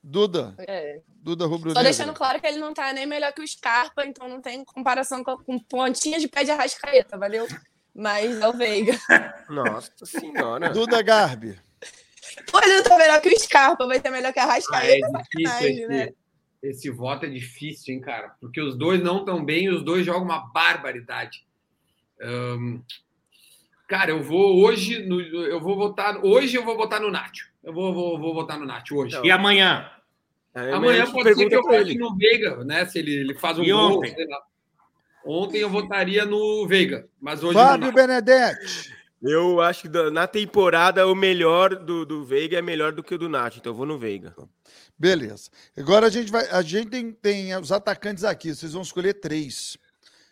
Duda. 0.04 0.56
É. 0.60 1.02
Duda 1.08 1.46
Rubro 1.46 1.74
Tô 1.74 1.84
deixando 1.84 2.14
claro 2.14 2.42
que 2.42 2.48
ele 2.48 2.58
não 2.58 2.74
tá 2.74 2.92
nem 2.92 3.06
melhor 3.06 3.32
que 3.32 3.42
o 3.42 3.48
Scarpa, 3.48 4.04
então 4.06 4.28
não 4.28 4.42
tem 4.42 4.66
comparação 4.66 5.24
com, 5.24 5.38
com 5.38 5.60
pontinha 5.60 6.20
de 6.20 6.28
pé 6.28 6.44
de 6.44 6.52
arrascaeta, 6.52 7.18
valeu? 7.18 7.48
Mas 7.94 8.40
é 8.40 8.48
o 8.48 8.54
Veiga. 8.54 8.98
Nossa 9.50 10.06
senhora. 10.06 10.70
Duda 10.70 11.02
Garbi. 11.02 11.60
Ele 12.64 12.76
não 12.78 12.84
tá 12.84 12.98
melhor 12.98 13.22
que 13.22 13.30
o 13.30 13.40
Scarpa, 13.40 13.86
vai 13.86 14.00
ser 14.00 14.10
melhor 14.10 14.32
que 14.32 14.40
a 14.40 14.44
Ah, 14.44 14.48
é 14.48 14.50
Arrascaeta. 14.52 15.08
difícil 15.08 15.48
sacanagem, 15.48 15.76
esse, 15.80 15.88
né? 15.88 16.10
esse 16.64 16.90
voto 16.90 17.26
é 17.26 17.30
difícil, 17.30 17.94
hein, 17.94 18.02
cara? 18.02 18.34
Porque 18.40 18.62
os 18.62 18.78
dois 18.78 19.02
não 19.02 19.20
estão 19.20 19.44
bem 19.44 19.66
e 19.66 19.70
os 19.70 19.84
dois 19.84 20.06
jogam 20.06 20.24
uma 20.24 20.40
barbaridade. 20.54 21.44
Ahn, 22.22 22.80
cara, 23.88 24.12
eu 24.12 24.22
vou 24.24 24.64
hoje, 24.64 25.04
no, 25.06 25.20
eu 25.22 25.60
vou 25.60 25.76
votar. 25.76 26.24
Hoje 26.24 26.56
eu 26.56 26.64
vou 26.64 26.78
votar 26.78 27.02
no 27.02 27.12
Nacho. 27.12 27.50
Eu 27.64 27.74
vou, 27.74 27.94
vou, 27.94 28.20
vou 28.20 28.34
votar 28.34 28.58
no 28.58 28.66
Nacho 28.66 28.96
hoje. 28.96 29.20
E 29.24 29.32
amanhã? 29.32 29.90
Amanhã 30.54 31.04
a 31.04 31.06
gente 31.06 31.14
pode 31.14 31.34
ser 31.36 31.48
que 31.50 31.56
eu 31.56 31.64
vote 31.64 31.98
no 31.98 32.16
Veiga, 32.18 32.64
né? 32.64 32.86
Se 32.86 33.00
ele, 33.00 33.14
ele 33.14 33.36
faz 33.36 33.58
um 33.60 33.64
E 33.64 33.72
gol. 33.72 33.98
ontem? 33.98 34.14
sei 34.14 34.26
lá. 34.28 34.38
Ontem 35.26 35.60
eu 35.60 35.70
votaria 35.70 36.26
no 36.26 36.68
Veiga, 36.68 37.08
mas 37.20 37.44
hoje 37.44 37.54
Fábio. 37.54 37.92
Benedetti. 37.92 38.92
Eu 39.22 39.62
acho 39.62 39.84
que 39.84 39.90
na 40.10 40.26
temporada 40.26 41.08
o 41.08 41.14
melhor 41.14 41.76
do, 41.76 42.06
do 42.06 42.26
Veiga 42.26 42.58
é 42.58 42.62
melhor 42.62 42.92
do 42.92 43.04
que 43.04 43.14
o 43.14 43.18
do 43.20 43.30
Nath, 43.30 43.58
então 43.58 43.72
eu 43.72 43.76
vou 43.76 43.86
no 43.86 44.00
Veiga. 44.00 44.36
Beleza. 44.98 45.50
Agora 45.78 46.08
a 46.08 46.10
gente 46.10 46.32
vai. 46.32 46.48
A 46.50 46.62
gente 46.62 46.90
tem, 46.90 47.12
tem 47.12 47.56
os 47.56 47.72
atacantes 47.72 48.24
aqui. 48.24 48.54
Vocês 48.54 48.74
vão 48.74 48.82
escolher 48.82 49.16
três. 49.16 49.78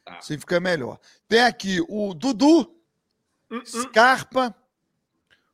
Tá. 0.03 0.17
Assim 0.17 0.39
fica 0.39 0.59
melhor. 0.59 0.99
Tem 1.27 1.41
aqui 1.41 1.83
o 1.87 2.15
Dudu, 2.15 2.75
Scarpa, 3.63 4.55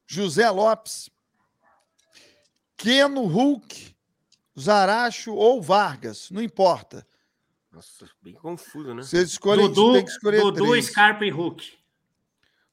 José 0.08 0.50
Lopes, 0.50 1.10
Keno 2.78 3.26
Hulk, 3.26 3.96
Zaracho 4.58 5.34
ou 5.34 5.62
Vargas. 5.62 6.30
Não 6.32 6.42
importa. 6.42 7.06
Nossa, 7.76 8.10
bem 8.22 8.34
confuso, 8.34 8.94
né? 8.94 9.04
Vocês 9.04 9.32
escolhem. 9.32 9.68
Dudu, 9.68 9.94
tem 9.96 10.06
que 10.06 10.12
escolher 10.12 10.42
Dudu 10.42 10.66
três. 10.70 10.86
Scarpa 10.86 11.26
e 11.26 11.30
Hulk. 11.30 11.78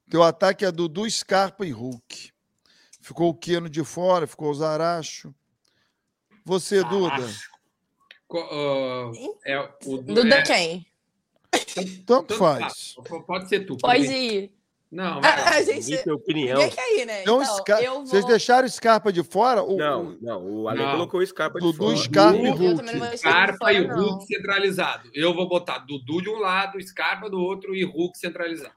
Teu 0.09 0.23
ataque 0.23 0.63
é 0.63 0.71
Dudu, 0.71 1.09
Scarpa 1.09 1.65
e 1.65 1.71
Hulk. 1.71 2.31
Ficou 3.01 3.29
o 3.29 3.35
Keno 3.35 3.69
de 3.69 3.83
fora, 3.83 4.25
ficou 4.25 4.49
o 4.49 4.53
Zaracho. 4.53 5.35
Você, 6.45 6.81
Duda. 6.85 7.29
Co- 8.27 8.49
ah, 8.49 9.11
é, 9.45 9.59
o, 9.85 9.97
Duda 9.97 10.37
é, 10.37 10.41
quem? 10.43 10.87
Tanto 11.51 12.03
tanto 12.05 12.35
faz. 12.35 12.95
Pode 13.27 13.49
ser 13.49 13.65
tu. 13.65 13.77
Pode 13.77 14.05
ir. 14.05 14.53
Não, 14.93 15.19
vai. 15.21 15.31
a 15.57 15.63
gente. 15.63 15.97
Tem 16.03 16.13
opinião. 16.13 16.69
Quer 16.69 16.99
ir, 16.99 17.05
né? 17.05 17.21
Então, 17.23 17.41
Então, 17.41 17.57
Scar- 17.57 17.83
vou... 17.83 18.05
Vocês 18.05 18.23
deixaram 18.25 18.67
o 18.67 18.69
Scarpa 18.69 19.11
de 19.11 19.23
fora? 19.23 19.63
O, 19.63 19.75
Não, 19.75 20.03
o- 20.05 20.17
não, 20.21 20.45
o 20.61 20.69
Ale 20.69 20.83
Não. 20.83 20.91
colocou 20.91 21.19
o 21.19 21.25
Scarpa 21.25 21.59
de 21.59 21.65
Dudu, 21.65 21.77
fora. 21.85 21.97
Scarpa 21.97 22.37
e 22.37 22.45
Eu 22.47 22.75
também 22.75 22.95
não 22.95 23.01
Hulk. 23.01 23.17
Scarpa 23.17 23.73
e. 23.73 23.87
Hulk 23.87 24.25
centralizado. 24.27 25.09
Eu 25.13 25.33
vou 25.33 25.49
botar 25.49 25.79
Dudu 25.79 26.21
de 26.21 26.29
um 26.29 26.37
lado, 26.37 26.79
Scarpa 26.81 27.29
do 27.29 27.39
outro 27.39 27.73
e 27.75 27.83
Hulk 27.83 28.17
centralizado. 28.17 28.75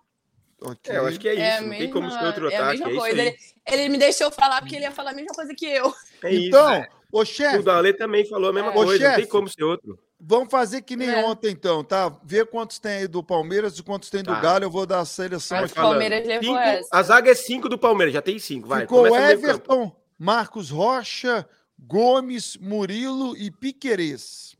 Ok. 0.62 0.94
É, 0.94 0.96
eu 0.98 1.06
acho 1.06 1.20
que 1.20 1.28
é 1.28 1.34
isso. 1.34 1.42
É 1.42 1.60
não 1.60 1.68
mesma, 1.68 1.84
tem 1.84 1.90
como 1.92 2.10
ser 2.10 2.24
outro 2.24 2.48
é 2.50 2.56
a 2.56 2.58
ataque. 2.70 2.78
mesma 2.84 2.88
É 2.88 3.04
aí. 3.04 3.20
Ele, 3.20 3.36
ele 3.70 3.88
me 3.90 3.98
deixou 3.98 4.30
falar 4.32 4.60
porque 4.62 4.74
ele 4.74 4.84
ia 4.84 4.90
falar 4.90 5.10
a 5.10 5.14
mesma 5.14 5.34
coisa 5.34 5.54
que 5.54 5.66
eu. 5.66 5.92
É 6.24 6.32
isso. 6.32 6.48
Então, 6.48 6.86
ô 7.12 7.24
chefe, 7.26 7.58
O 7.58 7.62
Dale 7.62 7.92
também 7.92 8.24
falou 8.24 8.48
a 8.48 8.52
mesma 8.54 8.70
É. 8.70 8.72
coisa, 8.72 9.04
Ô, 9.04 9.08
não 9.10 9.16
tem 9.16 9.26
como 9.26 9.48
ser 9.50 9.62
outro. 9.64 9.98
Vamos 10.18 10.50
fazer 10.50 10.82
que 10.82 10.96
nem 10.96 11.08
É. 11.10 11.24
ontem, 11.24 11.50
então, 11.52 11.82
tá? 11.84 12.08
Vê 12.24 12.44
quantos 12.44 12.78
tem 12.78 12.92
aí 12.92 13.08
do 13.08 13.22
Palmeiras 13.22 13.78
e 13.78 13.82
quantos 13.82 14.10
tem 14.10 14.22
do 14.22 14.32
Tá. 14.32 14.40
Galo. 14.40 14.64
Eu 14.64 14.70
vou 14.70 14.86
dar 14.86 15.00
a 15.00 15.04
seleção 15.04 15.60
Mas 15.60 15.70
aqui. 15.70 15.80
o 15.80 15.82
Palmeiras 15.82 16.26
levou 16.26 16.42
Cinco- 16.54 16.58
essa. 16.58 16.88
a 16.92 17.02
zaga 17.02 17.30
é 17.30 17.34
5 17.34 17.68
do 17.68 17.78
Palmeiras, 17.78 18.14
já 18.14 18.22
tem 18.22 18.38
5, 18.38 18.66
vai. 18.68 18.82
Ficou 18.82 19.04
começa. 19.06 19.32
Everton, 19.32 19.94
Marcos 20.18 20.70
Rocha, 20.70 21.48
Gomes, 21.78 22.56
Murilo 22.56 23.36
e 23.36 23.50
Piquerez. 23.50 24.56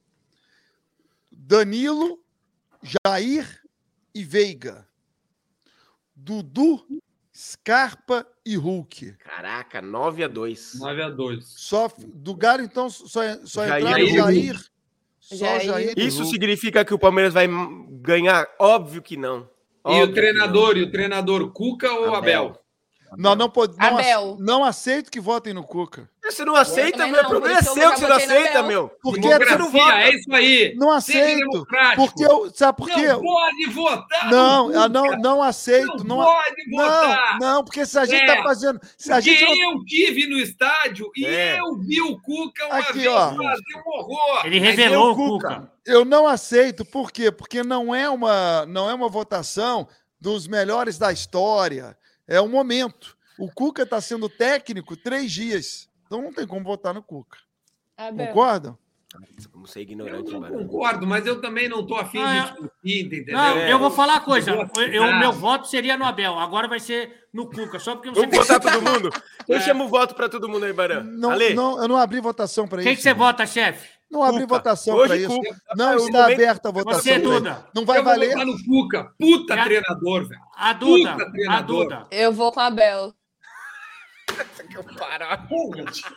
Danilo, 1.33 2.21
Jair 3.07 3.63
e 4.15 4.23
Veiga. 4.25 4.87
Dudu, 6.15 6.85
Scarpa 7.35 8.27
e 8.45 8.57
Hulk. 8.57 9.13
Caraca, 9.19 9.83
9 9.83 10.25
a 10.25 10.29
2 10.29 10.75
9 10.79 11.03
a 11.03 11.11
2 11.11 11.45
Só 11.45 11.91
do 12.15 12.35
Galo, 12.35 12.63
então, 12.63 12.89
só, 12.89 13.21
só 13.45 13.67
Jair 13.67 13.83
entraram 13.85 13.99
e 13.99 14.03
Hulk. 14.11 14.17
Jair. 14.17 14.65
Só 15.29 15.35
Jair. 15.37 15.63
Jair 15.65 15.95
e 15.97 16.07
Isso 16.07 16.19
Hulk. 16.19 16.31
significa 16.31 16.85
que 16.85 16.95
o 16.95 16.99
Palmeiras 16.99 17.35
vai 17.35 17.49
ganhar? 18.01 18.47
Óbvio 18.61 19.03
que 19.03 19.17
não. 19.17 19.41
E 19.41 19.89
Óbvio 19.89 20.05
o 20.05 20.09
que 20.09 20.15
treinador, 20.15 20.77
e 20.77 20.83
o 20.83 20.91
treinador 20.91 21.51
Cuca 21.53 21.93
ou 21.93 22.15
Abel? 22.15 22.57
Não, 23.17 23.35
não, 23.35 23.49
pode, 23.51 23.77
não, 23.77 23.99
Abel. 23.99 24.37
não 24.39 24.65
aceito 24.65 25.11
que 25.11 25.21
votem 25.21 25.53
no 25.53 25.65
Cuca. 25.65 26.09
Não. 26.27 26.33
Você 26.33 26.45
não 26.45 26.57
aceita, 26.57 27.07
meu 27.07 27.23
não, 27.23 27.29
problema 27.31 27.59
é 27.59 27.63
seu 27.63 27.75
que 27.93 28.01
você 28.01 28.07
não 28.07 28.17
aceita, 28.17 28.63
meu. 28.63 28.89
Porque 29.03 29.21
você 29.21 29.57
não 29.59 29.71
vota. 29.71 29.99
é 30.01 30.15
isso 30.15 30.35
aí. 30.35 30.75
Não 30.77 30.91
aceito. 30.91 31.67
Porque 31.97 32.25
eu, 32.25 32.51
sabe 32.55 32.77
por 32.79 32.89
quê? 32.91 33.07
Não 33.09 33.21
pode 33.23 33.67
votar. 33.67 34.31
Não, 34.31 34.69
não, 34.89 35.05
Cuca. 35.05 35.17
não 35.19 35.43
aceito. 35.43 36.05
Não 36.05 36.17
Não, 36.19 36.25
pode 36.25 36.67
não, 36.69 36.85
votar. 36.85 37.39
não, 37.41 37.65
porque 37.65 37.87
se 37.87 37.99
a 37.99 38.05
gente 38.05 38.23
É. 38.23 38.27
tá 38.37 38.43
fazendo. 38.43 38.81
Se 38.99 39.13
a 39.13 39.17
Porque 39.17 39.35
gente 39.37 39.45
não 39.63 39.73
eu 39.73 39.85
tive 39.85 40.27
no 40.27 40.39
estádio 40.39 41.11
e 41.17 41.25
É. 41.27 41.59
eu 41.61 41.79
vi 41.79 42.01
o 42.03 42.19
Cuca 42.21 42.67
uma 42.67 42.79
Aqui, 42.79 42.93
vez 42.95 43.07
ó. 43.09 43.29
fazer 43.35 43.63
um 43.87 43.91
horror. 43.91 44.47
Ele 44.47 44.59
revelou 44.59 45.07
eu, 45.07 45.13
o 45.13 45.17
Cuca. 45.17 45.71
Eu 45.85 46.05
não 46.05 46.27
aceito, 46.27 46.85
por 46.85 47.13
quê? 47.13 47.31
Porque 47.31 47.63
não 47.63 47.95
é 47.95 48.09
uma, 48.11 48.67
não 48.67 48.91
é 48.91 48.95
uma 48.95 49.09
votação 49.09 49.87
dos 50.21 50.47
melhores 50.49 50.99
da 50.99 51.13
história. 51.13 51.97
É 52.27 52.41
um 52.41 52.49
momento. 52.49 53.17
O 53.39 53.51
Cuca 53.53 53.83
está 53.83 54.01
sendo 54.01 54.29
técnico 54.29 54.97
três 54.97 55.31
dias. 55.31 55.86
Então 56.07 56.23
não 56.23 56.33
tem 56.33 56.47
como 56.47 56.65
votar 56.65 56.95
no 56.95 57.03
Cuca. 57.03 57.39
Abel. 57.97 58.27
Concordam? 58.29 58.79
Vamos 59.53 59.71
ser 59.71 59.79
Eu 59.81 59.83
ignorantes, 59.85 60.33
não 60.33 60.43
concordo, 60.43 61.07
mas 61.07 61.27
eu 61.27 61.41
também 61.41 61.69
não 61.69 61.81
estou 61.81 61.97
afim 61.97 62.19
Ah, 62.21 62.33
de 62.33 62.39
é. 62.39 62.43
discutir, 62.43 63.07
entendeu? 63.07 63.37
Não, 63.37 63.57
É, 63.57 63.73
eu 63.73 63.79
vou 63.79 63.91
falar 63.91 64.15
uma 64.15 64.21
coisa. 64.21 64.51
eu 64.51 64.57
vou 64.57 64.83
Eu, 64.83 65.03
assinar. 65.05 65.21
meu 65.21 65.33
voto 65.33 65.67
seria 65.69 65.97
no 65.97 66.05
Abel. 66.05 66.39
Agora 66.39 66.69
vai 66.69 66.79
ser 66.81 67.25
no 67.33 67.49
Cuca. 67.49 67.79
Só 67.79 67.95
porque 67.97 68.11
você 68.11 68.21
Vamos 68.27 68.37
votar 68.37 68.61
todo 68.61 68.83
mundo? 68.83 69.11
Então 69.43 69.57
É. 69.57 69.61
chama 69.61 69.85
o 69.85 69.89
voto 69.89 70.15
pra 70.15 70.29
todo 70.29 70.49
mundo 70.49 70.65
aí, 70.67 70.73
Barão. 70.73 71.03
Não, 71.05 71.31
Ale, 71.31 71.55
não, 71.55 71.81
eu 71.81 71.89
não 71.89 71.97
abri 71.97 72.21
votação 72.21 72.69
para 72.69 72.81
isso. 72.81 72.89
Quem 72.89 72.97
que 72.97 73.03
você 73.03 73.15
vota, 73.15 73.47
chefe? 73.47 73.89
Não 74.11 74.23
abri 74.23 74.43
Cuca. 74.43 74.55
votação 74.57 74.95
Hoje, 74.97 75.07
para 75.09 75.17
isso. 75.17 75.29
Cuca. 75.35 75.57
Não 75.77 75.95
o 75.95 75.97
está 75.99 76.25
aberta 76.27 76.69
a 76.69 76.73
votação. 76.73 77.01
Você, 77.03 77.13
isso. 77.15 77.23
Duda. 77.23 77.67
Não 77.75 77.85
vai 77.87 77.99
eu 77.99 78.05
vou 78.05 78.13
valer. 78.13 78.31
votar 78.31 78.47
no 78.47 78.65
Cuca. 78.65 79.13
Puta 79.19 79.65
treinador, 79.65 80.29
velho. 80.29 80.41
A 80.57 80.73
Duda. 80.75 81.13
Puta 81.13 81.23
A 81.25 81.31
treinador. 81.31 81.85
Duda. 81.85 82.07
Eu 82.11 82.33
vou 82.33 82.53
com 82.53 82.61
a 82.61 82.67
Abel. 82.67 83.15
Para. 84.85 85.47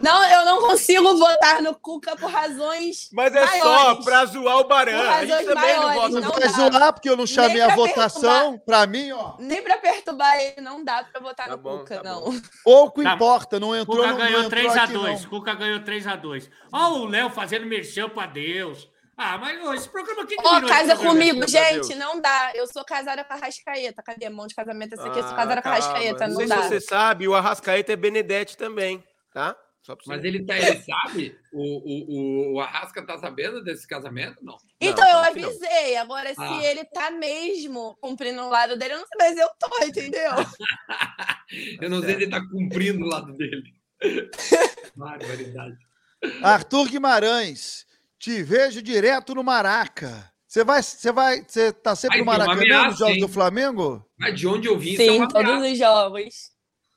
Não, 0.02 0.26
eu 0.26 0.46
não 0.46 0.62
consigo 0.62 1.18
votar 1.18 1.62
no 1.62 1.76
Cuca 1.76 2.16
por 2.16 2.30
razões. 2.30 3.10
Mas 3.14 3.34
é 3.36 3.46
só 3.60 3.70
maiores. 3.84 4.06
pra 4.06 4.26
zoar 4.26 4.58
o 4.60 4.64
Barão. 4.68 5.00
Por 5.00 5.08
A 5.08 5.22
gente 5.26 5.32
razões 5.32 5.46
também 5.48 5.76
não 5.76 5.84
maiores, 5.88 5.96
vota 6.14 6.22
Não 6.22 6.30
no 6.34 6.40
não 6.40 6.72
zoar 6.72 6.94
porque 6.94 7.10
eu 7.10 7.18
não 7.18 7.28
chamei 7.28 7.62
a 7.62 7.68
pra 7.68 7.76
votação. 7.76 8.58
Para 8.66 8.86
mim, 8.88 9.12
ó. 9.12 9.34
Nem 9.40 9.62
pra 9.62 9.78
perturbar 9.78 10.36
ele, 10.40 10.62
não 10.62 10.84
dá 10.84 11.04
pra 11.04 11.22
votar 11.22 11.48
Tá 11.48 11.52
no 11.54 11.58
bom, 11.62 11.80
Cuca, 11.80 11.98
tá 11.98 12.04
não. 12.10 12.22
bom. 12.22 12.34
Pouco 12.64 13.04
Tá. 13.04 13.14
importa, 13.14 13.60
não 13.60 13.76
entrou, 13.76 13.98
Cuca 13.98 14.08
não, 14.10 14.18
não 14.18 14.26
ganhou 14.26 14.44
entrou 14.44 14.50
3 14.50 14.78
a 14.78 14.84
aqui, 14.84 14.94
2 14.94 15.22
não. 15.24 15.30
Cuca 15.30 15.54
ganhou 15.56 15.80
3 15.84 16.08
a 16.08 16.16
2 16.16 16.50
Ó, 16.72 16.90
o 17.00 17.06
Léo 17.06 17.30
fazendo 17.30 17.66
merchan 17.66 18.10
pra 18.10 18.26
Deus. 18.26 18.88
Ah, 19.22 19.38
mas 19.38 19.62
ô, 19.62 19.74
esse 19.74 19.90
programa 19.90 20.24
aqui. 20.24 20.36
que 20.38 20.48
Ó, 20.48 20.58
esse 20.60 20.68
casa 20.68 20.96
comigo, 20.96 21.46
gente, 21.46 21.94
não 21.96 22.22
dá. 22.22 22.54
Eu 22.56 22.66
sou 22.68 22.86
casada 22.86 23.22
com 23.24 23.34
a 23.34 23.36
Rascaeta. 23.36 24.02
Cadê 24.02 24.28
a 24.28 24.30
mão 24.30 24.48
de 24.48 24.56
casamento 24.56 24.94
essa 24.94 25.06
aqui? 25.08 25.20
Eu 25.20 25.24
sou 25.24 25.34
Ah, 25.34 25.36
casada 25.36 25.62
com 25.62 25.68
a. 25.68 25.72
Rascaeta, 25.74 26.28
Não 26.28 26.34
não 26.36 26.38
sei 26.38 26.48
dá. 26.48 26.62
se 26.64 26.70
você 26.70 26.80
sabe, 26.82 27.28
o 27.28 27.36
Arrascaeta 27.36 27.92
é 27.92 27.96
Benedete 27.98 28.56
também, 28.56 29.04
tá? 29.34 29.58
Só 29.82 29.94
pra 29.96 30.04
você. 30.06 30.10
Mas 30.12 30.24
ele, 30.24 30.46
tá, 30.46 30.58
ele 30.58 30.82
sabe? 30.84 31.38
O, 31.52 31.62
o, 31.62 32.54
o, 32.54 32.56
o 32.56 32.60
Arrasca 32.62 33.06
tá 33.06 33.18
sabendo 33.18 33.62
desse 33.64 33.86
casamento? 33.88 34.38
Não. 34.44 34.56
Então 34.80 35.04
Não, 35.04 35.26
eu 35.26 35.34
que 35.34 35.40
não. 35.42 35.50
avisei. 35.50 35.98
Agora, 35.98 36.30
se 36.34 36.42
Ah. 36.42 36.64
ele 36.64 36.86
tá 36.86 37.12
mesmo 37.12 37.98
cumprindo 38.02 38.42
o 38.42 38.50
lado 38.50 38.78
dele, 38.78 38.94
eu 38.94 39.00
não 39.00 39.06
sei, 39.08 39.18
mas 39.20 39.38
eu 39.38 39.50
tô, 39.60 39.84
entendeu? 39.86 40.32
Eu 41.82 41.90
não 41.90 42.00
sei 42.02 42.10
se 42.16 42.22
ele 42.24 42.30
tá 42.30 42.40
cumprindo 42.48 43.04
o 43.04 43.08
lado 43.10 43.34
dele. 43.36 43.64
Barbaridade. 44.96 45.78
Arthur 46.44 46.88
Guimarães, 46.90 47.86
te 48.20 48.44
vejo 48.44 48.82
direto 48.82 49.34
no 49.34 49.44
Maraca. 49.44 50.30
Você 50.46 50.64
vai, 50.64 50.84
você 50.84 51.12
vai, 51.12 51.44
você 51.48 51.72
tá 51.72 51.96
sempre 51.96 52.18
Ai, 52.18 52.22
no 52.22 52.26
Maracanã 52.26 52.62
ameaça, 52.62 52.90
nos 52.90 53.00
jogos 53.00 53.16
hein? 53.16 53.22
do 53.22 53.28
Flamengo? 53.28 54.06
Mas 54.18 54.38
de 54.38 54.48
onde 54.48 54.68
eu 54.68 54.78
vim, 54.78 54.96
é 54.96 54.98
Sim, 54.98 55.18
uma 55.18 55.28
todos 55.30 55.72
os 55.72 55.78
jogos. 55.78 56.36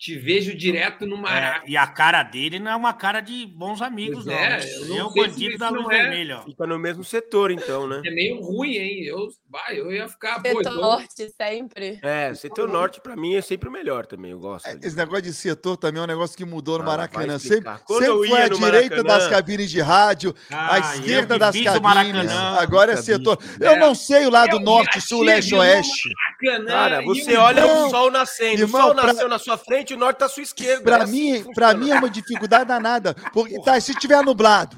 Te 0.03 0.19
vejo 0.19 0.53
direto 0.57 1.07
no 1.07 1.15
É, 1.17 1.21
Maraca. 1.21 1.65
e 1.65 1.77
a 1.77 1.87
cara 1.87 2.25
dele 2.25 2.59
não 2.59 2.73
é 2.73 2.75
uma 2.75 2.93
cara 2.93 3.21
de 3.21 3.47
bons 3.47 3.81
amigos, 3.81 4.27
não. 4.27 4.33
é, 4.35 4.49
né? 4.59 4.65
eu 4.75 4.83
Ele 4.83 4.95
é 4.95 4.99
não 4.99 5.07
o 5.07 5.15
bandido 5.15 5.59
da 5.59 5.69
luz 5.71 5.85
não 5.85 5.93
é- 5.93 6.03
vermelha, 6.03 6.39
ó. 6.39 6.43
Fica 6.43 6.67
no 6.67 6.77
mesmo 6.77 7.05
setor, 7.05 7.53
então, 7.53 7.87
né? 7.87 8.03
É 8.05 8.11
meio 8.11 8.41
ruim, 8.43 8.75
hein? 8.75 9.05
Eu, 9.05 9.29
vai, 9.49 9.79
eu 9.79 9.93
ia 9.93 10.09
ficar. 10.09 10.41
Setor 10.41 10.75
norte 10.75 11.29
sempre. 11.41 12.01
É, 12.03 12.35
setor 12.35 12.69
norte 12.69 13.01
pra 13.01 13.15
mim 13.15 13.37
é 13.37 13.41
sempre 13.41 13.69
o 13.69 13.73
melhor 13.73 14.05
também, 14.05 14.33
eu 14.33 14.41
gosto. 14.41 14.67
ali. 14.67 14.81
Esse 14.83 14.97
negócio 14.97 15.23
de 15.23 15.33
setor 15.33 15.77
também 15.77 16.01
é 16.01 16.05
um 16.05 16.09
negócio 16.09 16.37
que 16.37 16.45
mudou 16.45 16.79
no 16.79 16.83
Ah, 16.83 16.87
Maracanã. 16.89 17.39
Sempre, 17.39 17.71
Quando 17.85 18.05
sempre 18.05 18.29
foi 18.29 18.49
no 18.49 18.57
direita 18.57 18.97
Maracanã- 18.97 19.05
das 19.05 19.29
cabines 19.29 19.71
de 19.71 19.81
rádio, 19.81 20.35
Ah, 20.51 20.75
a 20.75 20.79
eu 20.79 20.83
esquerda 20.95 21.35
que 21.35 21.39
das 21.41 21.55
cabines. 21.57 21.81
Maracanã. 21.81 22.57
Agora 22.59 22.93
é 22.93 22.97
setor. 22.97 23.39
Eu 23.61 23.77
não 23.77 23.95
sei 23.95 24.27
o 24.27 24.31
lado 24.31 24.59
norte, 24.59 25.01
sul, 25.01 25.23
leste, 25.23 25.55
oeste. 25.55 26.11
Maracanã, 26.43 26.67
Cara, 26.73 27.03
você 27.03 27.37
olha 27.37 27.65
o 27.65 27.89
sol 27.89 28.11
nascendo. 28.11 28.65
o 28.65 28.69
sol 28.69 28.95
nasceu 28.95 29.29
na 29.29 29.39
sua 29.39 29.57
frente, 29.57 29.92
o 29.95 29.99
norte 29.99 30.19
tá 30.19 30.27
à 30.27 30.29
sua 30.29 30.43
esquerda. 30.43 30.83
Pra 30.83 30.99
é 30.99 31.03
assim 31.03 31.13
mim, 31.13 31.43
que 31.45 31.53
pra 31.55 31.69
funciona. 31.71 31.75
mim 31.85 31.91
é 31.91 31.95
uma 31.99 32.11
dificuldade 32.11 32.65
danada. 32.67 33.15
Porque, 33.33 33.61
tá, 33.63 33.81
se 33.81 33.95
tiver 33.95 34.23
nublado, 34.23 34.77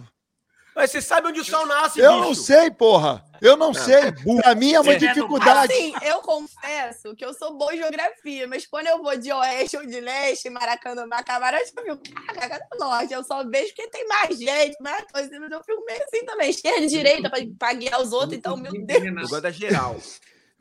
Mas 0.77 0.91
você 0.91 1.01
sabe 1.01 1.29
onde 1.29 1.39
o 1.41 1.45
sol 1.45 1.67
nasce, 1.67 2.01
eu 2.01 2.13
bicho. 2.15 2.25
não 2.25 2.35
sei, 2.35 2.71
porra. 2.71 3.25
Eu 3.41 3.57
não 3.57 3.73
sei. 3.75 4.11
Pra 4.41 4.55
mim 4.55 4.73
é 4.73 4.81
uma 4.81 4.95
É. 4.95 4.97
dificuldade. 4.97 5.73
Assim, 5.73 5.93
eu 6.03 6.19
confesso 6.21 7.15
que 7.15 7.25
eu 7.25 7.33
sou 7.35 7.57
boa 7.57 7.75
em 7.75 7.79
geografia, 7.79 8.49
mas 8.49 8.67
quando 8.67 8.87
eu 8.87 9.03
vou 9.03 9.17
de 9.17 9.31
oeste 9.31 9.77
ou 9.77 9.87
de 9.87 10.01
leste, 10.01 10.49
Maracanã, 10.51 11.07
Camarote, 11.25 11.73
eu 11.87 11.97
fico, 11.97 12.25
caraca, 12.27 12.67
do 12.73 12.79
norte. 12.79 13.13
Eu 13.13 13.23
só 13.23 13.45
vejo 13.47 13.69
porque 13.75 13.89
tem 13.91 14.07
mais 14.09 14.39
gente, 14.39 14.77
mais 14.81 15.05
coisa, 15.13 15.29
mas 15.39 15.51
eu 15.53 15.63
fico 15.63 15.85
meio 15.85 16.03
assim 16.03 16.25
também. 16.25 16.51
Esquerda 16.51 16.81
e 16.81 16.87
direita 16.89 17.29
pra, 17.31 17.39
pra 17.59 17.73
guiar 17.75 18.01
os 18.01 18.13
outros, 18.13 18.33
então, 18.33 18.57
meu 18.57 18.73
Deus. 18.73 19.05
Eu 19.05 19.15
gosto 19.15 19.41
da 19.43 19.51
geral. 19.51 19.97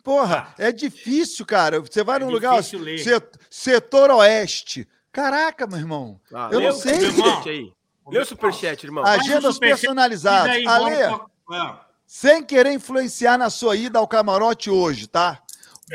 Porra, 0.04 0.54
é 0.58 0.72
difícil, 0.72 1.45
cara. 1.45 1.80
Você 1.80 2.04
vai 2.04 2.18
É 2.18 2.20
num 2.20 2.30
lugar, 2.30 2.58
difícil 2.58 2.80
ler. 2.80 2.99
set- 2.99 3.38
setor 3.49 4.12
oeste. 4.12 4.88
Caraca, 5.12 5.66
meu 5.66 5.78
irmão. 5.78 6.20
Ah, 6.34 6.49
Eu 6.51 6.60
não 6.60 6.70
o 6.70 6.74
sei. 6.74 6.99
superchat 6.99 7.49
aí. 7.49 7.72
Lê 8.08 8.20
o 8.20 8.26
superchat, 8.26 8.84
irmão. 8.84 9.06
Agendas 9.06 9.54
superchat, 9.56 9.60
personalizadas. 9.82 10.56
aí, 10.56 10.68
Ale, 10.68 10.95
pra- 10.97 11.26
Ah, 11.51 11.86
sem 12.06 12.43
querer 12.43 12.74
influenciar 12.74 13.38
na 13.38 13.49
sua 13.49 13.76
ida 13.78 13.97
ao 13.99 14.08
camarote 14.08 14.70
hoje, 14.70 15.08
tá? 15.08 15.39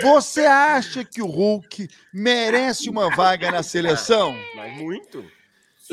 Você 0.02 0.46
acha 0.46 1.04
que 1.04 1.20
o 1.20 1.26
Hulk 1.26 1.88
merece 2.12 2.88
uma 2.88 3.14
vaga 3.14 3.50
na 3.50 3.62
seleção? 3.62 4.34
Mas 4.54 4.76
muito. 4.76 5.24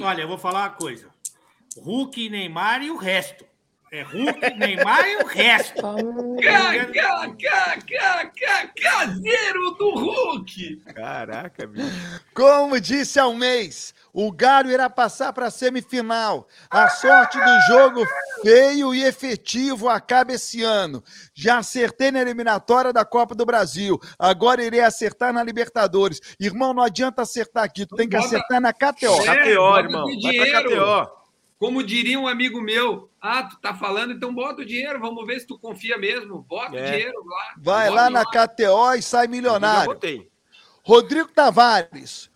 Olha, 0.01 0.21
eu 0.21 0.27
vou 0.27 0.37
falar 0.37 0.63
uma 0.63 0.69
coisa. 0.69 1.07
Hulk, 1.81 2.29
Neymar 2.29 2.81
e 2.83 2.91
o 2.91 2.97
resto. 2.97 3.45
É 3.95 4.01
Hulk, 4.01 4.55
Neymar 4.57 5.07
e 5.07 5.23
o 5.23 5.25
resto. 5.25 5.81
Cá, 5.81 6.85
cá, 6.87 7.33
cá, 7.41 7.77
cá, 7.87 8.31
cá, 8.37 8.69
caseiro 8.75 9.71
do 9.79 9.91
Hulk! 9.91 10.83
Caraca, 10.93 11.65
bicho. 11.65 12.21
Como 12.33 12.77
disse 12.81 13.21
há 13.21 13.25
um 13.25 13.35
mês, 13.37 13.93
o 14.11 14.33
Galo 14.33 14.69
irá 14.69 14.89
passar 14.89 15.31
para 15.31 15.45
a 15.45 15.49
semifinal. 15.49 16.45
A 16.69 16.89
sorte 16.89 17.37
do 17.39 17.61
jogo 17.69 18.05
feio 18.41 18.93
e 18.93 19.01
efetivo 19.01 19.87
acaba 19.87 20.33
esse 20.33 20.61
ano. 20.61 21.01
Já 21.33 21.59
acertei 21.59 22.11
na 22.11 22.19
eliminatória 22.19 22.91
da 22.91 23.05
Copa 23.05 23.33
do 23.33 23.45
Brasil. 23.45 23.97
Agora 24.19 24.61
irei 24.61 24.81
acertar 24.81 25.31
na 25.31 25.41
Libertadores. 25.41 26.19
Irmão, 26.37 26.73
não 26.73 26.83
adianta 26.83 27.21
acertar 27.21 27.63
aqui, 27.63 27.85
tu 27.85 27.95
tem 27.95 28.09
que 28.09 28.17
acertar 28.17 28.59
na 28.59 28.73
KTO. 28.73 29.23
KTO, 29.23 29.77
irmão. 29.77 30.05
Vai 30.21 30.51
pra. 30.51 30.63
KTO. 30.63 31.24
Como 31.57 31.81
diria 31.83 32.19
um 32.19 32.27
amigo 32.27 32.61
meu, 32.61 33.09
ah, 33.21 33.43
tu 33.43 33.57
tá 33.59 33.73
falando, 33.73 34.11
então 34.13 34.33
bota 34.33 34.61
o 34.61 34.65
dinheiro, 34.65 34.99
vamos 34.99 35.25
ver 35.25 35.39
se 35.39 35.47
tu 35.47 35.57
confia 35.57 35.97
mesmo. 35.97 36.45
Bota 36.49 36.75
É. 36.77 36.81
o 36.81 36.91
dinheiro 36.91 37.25
lá. 37.25 37.53
Vai 37.57 37.89
lá 37.89 38.09
na 38.09 38.25
KTO 38.25 38.93
e 38.97 39.01
sai 39.01 39.25
Eu 39.25 39.29
milionário. 39.29 39.85
botei. 39.93 40.29
Rodrigo 40.83 41.29
Tavares, 41.29 42.29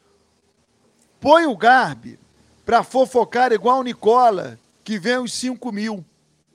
põe 1.19 1.45
o 1.45 1.55
Garbi 1.55 2.17
para 2.65 2.81
fofocar 2.83 3.51
igual 3.51 3.79
o 3.79 3.83
Nicola, 3.83 4.57
que 4.83 4.97
vem 4.97 5.17
os 5.17 5.33
5 5.33 5.71
mil. 5.71 6.03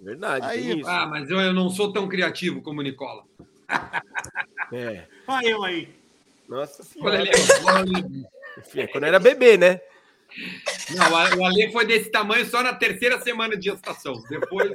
Verdade, 0.01 0.47
Aí. 0.47 0.83
Ah, 0.87 1.07
mas 1.07 1.31
eu, 1.31 1.41
eu 1.41 1.53
não 1.53 1.71
sou 1.71 1.93
tão 1.93 2.09
criativo 2.09 2.61
como 2.63 2.81
o 2.81 2.83
Nicola. 2.83 3.25
É. 4.73 5.05
Olha 5.27 5.49
eu 5.49 5.63
aí. 5.65 5.95
Nossa 6.49 6.83
senhora. 6.83 7.19
ali. 7.21 7.31
Enfim, 8.59 8.81
é 8.81 8.87
quando 8.87 9.05
era 9.05 9.19
bebê, 9.19 9.57
né? 9.57 9.81
Não, 10.91 11.39
o 11.39 11.45
Ale 11.45 11.71
foi 11.73 11.87
desse 11.87 12.11
tamanho 12.11 12.45
só 12.49 12.63
na 12.63 12.75
terceira 12.75 13.21
semana 13.21 13.57
de 13.57 13.71
gestação. 13.71 14.15
Depois. 14.29 14.73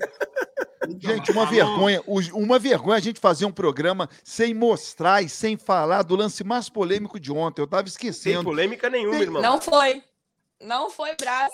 Gente, 0.99 1.32
uma 1.32 1.45
Falou. 1.45 1.47
vergonha, 1.47 2.03
uma 2.34 2.57
vergonha 2.60 2.97
a 2.97 3.01
gente 3.01 3.20
fazer 3.20 3.45
um 3.45 3.51
programa 3.51 4.10
sem 4.24 4.53
mostrar 4.53 5.22
e 5.22 5.30
sem 5.30 5.57
falar 5.57 6.03
do 6.03 6.16
lance 6.16 6.43
mais 6.43 6.70
polêmico 6.70 7.20
de 7.20 7.32
ontem. 7.32 7.62
Eu 7.62 7.68
tava 7.68 7.84
Sem 7.88 7.91
esquecendo. 8.10 8.43
polêmica 8.45 8.89
nenhuma, 8.89 9.14
Tem- 9.16 9.22
irmão. 9.24 9.41
Não 9.41 9.62
foi. 9.62 10.01
Não 10.62 10.89
foi 10.89 11.16
braço. 11.16 11.53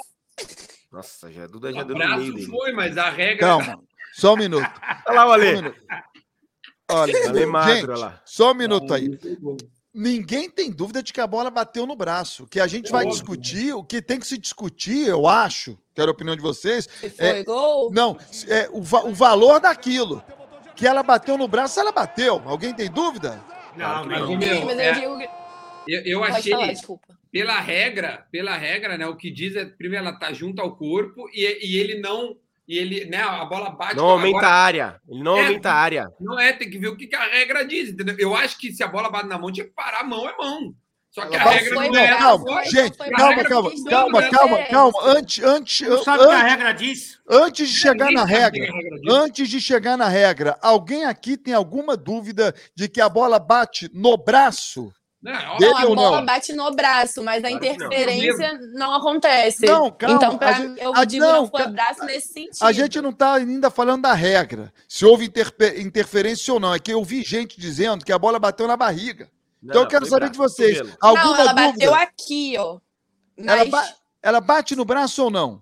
Nossa, 0.91 1.31
já, 1.31 1.47
Duda 1.47 1.73
já 1.73 1.81
O 1.81 1.85
deu 1.85 1.93
no 1.95 1.99
meio 1.99 2.11
abraço 2.13 2.33
dele. 2.33 2.45
foi, 2.47 2.71
mas 2.71 2.97
a 2.97 3.09
regra. 3.09 3.47
Calma, 3.47 3.83
só 4.13 4.33
um 4.33 4.37
minuto. 4.37 4.65
Olha 5.07 5.15
lá 5.15 5.25
o 5.25 5.29
um 5.29 5.31
Ale. 5.33 5.73
Olha, 6.91 7.29
Ale 7.29 7.45
magro, 7.47 7.73
gente, 7.75 7.89
olha 7.89 7.97
lá. 7.97 8.21
só 8.25 8.51
um 8.51 8.53
minuto 8.53 8.93
aí. 8.93 9.19
Ninguém 9.97 10.49
tem 10.49 10.69
dúvida 10.71 11.01
de 11.01 11.13
que 11.13 11.21
a 11.21 11.25
bola 11.27 11.49
bateu 11.49 11.85
no 11.87 11.95
braço. 11.95 12.45
Que 12.47 12.59
a 12.59 12.67
gente 12.67 12.91
vai 12.91 13.05
Óbvio. 13.05 13.13
discutir, 13.17 13.73
o 13.73 13.81
que 13.83 14.01
tem 14.01 14.19
que 14.19 14.27
se 14.27 14.37
discutir, 14.37 15.07
eu 15.07 15.25
acho, 15.25 15.77
quero 15.95 16.09
a 16.09 16.13
opinião 16.13 16.35
de 16.35 16.41
vocês, 16.41 16.89
Se 16.99 17.09
foi 17.09 17.25
É, 17.27 17.43
gol. 17.45 17.89
Não, 17.93 18.17
é 18.49 18.67
o, 18.73 18.81
va- 18.81 19.05
o 19.05 19.13
valor 19.13 19.61
daquilo. 19.61 20.21
Que 20.75 20.85
ela 20.85 21.01
bateu 21.01 21.37
no 21.37 21.47
braço, 21.47 21.79
ela 21.79 21.93
bateu. 21.93 22.41
Alguém 22.45 22.73
tem 22.73 22.91
dúvida? 22.91 23.41
Não, 23.77 24.05
Mas, 24.05 24.19
não. 24.19 24.25
ô, 24.25 24.27
Sim, 24.31 24.37
meu, 24.37 24.65
mas 24.65 24.77
é, 24.79 24.89
eu 24.89 24.93
digo 24.95 25.17
que. 25.17 25.29
eu, 25.87 26.01
eu 26.01 26.23
achei, 26.25 26.51
falar, 26.51 26.67
desculpa. 26.67 27.17
pela 27.31 27.59
regra, 27.61 28.25
pela 28.29 28.57
regra, 28.57 28.97
né? 28.97 29.07
O 29.07 29.15
que 29.15 29.31
diz 29.31 29.55
é, 29.55 29.63
primeiro, 29.63 30.05
ela 30.05 30.19
tá 30.19 30.33
junto 30.33 30.61
ao 30.61 30.75
corpo 30.75 31.29
e, 31.33 31.41
e 31.65 31.77
ele 31.77 31.99
não. 32.01 32.35
E 32.67 32.77
ele, 32.77 33.05
né? 33.05 33.21
A 33.21 33.45
bola 33.45 33.69
bate. 33.69 33.95
Não 33.95 34.05
aumenta 34.09 34.37
agora- 34.37 34.47
a 34.53 34.63
área. 34.63 35.01
Ele 35.07 35.23
não 35.23 35.37
É. 35.37 35.41
aumenta 35.45 35.69
a 35.71 35.75
área. 35.75 36.09
Não 36.19 36.39
é, 36.39 36.51
tem 36.53 36.69
que 36.69 36.77
ver 36.79 36.87
o 36.87 36.97
que, 36.97 37.05
que 37.07 37.15
a 37.15 37.23
regra 37.23 37.63
diz, 37.65 37.89
entendeu? 37.89 38.15
Eu 38.17 38.35
acho 38.35 38.57
que 38.57 38.71
se 38.73 38.83
a 38.83 38.87
bola 38.87 39.09
bate 39.09 39.27
na 39.27 39.37
mão, 39.37 39.51
tinha 39.51 39.65
que 39.67 39.73
parar 39.73 40.01
a 40.01 40.03
mão, 40.03 40.27
é 40.27 40.35
mão. 40.37 40.73
Só 41.11 41.25
que 41.27 41.35
a 41.37 41.43
regra 41.43 41.75
foi 41.75 41.87
não 41.89 41.95
é. 41.97 42.17
calma, 42.17 42.43
foi- 42.45 42.65
gente, 42.65 42.97
foi 42.97 43.09
calma, 43.11 43.35
braço, 43.35 43.49
calma, 43.49 43.71
calma, 43.89 44.23
calma, 44.29 44.63
calma. 44.65 44.91
diferença. 44.91 45.17
Antes, 45.19 45.43
antes, 45.45 45.87
Não 45.87 46.03
sabe 46.03 46.23
o 46.23 46.27
que 46.27 46.33
a 46.33 46.35
antes, 46.39 46.49
regra 46.51 46.73
diz? 46.73 47.19
antes 47.29 47.69
de 47.69 47.75
chegar 47.79 48.11
na 48.11 48.25
regra, 48.25 48.67
antes 49.09 49.47
de 49.49 49.61
chegar 49.61 49.97
na 49.97 50.09
regra, 50.09 50.57
alguém 50.61 51.05
aqui 51.05 51.37
tem 51.37 51.53
alguma 51.53 51.95
dúvida 51.95 52.53
de 52.75 52.89
que 52.89 52.99
a 52.99 53.07
bola 53.07 53.39
bate 53.39 53.89
no 53.93 54.17
braço? 54.17 54.91
Não, 55.25 55.55
é. 55.55 55.57
Dele 55.57 55.71
Não, 55.71 55.77
a 55.77 55.95
bola 55.95 56.17
não? 56.17 56.25
bate 56.25 56.53
no 56.53 56.71
braço, 56.71 57.23
mas 57.23 57.43
a 57.43 57.47
Claro 57.49 57.59
que 57.59 57.67
não. 57.77 57.85
interferência 57.87 58.59
não 58.75 58.93
acontece. 58.93 59.65
Não, 59.65 59.89
calma, 59.91 60.15
Então, 60.17 60.37
pra 60.37 60.49
a 60.49 60.53
gente- 60.53 60.79
eu 60.81 60.95
a- 60.95 61.03
digo 61.03 61.25
não, 61.25 61.33
não 61.41 61.47
foi 61.49 61.63
ca- 61.63 61.69
braço 61.69 62.05
nesse 62.05 62.27
sentido. 62.31 62.57
A 62.63 62.71
gente 62.71 63.01
não 63.01 63.09
está 63.09 63.33
ainda 63.33 63.71
falando 63.71 64.03
da 64.03 64.13
regra, 64.13 64.71
se 64.87 65.03
houve 65.03 65.25
interpe- 65.25 65.81
interferência 65.81 66.53
ou 66.53 66.59
não. 66.59 66.73
É 66.75 66.79
que 66.79 66.93
eu 66.93 67.03
vi 67.03 67.23
gente 67.23 67.59
dizendo 67.59 68.05
que 68.05 68.13
a 68.13 68.19
bola 68.19 68.37
bateu 68.37 68.67
na 68.67 68.77
barriga. 68.77 69.27
Então 69.63 69.81
eu 69.81 69.87
quero 69.87 70.05
saber 70.05 70.29
de 70.29 70.37
vocês. 70.37 70.77
Cotovelo. 70.77 70.97
Alguma 71.01 71.23
não, 71.23 71.35
ela 71.41 71.53
dúvida? 71.53 71.71
bateu 71.71 71.95
aqui, 71.95 72.55
ó. 72.59 72.77
Ela, 73.37 73.57
Mas 73.57 73.69
ba- 73.69 73.93
ela 74.21 74.39
bate 74.41 74.75
no 74.75 74.85
braço 74.85 75.23
ou 75.23 75.31
não? 75.31 75.61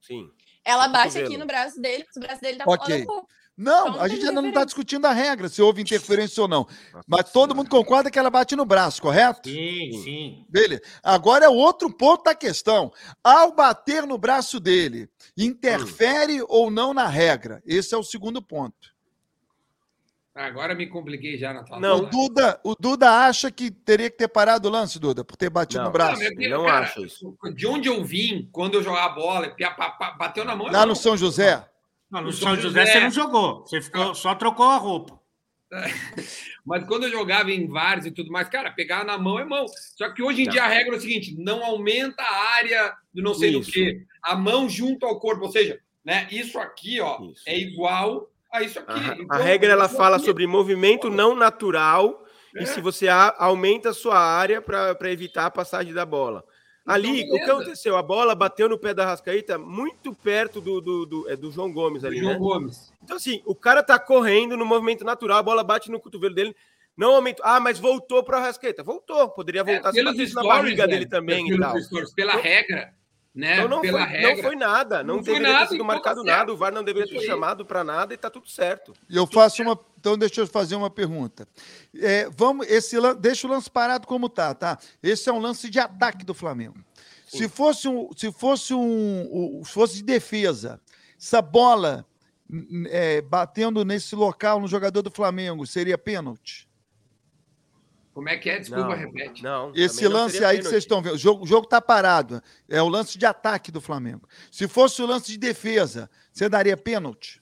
Sim. 0.00 0.30
ela 0.64 0.88
bate 0.88 1.08
cotovelo. 1.08 1.26
aqui 1.28 1.36
no 1.36 1.46
braço 1.46 1.80
dele, 1.80 2.06
o 2.16 2.20
braço 2.20 2.40
dele 2.40 2.56
tá 2.58 2.64
Ok. 2.66 2.86
fora 2.86 3.00
do 3.00 3.06
corpo. 3.06 3.28
Não, 3.56 3.88
Então, 3.88 4.00
a 4.00 4.02
não 4.04 4.08
gente 4.08 4.26
ainda 4.26 4.40
não 4.42 4.48
está 4.48 4.64
discutindo 4.64 5.04
a 5.06 5.12
regra, 5.12 5.48
se 5.48 5.60
houve 5.60 5.82
interferência 5.82 6.40
ou 6.42 6.48
não. 6.48 6.66
Nossa 6.92 7.04
Mas 7.06 7.24
todo 7.30 7.32
Senhora. 7.50 7.54
mundo 7.54 7.68
concorda 7.68 8.10
que 8.10 8.18
ela 8.18 8.30
bate 8.30 8.56
no 8.56 8.64
braço, 8.64 9.02
correto? 9.02 9.48
Sim, 9.50 9.90
sim. 10.02 10.46
Beleza. 10.48 10.80
Agora 11.02 11.44
é 11.44 11.48
outro 11.48 11.92
ponto 11.94 12.24
da 12.24 12.34
questão. 12.34 12.90
Ao 13.22 13.54
bater 13.54 14.06
no 14.06 14.16
braço 14.16 14.58
dele, 14.58 15.08
interfere 15.36 16.42
ou 16.48 16.70
não 16.70 16.94
na 16.94 17.06
regra? 17.06 17.62
Esse 17.66 17.94
é 17.94 17.98
o 17.98 18.02
segundo 18.02 18.40
ponto. 18.40 18.90
Agora 20.34 20.74
me 20.74 20.86
compliquei 20.86 21.36
já 21.36 21.52
na 21.52 21.62
tua 21.62 21.78
Não. 21.78 21.98
O 21.98 22.06
Duda, 22.06 22.58
o 22.64 22.74
Duda 22.74 23.10
acha 23.26 23.50
que 23.50 23.70
teria 23.70 24.08
que 24.10 24.16
ter 24.16 24.28
parado 24.28 24.66
o 24.66 24.70
lance, 24.70 24.98
Duda, 24.98 25.22
por 25.22 25.36
ter 25.36 25.50
batido 25.50 25.80
Não. 25.80 25.88
no 25.88 25.92
braço. 25.92 26.22
não 26.48 26.64
cara, 26.64 26.86
acho 26.86 27.04
isso. 27.04 27.36
De 27.54 27.66
onde 27.66 27.86
eu 27.90 28.02
vim, 28.02 28.48
quando 28.50 28.74
eu 28.74 28.82
jogava 28.82 29.14
bola, 29.14 29.54
pa- 29.76 29.90
pa- 29.90 30.12
bateu 30.12 30.42
na 30.42 30.56
mão. 30.56 30.68
Lá 30.68 30.78
mão. 30.80 30.86
no 30.86 30.96
São 30.96 31.18
José. 31.18 31.68
Não, 32.12 32.20
no 32.20 32.32
São 32.32 32.48
São 32.50 32.56
José 32.56 32.80
José. 32.80 32.92
você 32.92 33.00
não 33.00 33.10
jogou. 33.10 33.60
Você 33.62 33.80
ficou, 33.80 34.14
só 34.14 34.34
trocou 34.34 34.66
a 34.66 34.76
roupa. 34.76 35.18
Mas 36.64 36.84
quando 36.86 37.04
eu 37.04 37.10
jogava 37.10 37.50
em 37.50 37.66
vários 37.66 38.06
e 38.06 38.10
tudo 38.10 38.30
mais, 38.30 38.48
cara, 38.48 38.70
pegar 38.70 39.04
na 39.04 39.16
mão 39.18 39.38
é 39.38 39.44
mão. 39.44 39.64
Só 39.96 40.10
que 40.10 40.22
hoje 40.22 40.42
em 40.42 40.44
Tá. 40.44 40.50
dia 40.52 40.64
a 40.64 40.68
regra 40.68 40.94
é 40.94 40.98
o 40.98 41.00
seguinte: 41.00 41.34
não 41.38 41.64
aumenta 41.64 42.22
a 42.22 42.44
área 42.56 42.94
do 43.12 43.22
não 43.22 43.34
sei 43.34 43.50
Isso. 43.50 43.60
do 43.70 43.72
que. 43.72 44.04
A 44.22 44.36
mão 44.36 44.68
junto 44.68 45.06
ao 45.06 45.18
corpo. 45.18 45.44
Ou 45.46 45.50
seja, 45.50 45.80
né, 46.04 46.28
isso 46.30 46.58
aqui 46.58 47.00
ó, 47.00 47.18
Isso. 47.22 47.42
é 47.46 47.58
igual 47.58 48.28
a 48.52 48.62
isso 48.62 48.78
A, 48.78 48.82
aqui. 48.82 49.10
a 49.10 49.14
Então, 49.14 49.38
regra 49.42 49.72
ela 49.72 49.88
fala 49.88 50.16
aqui- 50.16 50.26
sobre 50.26 50.46
movimento 50.46 51.08
não 51.08 51.34
natural 51.34 52.22
É. 52.54 52.62
e 52.62 52.66
se 52.66 52.80
você 52.80 53.08
a- 53.08 53.34
aumenta 53.38 53.88
a 53.90 53.94
sua 53.94 54.18
área 54.18 54.60
para 54.60 55.10
evitar 55.10 55.46
a 55.46 55.50
passagem 55.50 55.92
da 55.94 56.04
bola. 56.04 56.44
Ali, 56.84 57.22
Então, 57.22 57.36
o 57.36 57.38
que 57.38 57.50
aconteceu? 57.50 57.96
A 57.96 58.02
bola 58.02 58.34
bateu 58.34 58.68
no 58.68 58.76
pé 58.78 58.92
da 58.92 59.04
Rascaíta 59.06 59.56
muito 59.56 60.12
perto 60.14 60.60
do, 60.60 60.80
do, 60.80 61.06
do, 61.06 61.30
é, 61.30 61.36
do 61.36 61.50
João 61.52 61.72
Gomes 61.72 62.04
ali, 62.04 62.18
João 62.18 62.32
né? 62.32 62.38
Gomes. 62.38 62.92
Então, 63.02 63.16
assim, 63.16 63.40
o 63.46 63.54
cara 63.54 63.82
tá 63.82 63.98
correndo 63.98 64.56
no 64.56 64.66
movimento 64.66 65.04
natural, 65.04 65.38
a 65.38 65.42
bola 65.42 65.62
bate 65.62 65.90
no 65.90 66.00
cotovelo 66.00 66.34
dele. 66.34 66.56
Não 66.96 67.14
aumentou. 67.14 67.44
Ah, 67.46 67.58
mas 67.60 67.78
voltou 67.78 68.22
para 68.22 68.36
o 68.36 68.40
Arrascaeta. 68.40 68.82
Voltou. 68.82 69.28
Poderia 69.30 69.64
voltar 69.64 69.88
É, 69.88 69.92
se 69.92 70.04
pelos 70.04 70.34
na 70.34 70.42
barriga 70.42 70.86
velho, 70.86 70.90
dele 70.98 71.06
também 71.08 71.50
e 71.50 71.58
tal. 71.58 71.80
stories, 71.80 72.12
pela 72.12 72.34
regra, 72.36 72.92
né? 73.34 73.54
Então 73.54 73.68
não 73.68 73.78
foi, 73.78 73.86
pela 73.86 74.04
regra. 74.04 74.34
não 74.36 74.42
foi 74.42 74.56
nada. 74.56 75.02
Não, 75.02 75.16
Não 75.16 75.24
foi 75.24 75.34
deveria 75.34 75.52
nada, 75.54 75.66
ter 75.66 75.72
sido 75.72 75.84
marcado 75.84 76.22
certo. 76.22 76.36
nada. 76.38 76.52
O 76.52 76.56
VAR 76.56 76.72
não 76.72 76.84
deveria 76.84 77.08
ter 77.08 77.24
chamado 77.26 77.64
para 77.64 77.82
nada 77.82 78.12
e 78.12 78.16
tá 78.16 78.28
tudo 78.30 78.48
certo. 78.48 78.92
E 79.08 79.16
eu 79.16 79.26
faço 79.26 79.62
uma. 79.62 79.78
Então, 79.98 80.18
deixa 80.18 80.40
eu 80.42 80.46
fazer 80.46 80.74
uma 80.76 80.90
pergunta. 80.90 81.46
É, 81.98 82.28
vamos, 82.30 82.66
esse, 82.68 82.96
deixa 83.20 83.46
o 83.46 83.50
lance 83.50 83.70
parado 83.70 84.06
como 84.06 84.28
tá, 84.28 84.54
tá? 84.54 84.78
Esse 85.02 85.28
é 85.30 85.32
um 85.32 85.38
lance 85.38 85.70
de 85.70 85.78
ataque 85.78 86.24
do 86.24 86.34
Flamengo. 86.34 86.76
Se 87.26 87.48
fosse 87.48 87.88
um, 87.88 88.10
se 88.14 88.30
fosse 88.32 88.74
um, 88.74 89.58
um- 89.60 89.64
se 89.64 89.72
fosse 89.72 89.94
de 89.96 90.02
defesa, 90.02 90.78
essa 91.18 91.40
bola 91.40 92.04
é, 92.90 93.22
batendo 93.22 93.82
nesse 93.84 94.14
local 94.14 94.60
no 94.60 94.68
jogador 94.68 95.00
do 95.00 95.10
Flamengo 95.10 95.66
seria 95.66 95.96
pênalti? 95.96 96.68
Como 98.12 98.28
é 98.28 98.36
que 98.36 98.50
é? 98.50 98.58
Desculpa, 98.58 98.88
Não, 98.88 98.96
repete. 98.96 99.42
Não. 99.42 99.72
Esse 99.74 100.06
lance 100.06 100.44
aí 100.44 100.58
que 100.58 100.64
vocês 100.64 100.84
estão 100.84 101.00
vendo, 101.00 101.14
o 101.14 101.18
jogo, 101.18 101.44
o 101.44 101.46
jogo 101.46 101.66
tá 101.66 101.80
parado. 101.80 102.42
É 102.68 102.82
o 102.82 102.88
lance 102.88 103.16
de 103.16 103.24
ataque 103.24 103.72
do 103.72 103.80
Flamengo. 103.80 104.28
Se 104.50 104.68
fosse 104.68 105.00
o 105.00 105.06
lance 105.06 105.30
de 105.32 105.38
defesa, 105.38 106.10
você 106.32 106.46
daria 106.48 106.76
pênalti? 106.76 107.40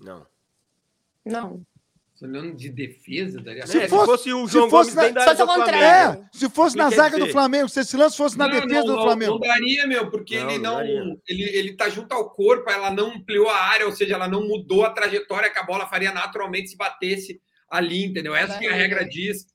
Não. 0.00 0.26
Não. 1.24 1.62
Falando 2.18 2.54
de 2.56 2.70
defesa, 2.70 3.38
daria 3.42 3.66
Se 3.66 3.76
É, 3.76 3.82
se 3.82 3.88
fosse- 3.90 4.32
o 4.32 4.46
se 4.46 4.52
João 4.54 4.70
fosse 4.70 4.94
Gomes 4.94 5.12
na- 5.12 5.28
se 5.28 5.34
do 5.34 5.46
contrário. 5.46 6.22
É, 6.22 6.28
se 6.38 6.48
fosse 6.48 6.74
Me 6.76 6.82
na 6.82 6.88
zaga 6.90 7.16
do 7.18 7.20
dizer- 7.24 7.32
Flamengo, 7.32 7.68
se 7.68 7.80
esse 7.80 7.94
lance 7.94 8.16
fosse 8.16 8.38
na 8.38 8.48
Não, 8.48 8.54
defesa 8.54 8.74
não, 8.80 8.86
do 8.86 8.92
não, 8.96 9.02
Flamengo. 9.02 9.32
Não 9.32 9.40
daria, 9.40 9.86
meu, 9.86 10.10
porque 10.10 10.40
Não, 10.40 10.48
ele 10.48 10.58
não 10.58 10.70
não. 10.70 10.76
daria. 10.78 11.16
ele, 11.28 11.42
ele 11.42 11.76
tá 11.76 11.90
junto 11.90 12.10
ao 12.14 12.30
corpo, 12.30 12.70
ela 12.70 12.90
não 12.90 13.10
ampliou 13.16 13.50
a 13.50 13.58
área, 13.58 13.84
ou 13.84 13.92
seja, 13.92 14.14
ela 14.14 14.26
não 14.26 14.48
mudou 14.48 14.86
a 14.86 14.90
trajetória 14.90 15.50
que 15.50 15.58
a 15.58 15.62
bola 15.62 15.86
faria 15.86 16.10
naturalmente 16.10 16.70
se 16.70 16.76
batesse 16.78 17.38
ali, 17.68 18.06
entendeu? 18.06 18.34
Essa 18.34 18.58
que 18.58 18.66
a 18.66 18.72
regra 18.72 19.04
diz. 19.06 19.54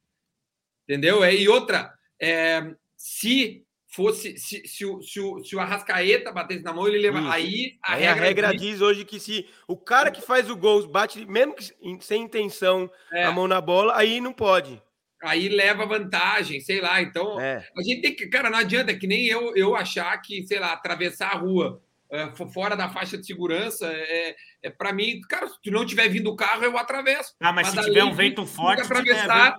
Entendeu? 0.91 1.23
É, 1.23 1.33
E 1.33 1.47
outra, 1.47 1.93
é, 2.21 2.61
se 2.97 3.63
fosse. 3.87 4.37
Se, 4.37 4.67
se, 4.67 4.85
o, 4.85 5.01
se, 5.01 5.19
o, 5.21 5.41
se 5.41 5.55
o 5.55 5.59
Arrascaeta 5.61 6.33
batesse 6.33 6.63
na 6.63 6.73
mão, 6.73 6.85
ele 6.85 6.97
leva. 6.97 7.19
Isso. 7.19 7.29
Aí 7.31 7.77
a 7.81 7.93
Aí 7.93 8.07
a 8.07 8.13
regra, 8.13 8.25
regra 8.47 8.51
diz- 8.51 8.61
diz 8.61 8.81
hoje 8.81 9.05
que 9.05 9.17
se 9.19 9.47
o 9.67 9.77
cara 9.77 10.11
que 10.11 10.21
faz 10.21 10.49
o 10.49 10.55
gol 10.57 10.85
bate, 10.89 11.25
mesmo 11.25 11.55
que 11.55 11.71
em- 11.81 11.99
sem 12.01 12.23
intenção, 12.23 12.91
É. 13.13 13.23
a 13.23 13.31
mão 13.31 13.47
na 13.47 13.61
bola, 13.61 13.95
aí 13.95 14.19
não 14.19 14.33
pode. 14.33 14.81
aí 15.23 15.47
leva 15.49 15.85
vantagem, 15.85 16.59
sei 16.59 16.81
lá. 16.81 16.99
Então, 17.01 17.39
É. 17.39 17.63
a 17.77 17.81
gente 17.83 18.01
tem 18.01 18.15
que, 18.15 18.27
cara, 18.27 18.49
não 18.49 18.57
adianta 18.57 18.91
é 18.91 18.95
que 18.97 19.05
nem 19.07 19.27
eu, 19.27 19.55
eu 19.55 19.75
achar 19.75 20.17
que, 20.19 20.45
sei 20.47 20.57
lá, 20.59 20.73
atravessar 20.73 21.27
a 21.31 21.37
rua 21.37 21.79
é, 22.11 22.29
fo- 22.35 22.49
fora 22.49 22.75
da 22.75 22.89
faixa 22.89 23.17
de 23.17 23.25
segurança 23.25 23.85
é, 23.87 24.35
é 24.63 24.69
para 24.69 24.91
mim, 24.91 25.21
cara, 25.29 25.47
se 25.47 25.61
tu 25.63 25.71
não 25.71 25.85
tiver 25.85 26.09
vindo 26.09 26.29
o 26.29 26.35
carro, 26.35 26.63
eu 26.65 26.77
atravesso. 26.77 27.33
Ah, 27.39 27.53
mas 27.53 27.67
se 27.67 27.79
a 27.79 27.83
tiver 27.83 28.03
um 28.03 28.13
vento 28.13 28.45
forte, 28.45 28.81
tiver, 28.81 28.99
atravessar, 28.99 29.55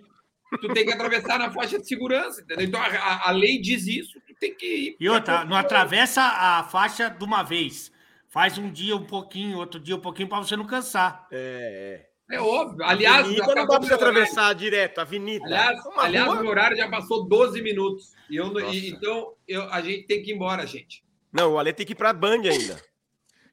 tu 0.58 0.68
tem 0.74 0.84
que 0.84 0.92
atravessar 0.92 1.38
na 1.38 1.50
faixa 1.50 1.78
de 1.78 1.86
segurança, 1.86 2.40
entendeu? 2.42 2.66
Então 2.66 2.80
a, 2.80 3.28
a- 3.28 3.32
lei 3.32 3.60
diz 3.60 3.86
isso, 3.86 4.20
tu 4.26 4.34
tem 4.40 4.54
que 4.54 4.66
ir. 4.66 4.96
E 5.00 5.08
outra, 5.08 5.44
não 5.44 5.56
atravessa 5.56 6.22
a 6.22 6.64
faixa 6.64 7.08
de 7.08 7.24
uma 7.24 7.42
vez. 7.42 7.90
Faz 8.28 8.56
um 8.58 8.70
dia 8.70 8.96
um 8.96 9.04
pouquinho, 9.04 9.58
outro 9.58 9.78
dia 9.78 9.94
um 9.96 10.00
pouquinho, 10.00 10.28
para 10.28 10.38
você 10.38 10.56
não 10.56 10.64
cansar. 10.66 11.26
É, 11.30 12.06
É 12.30 12.40
óbvio. 12.40 12.82
é. 12.82 12.86
Aliás, 12.88 13.26
avenida 13.26 13.46
não 13.46 13.54
dá 13.54 13.66
pra 13.66 13.78
você 13.78 13.94
horário. 13.94 13.94
atravessar 13.94 14.54
direto, 14.54 14.98
a 14.98 15.02
avenida. 15.02 15.44
Aliás, 15.44 15.84
Uma 15.84 16.02
aliás 16.04 16.26
rua- 16.28 16.40
meu 16.40 16.50
horário 16.50 16.76
já 16.76 16.88
passou 16.88 17.28
12 17.28 17.60
minutos. 17.60 18.12
E 18.30 18.36
eu, 18.36 18.58
e- 18.72 18.88
então, 18.90 19.34
eu, 19.46 19.68
a 19.70 19.80
gente 19.82 20.06
tem 20.06 20.22
que 20.22 20.30
ir 20.30 20.34
embora, 20.34 20.66
gente. 20.66 21.04
Não, 21.32 21.52
o 21.52 21.58
Ale 21.58 21.72
tem 21.74 21.84
que 21.84 21.92
ir 21.92 21.96
pra 21.96 22.12
Band 22.12 22.40
ainda. 22.42 22.80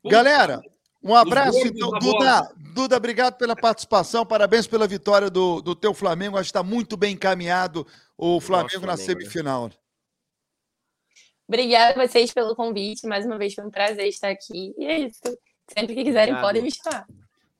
Galera, 0.05 0.61
um 1.01 1.15
abraço, 1.15 1.57
então. 1.65 1.89
da 1.91 1.99
Duda, 1.99 2.11
bola. 2.17 2.51
Duda, 2.73 2.97
obrigado 2.97 3.37
pela 3.37 3.55
participação. 3.55 4.25
Parabéns 4.25 4.67
pela 4.67 4.87
vitória 4.87 5.29
do, 5.29 5.61
do 5.61 5.75
teu 5.75 5.93
Flamengo. 5.93 6.35
Acho 6.37 6.45
que 6.51 6.57
está 6.57 6.63
muito 6.63 6.95
bem 6.97 7.13
encaminhado 7.13 7.85
o 8.17 8.39
Flamengo 8.41 8.85
na 8.85 8.95
Flamengo, 8.97 9.05
semifinal. 9.21 9.71
Obrigada 11.47 11.99
a 12.01 12.07
vocês 12.07 12.31
pelo 12.33 12.55
convite. 12.55 13.07
Mais 13.07 13.25
uma 13.25 13.37
vez 13.37 13.53
foi 13.53 13.65
um 13.65 13.71
prazer 13.71 14.07
estar 14.07 14.29
aqui. 14.29 14.73
E 14.77 14.85
é 14.85 14.99
isso. 14.99 15.19
Sempre 15.67 15.95
que 15.95 16.03
quiserem, 16.03 16.33
Obrigado. 16.33 16.41
podem 16.41 16.61
me 16.61 16.71
chamar. 16.71 17.07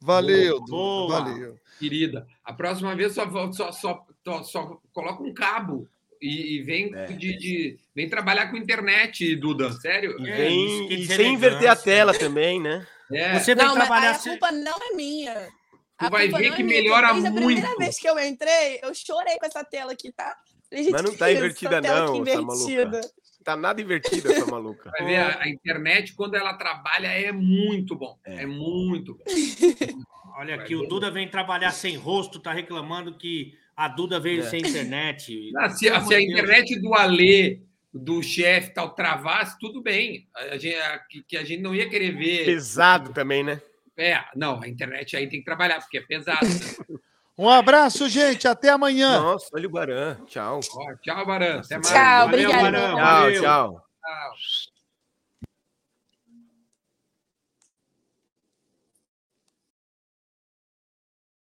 Valeu, 0.02 0.60
Duda. 0.60 0.72
Boa. 0.72 1.20
Valeu. 1.22 1.58
querida. 1.80 2.28
A 2.44 2.54
próxima 2.54 2.96
vez 2.96 3.14
só, 3.14 3.30
só, 3.52 3.72
só, 3.72 4.06
só, 4.24 4.44
só 4.44 4.78
coloca 4.94 5.24
um 5.24 5.34
cabo 5.34 5.88
e, 6.22 6.58
e 6.58 6.64
vem, 6.64 6.94
É. 6.94 7.06
de, 7.06 7.38
de- 7.38 7.80
vem 7.96 8.08
trabalhar 8.10 8.50
com 8.52 8.58
internet, 8.58 9.36
Duda. 9.38 9.72
Sério? 9.74 10.16
E, 10.20 10.30
É, 10.30 10.36
vem- 10.38 10.88
que 10.88 10.94
e 10.96 11.08
sem 11.08 11.34
inverter 11.34 11.70
a 11.70 11.76
tela 11.76 12.14
também, 12.14 12.62
né? 12.62 12.86
É. 13.12 13.40
Você 13.40 13.56
vem 13.56 13.66
Não, 13.66 13.76
mas 13.76 13.88
trabalhar. 13.88 14.10
aí 14.10 14.16
a 14.16 14.20
se- 14.20 14.30
culpa 14.30 14.52
não 14.52 14.78
é 14.92 14.96
minha. 14.96 15.34
Tu 15.98 16.06
A 16.06 16.10
vai 16.10 16.28
ver 16.28 16.50
não 16.50 16.56
que 16.56 16.62
é 16.62 16.66
minha, 16.66 16.82
melhora 16.82 17.12
Desde 17.12 17.28
a 17.28 17.32
primeira 17.34 17.62
muito. 17.68 17.78
vez 17.80 18.00
que 18.00 18.08
eu 18.10 18.18
entrei, 18.20 18.80
eu 18.82 18.94
chorei 18.96 19.38
com 19.38 19.46
essa 19.46 19.64
tela 19.64 19.92
aqui, 19.92 20.12
tá? 20.14 20.36
Gente, 20.72 20.92
Mas 20.92 21.02
não 21.04 21.12
que 21.12 21.18
tá 21.18 21.32
invertida 21.32 21.82
não, 21.82 22.22
aqui 22.22 22.30
essa 22.30 22.42
maluca. 22.42 22.72
invertida. 22.72 23.02
Tá 23.44 23.56
nada 23.56 23.82
invertida 23.82 24.32
essa 24.32 24.46
maluca. 24.46 24.92
Vai 24.92 25.06
ver, 25.08 25.16
a, 25.18 25.42
a 25.44 25.50
internet, 25.50 26.14
quando 26.14 26.36
ela 26.36 26.54
trabalha, 26.54 27.08
é 27.08 27.32
muito 27.32 27.96
bom. 27.96 28.18
É, 28.24 28.44
É. 28.44 28.46
muito 28.46 29.16
bom. 29.16 29.24
Olha 30.38 30.56
aqui, 30.56 30.76
o 30.76 30.88
Duda 30.88 31.10
vem 31.12 31.28
trabalhar 31.28 31.72
sem 31.72 31.98
rosto, 31.98 32.40
tá 32.40 32.54
reclamando 32.54 33.18
que 33.18 33.54
a 33.76 33.88
Duda 33.88 34.20
veio 34.20 34.42
É. 34.42 34.50
sem 34.50 34.60
internet. 34.62 35.52
Ah, 35.58 35.70
se, 35.70 35.80
se 35.80 35.90
a 36.16 36.22
internet 36.22 36.80
do 36.80 36.94
Alê, 36.94 37.60
do 37.94 38.22
chefe 38.22 38.74
tal, 38.74 38.90
travasse, 38.94 39.58
tudo 39.60 39.82
bem. 39.82 40.28
A, 40.36 40.58
gente, 40.58 40.76
a- 40.76 41.00
que, 41.28 41.38
a 41.38 41.44
gente 41.44 41.62
não 41.62 41.74
ia 41.74 41.90
querer 41.90 42.12
ver. 42.12 42.46
Pesado 42.46 43.12
também, 43.14 43.44
né? 43.44 43.62
É, 43.98 44.24
não, 44.36 44.62
a 44.64 44.68
internet 44.68 45.18
aí 45.18 45.28
tem 45.28 45.40
que 45.40 45.46
trabalhar, 45.46 45.80
porque 45.82 45.98
é 45.98 46.02
pesado. 46.02 46.46
né? 46.46 46.50
Um 47.38 47.48
abraço, 47.48 48.10
gente. 48.10 48.50
Até 48.50 48.68
amanhã. 48.68 49.18
Nossa, 49.22 49.48
olha 49.54 49.66
o 49.66 49.72
Baran. 49.72 50.18
Tchau. 50.28 50.60
Ó, 50.74 50.96
tchau, 51.02 51.26
Baran. 51.26 51.62
Até 51.62 51.76
mais. 51.76 51.88
Tchau, 51.88 52.28
Valeu. 52.28 52.52
Barão. 52.52 52.72
pela 52.72 52.98
Tchau, 52.98 53.32
tchau. 53.32 53.42
Tchau. 54.04 54.34